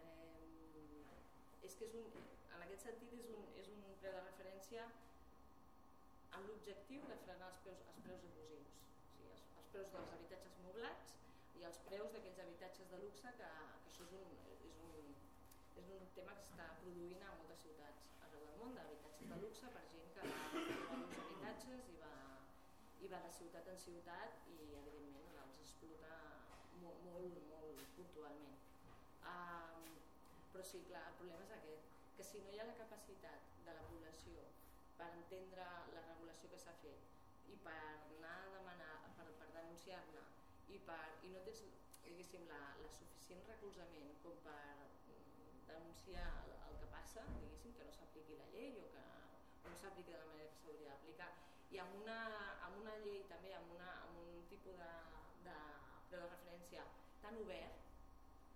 eh, 0.06 1.66
és 1.66 1.74
que 1.74 1.90
és 1.90 1.98
un, 2.04 2.10
en 2.54 2.68
aquest 2.68 2.90
sentit 2.90 3.18
és 3.18 3.30
un, 3.34 3.54
és 3.64 3.74
un 3.74 3.86
preu 4.04 4.20
de 4.20 4.26
referència 4.30 4.86
l'objectiu 6.70 7.02
de 7.10 7.16
frenar 7.26 7.46
els 7.50 7.56
preus, 7.64 7.80
els 7.90 8.02
preus 8.04 8.24
abusius, 8.26 8.66
o 8.70 9.06
sigui, 9.12 9.30
els, 9.34 9.46
els 9.60 9.70
preus 9.72 9.88
dels 9.94 10.10
habitatges 10.16 10.58
moblats 10.64 11.14
i 11.58 11.64
els 11.68 11.80
preus 11.86 12.12
d'aquells 12.14 12.38
habitatges 12.44 12.92
de 12.92 13.00
luxe 13.04 13.32
que, 13.40 13.48
que 13.86 13.90
això 13.90 14.04
és 14.06 14.12
un, 14.18 14.36
és, 14.52 14.76
un, 14.86 15.08
és 15.82 15.90
un 15.96 16.04
tema 16.18 16.36
que 16.36 16.44
s'està 16.46 16.68
produint 16.82 17.24
a 17.26 17.32
moltes 17.40 17.64
ciutats 17.64 18.06
arreu 18.28 18.44
del 18.46 18.60
món, 18.60 18.76
d'habitatges 18.78 19.32
de 19.32 19.40
luxe 19.42 19.72
per 19.78 19.82
gent 19.94 20.14
que 20.14 20.28
va 20.28 20.38
a 20.44 21.00
uns 21.00 21.18
habitatges 21.24 21.90
i 21.96 21.98
va, 22.04 22.14
i 23.02 23.12
va 23.16 23.22
de 23.26 23.34
ciutat 23.40 23.74
en 23.74 23.82
ciutat 23.88 24.48
i 24.54 24.60
evidentment 24.84 25.42
els 25.42 25.60
explota 25.66 26.14
molt, 26.84 27.02
molt, 27.08 27.42
molt 27.50 27.84
puntualment. 27.98 28.62
Um, 29.34 29.90
però 30.54 30.70
sí, 30.70 30.86
clar, 30.86 31.02
el 31.10 31.18
problema 31.18 31.50
és 31.50 31.58
aquest, 31.58 31.92
que 32.14 32.30
si 32.30 32.46
no 32.46 32.54
hi 32.54 32.62
ha 32.62 32.70
la 32.70 32.78
capacitat 32.84 33.54
de 33.66 33.74
la 33.74 33.86
població 33.90 34.50
per 35.00 35.10
entendre 35.16 35.66
la 35.96 36.06
regulació 36.06 36.52
que 36.52 36.60
s'ha 36.64 36.76
fet 36.84 37.50
i 37.50 37.58
per 37.66 37.78
anar 37.82 38.36
a 38.38 38.50
demanar, 38.56 38.94
per, 39.18 39.26
per 39.40 39.48
denunciar-la 39.56 40.26
i, 40.70 40.80
per, 40.88 41.02
i 41.26 41.32
no 41.34 41.44
tens 41.48 41.64
diguéssim, 42.04 42.46
la, 42.50 42.60
la 42.82 42.90
suficient 42.94 43.42
recolzament 43.48 44.16
com 44.24 44.36
per 44.44 44.60
mm, 45.08 45.60
denunciar 45.68 46.26
el, 46.42 46.54
el 46.68 46.78
que 46.82 46.88
passa, 46.92 47.24
diguéssim, 47.36 47.76
que 47.78 47.86
no 47.86 47.94
s'apliqui 47.96 48.38
la 48.38 48.48
llei 48.54 48.76
o 48.82 48.88
que 48.94 49.04
no 49.68 49.76
s'apliqui 49.82 50.12
de 50.12 50.18
la 50.18 50.28
manera 50.30 50.50
que 50.50 50.60
s'hauria 50.62 50.92
d'aplicar. 50.92 51.30
I 51.70 51.80
amb 51.84 51.96
una, 52.00 52.18
amb 52.66 52.80
una 52.82 52.96
llei 53.04 53.22
també, 53.30 53.54
amb, 53.56 53.72
una, 53.76 53.92
amb 54.04 54.20
un 54.24 54.44
tipus 54.50 54.76
de, 54.82 54.90
de 55.46 55.56
de 56.10 56.20
referència 56.20 56.84
tan 57.22 57.36
obert, 57.38 57.84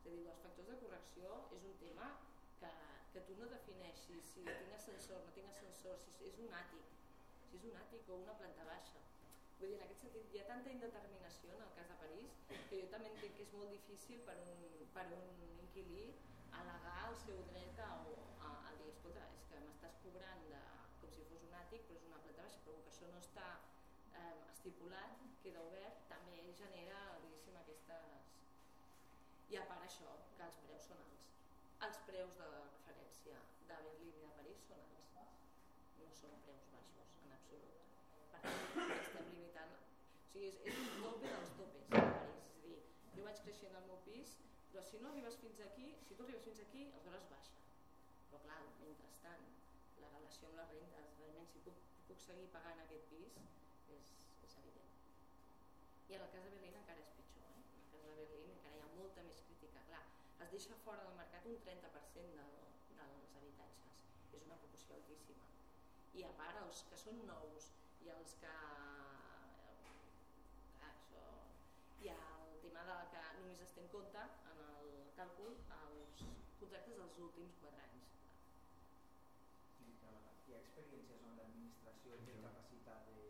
és 0.04 0.10
a 0.10 0.14
dir, 0.16 0.24
els 0.32 0.40
factors 0.42 0.70
de 0.72 0.78
correcció 0.82 1.36
és 1.56 1.66
un 1.68 1.76
tema 1.82 2.08
que, 3.14 3.22
tu 3.26 3.34
no 3.38 3.46
defineixis 3.46 4.30
si 4.34 4.42
tinc 4.42 4.72
ascensor, 4.74 5.20
no 5.22 5.32
tinc 5.36 5.50
ascensor, 5.52 5.98
si 6.02 6.14
és 6.28 6.38
un 6.42 6.54
àtic, 6.60 6.94
si 7.46 7.60
és 7.60 7.66
un 7.70 7.76
àtic 7.78 8.08
o 8.10 8.16
una 8.24 8.34
planta 8.40 8.66
baixa. 8.66 9.02
Vull 9.60 9.70
dir, 9.70 9.76
en 9.78 9.84
aquest 9.84 10.02
sentit 10.02 10.34
hi 10.34 10.40
ha 10.42 10.46
tanta 10.48 10.72
indeterminació 10.74 11.54
en 11.54 11.62
el 11.66 11.70
cas 11.76 11.90
de 11.92 11.98
París 12.00 12.40
que 12.48 12.80
jo 12.80 12.88
també 12.94 13.12
entenc 13.12 13.36
que 13.38 13.46
és 13.46 13.52
molt 13.54 13.70
difícil 13.70 14.24
per 14.26 14.34
un, 14.42 14.64
per 14.96 15.06
un 15.20 15.30
inquilí 15.62 16.08
al·legar 16.58 16.96
el 17.12 17.16
seu 17.22 17.38
dret 17.52 17.78
a, 17.86 17.92
a, 17.94 18.50
a 18.50 18.74
dir, 18.80 18.90
escolta, 18.90 19.28
és 19.38 19.46
que 19.52 19.62
m'estàs 19.62 20.00
cobrant 20.02 20.44
de, 20.50 20.64
com 20.98 21.14
si 21.14 21.28
fos 21.30 21.46
un 21.46 21.56
àtic 21.62 21.86
però 21.86 22.00
és 22.02 22.10
una 22.10 22.20
planta 22.26 22.48
baixa, 22.48 22.62
però 22.66 22.82
que 22.82 22.92
això 22.96 23.14
no 23.14 23.22
està 23.22 23.48
eh, 24.18 24.36
estipulat, 24.56 25.22
queda 25.46 25.62
obert, 25.70 26.02
també 26.10 26.42
genera, 26.64 27.06
diguéssim, 27.22 27.62
aquestes... 27.62 28.30
I 29.54 29.62
a 29.62 29.66
part 29.70 29.86
això, 29.86 30.10
que 30.34 30.46
els 30.50 30.62
preus 30.66 30.86
són 30.90 31.02
alts. 31.06 31.26
Els 31.86 31.98
preus 32.08 32.38
de 32.40 32.50
Berlín 33.82 34.14
i 34.18 34.22
de 34.22 34.30
París. 34.38 34.68
No 35.98 36.10
són 36.20 36.38
preus 36.46 36.66
baixos, 36.72 37.12
en 37.24 37.34
absolut. 37.36 37.82
Perquè 38.32 38.98
estem 39.00 39.30
limitant... 39.32 39.74
O 39.74 40.30
sigui, 40.32 40.50
és, 40.50 40.60
és 40.70 40.80
un 40.84 40.90
tope 41.02 41.32
dels 41.34 41.54
topes 41.60 41.90
a 41.90 42.04
París. 42.04 42.40
És 42.44 42.56
a 42.58 42.64
dir, 42.66 42.78
jo 43.16 43.26
vaig 43.28 43.42
creixent 43.46 43.78
al 43.78 43.86
meu 43.90 44.00
pis, 44.08 44.36
però 44.72 44.82
si 44.90 45.00
no 45.02 45.10
arribes 45.10 45.38
fins 45.42 45.60
aquí, 45.68 45.90
si 46.08 46.18
tu 46.18 46.26
arribes 46.26 46.46
fins 46.48 46.62
aquí, 46.64 46.86
aleshores 46.90 47.28
baixa. 47.30 47.60
Però 48.30 48.40
clar, 48.46 48.60
mentrestant, 48.80 49.44
la 50.02 50.10
relació 50.16 50.50
amb 50.50 50.60
les 50.60 50.72
rentes, 50.74 51.12
realment 51.20 51.50
si 51.52 51.62
puc, 51.66 51.78
puc 52.08 52.22
seguir 52.26 52.48
pagant 52.56 52.82
aquest 52.84 53.06
pis, 53.12 53.38
és, 53.94 54.10
és 54.48 54.58
evident. 54.62 54.92
I 56.10 56.18
en 56.18 56.26
el 56.26 56.32
cas 56.34 56.46
de 56.46 56.52
Berlín 56.56 56.80
encara 56.82 57.06
és 57.06 57.14
pitjor. 57.20 57.46
Eh? 57.54 57.62
En 57.62 57.84
el 57.84 57.92
cas 57.94 58.10
de 58.10 58.18
Berlín 58.18 58.50
encara 58.56 58.80
hi 58.80 58.84
ha 58.84 58.92
molta 58.98 59.24
més 59.28 59.40
crítica. 59.46 59.86
Clar, 59.88 60.02
es 60.46 60.54
deixa 60.56 60.82
fora 60.84 61.06
del 61.06 61.18
mercat 61.22 61.46
un 61.52 61.60
30% 61.68 62.40
del. 62.40 62.73
És 64.34 64.44
una 64.48 64.56
proporció 64.60 64.96
altíssima. 64.98 65.44
I 66.18 66.24
a 66.26 66.30
part, 66.38 66.58
els 66.60 66.80
que 66.90 66.96
són 67.00 67.20
nous 67.28 67.66
i 68.06 68.10
els 68.14 68.32
que... 68.40 68.54
Clar, 69.82 70.88
això... 70.90 71.22
Hi 72.02 72.10
ha 72.12 72.16
el 72.46 72.56
tema 72.64 72.82
de 72.88 72.96
que 73.12 73.22
només 73.38 73.62
es 73.66 73.74
té 73.76 73.84
en 73.84 73.90
compte 73.92 74.24
en 74.52 74.62
el 74.64 74.90
càlcul 75.18 75.54
els 75.78 76.24
contractes 76.60 76.98
dels 77.00 77.20
últims 77.26 77.60
4 77.62 77.84
anys. 77.84 78.10
I 79.84 79.92
hi 79.92 80.56
ha 80.56 80.62
experiències 80.62 81.22
on 81.28 81.38
l'administració 81.38 82.18
té 82.26 82.34
capacitat 82.46 83.06
de, 83.10 83.20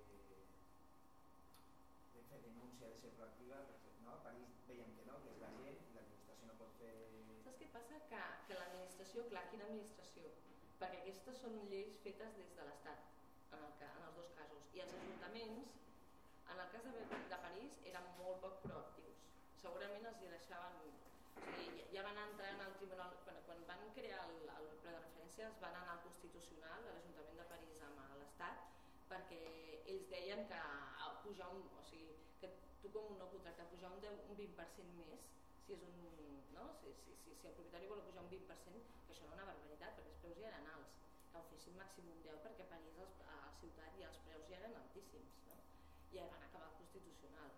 de 2.14 2.24
fer 2.31 2.40
denúncia, 2.47 2.94
de 2.94 3.02
ser 3.05 3.12
proactiva, 3.18 3.60
perquè 3.72 3.94
no? 4.01 4.16
a 4.16 4.22
París 4.31 4.56
veiem 4.70 4.97
que 4.97 5.06
no, 5.10 5.20
que 5.26 5.36
és 5.36 5.44
la 5.44 5.52
gent, 5.60 5.85
l'administració 5.98 6.51
no 6.51 6.59
pot 6.64 6.81
fer... 6.81 6.97
Saps 7.44 7.60
què 7.62 7.70
passa? 7.76 8.02
Que, 8.14 8.24
que 8.48 8.59
l'administració, 8.62 9.28
clar, 9.35 9.47
quina 9.52 9.70
administració? 9.70 10.35
Perquè 10.81 11.01
aquestes 11.01 11.41
són 11.43 11.55
lleis 11.71 11.97
fetes 12.05 12.35
des 12.39 12.51
de 12.59 12.67
l'Estat, 12.69 13.05
en, 13.55 13.61
el, 13.67 13.73
ca- 13.81 13.91
en 13.99 14.07
els 14.09 14.17
dos 14.21 14.31
casos. 14.39 14.69
I 14.77 14.83
els 14.85 14.95
ajuntaments, 15.01 15.75
en 16.53 16.61
el 16.65 16.71
cas 16.75 16.85
de, 16.89 16.93
de 17.33 17.39
París, 17.47 17.79
eren 17.91 18.09
molt 18.19 18.41
poc 18.45 18.59
proactius. 18.67 19.23
Segurament 19.63 20.07
els 20.11 20.23
hi 20.25 20.31
deixaven... 20.35 20.79
O 21.35 21.45
sigui, 21.59 21.87
ja- 21.95 22.05
van 22.07 22.19
entrar 22.27 22.51
en 22.57 22.63
el 22.67 22.75
tribunal... 22.81 23.15
Quan, 23.25 23.39
quan 23.49 23.63
van 23.71 23.87
crear 23.97 24.21
el, 24.29 24.37
el 24.59 24.69
ple 24.83 24.93
de 24.97 25.01
referència, 25.07 25.49
es 25.53 25.61
van 25.63 25.79
anar 25.81 25.97
al 25.97 26.03
Constitucional, 26.09 26.85
a 26.91 26.97
l'Ajuntament 26.99 27.41
de 27.43 27.49
París 27.55 27.81
amb 27.89 28.03
l'Estat, 28.21 28.67
perquè 29.11 29.41
ells 29.95 30.11
deien 30.13 30.45
que 30.51 30.61
a 30.61 31.09
pujar 31.25 31.49
un... 31.55 31.65
O 31.81 31.87
sigui, 31.91 32.13
que 32.43 32.51
tu 32.83 32.91
com 32.93 33.09
un 33.15 33.19
nou 33.23 33.31
contracte, 33.33 33.65
pujar 33.73 33.95
un, 33.95 34.03
10, 34.05 34.21
un 34.29 34.39
20% 34.43 34.99
més, 35.01 35.25
si 35.66 35.74
és 35.77 35.82
un... 35.89 36.01
No? 36.55 36.65
Si, 36.81 36.93
si, 37.03 37.16
si, 37.23 37.35
si 37.41 37.49
el 37.51 37.57
propietari 37.57 37.89
vol 37.91 38.03
pujar 38.07 38.24
un 38.24 38.31
20%, 38.32 38.82
que 39.07 39.15
això 39.15 39.27
era 39.27 39.36
una 39.39 39.49
barbaritat, 39.51 39.97
perquè 39.97 40.12
els 40.12 40.20
preus 40.23 40.41
ja 40.41 40.51
eren 40.51 40.69
alts, 40.74 40.99
que 41.31 41.41
ho 41.41 41.45
fessin 41.51 41.78
màxim 41.81 42.11
un 42.12 42.20
10 42.27 42.43
perquè 42.47 42.66
a 42.66 42.73
París, 42.73 42.99
els, 43.05 43.20
a 43.27 43.39
la 43.41 43.53
ciutat, 43.61 43.97
ja 44.01 44.11
els 44.11 44.20
preus 44.28 44.49
ja 44.51 44.61
eren 44.61 44.77
altíssims. 44.81 45.41
No? 45.49 45.59
I 46.15 46.23
van 46.31 46.47
acabar 46.47 46.70
Constitucional. 46.78 47.55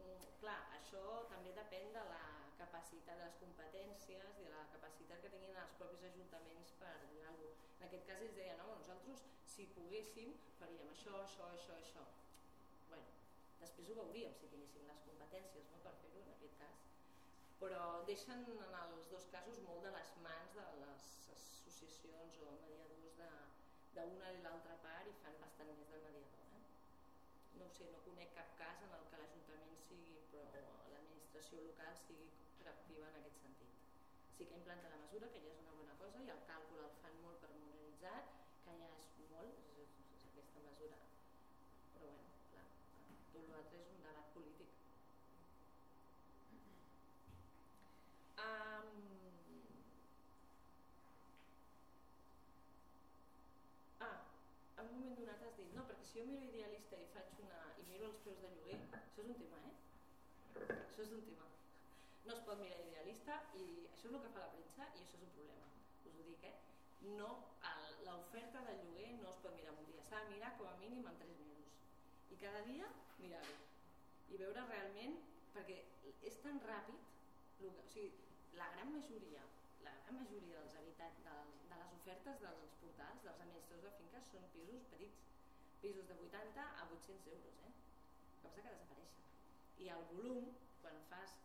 Mm, 0.00 0.30
clar, 0.42 0.60
això 0.80 1.04
també 1.30 1.52
depèn 1.58 1.92
de 1.96 2.04
la 2.10 2.24
capacitat 2.60 3.20
de 3.20 3.28
les 3.28 3.38
competències 3.42 4.40
i 4.40 4.48
de 4.48 4.54
la 4.56 4.66
capacitat 4.74 5.22
que 5.22 5.32
tinguin 5.32 5.60
els 5.62 5.76
propis 5.78 6.06
ajuntaments 6.10 6.74
per 6.80 6.94
dir 7.12 7.22
alguna 7.28 7.54
cosa. 7.54 7.68
En 7.78 7.86
aquest 7.88 8.08
cas 8.08 8.24
ells 8.26 8.36
deien, 8.40 8.58
no, 8.60 8.74
nosaltres 8.82 9.24
si 9.54 9.68
poguéssim, 9.76 10.34
faríem 10.58 10.90
això, 10.92 11.14
això, 11.22 11.48
això, 11.56 11.78
això. 11.78 12.04
Bueno, 12.90 13.06
després 13.62 13.92
ho 13.92 14.00
veuríem 14.02 14.36
si 14.40 14.50
tinguéssim 14.52 14.90
les 14.90 15.04
competències 15.06 15.70
no, 15.72 15.82
per 15.86 15.94
fer-ho 16.02 16.24
en 16.24 16.34
aquest 16.34 16.58
cas. 16.64 16.89
Però 17.60 17.80
deixen 18.08 18.46
en 18.54 18.76
els 18.82 19.08
dos 19.12 19.26
casos 19.34 19.60
molt 19.68 19.84
de 19.86 19.92
les 19.96 20.12
mans 20.26 20.56
de 20.58 20.66
les 20.82 21.08
associacions 21.36 22.40
o 22.46 22.52
mediadors 22.64 23.18
d'una 23.96 24.32
i 24.36 24.42
l'altra 24.46 24.76
part 24.84 25.10
i 25.10 25.16
fan 25.22 25.36
bastant 25.44 25.72
més 25.76 25.92
de 25.92 26.00
mediador. 26.06 26.46
Eh? 26.56 26.62
No 27.60 27.68
sé, 27.76 27.90
no 27.92 28.04
conec 28.08 28.32
cap 28.38 28.54
cas 28.62 28.84
en 28.86 28.94
el 28.98 29.06
que 29.12 29.20
l'Ajuntament 29.22 29.76
sigui, 29.88 30.16
però 30.32 30.64
l'administració 30.94 31.66
local 31.68 31.98
sigui 32.06 32.30
proactiva 32.62 33.08
en 33.12 33.20
aquest 33.20 33.42
sentit. 33.44 33.78
Sí 34.36 34.46
que 34.48 34.56
implanta 34.56 34.92
la 34.94 35.00
mesura, 35.04 35.28
que 35.34 35.42
ja 35.44 35.52
és 35.52 35.62
una 35.64 35.76
bona 35.78 35.96
cosa, 36.00 36.22
i 36.24 36.32
el 36.34 36.44
càlcul 36.48 36.84
el 36.86 36.94
fan 37.02 37.16
molt 37.24 37.42
pormenoritzat, 37.44 38.36
que 38.64 38.76
ja 38.80 38.90
és 38.98 39.08
molt, 39.32 39.64
és, 39.84 39.96
és 40.16 40.26
aquesta 40.30 40.64
mesura. 40.66 41.00
Però 41.94 42.08
bueno, 42.08 42.36
clar, 42.52 42.66
tot 43.34 43.52
l'altre 43.52 43.82
és 43.82 43.90
un 43.94 44.04
debat 44.06 44.32
polític. 44.36 44.76
Um... 48.40 48.90
Ah, 54.00 54.16
en 54.78 54.86
un 54.86 54.94
moment 54.94 55.18
donat 55.20 55.48
has 55.48 55.58
dit, 55.60 55.74
no, 55.76 55.84
perquè 55.90 55.99
si 56.10 56.18
jo 56.18 56.26
miro 56.26 56.42
idealista 56.42 56.98
i 56.98 57.06
faig 57.14 57.36
una 57.38 57.58
i 57.78 57.84
miro 57.86 58.08
els 58.10 58.16
preus 58.24 58.40
de 58.42 58.48
lloguer, 58.50 58.78
això 58.98 59.22
és 59.22 59.28
un 59.30 59.36
tema, 59.38 59.60
eh? 59.68 59.74
Això 60.74 61.04
és 61.04 61.12
un 61.14 61.20
tema. 61.28 61.46
No 62.24 62.34
es 62.34 62.42
pot 62.48 62.58
mirar 62.58 62.80
idealista 62.82 63.36
i 63.54 63.66
això 63.92 64.08
és 64.08 64.16
el 64.18 64.24
que 64.24 64.32
fa 64.34 64.42
la 64.42 64.48
premsa 64.56 64.88
i 64.88 65.04
això 65.04 65.20
és 65.20 65.22
un 65.28 65.30
problema, 65.36 65.68
us 66.08 66.18
ho 66.18 66.24
dic, 66.26 66.48
eh? 66.50 66.56
No, 67.20 67.30
l'oferta 68.08 68.64
de 68.66 68.74
lloguer 68.80 69.12
no 69.20 69.30
es 69.36 69.38
pot 69.44 69.54
mirar 69.60 69.76
un 69.76 69.86
dia, 69.92 70.02
s'ha 70.10 70.24
de 70.24 70.34
mirar 70.34 70.50
com 70.58 70.72
a 70.72 70.74
mínim 70.82 71.06
en 71.12 71.22
3 71.22 71.38
mesos. 71.44 71.78
I 72.34 72.42
cada 72.42 72.66
dia 72.66 72.90
mirar-ho 73.22 73.56
i 74.34 74.42
veure 74.42 74.66
realment, 74.66 75.16
perquè 75.54 75.78
és 76.26 76.42
tan 76.42 76.58
ràpid, 76.66 77.08
o 77.70 77.72
sigui, 77.94 78.10
la 78.58 78.66
gran 78.74 78.90
majoria 78.98 79.46
la 79.84 79.92
gran 80.02 80.16
majoria 80.18 80.58
dels 80.58 80.74
habitats 80.76 81.22
de, 81.24 81.34
de 81.70 81.76
les 81.80 81.92
ofertes 81.96 82.40
dels 82.42 82.74
portals, 82.82 83.22
dels 83.24 83.42
administradors 83.46 83.86
de 83.86 83.98
finques, 84.00 84.26
són 84.34 84.48
pisos 84.52 84.88
petits, 84.90 85.29
pisos 85.80 86.06
de 86.08 86.14
80 86.14 86.60
a 86.60 86.82
800 86.84 87.26
euros, 87.34 87.54
eh? 87.64 87.72
El 87.72 88.40
que 88.40 88.48
passa 88.48 88.62
que 88.62 88.74
desapareixen. 88.74 89.24
I 89.84 89.88
el 89.96 90.04
volum, 90.12 90.50
quan 90.82 90.98
fas, 91.08 91.36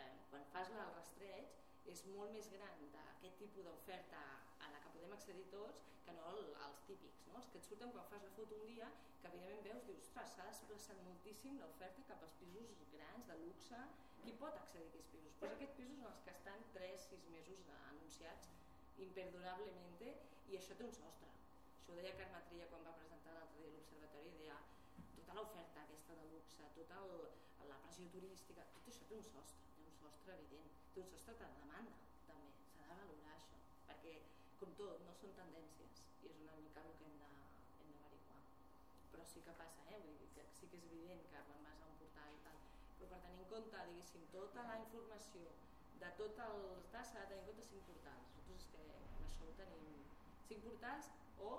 eh, 0.00 0.12
quan 0.30 0.44
fas 0.52 0.72
el 0.72 0.92
rastreig, 0.96 1.52
és 1.92 2.04
molt 2.16 2.32
més 2.32 2.48
gran 2.52 2.86
d'aquest 2.94 3.36
tipus 3.42 3.66
d'oferta 3.68 4.22
a 4.64 4.70
la 4.72 4.80
que 4.80 4.92
podem 4.96 5.12
accedir 5.12 5.44
tots 5.52 5.90
que 6.06 6.14
no 6.16 6.30
els 6.32 6.80
típics, 6.88 7.26
no? 7.28 7.36
els 7.40 7.50
que 7.52 7.60
et 7.60 7.68
surten 7.68 7.92
quan 7.92 8.08
fas 8.12 8.24
la 8.24 8.32
foto 8.38 8.56
un 8.60 8.66
dia, 8.72 8.88
que 9.20 9.28
evidentment 9.28 9.64
veus, 9.68 9.86
dius, 9.88 10.08
ostres, 10.08 10.32
s'ha 10.36 10.48
desplaçat 10.48 11.04
moltíssim 11.08 11.60
l'oferta 11.60 12.08
cap 12.08 12.24
als 12.24 12.36
pisos 12.40 12.82
grans, 12.96 13.28
de 13.30 13.38
luxe, 13.44 13.80
qui 14.24 14.36
pot 14.40 14.56
accedir 14.60 14.88
a 14.88 14.92
aquests 14.92 15.12
pisos? 15.12 15.38
Pues 15.40 15.56
aquests 15.56 15.78
pisos 15.80 16.00
són 16.00 16.10
els 16.12 16.24
que 16.26 16.36
estan 16.38 16.68
3-6 16.76 17.30
mesos 17.36 17.72
anunciats 17.92 18.52
imperdurablement 19.08 19.94
i 20.52 20.58
això 20.60 20.76
té 20.78 20.84
un 20.86 20.92
sostre. 20.94 21.43
Això 21.84 21.92
ho 21.92 22.00
deia 22.00 22.16
Carme 22.16 22.38
Trilla 22.48 22.66
quan 22.72 22.84
va 22.88 22.92
presentar 22.96 23.32
l'altre 23.36 23.58
dia 23.60 23.70
l'Observatori, 23.70 24.30
deia 24.38 24.54
tota 25.16 25.32
l'oferta 25.36 25.82
aquesta 25.82 26.14
de 26.16 26.28
luxe, 26.30 26.68
tota 26.76 27.00
el, 27.04 27.10
la 27.68 27.76
pressió 27.82 28.06
turística, 28.14 28.62
tot 28.76 28.86
això 28.92 29.08
té 29.10 29.18
un 29.18 29.26
sostre, 29.26 29.66
té 29.74 29.82
un 29.84 29.90
sostre 29.98 30.36
evident, 30.36 30.70
té 30.94 31.02
un 31.02 31.10
sostre 31.10 31.34
de 31.42 31.48
demanda 31.58 31.98
també, 32.30 32.54
s'ha 32.70 32.86
de 32.88 32.96
valorar 33.02 33.34
això, 33.34 33.58
perquè 33.90 34.14
com 34.62 34.72
tot, 34.78 35.02
no 35.04 35.12
són 35.18 35.36
tendències 35.40 36.00
i 36.24 36.30
és 36.30 36.40
una 36.46 36.54
mica 36.62 36.86
el 36.88 36.96
que 37.02 37.10
hem 37.10 37.18
d'averiguar. 37.20 38.40
Però 39.12 39.26
sí 39.32 39.42
que 39.44 39.56
passa, 39.60 39.84
eh? 39.92 39.98
Vull 40.06 40.16
dir 40.22 40.30
que 40.38 40.46
sí 40.56 40.70
que 40.72 40.80
és 40.80 40.86
evident 40.88 41.28
que 41.34 41.42
quan 41.50 41.68
vas 41.68 41.82
a 41.84 41.90
un 41.90 41.98
portal 42.00 42.32
i 42.38 42.40
tal, 42.46 42.62
però 42.94 43.10
per 43.12 43.18
tenir 43.26 43.44
en 43.44 43.50
compte, 43.52 43.84
diguéssim, 43.90 44.24
tota 44.32 44.64
la 44.70 44.78
informació 44.86 45.52
de 46.00 46.14
tot 46.22 46.40
els 46.48 46.88
tas 46.96 47.12
s'ha 47.12 47.26
de 47.26 47.34
tenir 47.34 47.44
en 47.44 47.52
compte 47.52 47.68
cinc 47.68 47.86
portals. 47.92 48.32
Nosaltres 48.40 48.64
és 48.64 48.72
que 48.72 48.88
amb 49.18 49.28
això 49.28 49.52
ho 49.52 49.54
tenim 49.60 49.92
cinc 50.48 50.66
portals 50.70 51.12
o 51.42 51.52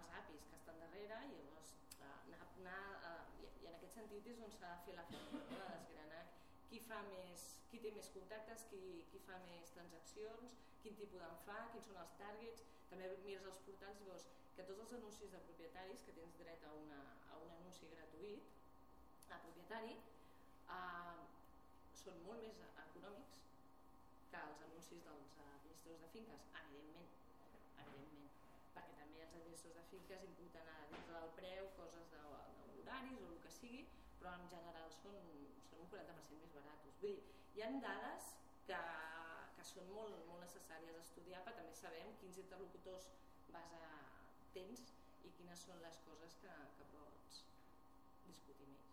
els 0.00 0.12
APIs 0.20 0.48
que 0.50 0.58
estan 0.60 0.80
darrere 0.82 1.20
i 1.28 1.34
llavors 1.36 1.72
anar, 1.96 2.40
anar, 2.46 2.80
uh, 3.10 3.22
i 3.40 3.68
en 3.68 3.74
aquest 3.74 3.98
sentit 4.00 4.30
és 4.32 4.42
on 4.46 4.52
s'ha 4.58 4.72
de 4.74 4.84
fer 4.86 4.96
la 4.98 5.06
feina, 5.12 5.42
de 5.50 5.68
desgranar 5.74 6.24
qui, 6.70 6.80
fa 6.88 7.02
més, 7.10 7.44
qui 7.70 7.80
té 7.84 7.92
més 7.96 8.08
contactes, 8.14 8.66
qui, 8.70 8.82
qui 9.12 9.20
fa 9.26 9.38
més 9.46 9.70
transaccions, 9.76 10.56
quin 10.82 10.98
tipus 10.98 11.22
d'en 11.22 11.38
fa, 11.46 11.60
quins 11.72 11.88
són 11.90 12.00
els 12.02 12.16
targets, 12.20 12.66
també 12.90 13.08
mires 13.24 13.46
els 13.50 13.62
portals 13.68 14.02
i 14.02 14.10
veus 14.10 14.26
que 14.56 14.66
tots 14.68 14.82
els 14.84 14.94
anuncis 14.98 15.32
de 15.32 15.40
propietaris, 15.48 16.04
que 16.06 16.14
tens 16.18 16.38
dret 16.42 16.66
a, 16.68 16.74
una, 16.82 17.00
a 17.32 17.40
un 17.44 17.54
anunci 17.58 17.90
gratuït 17.94 19.32
a 19.34 19.40
propietari, 19.42 19.96
eh, 20.76 21.16
són 22.02 22.22
molt 22.28 22.44
més 22.44 22.62
econòmics 22.86 23.42
que 24.30 24.42
els 24.48 24.64
anuncis 24.68 25.04
dels 25.08 25.36
administradors 25.42 26.04
de 26.06 26.12
finques, 26.14 26.48
evidentment, 26.62 27.15
administradors 29.56 29.76
de 29.76 29.90
finques 29.90 30.22
imputen 30.28 30.68
a 30.68 30.86
dins 30.90 31.06
del 31.08 31.30
preu 31.36 31.68
coses 31.76 32.08
d'horaris 32.12 33.20
o 33.24 33.28
el 33.32 33.38
que 33.44 33.52
sigui, 33.58 33.84
però 34.18 34.34
en 34.36 34.44
general 34.52 34.90
són, 34.92 35.16
són 35.68 35.84
un 35.84 35.88
40% 35.94 36.42
més 36.42 36.52
baratos. 36.58 36.98
Vull 37.00 37.16
dir, 37.16 37.22
hi 37.56 37.64
ha 37.64 37.70
dades 37.86 38.28
que, 38.68 38.80
que 39.56 39.64
són 39.70 39.88
molt, 39.94 40.18
molt 40.28 40.44
necessàries 40.44 40.98
d'estudiar, 40.98 41.40
però 41.46 41.56
també 41.60 41.74
sabem 41.80 42.12
quins 42.20 42.40
interlocutors 42.44 43.08
vas 43.56 43.72
a 43.80 43.88
tens 44.52 44.84
i 45.24 45.32
quines 45.38 45.64
són 45.64 45.80
les 45.86 46.00
coses 46.04 46.36
que, 46.44 46.52
que 46.76 46.88
pots 46.92 47.40
discutir 48.28 48.68
més. 48.74 48.92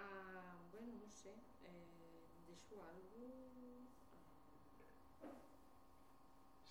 Ah, 0.00 0.56
bueno, 0.72 0.96
no 1.04 1.12
sé, 1.20 1.36
eh, 1.68 2.26
deixo 2.48 2.80
algo... 2.88 3.32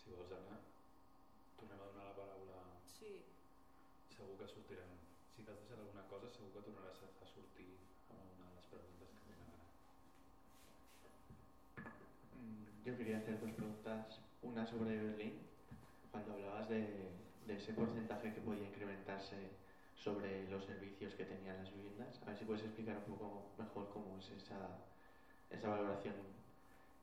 Si 0.03 0.11
vols 0.11 0.33
anar, 0.35 0.63
que. 4.51 4.77
Si 5.35 5.43
t'has 5.43 5.57
deixat 5.57 5.79
alguna 5.79 6.03
cosa, 6.11 6.29
segur 6.35 6.51
que 6.53 6.61
tornaràs 6.67 6.99
a, 7.01 7.07
a 7.23 7.25
sortir 7.25 7.69
amb 8.09 8.19
alguna 8.19 8.49
de 8.49 8.55
les 8.57 8.67
preguntes 8.73 9.09
que 9.17 9.23
tenen 9.29 9.47
ara. 9.53 9.65
Mm, 12.35 12.83
Yo 12.85 12.97
quería 12.97 13.17
hacer 13.17 13.39
dos 13.39 13.51
preguntas. 13.51 14.21
Una 14.41 14.65
sobre 14.65 14.97
Berlín, 14.99 15.33
cuando 16.11 16.33
hablabas 16.33 16.67
de, 16.67 17.09
de 17.47 17.55
ese 17.55 17.73
porcentaje 17.73 18.31
que 18.31 18.41
podía 18.41 18.65
incrementarse 18.65 19.49
sobre 19.95 20.45
los 20.47 20.63
servicios 20.63 21.15
que 21.15 21.25
tenían 21.25 21.57
las 21.57 21.71
viviendas. 21.71 22.19
A 22.23 22.25
ver 22.27 22.37
si 22.37 22.45
puedes 22.45 22.63
explicar 22.63 22.97
un 22.97 23.03
poco 23.03 23.45
mejor 23.57 23.87
cómo 23.87 24.17
es 24.17 24.31
esa, 24.31 24.77
esa 25.49 25.67
valoración, 25.69 26.15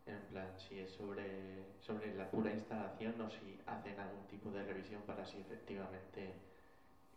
en 0.06 0.24
plan, 0.26 0.50
si 0.58 0.78
es 0.78 0.90
sobre, 0.90 1.68
sobre 1.80 2.12
la 2.12 2.26
pura 2.26 2.50
instalación 2.52 3.20
o 3.20 3.30
si 3.30 3.56
hacen 3.66 3.98
algún 3.98 4.24
tipo 4.26 4.50
de 4.50 4.62
revisión 4.62 5.02
para 5.04 5.24
si 5.24 5.38
efectivamente 5.40 6.34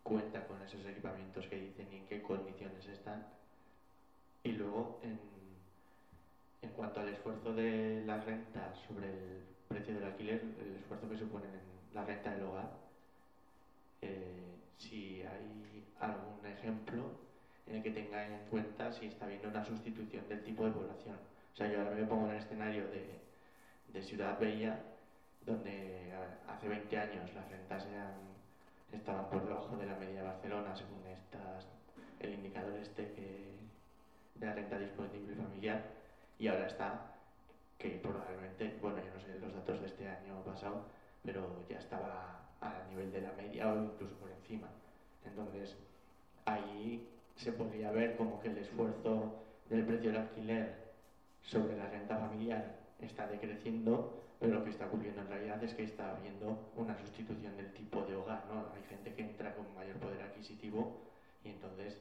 cuenta 0.04 0.46
con 0.48 0.62
esos 0.62 0.86
equipamientos 0.86 1.48
que 1.48 1.56
dicen 1.56 1.88
y 1.92 1.98
en 1.98 2.06
qué 2.06 2.22
condiciones 2.22 2.86
están. 2.88 3.26
Y 4.44 4.52
luego, 4.52 5.00
en, 5.04 5.18
en 6.62 6.70
cuanto 6.76 7.00
al 7.00 7.10
esfuerzo 7.10 7.54
de 7.54 8.04
las 8.06 8.24
rentas 8.26 8.78
sobre 8.88 9.08
el 9.08 9.44
precio 9.68 9.96
del 9.96 10.04
alquiler, 10.04 10.42
el 10.60 10.76
esfuerzo 10.76 11.10
que 11.10 11.18
suponen 11.18 11.50
en 11.50 11.96
la 11.96 12.04
renta 12.04 12.32
del 12.32 12.44
hogar, 12.44 12.70
eh, 14.02 14.60
si 14.78 15.22
hay 15.24 15.84
algún 16.00 16.46
ejemplo 16.46 17.24
en 17.68 17.76
el 17.78 17.84
que 17.84 17.92
tenga 17.92 18.26
en 18.28 18.46
cuenta 18.50 18.92
si 18.92 19.06
está 19.06 19.26
habiendo 19.26 19.48
una 19.48 19.64
sustitución 19.66 20.28
del 20.28 20.44
tipo 20.44 20.66
de 20.66 20.72
población. 20.72 21.16
O 21.54 21.56
sea, 21.56 21.72
yo 21.72 21.80
ahora 21.80 21.92
me 21.92 22.06
pongo 22.06 22.26
en 22.26 22.32
el 22.36 22.44
escenario 22.44 22.88
de, 22.88 23.20
de 23.94 24.02
Ciudad 24.04 24.38
Bella, 24.40 24.80
donde 25.46 26.14
hace 26.48 26.68
20 26.68 26.98
años 26.98 27.34
las 27.34 27.50
rentas 27.50 27.86
eran, 27.86 28.33
estaban 28.98 29.30
por 29.30 29.46
debajo 29.46 29.78
de 29.78 29.86
la 29.86 29.96
media 29.96 30.22
de 30.22 30.28
Barcelona, 30.28 30.76
según 30.76 31.06
estas, 31.08 31.68
el 32.20 32.34
indicador 32.34 32.74
este 32.76 33.12
que, 33.14 33.58
de 34.36 34.46
la 34.46 34.54
renta 34.54 34.78
disponible 34.78 35.36
familiar, 35.36 35.84
y 36.40 36.48
ahora 36.48 36.68
está 36.68 37.14
que 37.78 37.90
probablemente, 38.02 38.78
bueno, 38.82 38.98
yo 38.98 39.14
no 39.14 39.20
sé 39.20 39.40
los 39.40 39.54
datos 39.54 39.82
de 39.82 39.88
este 39.88 40.08
año 40.08 40.42
pasado, 40.44 40.86
pero 41.24 41.66
ya 41.70 41.78
estaba 41.78 42.40
a 42.62 42.84
nivel 42.90 43.12
de 43.12 43.22
la 43.22 43.32
media 43.34 43.72
o 43.74 43.84
incluso 43.84 44.16
por 44.16 44.32
encima. 44.32 44.68
Entonces, 45.26 45.76
ahí 46.46 47.10
se 47.36 47.52
podría 47.52 47.92
ver 47.92 48.16
como 48.16 48.40
que 48.40 48.50
el 48.50 48.58
esfuerzo 48.58 49.44
del 49.70 49.86
precio 49.86 50.12
del 50.12 50.22
alquiler 50.22 50.94
sobre 51.42 51.76
la 51.78 51.88
renta 51.90 52.18
familiar 52.18 52.76
está 53.00 53.28
decreciendo, 53.28 54.23
pero 54.44 54.56
lo 54.56 54.64
que 54.66 54.72
está 54.72 54.88
ocurriendo 54.88 55.22
en 55.22 55.30
realidad 55.30 55.64
es 55.64 55.74
que 55.74 55.84
está 55.84 56.18
habiendo 56.18 56.70
una 56.76 57.00
sustitución 57.00 57.56
del 57.56 57.72
tipo 57.72 58.02
de 58.02 58.14
hogar, 58.14 58.44
¿no? 58.48 58.74
Hay 58.76 58.84
gente 58.90 59.14
que 59.14 59.22
entra 59.22 59.56
con 59.56 59.74
mayor 59.74 59.96
poder 59.96 60.22
adquisitivo 60.22 61.00
y 61.46 61.50
entonces 61.52 61.98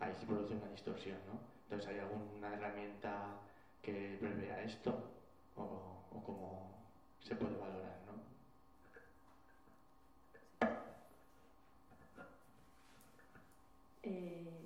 ahí 0.00 0.14
se 0.18 0.24
produce 0.24 0.54
una 0.54 0.68
distorsión, 0.70 1.18
¿no? 1.26 1.38
Entonces, 1.64 1.90
¿hay 1.90 1.98
alguna 1.98 2.54
herramienta 2.54 3.36
que 3.82 4.16
prevea 4.18 4.62
esto? 4.62 5.12
¿O, 5.54 5.62
o 6.12 6.22
cómo 6.24 6.82
se 7.20 7.36
puede 7.36 7.58
valorar, 7.58 7.98
no? 8.06 8.22
Eh, 14.02 14.61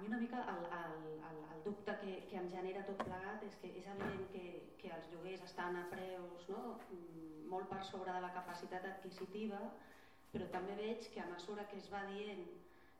mi 0.00 0.08
una 0.08 0.18
mica 0.18 0.44
el, 0.52 0.64
el, 0.80 0.94
el, 1.28 1.38
el 1.54 1.62
dubte 1.64 1.96
que, 2.02 2.14
que 2.30 2.36
em 2.40 2.48
genera 2.52 2.84
tot 2.88 3.02
plegat 3.04 3.44
és 3.48 3.58
que 3.60 3.72
és 3.80 3.88
evident 3.94 4.24
que, 4.32 4.44
que 4.80 4.92
els 4.96 5.10
lloguers 5.12 5.44
estan 5.46 5.76
a 5.76 5.84
preus 5.92 6.48
no? 6.48 6.62
Mm, 6.94 7.44
molt 7.52 7.68
per 7.72 7.82
sobre 7.84 8.14
de 8.14 8.22
la 8.24 8.32
capacitat 8.32 8.86
adquisitiva, 8.86 9.60
però 10.32 10.46
també 10.54 10.76
veig 10.78 11.08
que 11.12 11.20
a 11.20 11.28
mesura 11.32 11.66
que 11.70 11.78
es 11.82 11.90
va 11.92 12.04
dient 12.12 12.44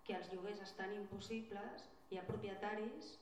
que 0.05 0.17
els 0.19 0.31
lloguers 0.35 0.63
estan 0.67 0.95
impossibles, 0.97 1.85
hi 2.11 2.19
ha 2.19 2.27
propietaris 2.27 3.13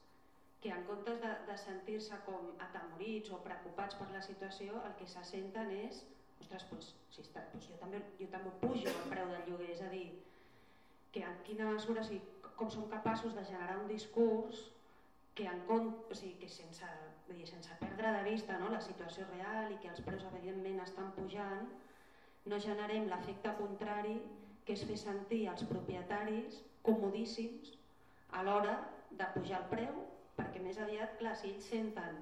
que 0.62 0.70
en 0.74 0.86
comptes 0.88 1.20
de, 1.22 1.32
de 1.46 1.56
sentir-se 1.62 2.16
com 2.26 2.54
atemorits 2.64 3.30
o 3.36 3.42
preocupats 3.44 3.98
per 3.98 4.08
la 4.14 4.22
situació, 4.24 4.80
el 4.88 4.96
que 4.98 5.06
se 5.06 5.22
senten 5.28 5.70
és 5.84 6.00
ostres, 6.40 6.64
doncs, 6.70 6.88
si 7.12 7.22
està, 7.22 7.44
doncs 7.52 7.68
jo, 7.68 7.76
també, 7.82 8.00
jo 8.18 8.28
també 8.32 8.54
pujo 8.62 8.90
el 8.90 9.12
preu 9.12 9.30
del 9.34 9.46
lloguer, 9.50 9.70
és 9.74 9.84
a 9.84 9.90
dir, 9.92 10.06
que 11.12 11.22
en 11.24 11.38
quina 11.46 11.70
mesura, 11.72 12.02
o 12.02 12.08
sigui, 12.08 12.22
com 12.58 12.70
som 12.70 12.88
capaços 12.90 13.34
de 13.34 13.44
generar 13.44 13.78
un 13.78 13.88
discurs 13.88 14.64
que, 15.34 15.46
en 15.46 15.62
o 15.68 16.14
sigui, 16.14 16.34
que 16.40 16.48
sense, 16.48 16.86
dir, 17.28 17.46
sense 17.46 17.76
perdre 17.80 18.12
de 18.16 18.24
vista 18.30 18.58
no, 18.58 18.70
la 18.72 18.80
situació 18.80 19.26
real 19.30 19.72
i 19.72 19.78
que 19.82 19.92
els 19.92 20.02
preus 20.02 20.26
evidentment 20.32 20.80
estan 20.82 21.12
pujant, 21.16 21.68
no 22.48 22.58
generem 22.58 23.06
l'efecte 23.08 23.52
contrari 23.60 24.16
que 24.66 24.74
és 24.76 24.84
fer 24.88 24.96
sentir 25.00 25.44
els 25.52 25.64
propietaris 25.68 26.62
comodíssims 26.84 27.76
a 28.36 28.42
l'hora 28.44 28.74
de 29.10 29.28
pujar 29.36 29.62
el 29.62 29.70
preu 29.70 30.02
perquè 30.38 30.60
més 30.62 30.78
aviat, 30.82 31.16
clar, 31.20 31.34
si 31.36 31.52
ells 31.52 31.70
senten 31.70 32.18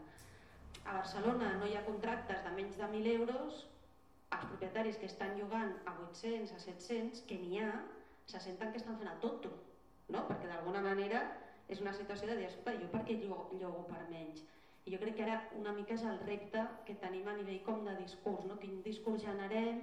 a 0.85 0.93
Barcelona 1.01 1.55
no 1.61 1.67
hi 1.67 1.75
ha 1.77 1.85
contractes 1.87 2.45
de 2.45 2.53
menys 2.59 2.79
de 2.79 2.87
1.000 2.87 3.17
euros 3.21 3.65
els 4.37 4.47
propietaris 4.51 4.99
que 5.01 5.09
estan 5.11 5.37
llogant 5.39 5.75
a 5.87 5.95
800, 6.07 6.53
a 6.53 6.61
700, 6.63 7.23
que 7.29 7.39
n'hi 7.41 7.61
ha, 7.63 7.73
se 8.27 8.41
senten 8.43 8.73
que 8.73 8.83
estan 8.83 8.99
fent 8.99 9.11
el 9.13 9.19
tonto, 9.23 9.53
no? 10.09 10.27
perquè 10.29 10.51
d'alguna 10.51 10.83
manera 10.85 11.23
és 11.69 11.81
una 11.83 11.95
situació 11.95 12.29
de 12.31 12.37
dir, 12.41 12.51
escolta, 12.51 12.77
jo 12.81 12.91
per 12.93 13.03
què 13.07 13.19
llogo 13.23 13.87
per 13.91 14.03
menys? 14.11 14.45
I 14.87 14.95
jo 14.95 14.99
crec 15.03 15.17
que 15.19 15.25
ara 15.27 15.41
una 15.59 15.73
mica 15.75 15.95
és 15.97 16.05
el 16.07 16.19
repte 16.27 16.63
que 16.87 16.95
tenim 17.03 17.27
a 17.27 17.35
nivell 17.39 17.63
com 17.67 17.83
de 17.87 17.95
discurs, 17.99 18.45
no? 18.47 18.59
quin 18.63 18.83
discurs 18.85 19.25
generem, 19.27 19.81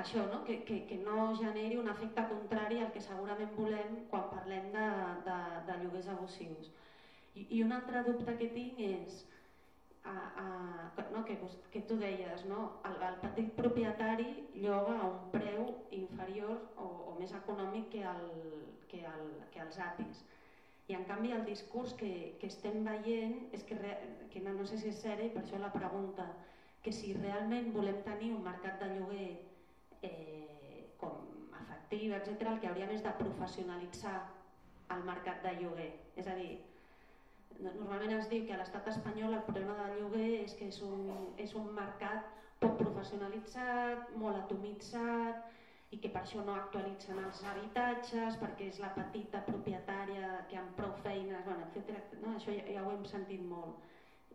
això, 0.00 0.24
no? 0.32 0.42
Que, 0.46 0.60
que, 0.66 0.80
que 0.88 0.98
no 1.04 1.30
generi 1.38 1.78
un 1.78 1.90
efecte 1.92 2.24
contrari 2.30 2.80
al 2.80 2.92
que 2.94 3.02
segurament 3.04 3.52
volem 3.56 3.98
quan 4.10 4.30
parlem 4.32 4.70
de, 4.74 4.86
de, 5.26 5.38
de 5.68 5.76
lloguers 5.82 6.08
abusius. 6.14 6.70
I, 7.34 7.46
I 7.58 7.62
un 7.66 7.74
altre 7.76 8.02
dubte 8.06 8.36
que 8.40 8.50
tinc 8.54 8.80
és, 8.86 9.20
a, 10.04 10.14
a, 10.42 11.10
no, 11.12 11.24
que, 11.24 11.38
que 11.70 11.80
tu 11.82 11.96
deies, 11.98 12.44
no? 12.46 12.80
el, 12.88 12.96
el 13.02 13.16
petit 13.22 13.52
propietari 13.56 14.28
lloga 14.54 14.96
a 14.98 15.08
un 15.10 15.30
preu 15.34 15.66
inferior 15.96 16.56
o, 16.76 16.86
o 17.12 17.16
més 17.18 17.32
econòmic 17.36 17.90
que, 17.92 18.04
el, 18.06 18.28
que, 18.88 19.02
el, 19.04 19.26
que 19.52 19.62
els 19.64 19.80
apis. 19.90 20.24
I 20.90 20.96
en 20.98 21.04
canvi 21.06 21.34
el 21.36 21.44
discurs 21.46 21.92
que, 21.98 22.36
que 22.40 22.48
estem 22.50 22.80
veient 22.86 23.36
és 23.54 23.62
que, 23.66 23.76
re, 23.78 23.92
que 24.32 24.42
no, 24.42 24.56
no 24.56 24.66
sé 24.66 24.80
si 24.80 24.90
és 24.90 25.02
seri, 25.04 25.28
per 25.34 25.44
això 25.44 25.60
la 25.60 25.70
pregunta, 25.74 26.26
que 26.82 26.92
si 26.96 27.12
realment 27.14 27.70
volem 27.76 28.00
tenir 28.06 28.32
un 28.34 28.42
mercat 28.42 28.80
de 28.82 28.88
lloguer 28.96 29.28
eh, 30.02 30.88
com 30.98 31.20
efectiu, 31.60 32.16
etc., 32.16 32.48
el 32.54 32.60
que 32.62 32.70
hauríem 32.72 32.96
és 32.96 33.04
de 33.04 33.14
professionalitzar 33.20 34.16
el 34.96 35.04
mercat 35.06 35.44
de 35.44 35.54
lloguer. 35.60 35.92
És 36.18 36.26
a 36.26 36.34
dir, 36.38 36.56
normalment 37.58 38.16
es 38.16 38.28
diu 38.30 38.44
que 38.46 38.54
a 38.54 38.60
l'estat 38.60 38.86
espanyol 38.92 39.34
el 39.36 39.46
problema 39.46 39.76
del 39.82 39.98
lloguer 40.00 40.28
és 40.42 40.54
que 40.58 40.68
és 40.72 40.80
un, 40.86 41.08
és 41.44 41.54
un 41.58 41.66
mercat 41.76 42.28
poc 42.60 42.76
professionalitzat, 42.80 44.12
molt 44.20 44.38
atomitzat 44.42 45.48
i 45.90 45.98
que 45.98 46.10
per 46.14 46.22
això 46.22 46.42
no 46.46 46.54
actualitzen 46.54 47.18
els 47.18 47.40
habitatges 47.52 48.36
perquè 48.40 48.68
és 48.70 48.78
la 48.82 48.92
petita 48.94 49.40
propietària 49.46 50.44
que 50.50 50.58
amb 50.60 50.76
prou 50.78 50.92
feines, 51.04 51.44
bueno, 51.46 51.66
etc. 51.66 52.12
No? 52.22 52.36
Això 52.36 52.54
ja, 52.54 52.66
ja 52.76 52.84
ho 52.84 52.92
hem 52.94 53.02
sentit 53.10 53.42
molt. 53.42 53.88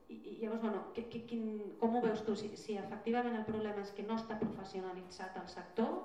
I, 0.05 0.17
i 0.17 0.33
llavors, 0.41 0.61
bueno, 0.61 0.81
que, 0.93 1.05
que, 1.09 1.23
quin, 1.29 1.45
com 1.79 1.95
ho 1.95 2.01
veus 2.03 2.21
tu? 2.27 2.35
Si, 2.37 2.51
si 2.59 2.75
efectivament 2.77 3.39
el 3.39 3.47
problema 3.47 3.81
és 3.85 3.93
que 3.95 4.05
no 4.05 4.19
està 4.19 4.37
professionalitzat 4.41 5.39
el 5.41 5.47
sector 5.53 5.95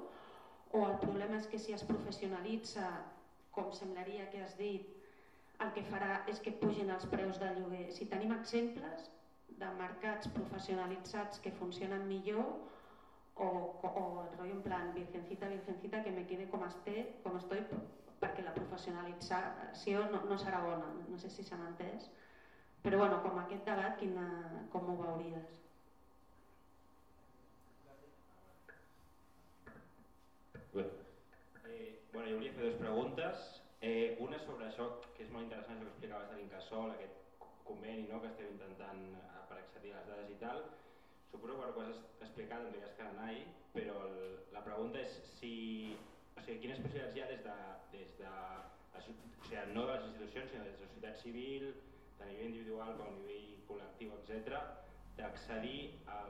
o 0.79 0.87
el 0.87 0.97
problema 1.03 1.41
és 1.41 1.51
que 1.51 1.59
si 1.59 1.75
es 1.75 1.85
professionalitza, 1.85 2.87
com 3.51 3.73
semblaria 3.75 4.29
que 4.31 4.45
has 4.45 4.55
dit, 4.61 5.00
el 5.61 5.73
que 5.77 5.85
farà 5.85 6.13
és 6.31 6.41
que 6.41 6.53
pugin 6.57 6.91
els 6.95 7.07
preus 7.13 7.39
de 7.41 7.51
lloguer. 7.59 7.87
Si 7.93 8.09
tenim 8.09 8.33
exemples 8.33 9.09
de 9.61 9.71
mercats 9.77 10.31
professionalitzats 10.33 11.41
que 11.45 11.53
funcionen 11.53 12.07
millor 12.09 12.47
o, 13.35 13.47
o, 13.47 13.89
o 13.89 14.05
el 14.25 14.33
rotllo 14.37 14.57
en 14.57 14.63
plan 14.65 14.93
virgencita, 14.95 15.49
virgencita, 15.49 16.03
que 16.03 16.13
me 16.13 16.25
quede 16.25 16.49
com, 16.49 16.65
esté, 16.65 16.97
com 17.25 17.37
estoy 17.37 17.65
perquè 18.21 18.45
la 18.45 18.53
professionalització 18.57 20.05
no, 20.09 20.21
no 20.29 20.37
serà 20.41 20.61
bona, 20.65 20.91
no 21.09 21.19
sé 21.21 21.31
si 21.33 21.45
s'ha 21.45 21.61
entès. 21.69 22.09
Però 22.85 23.01
bueno, 23.01 23.21
com 23.21 23.37
aquest 23.41 23.65
debat, 23.69 23.97
quina, 24.01 24.27
com 24.73 24.89
ho 24.89 24.97
veuries? 25.01 25.57
Bé, 30.73 30.87
eh, 31.65 31.97
bueno, 32.13 32.29
jo 32.29 32.39
volia 32.39 32.53
fer 32.57 32.69
dues 32.69 32.79
preguntes. 32.81 33.60
Eh, 33.83 34.17
una 34.21 34.39
sobre 34.45 34.67
això, 34.67 34.87
que 35.17 35.25
és 35.25 35.31
molt 35.33 35.47
interessant, 35.47 35.79
això 35.79 35.87
que 35.87 35.93
explicaves 35.95 36.29
de 36.29 36.37
l'Incasol, 36.37 36.91
aquest 36.93 37.45
conveni 37.65 38.03
no, 38.11 38.19
que 38.21 38.29
estem 38.29 38.51
intentant 38.53 39.01
eh, 39.17 39.45
per 39.49 39.57
accedir 39.57 39.95
a 39.95 40.03
les 40.03 40.11
dades 40.11 40.33
i 40.35 40.37
tal. 40.43 40.61
Suposo 41.31 41.57
que 41.57 41.71
ho 41.81 41.87
has 41.87 42.03
explicat 42.27 42.67
en 42.67 42.75
Rigues 42.75 42.93
Caranai, 42.99 43.41
però 43.73 43.97
el, 44.05 44.19
la 44.53 44.65
pregunta 44.67 45.01
és 45.01 45.17
si, 45.39 45.55
o 46.37 46.45
sigui, 46.45 46.59
quines 46.67 46.83
possibilitats 46.85 47.17
hi 47.17 47.25
ha 47.25 47.31
des 47.33 47.43
de, 47.47 47.57
des 47.95 48.13
de 48.21 48.35
o 49.01 49.05
sigui, 49.07 49.65
no 49.73 49.87
de 49.89 49.95
les 49.95 50.09
institucions, 50.11 50.53
sinó 50.53 50.69
des 50.69 50.77
de 50.77 50.85
la 50.85 50.93
societat 50.93 51.25
civil, 51.25 51.69
de 52.21 52.29
nivell 52.29 52.51
individual 52.51 52.97
com 52.99 53.09
a 53.09 53.17
nivell 53.17 53.63
col·lectiu, 53.71 54.13
etc, 54.21 54.61
d'accedir 55.17 55.79
a 56.05 56.21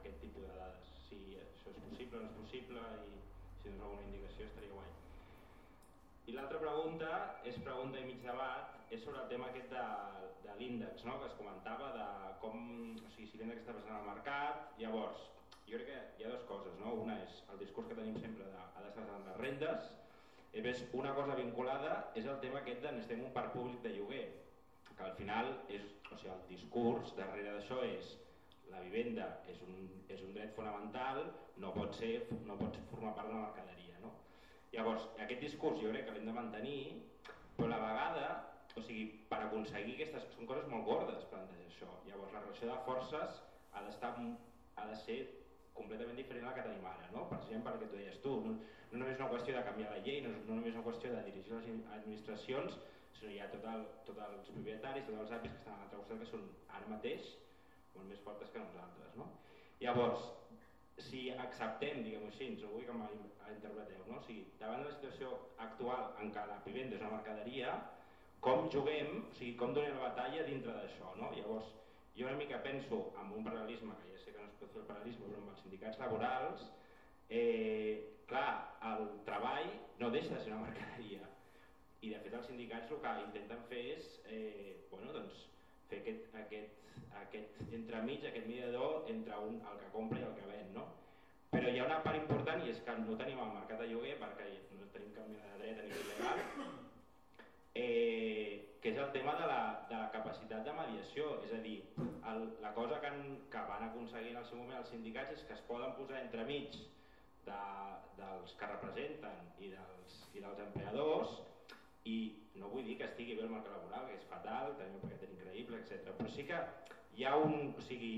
aquest 0.00 0.18
tipus 0.24 0.50
de 0.50 0.56
dades. 0.64 0.94
Si 1.06 1.22
això 1.46 1.70
és 1.76 1.84
possible 1.92 2.18
o 2.18 2.24
no 2.24 2.32
és 2.32 2.40
possible 2.42 2.88
i 3.06 3.20
si 3.62 3.68
dones 3.68 3.86
alguna 3.86 4.08
indicació 4.10 4.50
estaria 4.50 4.74
guai. 4.74 4.90
I 6.28 6.34
l'altra 6.36 6.58
pregunta, 6.60 7.10
és 7.48 7.56
pregunta 7.64 7.96
i 7.96 8.04
mig 8.04 8.18
debat, 8.20 8.74
és 8.92 9.00
sobre 9.00 9.22
el 9.22 9.28
tema 9.30 9.46
aquest 9.48 9.70
de, 9.72 9.84
de 10.44 10.56
l'índex, 10.58 11.04
no? 11.08 11.14
que 11.22 11.28
es 11.30 11.36
comentava 11.38 11.86
de 11.94 12.08
com, 12.42 12.58
o 13.00 13.12
sigui, 13.14 13.30
si 13.30 13.40
l'índex 13.40 13.62
està 13.62 13.72
present 13.72 13.96
al 13.96 14.04
mercat, 14.10 14.66
llavors, 14.82 15.22
jo 15.70 15.80
crec 15.80 15.88
que 15.88 16.02
hi 16.20 16.26
ha 16.26 16.32
dues 16.34 16.44
coses, 16.50 16.76
no? 16.82 16.92
una 17.04 17.16
és 17.22 17.38
el 17.54 17.62
discurs 17.62 17.88
que 17.88 17.96
tenim 17.96 18.20
sempre 18.20 18.44
de 18.44 18.60
ha 18.60 18.84
d'estar 18.84 19.06
en 19.14 19.24
les 19.30 19.40
rendes, 19.40 19.88
i 20.52 20.66
més 20.68 20.84
una 21.00 21.14
cosa 21.16 21.38
vinculada 21.40 21.96
és 22.20 22.28
el 22.28 22.38
tema 22.44 22.60
aquest 22.60 22.84
de 22.84 22.92
necessitem 22.98 23.24
un 23.24 23.34
parc 23.40 23.56
públic 23.56 23.80
de 23.88 23.96
lloguer, 23.96 24.22
que 24.92 25.08
al 25.08 25.16
final 25.16 25.54
és, 25.80 25.88
o 26.12 26.12
sigui, 26.12 26.34
el 26.36 26.44
discurs 26.52 27.16
darrere 27.16 27.56
d'això 27.56 27.80
és 27.88 28.12
la 28.68 28.84
vivenda 28.84 29.32
és 29.48 29.64
un, 29.64 29.80
és 30.12 30.20
un 30.28 30.36
dret 30.36 30.52
fonamental, 30.60 31.24
no 31.64 31.72
pot, 31.72 31.96
ser, 31.96 32.18
no 32.44 32.60
pot 32.60 32.76
formar 32.92 33.16
part 33.16 33.32
de 33.32 33.38
la 33.38 33.46
mercaderia 33.48 33.87
Llavors, 34.74 35.08
aquest 35.24 35.42
discurs 35.46 35.80
jo 35.82 35.92
crec 35.92 36.06
que 36.06 36.14
l'hem 36.16 36.28
de 36.28 36.36
mantenir, 36.36 36.78
però 37.56 37.68
a 37.68 37.72
la 37.72 37.80
vegada, 37.84 38.26
o 38.76 38.84
sigui, 38.84 39.06
per 39.30 39.40
aconseguir 39.44 39.96
aquestes... 39.96 40.28
Són 40.36 40.48
coses 40.50 40.68
molt 40.72 40.86
gordes, 40.86 41.26
plantejar 41.32 41.66
això. 41.66 41.90
Llavors, 42.06 42.34
la 42.34 42.44
relació 42.44 42.70
de 42.70 42.78
forces 42.86 43.40
ha 43.72 43.84
d'estar 43.86 44.14
ha 44.78 44.86
de 44.86 44.96
ser 45.02 45.18
completament 45.78 46.18
diferent 46.18 46.46
a 46.46 46.50
la 46.50 46.54
que 46.56 46.66
tenim 46.66 46.86
ara, 46.90 47.08
no? 47.14 47.24
Per 47.30 47.38
exemple, 47.40 47.72
perquè 47.74 47.88
tu 47.90 47.98
deies 47.98 48.20
tu, 48.22 48.34
no, 48.44 48.54
no 48.92 49.00
només 49.00 49.16
és 49.16 49.20
una 49.22 49.30
qüestió 49.32 49.56
de 49.56 49.64
canviar 49.66 49.90
la 49.94 50.04
llei, 50.04 50.20
no, 50.24 50.32
no 50.36 50.58
només 50.58 50.72
és 50.72 50.78
una 50.78 50.86
qüestió 50.86 51.10
de 51.14 51.24
dirigir 51.28 51.54
les 51.54 51.68
administracions, 51.96 52.78
sinó 53.18 53.34
hi 53.34 53.40
ha 53.42 53.50
tot 53.52 53.66
el, 53.72 53.84
tot 54.06 54.18
els 54.26 54.50
propietaris, 54.54 55.06
tots 55.08 55.22
els 55.24 55.34
apis 55.38 55.54
que 55.54 55.60
estan 55.62 55.76
a 55.76 55.82
l'altre 55.82 56.00
costat 56.02 56.22
que 56.22 56.30
són 56.30 56.44
ara 56.78 56.90
mateix 56.92 57.30
molt 57.94 58.10
més 58.10 58.22
fortes 58.26 58.50
que 58.54 58.62
nosaltres, 58.62 59.14
no? 59.18 59.28
Llavors, 59.82 60.26
si 61.06 61.28
acceptem, 61.30 62.02
diguem-ho 62.04 62.30
així, 62.32 62.50
no 62.58 62.72
vull 62.72 62.86
que 62.86 62.96
m'interpreteu, 62.96 64.02
no? 64.08 64.18
o 64.18 64.24
sigui, 64.26 64.44
davant 64.60 64.82
de 64.82 64.90
la 64.90 64.96
situació 64.96 65.30
actual 65.64 66.12
en 66.22 66.32
què 66.34 66.44
la 66.50 66.58
vivenda 66.66 66.96
és 66.96 67.04
una 67.04 67.14
mercaderia, 67.16 67.74
com 68.44 68.68
juguem, 68.72 69.22
o 69.30 69.34
sigui, 69.38 69.54
com 69.60 69.74
donem 69.74 69.96
la 69.98 70.10
batalla 70.10 70.46
dintre 70.46 70.74
d'això, 70.74 71.14
no? 71.18 71.30
Llavors, 71.34 71.72
jo 72.18 72.26
una 72.26 72.38
mica 72.38 72.60
penso 72.62 73.00
en 73.18 73.32
un 73.34 73.46
paral·lelisme, 73.46 73.96
que 74.02 74.12
ja 74.12 74.22
sé 74.22 74.34
que 74.34 74.42
no 74.42 74.50
es 74.50 74.58
pot 74.60 74.74
fer 74.74 74.82
el 74.84 74.88
paral·lelisme, 74.90 75.26
però 75.26 75.42
amb 75.42 75.52
els 75.54 75.64
sindicats 75.64 76.00
laborals, 76.02 76.68
eh, 77.40 78.22
clar, 78.30 78.52
el 78.92 79.08
treball 79.26 79.72
no 79.98 80.10
deixa 80.14 80.34
de 80.34 80.44
ser 80.44 80.54
una 80.54 80.66
mercaderia, 80.68 81.26
i 82.00 82.12
de 82.14 82.18
fet 82.22 82.34
els 82.38 82.46
sindicats 82.46 82.94
el 82.94 83.02
que 83.02 83.14
intenten 83.24 83.62
fer 83.70 83.84
és, 83.96 84.10
eh, 84.30 84.86
bueno, 84.90 85.12
doncs, 85.14 85.46
fer 85.90 86.00
aquest, 86.02 86.34
aquest, 86.42 86.88
aquest 87.22 87.74
entremig, 87.80 88.26
aquest 88.28 88.48
mediador 88.48 89.08
entre 89.12 89.38
un, 89.44 89.60
el 89.70 89.78
que 89.82 89.92
compra 89.94 90.20
i 90.20 90.26
el 90.28 90.34
que 90.38 90.48
ven. 90.50 90.72
No? 90.76 90.86
Però 91.52 91.70
hi 91.72 91.80
ha 91.80 91.86
una 91.88 92.02
part 92.04 92.20
important 92.20 92.64
i 92.66 92.72
és 92.74 92.82
que 92.84 92.94
no 93.00 93.16
tenim 93.20 93.40
el 93.40 93.54
mercat 93.54 93.80
de 93.82 93.88
lloguer 93.92 94.18
perquè 94.20 94.48
no 94.76 94.88
tenim 94.92 95.14
cap 95.16 95.30
mena 95.32 95.54
de 95.54 95.62
dret 95.62 95.80
a 95.80 95.86
nivell 95.86 96.10
legal, 96.12 96.42
eh, 97.74 98.76
que 98.82 98.92
és 98.92 99.00
el 99.00 99.10
tema 99.14 99.34
de 99.38 99.46
la, 99.48 99.62
de 99.88 99.96
la 99.96 100.10
capacitat 100.12 100.66
de 100.66 100.74
mediació, 100.76 101.32
és 101.46 101.54
a 101.56 101.62
dir, 101.64 101.78
el, 102.32 102.44
la 102.62 102.74
cosa 102.76 103.00
que, 103.00 103.10
han, 103.10 103.38
que 103.50 103.64
van 103.72 103.88
aconseguir 103.88 104.34
en 104.34 104.42
el 104.42 104.48
seu 104.50 104.60
moment 104.60 104.78
els 104.82 104.92
sindicats 104.92 105.34
és 105.38 105.44
que 105.48 105.56
es 105.56 105.64
poden 105.70 105.96
posar 105.96 106.20
entremig 106.20 106.76
de, 107.48 107.60
dels 108.20 108.54
que 108.60 108.70
representen 108.74 109.46
i 109.64 109.72
dels, 109.72 110.18
i 110.36 110.44
dels 110.44 110.66
empleadors 110.68 111.38
i 112.08 112.16
no 112.60 112.70
vull 112.72 112.86
dir 112.86 112.96
que 112.98 113.06
estigui 113.06 113.36
bé 113.38 113.44
el 113.46 113.52
mercat 113.52 113.76
laboral, 113.76 114.08
que 114.08 114.18
és 114.18 114.26
fatal, 114.30 114.74
tenim 114.80 114.98
un 114.98 115.06
paquet 115.06 115.30
increïble, 115.30 115.80
etc. 115.82 116.12
Però 116.18 116.32
sí 116.34 116.46
que 116.48 116.60
hi 117.16 117.26
ha 117.28 117.36
un... 117.44 117.72
O 117.78 117.84
sigui, 117.86 118.12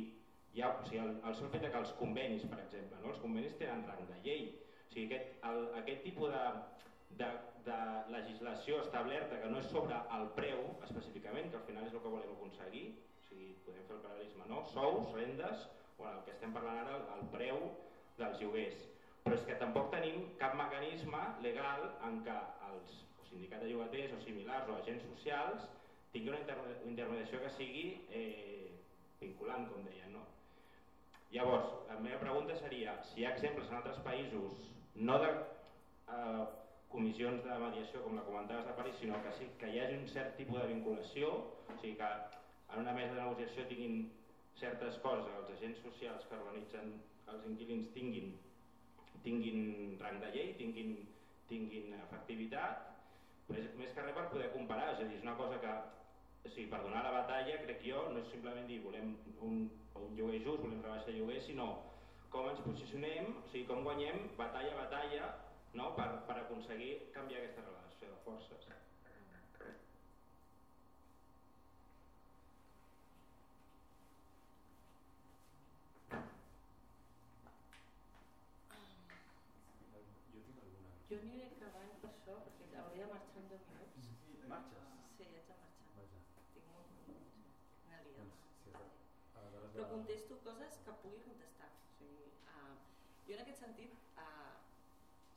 hi 0.54 0.62
ha, 0.62 0.72
o 0.80 0.86
sigui 0.88 1.02
el, 1.04 1.14
el 1.28 1.36
sol 1.38 1.50
fet 1.52 1.66
que 1.66 1.80
els 1.82 1.94
convenis, 2.00 2.46
per 2.50 2.60
exemple, 2.64 3.00
no? 3.02 3.12
els 3.14 3.22
convenis 3.22 3.56
tenen 3.60 3.84
rang 3.88 4.06
de 4.10 4.18
llei. 4.24 4.46
O 4.86 4.92
sigui, 4.94 5.06
aquest, 5.08 5.34
el, 5.50 5.66
aquest 5.82 6.02
tipus 6.06 6.32
de, 6.34 6.44
de, 7.20 7.28
de 7.66 7.78
legislació 8.14 8.80
establerta 8.84 9.40
que 9.42 9.50
no 9.52 9.60
és 9.62 9.68
sobre 9.70 9.98
el 10.16 10.26
preu 10.38 10.64
específicament, 10.88 11.50
que 11.50 11.60
al 11.60 11.66
final 11.68 11.86
és 11.86 11.94
el 11.94 12.02
que 12.04 12.14
volem 12.14 12.32
aconseguir, 12.34 12.86
o 13.20 13.28
sigui, 13.28 13.52
podem 13.66 13.86
fer 13.88 13.98
el 13.98 14.02
paral·lelisme, 14.06 14.48
no? 14.50 14.64
Sous, 14.72 15.12
rendes, 15.16 15.68
bueno, 15.98 16.16
el 16.18 16.24
que 16.26 16.34
estem 16.34 16.54
parlant 16.56 16.80
ara, 16.82 16.96
el, 16.98 17.06
el 17.18 17.28
preu 17.34 17.62
dels 18.18 18.40
lloguers. 18.42 18.88
Però 19.20 19.36
és 19.36 19.44
que 19.46 19.58
tampoc 19.60 19.90
tenim 19.92 20.22
cap 20.40 20.56
mecanisme 20.56 21.20
legal 21.44 21.90
en 22.08 22.22
què 22.24 22.36
els 22.70 23.00
sindicats 23.30 23.64
de 23.64 23.70
llogaters 23.70 24.16
o 24.16 24.20
similars 24.24 24.68
o 24.68 24.76
agents 24.80 25.06
socials 25.08 25.66
tinguin 26.12 26.34
una 26.34 26.66
intermediació 26.90 27.40
que 27.44 27.52
sigui 27.56 27.84
eh, 28.10 28.70
vinculant, 29.20 29.68
com 29.70 29.84
deien. 29.86 30.12
No? 30.16 30.24
Llavors, 31.30 31.70
la 31.88 31.98
meva 32.02 32.18
pregunta 32.22 32.56
seria 32.58 32.96
si 33.12 33.20
hi 33.20 33.28
ha 33.28 33.36
exemples 33.36 33.70
en 33.70 33.78
altres 33.78 34.00
països, 34.06 34.64
no 34.96 35.18
de 35.22 35.30
eh, 35.30 36.44
comissions 36.90 37.46
de 37.46 37.58
mediació 37.62 38.02
com 38.02 38.18
la 38.18 38.26
comentaves 38.26 38.66
de 38.66 38.76
París, 38.80 38.98
sinó 38.98 39.22
que 39.22 39.36
sí 39.38 39.46
que 39.60 39.70
hi 39.70 39.78
hagi 39.84 40.00
un 40.00 40.08
cert 40.10 40.34
tipus 40.40 40.58
de 40.58 40.68
vinculació, 40.72 41.30
o 41.70 41.78
sigui 41.78 41.94
que 42.02 42.10
en 42.10 42.82
una 42.82 42.96
mesa 42.96 43.14
de 43.14 43.22
negociació 43.22 43.68
tinguin 43.70 44.08
certes 44.58 44.98
coses, 45.04 45.30
els 45.38 45.54
agents 45.56 45.82
socials 45.86 46.26
que 46.26 46.38
organitzen 46.42 46.96
els 47.30 47.46
inquilins 47.46 47.92
tinguin 47.94 48.34
tinguin 49.22 49.98
rang 50.00 50.20
de 50.20 50.30
llei, 50.34 50.52
tinguin, 50.58 50.94
tinguin 51.48 51.94
efectivitat, 51.98 52.89
més, 53.52 53.68
més 53.78 53.94
que 53.94 54.06
res 54.06 54.16
per 54.16 54.26
poder 54.32 54.50
comparar, 54.54 54.92
és 54.94 55.04
a 55.04 55.08
dir, 55.08 55.18
és 55.18 55.26
una 55.26 55.36
cosa 55.38 55.60
que, 55.62 55.76
o 56.44 56.48
sigui, 56.48 56.66
per 56.72 56.82
donar 56.86 57.04
la 57.06 57.14
batalla, 57.18 57.60
crec 57.66 57.84
jo, 57.86 58.02
no 58.14 58.22
és 58.22 58.32
simplement 58.32 58.66
dir 58.70 58.80
volem 58.86 59.14
un, 59.46 59.62
un 60.00 60.18
lloguer 60.18 60.42
just, 60.46 60.64
volem 60.64 60.82
rebaixar 60.82 61.16
lloguer, 61.16 61.40
sinó 61.46 61.70
com 62.30 62.46
ens 62.48 62.62
posicionem, 62.66 63.32
o 63.42 63.46
sigui, 63.50 63.66
com 63.70 63.82
guanyem 63.86 64.28
batalla 64.38 64.74
a 64.76 64.82
batalla 64.84 65.30
no? 65.74 65.90
per, 65.96 66.08
per 66.28 66.38
aconseguir 66.44 66.92
canviar 67.16 67.42
aquesta 67.42 67.66
relació 67.66 68.12
de 68.12 68.22
forces. 68.26 68.70
Jo 81.10 81.16
aniré 81.18 81.48
acabant 81.50 81.94
per 81.98 82.10
això, 82.12 82.36
perquè 82.46 82.76
hauria 82.78 83.06
de 83.08 83.10
marxar 83.10 83.40
en 83.42 83.48
10 83.49 83.49
minuts. 83.68 84.08
Sí, 84.24 84.48
marxes? 84.52 84.88
Sí, 85.16 85.28
haig 85.28 85.46
de 85.50 85.58
marxar. 85.60 85.88
Vaja. 85.98 86.22
Tinc 86.54 86.70
molt 86.74 86.94
minuts. 86.96 87.36
Una 87.86 88.00
liada. 88.06 88.26
Doncs, 88.26 88.64
de, 88.66 88.82
aleshores 89.42 89.76
Però 89.76 89.88
contesto 89.94 90.40
coses 90.48 90.80
que 90.86 90.96
pugui 91.04 91.22
contestar. 91.28 91.70
O 91.70 91.94
sigui, 91.98 92.30
uh, 92.54 92.74
jo 93.28 93.36
en 93.36 93.44
aquest 93.44 93.64
sentit 93.64 93.98
uh, 94.24 94.50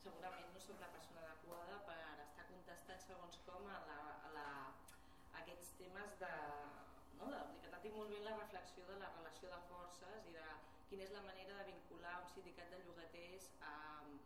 segurament 0.04 0.50
no 0.54 0.62
sóc 0.66 0.80
la 0.82 0.92
persona 0.96 1.24
adequada 1.26 1.80
per 1.88 2.00
estar 2.26 2.48
contestant 2.50 3.04
segons 3.06 3.38
com 3.46 3.68
a, 3.72 3.78
la, 3.88 4.00
a, 4.28 4.32
la, 4.36 4.48
a 5.32 5.42
aquests 5.42 5.74
temes 5.80 6.18
de, 6.22 6.32
no, 7.18 7.30
de, 7.32 7.40
que 7.62 7.72
no 7.72 7.80
tinc 7.84 7.96
molt 7.98 8.12
bé 8.12 8.20
la 8.24 8.36
reflexió 8.40 8.86
de 8.90 8.98
la 9.00 9.12
relació 9.18 9.52
de 9.52 9.60
forces 9.70 10.28
i 10.30 10.34
de 10.36 10.46
quina 10.90 11.06
és 11.06 11.14
la 11.16 11.22
manera 11.26 11.56
de 11.60 11.64
vincular 11.70 12.18
un 12.22 12.28
sindicat 12.34 12.68
de 12.74 12.80
llogaters 12.84 13.48
a, 13.68 13.72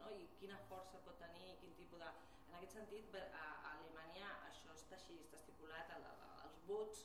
no, 0.01 0.11
i 0.17 0.27
quina 0.41 0.59
força 0.71 1.01
pot 1.07 1.17
tenir, 1.23 1.55
quin 1.63 1.77
tipus 1.79 2.03
de... 2.03 2.11
En 2.49 2.57
aquest 2.59 2.75
sentit, 2.79 3.15
a, 3.21 3.45
a 3.45 3.73
Alemanya 3.77 4.29
això 4.49 4.73
està 4.75 4.97
així, 5.09 5.25
està 5.25 5.39
estipulat, 5.41 5.93
el, 5.97 6.03
el, 6.05 6.33
els 6.45 6.57
vots 6.69 6.99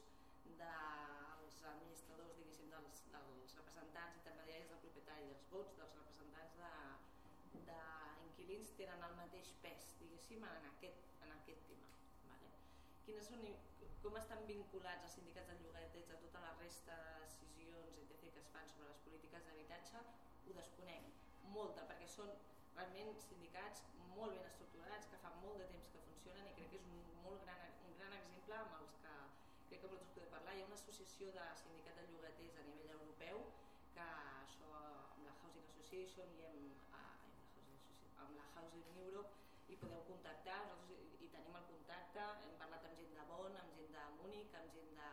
dels 0.59 1.59
administradors, 1.69 2.33
diguéssim, 2.35 2.71
dels, 2.73 3.03
dels 3.13 3.53
representants 3.59 4.17
intermediaris 4.19 4.71
del 4.71 4.81
propietari, 4.83 5.29
dels 5.29 5.45
vots 5.53 5.77
dels 5.79 5.95
representants 5.99 6.57
de, 6.59 6.71
d'inquilins 7.69 8.73
tenen 8.79 9.05
el 9.07 9.15
mateix 9.21 9.53
pes, 9.63 9.93
diguéssim, 10.01 10.43
en 10.49 10.67
aquest, 10.73 11.07
en 11.23 11.31
aquest 11.37 11.63
tema. 11.69 11.93
Vale? 12.27 12.51
Quines 13.05 13.29
són, 13.31 13.47
com 14.03 14.19
estan 14.19 14.43
vinculats 14.51 15.07
els 15.07 15.15
sindicats 15.21 15.53
de 15.53 15.59
llogaters 15.61 16.11
a 16.11 16.19
tota 16.25 16.43
la 16.43 16.51
resta 16.59 16.99
de 17.05 17.15
decisions 17.23 18.01
etc, 18.03 18.33
que 18.33 18.43
es 18.43 18.51
fan 18.57 18.67
sobre 18.73 18.89
les 18.91 19.03
polítiques 19.07 19.47
d'habitatge? 19.47 20.03
Ho 20.49 20.57
desconec, 20.59 21.07
molta, 21.55 21.87
perquè 21.87 22.11
són 22.17 22.35
realment 22.75 23.15
sindicats 23.29 23.87
molt 24.17 24.35
ben 24.35 24.51
estructurats, 24.51 25.07
que 25.07 25.23
fa 25.23 25.31
molt 25.39 25.63
de 25.63 25.71
temps 25.71 25.93
que 25.95 26.03
funcionen 26.09 26.51
i 26.51 26.57
crec 26.59 26.73
que 26.75 26.83
és 26.83 26.91
un, 26.91 26.99
molt 27.23 27.47
gran 27.47 27.63
exemple 28.53 28.77
amb 28.77 28.85
els 28.85 28.95
que 29.01 29.13
crec 29.67 29.79
que 29.81 29.87
vosaltres 29.89 30.13
podeu 30.15 30.29
parlar. 30.31 30.53
Hi 30.55 30.61
ha 30.61 30.65
una 30.69 30.77
associació 30.77 31.29
de 31.35 31.45
sindicat 31.61 31.95
de 31.99 32.03
llogaters 32.09 32.57
a 32.61 32.65
nivell 32.67 32.91
europeu 32.95 33.39
que 33.95 34.05
això 34.41 34.69
amb 34.81 35.23
la 35.27 35.33
Housing 35.39 35.65
Association 35.71 36.35
i 36.37 36.45
amb, 36.49 36.83
Housing 36.99 37.71
amb 38.25 38.37
la 38.37 38.45
Housing 38.53 38.99
Europe 39.05 39.73
i 39.73 39.79
podeu 39.81 40.05
contactar, 40.11 40.59
nosaltres 40.69 41.25
hi 41.25 41.31
tenim 41.33 41.57
el 41.61 41.67
contacte, 41.71 42.27
hem 42.45 42.55
parlat 42.61 42.87
amb 42.91 43.01
gent 43.01 43.17
de 43.17 43.25
Bonn, 43.31 43.57
amb 43.63 43.75
gent 43.79 43.91
de 43.97 44.05
Múnich, 44.19 44.55
amb 44.61 44.77
gent 44.77 44.93
de, 45.01 45.11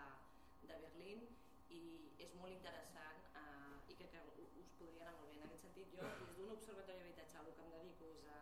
de 0.68 0.78
Berlín 0.84 1.26
i 1.80 1.82
és 2.26 2.36
molt 2.42 2.52
interessant 2.52 3.24
eh, 3.40 3.74
i 3.88 4.00
crec 4.02 4.16
que 4.18 4.24
us 4.36 4.76
podria 4.76 5.08
anar 5.08 5.16
molt 5.16 5.32
bé. 5.32 5.40
En 5.40 5.48
aquest 5.48 5.68
sentit, 5.70 5.96
jo, 5.96 6.12
des 6.20 6.36
d'un 6.36 6.56
observatori 6.58 7.00
d'habitatge, 7.00 7.40
el 7.40 7.52
que 7.56 7.64
em 7.64 7.74
dedico 7.78 8.12
és 8.12 8.32
a, 8.36 8.40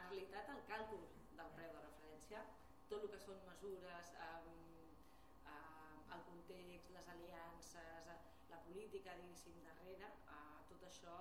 en 0.00 0.10
realitat 0.10 0.54
el 0.56 0.64
càlcul 0.74 1.10
del 1.38 1.58
preu 1.60 1.76
de 1.76 1.84
referència, 1.86 2.46
tot 2.90 3.02
el 3.02 3.10
que 3.12 3.20
són 3.22 3.40
mesures, 3.46 4.12
eh, 4.24 4.56
eh, 5.52 6.16
el 6.16 6.24
context, 6.30 6.90
les 6.96 7.08
aliances, 7.14 8.10
eh, 8.14 8.18
la 8.50 8.60
política, 8.66 9.16
diguéssim, 9.20 9.62
darrere, 9.66 10.10
eh, 10.36 10.58
tot 10.70 10.84
això, 10.90 11.16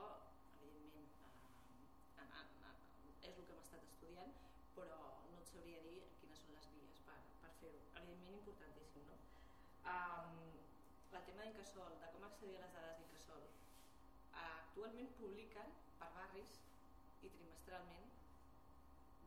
evidentment, 0.61 1.09
eh, 2.17 2.45
és 3.29 3.37
el 3.37 3.45
que 3.45 3.53
hem 3.53 3.63
estat 3.63 3.87
estudiant, 3.89 4.33
però 4.75 4.99
no 5.31 5.39
et 5.41 5.47
sabria 5.49 5.81
dir 5.87 6.01
quines 6.19 6.43
són 6.45 6.57
les 6.59 6.67
vies 6.75 6.99
per, 7.07 7.17
per 7.41 7.51
fer-ho. 7.61 7.81
Evidentment, 8.01 8.35
importantíssim, 8.41 9.07
no? 9.09 9.17
Um, 9.93 10.35
el 11.15 11.23
tema 11.29 11.45
d'Incasol, 11.47 11.97
de 12.01 12.11
com 12.13 12.25
accedir 12.27 12.57
a 12.59 12.65
les 12.65 12.75
dades 12.75 12.99
d'Incasol. 13.01 13.47
Uh, 14.35 14.53
actualment 14.59 15.11
publiquen 15.17 15.73
per 15.99 16.09
barris 16.17 16.59
i 17.23 17.31
trimestralment 17.31 18.11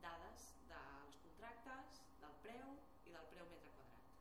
dades 0.02 0.46
dels 0.70 1.18
contractes, 1.24 2.02
del 2.22 2.34
preu 2.44 2.74
i 3.08 3.14
del 3.14 3.28
preu 3.32 3.48
metre 3.50 3.72
quadrat. 3.76 4.12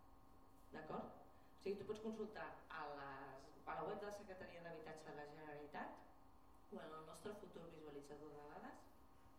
D'acord? 0.73 1.07
O 1.11 1.55
sigui, 1.67 1.79
tu 1.83 1.87
pots 1.87 1.99
consultar 1.99 2.47
a, 2.71 2.81
les, 2.95 3.47
a 3.67 3.73
la 3.75 3.83
web 3.83 3.99
de 3.99 4.07
la 4.07 4.15
Secretaria 4.15 4.61
d'Habitatge 4.63 5.03
de 5.09 5.15
la 5.17 5.25
Generalitat 5.31 5.89
o 6.71 6.79
en 6.79 6.93
el 6.97 7.03
nostre 7.09 7.33
futur 7.41 7.65
visualitzador 7.73 8.31
de 8.35 8.43
dades, 8.53 8.85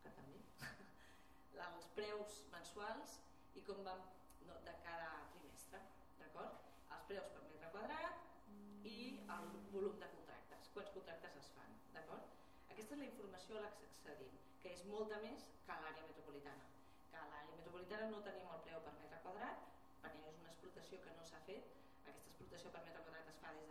que 0.03 0.13
també, 0.17 0.43
els 1.69 1.89
preus 1.97 2.43
mensuals 2.53 3.15
i 3.57 3.63
com 3.69 3.81
van 3.87 4.05
no, 4.49 4.59
de 4.67 4.75
cada 4.85 5.09
trimestre, 5.33 5.81
d'acord? 6.21 6.69
Els 6.97 7.09
preus 7.13 7.33
per 7.33 7.47
metre 7.47 7.73
quadrat 7.79 8.85
i 8.93 8.99
el 9.39 9.49
volum 9.73 9.97
de 10.05 10.13
contractes, 10.19 10.69
quants 10.77 10.93
contractes 10.99 11.41
es 11.41 11.51
fan, 11.57 11.81
d'acord? 11.97 12.37
Aquesta 12.69 12.99
és 12.99 13.05
la 13.07 13.09
informació 13.09 13.57
a 13.57 13.65
la 13.65 13.73
que 13.79 13.89
accedim, 13.89 14.37
que 14.61 14.77
és 14.77 14.85
molta 14.93 15.23
més 15.25 15.49
que 15.65 15.73
a 15.73 15.81
l'àrea 15.87 16.05
metropolitana. 16.13 16.69
Que 17.09 17.25
a 17.25 17.27
l'àrea 17.33 17.57
metropolitana 17.57 18.13
no 18.13 18.21
tenim 18.29 18.53
el 18.53 18.65
preu 18.69 18.85
per 18.85 18.97
metre 19.01 19.25
quadrat, 19.25 19.69
perquè 20.05 20.29
és 20.29 20.41
una 20.45 20.53
explotació 20.53 21.01
que 21.07 21.17
no 21.17 21.25
s'ha 21.25 21.45
fet, 21.49 21.77
aquesta 22.09 22.31
explotació 22.33 22.71
per 22.75 22.83
metre 22.87 23.03
quadrat 23.05 23.29
es 23.33 23.41
fa 23.43 23.51
des 23.55 23.69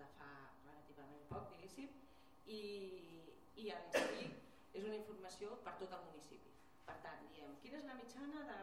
de, 0.00 0.08
fa 0.18 0.30
relativament 0.64 1.24
poc, 1.32 1.50
diguéssim, 1.54 1.90
i, 2.46 2.60
i 3.62 3.70
en 3.74 3.90
si 3.94 4.28
és 4.78 4.84
una 4.84 4.98
informació 4.98 5.56
per 5.66 5.74
tot 5.80 5.94
el 5.96 6.04
municipi. 6.10 6.54
Per 6.88 6.96
tant, 7.04 7.24
diem, 7.34 7.56
quina 7.62 7.80
és 7.80 7.88
la 7.88 7.96
mitjana 7.98 8.44
de, 8.48 8.58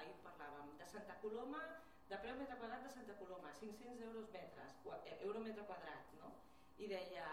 ahir 0.00 0.14
parlàvem, 0.24 0.72
de 0.80 0.86
Santa 0.92 1.16
Coloma, 1.22 1.62
de 2.10 2.18
preu 2.22 2.36
metre 2.38 2.58
quadrat 2.60 2.84
de 2.86 2.92
Santa 2.94 3.16
Coloma, 3.20 3.52
500 3.60 4.02
euros 4.08 4.30
metres, 4.34 4.78
euro 5.16 5.42
metre 5.44 5.64
quadrat, 5.70 6.12
no? 6.20 6.32
I 6.78 6.88
deia, 6.92 7.26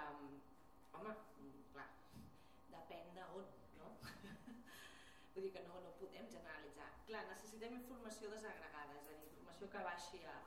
home, 0.97 1.13
clar, 1.73 1.89
depèn 2.71 3.13
d'on, 3.17 3.51
no? 3.79 3.91
Vull 5.33 5.45
dir 5.47 5.53
que 5.55 5.63
no, 5.67 5.79
no 5.85 5.93
podem 5.99 6.27
generalitzar. 6.31 6.89
Clar, 7.09 7.23
necessitem 7.29 7.77
informació 7.79 8.31
desagregada, 8.33 8.97
és 8.99 9.07
a 9.09 9.17
dir, 9.17 9.29
informació 9.31 9.69
que 9.75 9.85
baixi 9.89 10.23
a 10.29 10.37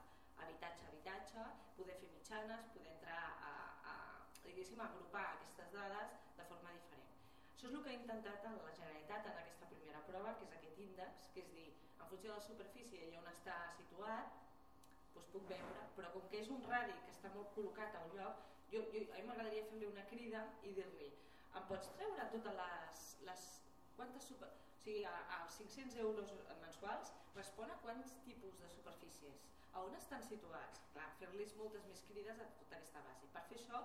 habitatge 0.47 0.87
a 0.87 0.91
habitatge, 0.93 1.45
poder 1.79 1.97
fer 2.01 2.11
mitjanes, 2.15 2.71
poder 2.75 2.93
entrar 2.95 3.23
a, 3.51 3.53
a 3.93 3.95
diguéssim, 4.47 4.81
a 4.81 4.89
agrupar 4.89 5.27
aquestes 5.35 5.73
dades 5.75 6.17
de 6.39 6.49
forma 6.51 6.73
diferent. 6.79 7.13
Això 7.57 7.69
és 7.69 7.77
el 7.77 7.85
que 7.85 7.93
ha 7.93 7.99
intentat 7.99 8.49
la 8.49 8.75
Generalitat 8.79 9.31
en 9.33 9.39
aquesta 9.43 9.71
primera 9.75 10.03
prova, 10.09 10.35
que 10.39 10.49
és 10.49 10.57
aquest 10.59 10.83
índex, 10.87 11.31
que 11.35 11.45
és 11.45 11.53
dir, 11.59 11.69
en 12.01 12.11
funció 12.11 12.33
de 12.33 12.37
la 12.39 12.47
superfície 12.49 13.11
i 13.11 13.21
on 13.21 13.31
està 13.33 13.59
situat, 13.79 14.43
doncs 15.15 15.31
puc 15.35 15.49
veure, 15.53 15.87
però 15.97 16.13
com 16.17 16.27
que 16.33 16.43
és 16.43 16.53
un 16.57 16.63
radi 16.71 16.97
que 17.05 17.15
està 17.15 17.33
molt 17.37 17.55
col·locat 17.57 17.97
al 18.01 18.13
lloc, 18.19 18.45
jo, 18.73 18.83
jo, 18.93 19.03
a 19.15 19.21
mi 19.21 19.29
m'agradaria 19.29 19.67
fer-li 19.71 19.89
una 19.89 20.05
crida 20.11 20.43
i 20.69 20.75
dir-li 20.77 21.11
em 21.57 21.67
pots 21.71 21.93
treure 21.99 22.31
totes 22.33 22.57
les... 22.61 23.05
les 23.31 23.45
quantes 23.97 24.31
super... 24.31 24.49
O 24.77 24.87
sigui, 24.87 25.03
als 25.35 25.55
500 25.59 25.97
euros 25.99 26.33
mensuals 26.63 27.09
respon 27.35 27.73
a 27.73 27.79
quants 27.83 28.13
tipus 28.27 28.59
de 28.61 28.69
superfícies, 28.71 29.47
a 29.77 29.85
on 29.85 29.95
estan 30.01 30.23
situats. 30.25 30.81
Clar, 30.95 31.07
fer-los 31.21 31.55
moltes 31.61 31.85
més 31.91 32.03
crides 32.09 32.41
a 32.41 32.49
tota 32.59 32.79
aquesta 32.79 33.03
base. 33.09 33.29
Per 33.35 33.43
fer 33.51 33.59
això 33.61 33.81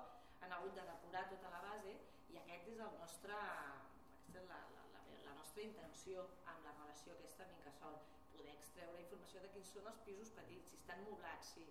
han 0.45 0.53
hagut 0.57 0.77
de 0.77 0.85
depurar 0.89 1.23
tota 1.31 1.51
la 1.53 1.61
base 1.65 1.95
i 2.33 2.39
aquest 2.41 2.69
és 2.73 2.79
el 2.85 2.95
nostre, 3.01 3.39
aquesta 3.41 4.39
és 4.41 4.47
la, 4.53 4.59
la, 4.77 4.85
la, 4.95 5.01
la 5.27 5.35
nostra 5.39 5.65
intenció 5.67 6.23
amb 6.53 6.67
la 6.67 6.75
relació 6.79 7.17
aquesta 7.17 7.47
amb 7.47 7.57
Incasol, 7.59 7.97
poder 8.35 8.53
extreure 8.55 9.03
informació 9.03 9.43
de 9.43 9.51
quins 9.55 9.73
són 9.75 9.89
els 9.91 10.03
pisos 10.07 10.31
petits, 10.37 10.71
si 10.71 10.79
estan 10.79 11.03
moblats, 11.09 11.51
si 11.57 11.67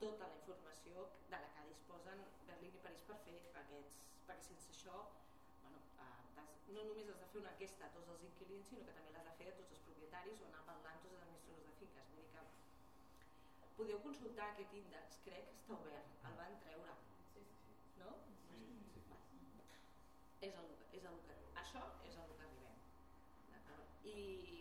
tota 0.00 0.30
la 0.30 0.38
informació 0.40 1.04
de 1.28 1.42
la 1.44 1.52
que 1.56 1.66
disposen 1.68 2.24
Berlín 2.48 2.78
i 2.80 2.84
París 2.86 3.04
per 3.10 3.18
fer 3.26 3.36
aquests, 3.36 4.00
perquè 4.30 4.46
sense 4.48 4.72
això 4.72 4.96
bueno, 5.60 5.84
eh, 6.00 6.46
no 6.72 6.86
només 6.88 7.12
has 7.12 7.20
de 7.20 7.28
fer 7.34 7.44
una 7.44 7.52
enquesta 7.52 7.90
a 7.90 7.92
tots 7.98 8.14
els 8.16 8.24
inquilins, 8.30 8.72
sinó 8.72 8.88
que 8.88 8.96
també 8.96 9.12
l'has 9.12 9.28
de 9.28 9.36
fer 9.42 9.52
a 9.52 9.58
tots 9.60 9.76
els 9.76 9.86
propietaris 9.90 10.40
o 10.40 10.48
anar 10.48 10.64
parlant 10.72 11.04
tots 11.04 11.18
els 11.18 11.28
administradors 11.28 11.68
de 11.68 11.76
finques. 11.82 12.10
Vull 12.14 12.24
dir 12.24 12.32
que 12.38 12.59
podeu 13.80 14.00
consultar 14.04 14.46
aquest 14.52 14.74
índex, 14.76 15.20
crec 15.24 15.46
que 15.48 15.56
està 15.56 15.76
obert, 15.78 16.16
el 16.28 16.34
van 16.36 16.56
treure. 16.64 16.96
No? 18.00 18.10
És 20.48 20.58
el, 20.62 20.68
és 20.98 21.06
el 21.10 21.16
que, 21.28 21.36
això 21.62 21.84
és 22.08 22.18
el 22.20 22.34
que 22.34 22.44
arribem. 22.48 22.76
I 24.10 24.16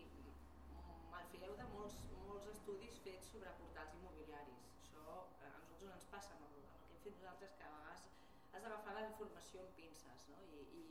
mm, 0.05 1.17
el 1.19 1.27
fieu 1.33 1.57
de 1.59 1.67
molts, 1.73 1.99
molts 2.29 2.47
estudis 2.53 2.99
fets 3.03 3.33
sobre 3.33 3.51
portals 3.59 3.97
immobiliaris. 3.99 4.63
Això 4.85 5.03
eh, 5.09 5.51
a 5.51 5.51
nosaltres 5.57 5.97
ens 5.97 6.07
passa 6.15 6.37
amb 6.37 6.47
el, 6.47 6.63
amb 6.63 6.79
el 6.79 6.87
que 6.87 6.95
hem 6.95 7.03
fet 7.09 7.19
nosaltres, 7.19 7.57
que 7.59 7.67
a 7.67 7.73
vegades 7.75 8.07
has 8.53 8.63
d'agafar 8.63 8.95
la 8.99 9.05
informació 9.09 9.65
amb 9.65 9.75
pinces. 9.81 10.27
No? 10.31 10.39
I, 10.47 10.63
i, 10.79 10.85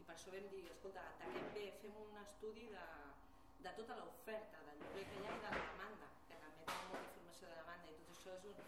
I 0.00 0.06
per 0.08 0.16
això 0.16 0.32
vam 0.32 0.48
dir, 0.54 0.64
escolta, 0.72 1.04
ataquem 1.12 1.52
bé, 1.58 1.68
fem 1.84 2.00
un 2.06 2.16
estudi 2.24 2.70
de, 2.72 2.88
de 3.68 3.76
tota 3.82 4.00
l'oferta 4.00 4.64
de 4.70 4.80
lloguer 4.80 5.08
que 5.12 5.20
hi 5.20 5.28
ha 5.28 5.38
i 5.40 5.44
de 5.44 5.54
la 5.56 5.64
demanda, 5.72 6.12
que 6.28 6.40
també 6.44 6.68
tenim 6.72 6.92
molta 6.92 7.08
informació 7.08 7.52
de 7.52 7.60
demanda 7.62 7.92
i 7.92 7.98
tot 8.02 8.14
això 8.16 8.36
és 8.36 8.50
un, 8.52 8.66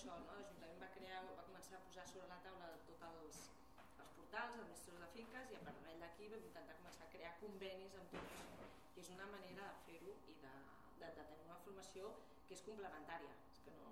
d'això. 0.00 0.16
No? 0.24 0.34
L'Ajuntament 0.36 0.80
va, 0.80 0.88
crear, 0.96 1.20
va 1.36 1.44
començar 1.44 1.76
a 1.76 1.84
posar 1.86 2.04
sobre 2.08 2.28
la 2.30 2.38
taula 2.44 2.68
tots 2.88 3.02
els, 3.08 3.40
els 3.82 4.12
portals, 4.16 4.54
els 4.54 4.62
administradors 4.64 5.04
de 5.04 5.08
finques 5.16 5.50
i 5.52 5.58
a 5.58 5.64
partir 5.66 5.96
d'aquí 6.00 6.28
vam 6.32 6.46
intentar 6.48 6.76
començar 6.80 7.06
a 7.06 7.12
crear 7.14 7.32
convenis 7.42 7.96
amb 8.00 8.14
tot 8.14 8.30
això. 8.30 8.68
I 8.96 9.02
és 9.02 9.10
una 9.16 9.26
manera 9.34 9.66
de 9.68 9.82
fer-ho 9.88 10.14
i 10.32 10.36
de, 10.44 10.54
de, 11.02 11.10
de 11.18 11.26
tenir 11.32 11.44
una 11.48 11.58
formació 11.66 12.14
que 12.46 12.56
és 12.56 12.64
complementària. 12.68 13.34
És 13.52 13.60
que 13.66 13.74
no, 13.76 13.90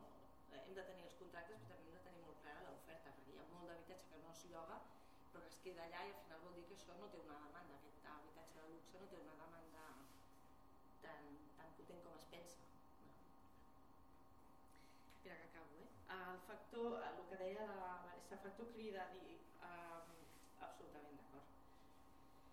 eh, 0.54 0.62
hem 0.62 0.78
de 0.78 0.86
tenir 0.90 1.04
els 1.10 1.18
contractes 1.20 1.66
però 1.66 1.76
també 1.76 1.92
hem 1.92 1.98
de 1.98 2.04
tenir 2.08 2.24
molt 2.24 2.40
clara 2.46 2.64
l'oferta 2.64 3.12
perquè 3.18 3.34
hi 3.34 3.42
ha 3.42 3.48
molt 3.52 3.68
d'habitatge 3.72 4.08
que 4.14 4.22
no 4.24 4.32
es 4.32 4.44
lloga 4.52 4.80
però 5.28 5.44
que 5.44 5.52
es 5.52 5.60
queda 5.66 5.84
allà 5.84 6.06
i 6.08 6.12
al 6.14 6.22
final 6.24 6.44
vol 6.46 6.56
dir 6.56 6.64
que 6.70 6.78
això 6.78 6.96
no 6.96 7.10
té 7.12 7.20
una 7.20 7.36
demanda, 7.44 7.76
aquest 7.76 8.08
habitatge 8.14 8.62
de 8.62 8.68
luxe 8.72 9.02
no 9.02 9.10
té 9.12 9.20
una 9.20 9.36
demanda 9.42 9.84
tan, 11.04 11.28
tan 11.58 11.76
potent 11.76 12.00
com 12.06 12.16
es 12.16 12.28
pensa. 12.32 12.64
No. 13.04 13.12
Espera 15.12 15.36
que 15.36 15.50
acabo, 15.52 15.84
eh? 15.84 15.88
El 16.16 16.40
factor, 16.78 17.02
el 17.02 17.26
que 17.28 17.36
deia 17.36 17.66
la 17.66 17.98
Vanessa, 18.04 18.36
factor 18.38 18.66
crida, 18.72 19.06
dir, 19.10 19.38
um, 19.66 20.10
absolutament 20.62 21.16
d'acord. 21.18 21.48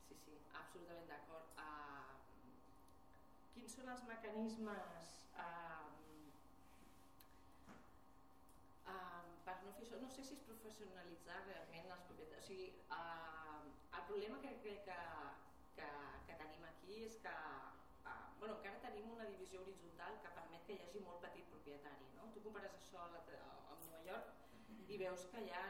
Sí, 0.08 0.18
sí, 0.26 0.38
absolutament 0.62 1.08
d'acord. 1.10 1.52
Uh, 1.62 2.16
quins 3.54 3.76
són 3.78 3.92
els 3.94 4.04
mecanismes 4.10 5.14
um, 5.44 5.94
um, 8.96 9.30
per 9.46 9.58
no 9.62 9.76
fer 9.78 9.86
això? 9.86 10.02
No 10.02 10.10
sé 10.10 10.26
si 10.26 10.40
és 10.40 10.46
professionalitzar 10.50 11.44
realment 11.46 11.94
els 11.98 12.10
propietaris. 12.10 12.42
O 12.42 12.48
sigui, 12.50 12.72
uh, 12.90 13.62
el 14.00 14.10
problema 14.10 14.42
que 14.42 14.58
crec 14.66 14.90
que, 14.90 15.02
tenim 16.42 16.66
aquí 16.72 17.04
és 17.06 17.22
que 17.22 17.36
uh, 18.10 18.26
bueno, 18.46 18.62
encara 18.62 18.78
tenim 18.78 19.08
una 19.10 19.26
divisió 19.26 19.62
horitzontal 19.62 20.18
que 20.22 20.32
permet 20.38 20.66
que 20.68 20.76
hi 20.76 20.82
hagi 20.86 21.00
molt 21.02 21.24
petit 21.24 21.48
propietari. 21.50 22.10
No? 22.18 22.28
Tu 22.36 22.44
compares 22.46 22.76
això 22.78 23.02
amb 23.02 23.88
Nova 23.90 24.02
York 24.06 24.92
i 24.94 25.00
veus 25.02 25.24
que 25.32 25.42
hi 25.42 25.50
ha, 25.50 25.64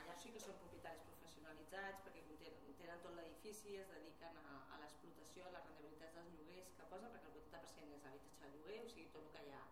allà 0.00 0.16
sí 0.22 0.32
que 0.34 0.42
són 0.42 0.58
propietaris 0.60 1.06
professionalitzats 1.08 2.04
perquè 2.04 2.26
tenen, 2.28 2.74
tenen 2.82 3.00
tot 3.06 3.16
l'edifici, 3.16 3.78
es 3.80 3.88
dediquen 3.94 4.36
a, 4.42 4.58
a 4.76 4.80
l'explotació, 4.82 5.46
a 5.48 5.54
les 5.56 5.70
rendibilitats 5.70 6.18
dels 6.18 6.36
lloguers 6.36 6.74
que 6.76 6.90
posen, 6.92 7.16
perquè 7.16 7.32
el 7.32 7.40
80% 7.46 7.96
és 7.96 8.06
habitatge 8.12 8.44
de 8.44 8.52
lloguer, 8.58 8.78
o 8.84 8.92
sigui 8.92 9.08
tot 9.16 9.24
el 9.24 9.32
que 9.38 9.46
hi 9.48 9.56
ha 9.56 9.64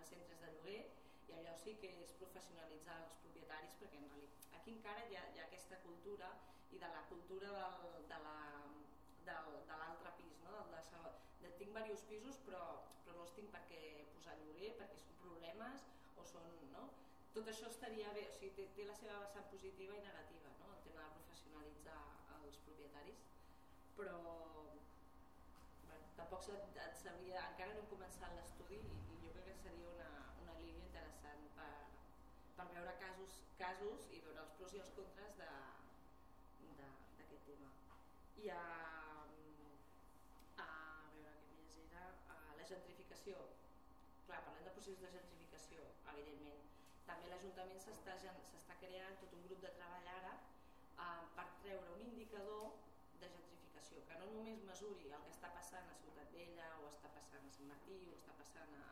als 0.00 0.14
centres 0.14 0.40
de 0.46 0.54
lloguer, 0.56 0.80
i 1.28 1.36
allò 1.36 1.56
sí 1.66 1.76
que 1.84 1.92
és 2.00 2.16
professionalitzar 2.22 2.96
els 3.04 3.20
propietaris 3.26 3.76
perquè 3.82 4.00
en 4.00 4.08
realitat 4.14 4.56
aquí 4.62 4.78
encara 4.78 5.04
hi 5.04 5.20
ha, 5.20 5.28
hi 5.34 5.44
ha 5.44 5.46
aquesta 5.50 5.84
cultura 5.84 6.32
i 6.72 6.80
de 6.80 6.94
la 6.96 7.04
cultura 7.12 7.52
del, 7.84 8.08
de 8.08 8.24
la 8.24 8.38
de 9.30 9.76
l'altre 9.78 10.10
pis, 10.18 10.40
no? 10.42 10.50
del 10.56 10.70
de, 10.72 11.10
de, 11.42 11.50
tinc 11.70 11.86
diversos 11.86 12.02
pisos 12.10 12.36
però, 12.46 12.62
però 13.04 13.14
no 13.16 13.22
els 13.24 13.34
tinc 13.36 13.48
perquè 13.54 13.80
posar 14.10 14.34
lloguer, 14.40 14.70
perquè 14.78 14.96
són 14.98 15.14
problemes 15.22 15.80
o 16.18 16.20
són, 16.26 16.48
no? 16.72 16.88
tot 17.34 17.46
això 17.52 17.66
estaria 17.70 18.10
bé, 18.16 18.24
o 18.26 18.32
sigui, 18.34 18.50
té, 18.56 18.64
té 18.74 18.82
la 18.88 18.96
seva 18.98 19.20
vessant 19.22 19.46
positiva 19.52 19.94
i 19.94 20.02
negativa, 20.02 20.50
no? 20.58 20.66
el 20.74 20.82
tema 20.88 21.04
de 21.06 21.14
professionalitzar 21.20 22.00
els 22.40 22.58
propietaris, 22.66 23.22
però 23.94 24.18
bueno, 25.86 26.10
tampoc 26.18 26.50
et, 26.56 26.66
sabria, 27.04 27.46
encara 27.52 27.76
no 27.76 27.84
hem 27.84 27.90
començat 27.94 28.30
l'estudi 28.34 28.80
i, 28.80 28.82
i 29.14 29.22
jo 29.22 29.30
crec 29.36 29.46
que 29.52 29.56
seria 29.62 29.88
una, 29.94 30.10
una 30.42 30.54
línia 30.58 30.82
interessant 30.88 31.42
per, 31.54 31.70
per 32.58 32.66
veure 32.74 32.98
casos, 33.04 33.32
casos 33.62 34.10
i 34.10 34.18
veure 34.26 34.42
els 34.42 34.58
pros 34.58 34.74
i 34.74 34.82
els 34.82 34.90
contres 34.98 35.38
d'aquest 35.38 37.42
tema. 37.46 37.70
I 38.42 38.44
a, 38.56 38.58
a 40.64 40.66
veure 41.14 41.36
què 41.46 41.54
més 41.60 41.78
era, 41.86 42.02
a 42.32 42.34
la 42.40 42.50
gentrificació, 43.30 44.26
clar, 44.26 44.42
parlem 44.46 44.64
de 44.66 44.72
processos 44.74 45.02
de 45.04 45.10
gentrificació, 45.14 45.82
evidentment, 46.12 46.62
també 47.06 47.30
l'Ajuntament 47.30 47.82
s'està 47.84 48.76
creant 48.82 49.18
tot 49.22 49.34
un 49.38 49.44
grup 49.46 49.62
de 49.64 49.70
treball 49.76 50.08
ara 50.14 50.32
eh, 50.34 51.24
per 51.36 51.46
treure 51.62 51.92
un 51.94 52.02
indicador 52.06 52.72
de 53.22 53.30
gentrificació, 53.34 54.02
que 54.08 54.18
no 54.22 54.30
només 54.34 54.64
mesuri 54.70 55.12
el 55.14 55.26
que 55.26 55.34
està 55.36 55.52
passant 55.54 55.90
a 55.92 55.98
Ciutat 56.02 56.34
Vella 56.34 56.68
o 56.80 56.88
està 56.90 57.12
passant 57.18 57.46
a 57.46 57.54
Sant 57.56 57.70
Martí 57.70 58.00
o 58.10 58.16
està 58.18 58.34
passant 58.40 58.74
a, 58.80 58.88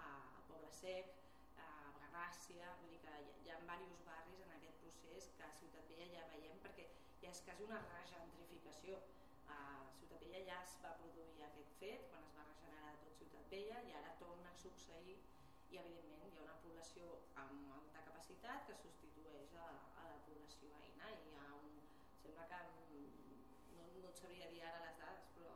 a, 0.00 0.04
Poble 0.48 0.72
Sec, 0.80 1.12
a 1.60 1.68
Gràcia, 2.06 2.72
vull 2.80 2.94
dir 2.94 3.02
que 3.04 3.16
hi, 3.20 3.30
hi 3.44 3.52
ha 3.52 3.60
diversos 3.60 4.04
barris 4.08 4.44
en 4.46 4.56
aquest 4.56 4.80
procés 4.84 5.30
que 5.36 5.48
a 5.48 5.54
Ciutat 5.60 5.92
Vella 5.92 6.08
ja 6.14 6.28
veiem 6.32 6.64
perquè 6.64 6.88
ja 7.20 7.34
és 7.34 7.44
quasi 7.44 7.68
una 7.68 7.82
regentrificació. 7.90 9.02
A 9.52 9.58
Ciutat 9.98 10.24
Vella 10.24 10.44
ja 10.52 10.62
es 10.64 10.78
va 10.84 10.96
produir 11.02 11.44
aquest 11.48 11.76
fet 11.82 12.08
quan 12.12 12.24
es 12.24 12.36
va 12.38 12.48
regenerar 12.48 12.96
tot 13.02 13.18
Ciutat 13.20 13.37
Vella 13.50 13.80
i 13.88 13.92
ara 13.96 14.10
torna 14.20 14.50
a 14.52 14.60
succeir 14.62 15.16
i 15.72 15.78
evidentment 15.82 16.32
hi 16.32 16.38
ha 16.38 16.46
una 16.46 16.56
població 16.64 17.06
amb 17.42 17.70
alta 17.76 18.02
capacitat 18.08 18.66
que 18.68 18.76
substitueix 18.82 19.54
a, 19.64 19.68
a 20.02 20.08
la 20.10 20.18
població 20.26 20.72
veïna 20.80 21.12
i 21.14 21.22
hi 21.30 21.36
ha 21.40 21.46
un, 21.56 21.78
sembla 22.22 22.44
que 22.50 22.58
no, 23.76 23.86
no 24.02 24.10
et 24.10 24.20
sabria 24.20 24.50
dir 24.52 24.60
ara 24.68 24.82
les 24.84 25.00
dades 25.00 25.30
però 25.36 25.54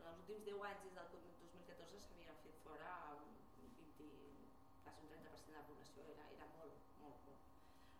en 0.00 0.10
els 0.10 0.20
últims 0.22 0.44
10 0.50 0.66
anys 0.68 0.84
des 0.84 0.98
del 0.98 1.08
2014 1.14 2.02
s'havien 2.06 2.42
fet 2.44 2.60
fora 2.66 2.92
un 3.14 3.32
20, 3.62 4.10
quasi 4.84 5.06
un 5.06 5.12
30% 5.14 5.52
de 5.52 5.56
la 5.56 5.64
població. 5.70 6.04
Era, 6.14 6.26
era 6.36 6.48
molt, 6.58 6.92
molt 7.00 7.24
poc. 7.24 7.48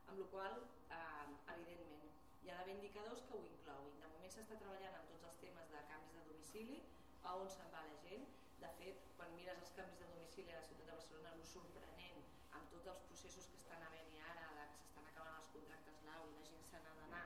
Amb 0.09 0.21
la 0.23 0.29
qual 0.35 0.61
eh, 0.99 1.27
evidentment 1.55 2.13
hi 2.45 2.53
ha 2.53 2.61
d'haver 2.61 2.77
indicadors 2.77 3.25
que 3.29 3.37
ho 3.39 3.43
incloguin. 3.55 3.97
De 4.05 4.13
moment 4.15 4.37
s'està 4.37 4.61
treballant 4.63 5.01
amb 5.01 5.11
tots 5.15 5.29
els 5.33 5.43
temes 5.47 5.73
de 5.75 5.83
canvis 5.95 6.17
de 6.19 6.29
domicili 6.29 6.81
a 7.25 7.37
on 7.41 7.53
se'n 7.57 7.73
va 7.77 7.85
la 7.89 7.99
gent 8.05 8.29
de 8.63 8.71
fet, 8.79 9.05
quan 9.17 9.33
mires 9.37 9.61
els 9.65 9.73
canvis 9.77 10.01
de 10.03 10.09
domicili 10.13 10.53
a 10.53 10.59
la 10.61 10.67
ciutat 10.69 10.87
de 10.89 10.97
Barcelona, 10.97 11.33
el 11.37 11.45
sorprenent 11.53 12.25
amb 12.59 12.73
tots 12.75 12.91
els 12.93 13.05
processos 13.09 13.47
que 13.51 13.61
estan 13.61 13.85
havent-hi 13.87 14.21
ara, 14.33 14.49
que 14.73 14.83
s'estan 14.83 15.09
acabant 15.11 15.39
els 15.41 15.53
contractes 15.55 16.03
lau 16.09 16.27
i 16.29 16.35
la 16.37 16.49
gent 16.51 16.67
se 16.71 16.83
n'ha 16.85 16.97
d'anar, 16.99 17.25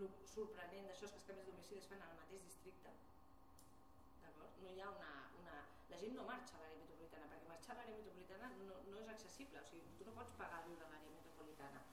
el 0.00 0.08
sorprenent 0.34 0.88
d'això 0.90 1.08
és 1.08 1.14
que 1.14 1.20
els 1.20 1.28
canvis 1.30 1.46
de 1.48 1.52
domicili 1.52 1.82
es 1.82 1.90
fan 1.90 2.06
al 2.06 2.16
mateix 2.20 2.46
districte. 2.48 2.94
No 4.64 4.70
hi 4.72 4.80
ha 4.80 4.88
una, 4.96 5.12
una... 5.42 5.56
La 5.92 5.98
gent 6.00 6.16
no 6.18 6.24
marxa 6.28 6.56
a 6.56 6.62
l'àrea 6.62 6.80
metropolitana, 6.80 7.28
perquè 7.32 7.50
marxar 7.50 7.74
a 7.74 7.78
l'àrea 7.80 7.98
metropolitana 7.98 8.50
no, 8.62 8.78
no 8.88 9.02
és 9.02 9.10
accessible, 9.14 9.60
o 9.60 9.68
sigui, 9.70 9.92
tu 9.98 10.08
no 10.08 10.16
pots 10.16 10.36
pagar 10.40 10.62
viure 10.68 10.86
a 10.86 10.92
l'àrea 10.94 11.12
metropolitana. 11.18 11.84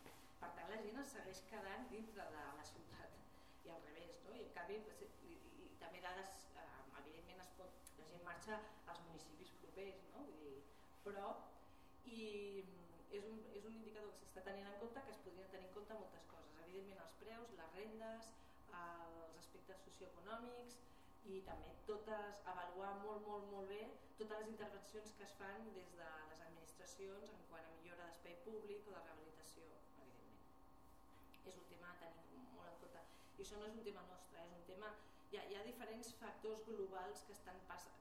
Per 0.41 0.51
tant, 0.57 0.71
la 0.71 0.79
gent 0.85 1.01
es 1.03 1.13
segueix 1.17 1.43
quedant 1.51 1.89
dintre 1.91 2.29
de 2.37 2.45
la 2.61 2.65
ciutat 2.71 3.19
i 3.67 3.75
al 3.75 3.83
revés, 3.89 4.23
no? 4.25 4.37
I 4.39 4.47
en 4.47 4.55
canvi, 4.55 4.79
i, 4.79 5.11
i, 5.33 5.35
i 5.65 5.69
també 5.83 6.01
dades, 6.07 6.40
marxa 8.41 8.57
als 8.89 8.99
municipis 9.05 9.51
propers, 9.61 10.01
no? 10.13 10.23
Vull 10.25 10.39
dir, 10.41 10.61
però 11.05 11.27
i 12.09 12.21
és 13.13 13.25
un, 13.29 13.37
és 13.53 13.67
un 13.69 13.75
indicador 13.77 14.15
que 14.17 14.25
s'està 14.25 14.41
tenint 14.47 14.65
en 14.69 14.79
compte 14.81 15.03
que 15.05 15.13
es 15.13 15.19
podrien 15.25 15.51
tenir 15.53 15.67
en 15.69 15.75
compte 15.75 15.97
moltes 15.99 16.25
coses, 16.31 16.55
evidentment 16.63 17.03
els 17.03 17.13
preus, 17.21 17.53
les 17.59 17.75
rendes, 17.77 18.31
els 18.79 19.37
aspectes 19.43 19.83
socioeconòmics 19.85 20.79
i 21.29 21.43
també 21.45 21.75
totes, 21.85 22.41
avaluar 22.55 22.95
molt, 23.03 23.27
molt, 23.29 23.45
molt 23.53 23.69
bé 23.69 23.83
totes 24.17 24.41
les 24.41 24.49
intervencions 24.55 25.13
que 25.19 25.27
es 25.29 25.37
fan 25.37 25.69
des 25.77 25.93
de 25.99 26.09
les 26.31 26.43
administracions 26.47 27.37
en 27.37 27.45
quant 27.51 27.69
a 27.69 27.75
millora 27.77 28.09
d'espai 28.09 28.39
públic 28.47 28.89
o 28.89 28.97
de 28.97 29.05
rehabilitació, 29.05 29.69
evidentment. 30.01 30.41
És 31.45 31.61
un 31.61 31.69
tema 31.69 31.93
a 31.93 32.01
tenir 32.01 32.41
molt 32.57 32.73
en 32.73 32.81
compte. 32.81 33.05
I 33.37 33.45
això 33.45 33.61
no 33.61 33.69
és 33.69 33.77
un 33.77 33.85
tema 33.85 34.09
nostre, 34.09 34.41
és 34.49 34.57
un 34.57 34.65
tema 34.73 34.93
hi 35.31 35.37
ha, 35.39 35.43
hi 35.47 35.55
ha 35.55 35.63
diferents 35.63 36.09
factors 36.19 36.65
globals 36.67 37.21
que 37.27 37.33
estan 37.37 37.59
pas- 37.67 37.85
que 37.85 37.91
estan 37.93 38.00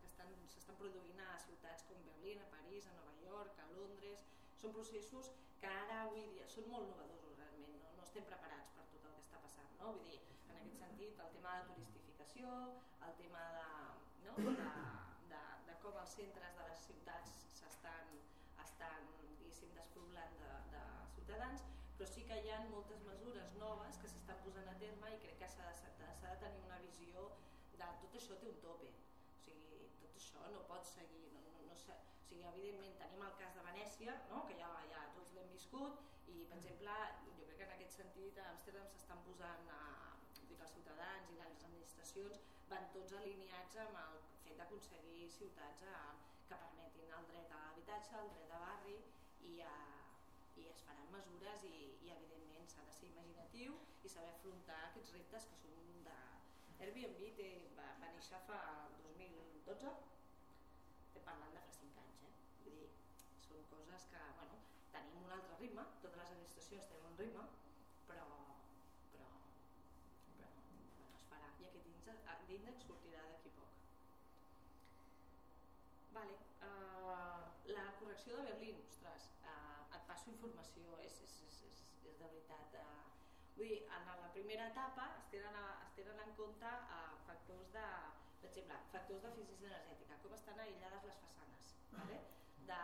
s'estan 0.71 0.79
produint 0.79 1.21
a 1.27 1.39
ciutats 1.43 1.83
com 1.89 1.99
Berlín, 2.07 2.39
a 2.39 2.47
París, 2.51 2.87
a 2.87 2.93
Nova 2.95 3.15
York, 3.19 3.59
a 3.59 3.67
Londres. 3.75 4.21
Són 4.55 4.73
processos 4.73 5.31
que 5.59 5.67
ara 5.67 5.97
avui 6.03 6.23
dia 6.31 6.47
són 6.47 6.69
molt 6.71 6.87
novedosos 6.87 7.35
realment, 7.41 7.75
no, 7.83 7.91
no 7.97 8.05
estem 8.07 8.25
preparats 8.29 8.71
per 8.77 8.85
tot 8.93 9.09
el 9.09 9.17
que 9.17 9.25
està 9.25 9.41
passant. 9.47 9.73
No? 9.81 9.91
Vull 9.97 10.07
dir, 10.07 10.21
en 10.47 10.61
aquest 10.61 10.79
sentit, 10.85 11.19
el 11.25 11.33
tema 11.35 11.57
de 11.59 11.67
turistificació, 11.73 12.55
el 13.09 13.19
tema 13.19 13.43
de, 13.57 13.67
no? 14.29 14.37
de, 14.47 14.55
de, 15.33 15.43
de 15.67 15.77
com 15.83 15.99
els 16.05 16.15
centres 16.21 16.57
de 16.61 16.71
les 16.71 16.87
ciutats 16.87 17.35
s'estan 17.59 18.15
estan, 18.69 19.11
diguéssim, 19.27 19.75
despoblant 19.75 20.39
de, 20.45 20.55
de 20.77 20.87
ciutadans, 21.19 21.67
però 21.99 22.13
sí 22.15 22.29
que 22.31 22.39
hi 22.45 22.55
ha 22.55 22.63
moltes 22.71 23.03
mesures 23.11 23.59
noves 23.59 23.99
que 23.99 24.15
s'estan 24.15 24.39
posant 24.47 24.71
a 24.71 24.79
terme 24.87 25.15
i 25.19 25.23
crec 25.27 25.43
que 25.43 25.51
s'ha 25.51 25.75
de, 25.75 26.17
de 26.25 26.41
tenir 26.47 26.67
una 26.71 26.83
visió 26.87 27.31
de 27.75 27.95
tot 28.05 28.21
això 28.23 28.39
té 28.39 28.55
un 28.55 28.61
tope 28.63 28.95
això 30.31 30.51
no 30.55 30.63
pot 30.71 30.87
seguir 30.87 31.27
no, 31.35 31.41
no, 31.43 31.55
no 31.67 31.77
sé, 31.83 31.97
o 31.99 32.23
sigui, 32.29 32.45
evidentment 32.53 32.99
tenim 33.03 33.23
el 33.27 33.35
cas 33.41 33.57
de 33.59 33.65
Venècia 33.67 34.15
no? 34.31 34.45
que 34.47 34.57
ja, 34.61 34.71
ja 34.93 35.03
tots 35.17 35.35
l'hem 35.35 35.51
viscut 35.55 36.31
i 36.31 36.45
per 36.51 36.59
exemple 36.61 36.95
jo 37.25 37.47
crec 37.49 37.57
que 37.59 37.67
en 37.67 37.75
aquest 37.77 37.97
sentit 37.99 38.39
a 38.39 38.47
Amsterdam 38.53 38.87
s'estan 38.93 39.23
posant 39.27 39.73
a, 39.75 39.81
dir 40.51 40.59
que 40.59 40.67
els 40.67 40.75
ciutadans 40.77 41.33
i 41.35 41.39
les 41.41 41.65
administracions 41.69 42.45
van 42.71 42.87
tots 42.95 43.17
alineats 43.21 43.81
amb 43.85 43.99
el 44.05 44.21
fet 44.45 44.63
d'aconseguir 44.63 45.27
ciutats 45.39 45.87
a, 45.95 45.97
que 46.51 46.59
permetin 46.63 47.17
el 47.19 47.27
dret 47.33 47.53
a 47.55 47.65
l'habitatge, 47.65 48.15
el 48.23 48.31
dret 48.37 48.55
a 48.55 48.63
barri 48.65 48.97
i, 49.51 49.57
a, 49.67 49.75
i 50.63 50.69
es 50.71 50.85
faran 50.87 51.11
mesures 51.17 51.67
i, 51.71 51.77
i 52.07 52.15
evidentment 52.17 52.71
s'ha 52.71 52.87
de 52.87 52.97
ser 53.01 53.11
imaginatiu 53.11 53.77
i 54.07 54.15
saber 54.15 54.33
afrontar 54.37 54.81
aquests 54.87 55.19
reptes 55.19 55.51
que 55.51 55.61
són 55.65 56.07
de... 56.07 56.19
Airbnb 56.81 57.19
té, 57.37 57.51
va, 57.77 57.91
va 58.01 58.15
néixer 58.15 58.39
fa 58.47 58.61
2012 59.05 59.91
estem 61.11 61.27
parlant 61.27 61.55
de 61.57 61.63
fa 61.67 61.75
5 61.77 62.03
anys 62.07 62.23
eh? 62.27 62.33
vull 62.65 62.79
dir, 62.79 62.89
coses 64.01 64.09
que 64.09 64.19
bueno, 64.39 64.57
tenim 64.93 65.25
un 65.25 65.33
altre 65.35 65.57
ritme 65.61 65.85
totes 66.03 66.17
les 66.21 66.31
administracions 66.33 66.87
tenen 66.89 67.09
un 67.11 67.19
ritme 67.21 67.45
però, 68.09 68.27
però, 69.13 69.29
però 70.37 70.49
bueno, 71.01 71.19
es 71.19 71.27
farà 71.33 71.51
i 71.61 71.67
aquest 71.69 71.91
índex, 72.57 72.87
sortirà 72.87 73.27
d'aquí 73.29 73.53
poc 73.59 73.69
Vale. 76.17 76.39
Uh, 76.61 77.45
la 77.73 77.85
correcció 78.01 78.37
de 78.37 78.43
Berlín, 78.49 78.81
ostres, 78.89 79.29
uh, 79.47 79.85
et 79.97 80.03
passo 80.09 80.33
informació, 80.33 80.97
és, 81.05 81.21
és, 81.25 81.37
és, 81.47 81.61
és, 81.69 81.85
és 82.11 82.19
de 82.19 82.27
veritat. 82.27 82.75
Uh, 82.75 83.07
vull 83.57 83.71
dir, 83.71 83.79
en 83.97 84.11
la 84.11 84.33
primera 84.35 84.67
etapa 84.73 85.07
es 85.21 85.31
tenen, 85.33 85.55
a, 85.55 85.69
es 85.87 85.95
tenen 85.97 86.19
en 86.25 86.35
compte 86.41 86.67
uh, 86.67 87.15
factors 87.29 87.71
de, 87.77 87.87
per 88.43 88.51
exemple, 88.51 88.83
factors 88.93 89.25
d'eficiència 89.25 89.71
energètica, 89.71 90.19
com 90.25 90.37
estan 90.37 90.61
aïllades 90.67 91.09
les 91.09 91.23
façanes, 91.25 91.73
vale? 91.95 92.21
de 92.71 92.83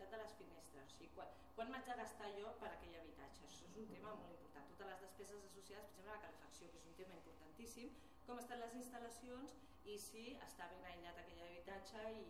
l'estanquitat 0.00 0.10
de 0.10 0.24
les 0.24 0.36
finestres, 0.40 0.86
o 0.88 0.96
sigui, 0.96 1.08
quan, 1.14 1.28
quan 1.56 1.70
m'haig 1.70 1.84
de 1.84 1.94
gastar 2.00 2.28
jo 2.36 2.52
per 2.60 2.70
aquell 2.72 2.94
habitatge, 3.00 3.44
això 3.44 3.66
és 3.68 3.74
un 3.76 3.88
tema 3.90 4.14
molt 4.16 4.32
important. 4.32 4.68
Totes 4.70 4.88
les 4.90 5.02
despeses 5.04 5.42
associades, 5.48 5.90
per 5.90 6.00
exemple, 6.00 6.12
a 6.12 6.16
la 6.16 6.22
calefacció, 6.24 6.68
que 6.72 6.78
és 6.80 6.86
un 6.88 6.96
tema 7.00 7.18
importantíssim, 7.18 7.90
com 8.26 8.40
estan 8.40 8.62
les 8.64 8.76
instal·lacions 8.80 9.58
i 9.92 9.98
si 10.00 10.24
està 10.46 10.68
ben 10.72 10.86
aïllat 10.88 11.20
aquell 11.20 11.42
habitatge 11.48 12.06
i, 12.16 12.24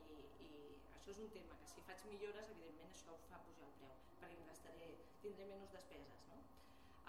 i 0.46 0.50
això 0.96 1.14
és 1.14 1.22
un 1.22 1.30
tema 1.36 1.58
que 1.60 1.70
si 1.70 1.86
faig 1.86 2.04
millores 2.10 2.50
evidentment 2.56 2.90
això 2.96 3.14
fa 3.28 3.40
pujar 3.46 3.68
el 3.68 3.74
preu 3.78 3.94
perquè 4.20 4.38
em 4.38 4.50
gastaré, 4.50 4.90
tindré 5.22 5.48
menys 5.50 5.74
despeses 5.74 6.26
no? 6.32 6.42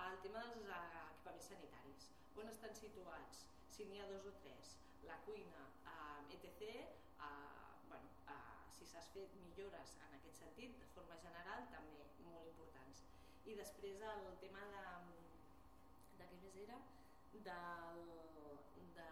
el 0.05 0.21
tema 0.25 0.45
dels 0.45 0.65
eh, 0.65 1.05
equipaments 1.09 1.51
sanitaris. 1.53 2.09
On 2.41 2.49
estan 2.53 2.73
situats, 2.77 3.45
si 3.73 3.85
n'hi 3.89 4.01
ha 4.01 4.09
dos 4.13 4.29
o 4.29 4.33
tres. 4.41 4.75
La 5.09 5.17
cuina, 5.25 5.65
eh, 5.93 6.38
etc 6.38 6.61
eh, 6.69 6.91
bueno, 7.88 8.09
eh, 8.27 8.71
si 8.77 8.80
s'has 8.91 9.09
fet 9.15 9.35
millores 9.43 9.95
en 10.05 10.18
aquest 10.19 10.43
sentit 10.43 10.77
de 10.81 10.88
forma 10.95 11.18
general 11.26 11.68
també 11.76 12.05
molt 12.27 12.47
importants. 12.51 13.05
I 13.51 13.55
després 13.59 14.03
el 14.13 14.38
tema 14.43 14.65
de 14.76 14.85
de 16.19 16.27
què 16.31 16.39
més 16.43 16.57
era? 16.65 16.77
Del, 17.47 18.01
de 18.97 19.07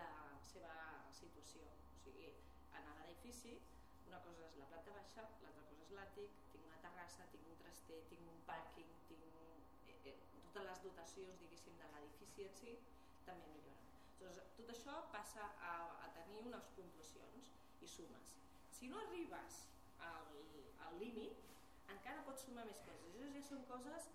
la 0.00 0.10
seva 0.52 0.76
situació. 1.20 1.64
O 1.96 2.02
sigui, 2.04 2.30
en 2.78 2.90
l'edifici 3.00 3.56
una 4.08 4.20
cosa 4.24 4.44
és 4.48 4.54
la 4.60 4.68
planta 4.70 4.94
baixa 4.96 5.24
l'altra 5.42 5.64
cosa 5.70 5.82
és 5.84 5.90
l'àtic, 5.96 6.36
tinc 6.52 6.68
una 6.68 6.78
terrassa 6.84 7.26
tinc 7.32 7.48
un 7.52 7.58
traster, 7.62 7.98
tinc 8.12 8.30
un 8.34 8.38
pàrquing 8.50 8.94
tinc 9.08 9.26
eh, 9.92 9.98
eh, 10.12 10.16
totes 10.36 10.68
les 10.68 10.82
dotacions 10.86 11.42
diguéssim 11.42 11.76
de 11.82 11.90
l'edifici 11.94 12.46
en 12.46 12.54
si 12.60 12.76
també 13.26 13.50
milloren. 13.52 13.90
Llavors, 14.20 14.40
tot 14.56 14.72
això 14.74 14.96
passa 15.12 15.50
a, 15.72 15.74
a 16.06 16.08
tenir 16.16 16.40
unes 16.48 16.70
puntuacions 16.78 17.57
i 17.82 17.88
sumes. 17.88 18.34
Si 18.78 18.88
no 18.92 19.00
arribes 19.00 19.60
al, 20.10 20.32
al 20.86 20.98
límit 21.02 21.44
encara 21.94 22.24
pots 22.26 22.44
sumar 22.46 22.64
més 22.68 22.80
coses. 22.86 23.12
Això 23.12 23.28
ja 23.34 23.44
són 23.48 23.64
coses 23.70 24.08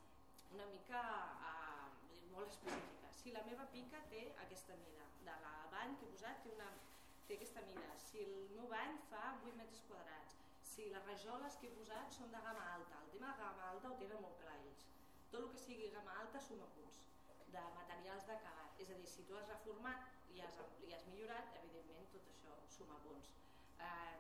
una 0.53 0.67
mica 0.71 1.01
eh, 1.49 1.87
molt 2.33 2.53
específiques. 2.53 3.19
Si 3.21 3.33
la 3.35 3.43
meva 3.47 3.65
pica 3.73 4.01
té 4.11 4.23
aquesta 4.45 4.77
mida 4.81 5.07
de 5.27 5.35
la 5.45 5.53
bany 5.73 5.95
que 5.99 6.07
he 6.07 6.13
posat 6.15 6.43
té, 6.45 6.53
una, 6.57 6.69
té 7.27 7.37
aquesta 7.39 7.63
mida. 7.69 7.93
Si 8.07 8.23
el 8.25 8.33
meu 8.57 8.69
bany 8.73 8.97
fa 9.09 9.23
8 9.41 9.55
metres 9.61 9.85
quadrats. 9.89 10.37
Si 10.73 10.89
les 10.93 11.07
rajoles 11.09 11.57
que 11.61 11.69
he 11.69 11.75
posat 11.77 12.13
són 12.17 12.33
de 12.33 12.41
gamma 12.47 12.65
alta. 12.75 13.01
El 13.05 13.13
tema 13.15 13.31
de 13.33 13.41
gamma 13.41 13.69
alta 13.71 13.91
ho 13.91 13.99
tenen 14.01 14.21
molt 14.25 14.39
clar 14.43 14.57
ells. 14.59 14.85
Tot 15.33 15.41
el 15.41 15.51
que 15.53 15.63
sigui 15.65 15.91
gamma 15.95 16.17
alta 16.23 16.41
suma 16.49 16.69
punts 16.77 17.01
de 17.53 17.63
materials 17.77 18.25
d'acabat 18.29 18.81
és 18.81 18.89
a 18.89 18.97
dir, 18.97 19.09
si 19.09 19.23
tu 19.29 19.37
has 19.37 19.49
reformat 19.49 20.07
i 20.33 20.41
has, 20.41 20.57
i 20.87 20.93
has 20.95 21.05
millorat 21.11 21.57
evidentment 21.61 22.09
tot 22.15 22.29
això 22.33 22.55
suma 22.77 22.97
punts 23.05 23.29
eh, 23.89 24.17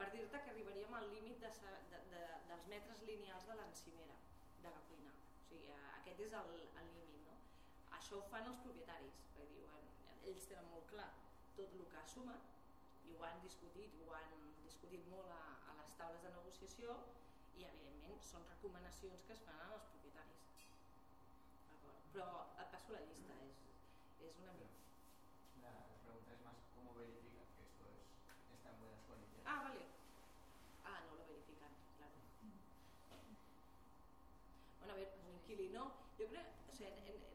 per 0.00 0.08
dir-te 0.14 0.42
que 0.44 0.52
arribaríem 0.54 0.94
al 0.98 1.08
límit 1.14 1.42
de, 1.44 1.50
de, 1.92 2.00
de, 2.12 2.22
dels 2.50 2.68
metres 2.72 3.02
lineals 3.08 3.48
de 3.50 3.56
l'encimera 3.58 4.16
de 4.64 4.72
la 4.74 4.82
cuina. 4.88 5.12
O 5.12 5.44
sigui, 5.48 5.72
eh, 5.74 5.90
aquest 5.98 6.24
és 6.26 6.36
el, 6.40 6.52
límit 6.96 7.26
no? 7.28 7.36
això 7.98 8.20
ho 8.20 8.28
fan 8.32 8.48
els 8.52 8.62
propietaris 8.66 9.20
perquè 9.24 9.48
diuen, 9.54 9.88
ells 10.32 10.48
tenen 10.52 10.70
molt 10.74 10.88
clar. 10.94 11.10
Tot 11.58 11.76
el 11.78 11.88
que 11.94 12.04
suma 12.14 12.36
i 13.08 13.16
ho 13.16 13.24
han 13.28 13.42
discutit, 13.46 13.96
ho 14.06 14.14
han 14.18 14.36
discutit 14.64 15.08
molt 15.14 15.32
a, 15.36 15.42
a 15.70 15.76
les 15.80 15.96
taules 16.00 16.24
de 16.26 16.34
negociació 16.36 16.96
i 17.60 17.66
evidentment 17.68 18.22
són 18.30 18.46
recomanacions 18.54 19.26
que 19.26 19.36
es 19.36 19.44
fan 19.48 19.64
als 19.66 19.88
propietaris. 19.92 20.46
Però 22.14 22.30
et 22.62 22.72
passo 22.74 22.96
la 22.96 23.04
llista 23.06 23.36
és 23.46 23.69
ah 29.50 29.58
vale. 29.66 29.82
Ah 30.84 30.98
no 31.06 31.16
lo 31.18 31.24
verifican 31.26 31.72
claro. 31.98 32.14
Bueno 34.78 34.92
a 34.92 34.96
ver 34.96 35.10
un 35.26 35.34
inquilino 35.34 35.92
yo 36.18 36.26
creo 36.28 36.42
o 36.70 36.74
sea, 36.74 36.88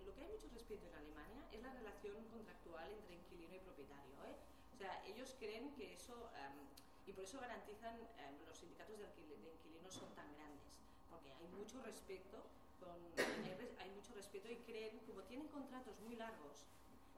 lo 0.05 0.13
que 0.15 0.21
hay 0.21 0.31
mucho 0.31 0.47
respeto 0.53 0.87
en 0.87 0.95
Alemania 0.95 1.43
es 1.51 1.61
la 1.61 1.73
relación 1.73 2.23
contractual 2.31 2.89
entre 2.91 3.15
inquilino 3.15 3.55
y 3.55 3.59
propietario 3.59 4.15
¿eh? 4.25 4.35
o 4.73 4.77
sea 4.77 5.03
ellos 5.05 5.35
creen 5.39 5.73
que 5.75 5.93
eso 5.93 6.15
um, 6.15 6.57
y 7.05 7.11
por 7.13 7.23
eso 7.23 7.39
garantizan 7.39 7.95
um, 7.99 8.35
los 8.47 8.57
sindicatos 8.57 8.97
de, 8.97 9.05
de 9.05 9.51
inquilinos 9.51 9.93
son 9.93 10.09
tan 10.15 10.33
grandes 10.35 10.71
porque 11.09 11.31
hay 11.33 11.47
mucho 11.49 11.81
respeto 11.83 12.43
con, 12.79 12.97
hay 13.79 13.89
mucho 13.91 14.13
respeto 14.15 14.49
y 14.49 14.57
creen, 14.67 14.99
como 15.05 15.21
tienen 15.23 15.47
contratos 15.47 15.99
muy 16.01 16.15
largos, 16.15 16.65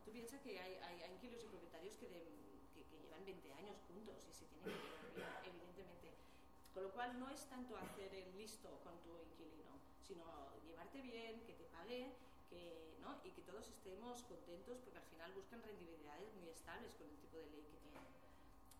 tú 0.05 0.11
piensas 0.11 0.41
que 0.41 0.59
hay 0.59 0.77
inquilinos 1.13 1.43
y 1.43 1.47
propietarios 1.47 1.95
que, 1.97 2.07
de, 2.09 2.21
llevan 3.17 3.25
20 3.25 3.53
años 3.53 3.77
juntos 3.87 4.15
y 4.29 4.33
se 4.33 4.45
tienen 4.45 4.77
que 4.77 5.17
llevar 5.17 5.41
bien, 5.41 5.55
evidentemente. 5.55 6.13
Con 6.73 6.83
lo 6.83 6.91
cual 6.91 7.19
no 7.19 7.29
es 7.29 7.45
tanto 7.49 7.77
hacer 7.77 8.13
el 8.13 8.37
listo 8.37 8.69
con 8.83 8.93
tu 9.01 9.17
inquilino, 9.17 9.73
sino 10.05 10.25
llevarte 10.65 11.01
bien, 11.01 11.41
que 11.45 11.53
te 11.53 11.65
pague, 11.65 12.13
que, 12.49 12.95
¿no? 13.01 13.17
y 13.23 13.31
que 13.31 13.41
todos 13.41 13.67
estemos 13.67 14.21
contentos 14.23 14.77
porque 14.83 14.99
al 14.99 15.09
final 15.09 15.33
buscan 15.33 15.61
rendibilidades 15.63 16.33
muy 16.35 16.49
estables 16.49 16.93
con 16.95 17.09
el 17.09 17.17
tipo 17.17 17.37
de 17.37 17.49
ley 17.49 17.65
que 17.65 17.77
tienen. 17.81 18.05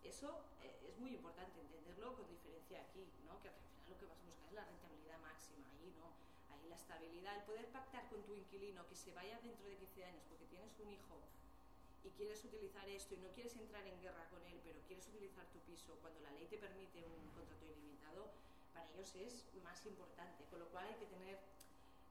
Eso 0.04 0.44
eh, 0.62 0.88
es 0.88 0.98
muy 0.98 1.10
importante 1.10 1.60
entenderlo 1.60 2.14
con 2.14 2.28
diferencia 2.28 2.82
aquí, 2.82 3.10
¿no? 3.26 3.42
que 3.42 3.48
al 3.48 3.58
final 3.58 3.90
lo 3.90 3.98
que 3.98 4.06
vas 4.06 4.20
a 4.22 4.26
buscar 4.26 4.46
es 4.48 4.54
la 4.54 4.64
rentabilidad 4.64 5.18
máxima, 5.20 5.66
ahí 5.74 5.92
no 5.98 6.14
ahí 6.54 6.68
la 6.68 6.76
estabilidad, 6.76 7.36
el 7.36 7.42
poder 7.42 7.66
pactar 7.72 8.08
con 8.08 8.22
tu 8.22 8.34
inquilino 8.34 8.86
que 8.86 8.94
se 8.94 9.12
vaya 9.12 9.38
dentro 9.42 9.66
de 9.66 9.76
15 9.76 10.04
años 10.04 10.22
porque 10.28 10.46
tienes 10.46 10.72
un 10.78 10.92
hijo 10.92 11.18
y 12.08 12.10
quieres 12.16 12.42
utilizar 12.42 12.88
esto 12.88 13.14
y 13.14 13.18
no 13.18 13.28
quieres 13.36 13.54
entrar 13.56 13.86
en 13.86 14.00
guerra 14.00 14.24
con 14.30 14.40
él, 14.46 14.58
pero 14.64 14.80
quieres 14.86 15.06
utilizar 15.08 15.44
tu 15.52 15.60
piso 15.68 15.92
cuando 16.00 16.20
la 16.20 16.32
ley 16.32 16.46
te 16.46 16.56
permite 16.56 17.04
un 17.04 17.28
contrato 17.36 17.66
ilimitado, 17.68 18.32
para 18.72 18.88
ellos 18.88 19.14
es 19.14 19.44
más 19.62 19.84
importante, 19.84 20.44
con 20.48 20.60
lo 20.60 20.68
cual 20.72 20.86
hay 20.86 20.94
que 20.94 21.06
tener, 21.06 21.38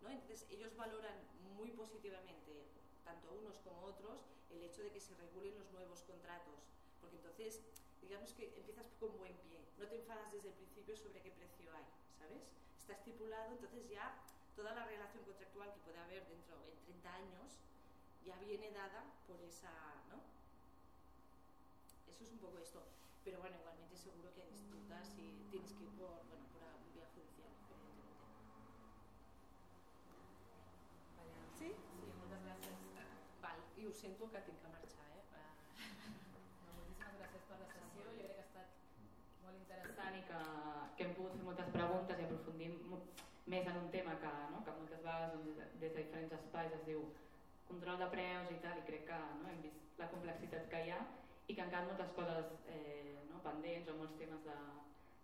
¿no? 0.02 0.10
Entonces 0.10 0.46
ellos 0.52 0.76
valoran 0.78 1.18
muy 1.58 1.72
positivamente, 1.72 2.70
tanto 3.04 3.34
unos 3.34 3.58
como 3.66 3.82
otros, 3.82 4.22
el 4.52 4.62
hecho 4.62 4.84
de 4.84 4.92
que 4.92 5.02
se 5.02 5.16
regulen 5.16 5.58
los 5.58 5.72
nuevos 5.72 6.04
contratos, 6.04 6.62
porque 7.02 7.18
entonces 7.18 7.64
digamos 8.00 8.34
que 8.34 8.54
empiezas 8.56 8.86
con 9.00 9.18
buen 9.18 9.34
pie, 9.50 9.66
no 9.80 9.88
te 9.88 9.96
enfadas 9.96 10.32
desde 10.32 10.50
el 10.50 10.56
principio 10.56 10.96
sobre 10.96 11.22
qué 11.22 11.32
precio 11.32 11.74
hay, 11.74 11.86
¿sabes? 12.20 12.46
Está 12.78 12.94
estipulado, 12.94 13.52
entonces 13.52 13.90
ya 13.90 14.14
toda 14.56 14.74
la 14.76 14.86
relación 14.86 15.24
contractual 15.26 15.74
que 15.74 15.80
puede 15.82 15.98
haber 15.98 16.28
dentro 16.28 16.56
en 16.70 16.78
30 16.86 17.14
años 17.14 17.58
ya 18.28 18.36
viene 18.44 18.70
dada 18.72 19.06
por 19.26 19.40
esa, 19.42 19.72
¿no? 20.10 20.20
Eso 22.12 22.24
es 22.24 22.32
un 22.32 22.40
poco 22.40 22.60
esto. 22.60 22.84
Pero 23.24 23.40
bueno, 23.40 23.56
igualmente 23.58 23.96
seguro 23.96 24.34
que 24.36 24.46
disfrutas 24.52 25.08
y 25.18 25.48
tienes 25.50 25.72
que 25.72 25.84
ir 25.84 25.92
por, 25.92 26.12
bueno, 26.28 26.44
por 26.52 26.62
la 26.62 26.76
vía 26.92 27.08
judicial, 27.16 27.48
evidentemente. 27.72 28.20
Sí? 31.58 31.72
Sí, 31.72 32.04
moltes 32.20 32.44
gràcies. 32.44 32.84
Val, 33.42 33.64
i 33.80 33.88
ho 33.88 33.94
sento 33.96 34.30
que 34.32 34.44
tinc 34.44 34.60
que 34.62 34.74
marxar, 34.76 35.08
eh? 35.16 35.24
No, 36.68 36.76
moltíssimes 36.76 37.16
gràcies 37.24 37.48
per 37.48 37.60
la 37.64 37.72
sessió. 37.72 38.04
Jo 38.04 38.14
crec 38.20 38.36
que 38.36 38.44
ha 38.44 38.48
estat 38.48 38.70
molt 39.46 39.58
interessant 39.64 40.20
i 40.20 40.24
que, 40.28 40.44
que 41.00 41.08
hem 41.08 41.16
pogut 41.16 41.40
fer 41.40 41.48
moltes 41.48 41.72
preguntes 41.80 42.24
i 42.24 42.28
més 43.48 43.68
en 43.72 43.78
un 43.80 43.90
tema 43.90 44.14
que, 44.22 44.32
no, 44.52 44.60
que 44.64 44.76
moltes 44.76 45.00
vegades 45.04 45.34
doncs, 45.34 45.48
des, 45.48 45.58
de, 45.58 45.68
des 45.82 45.94
de 45.96 46.04
diferents 46.04 46.34
espais 46.38 46.74
es 46.78 46.84
diu 46.88 47.06
control 47.70 48.02
de 48.02 48.10
preus 48.16 48.52
i 48.54 48.60
tal, 48.64 48.80
i 48.82 48.88
crec 48.90 49.06
que 49.10 49.20
no, 49.42 49.52
hem 49.52 49.64
vist 49.66 50.02
la 50.02 50.10
complexitat 50.14 50.68
que 50.72 50.84
hi 50.86 50.92
ha 50.94 51.00
i 51.48 51.56
que 51.56 51.64
encara 51.64 51.88
moltes 51.88 52.12
coses 52.18 52.52
eh, 52.74 53.16
no, 53.30 53.40
pendents 53.46 53.92
o 53.92 53.96
molts 54.00 54.18
temes 54.20 54.44
de, 54.48 54.58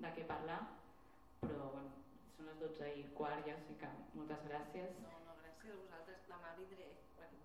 de 0.05 0.11
què 0.17 0.25
parlar, 0.29 0.59
però 1.41 1.69
bueno, 1.73 1.91
són 2.35 2.47
les 2.49 2.59
12 2.61 2.91
i 2.99 3.03
quart 3.17 3.43
ja, 3.47 3.57
així 3.59 3.75
que 3.81 3.89
moltes 4.15 4.45
gràcies. 4.47 4.99
No, 5.03 5.17
no, 5.27 5.35
gràcies 5.41 5.73
a 5.75 5.79
vosaltres. 5.81 6.23
Demà 6.29 6.53
vindré. 6.59 6.87
Bueno, 7.17 7.41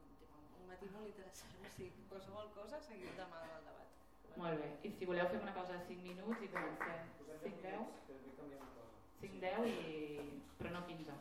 un 0.61 0.71
matí 0.71 0.91
molt 0.95 1.11
interessant. 1.11 1.59
O 1.59 1.73
sigui, 1.75 2.07
qualsevol 2.13 2.53
cosa, 2.55 2.81
seguim 2.87 3.19
demà 3.19 3.43
amb 3.43 3.57
el 3.59 3.67
debat. 3.71 3.97
Molt 4.39 4.63
bé, 4.63 4.71
i 4.87 4.93
si 4.95 5.09
voleu 5.11 5.31
fem 5.33 5.43
una 5.43 5.57
cosa 5.57 5.75
de 5.75 5.89
5 5.91 6.07
minuts 6.07 6.47
i 6.47 6.53
comencem. 6.55 7.11
5-10? 7.43 7.99
Que 8.07 8.21
vull 8.23 8.39
canviar 8.39 8.63
una 8.63 8.71
cosa. 8.77 9.03
5-10 9.25 9.69
i... 9.73 10.31
però 10.61 10.77
no 10.77 10.87
15. 10.93 11.19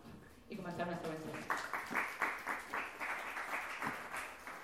I 0.48 0.62
comencem 0.62 0.94
la 0.94 1.02
següent 1.02 1.28
sessió. 1.28 2.16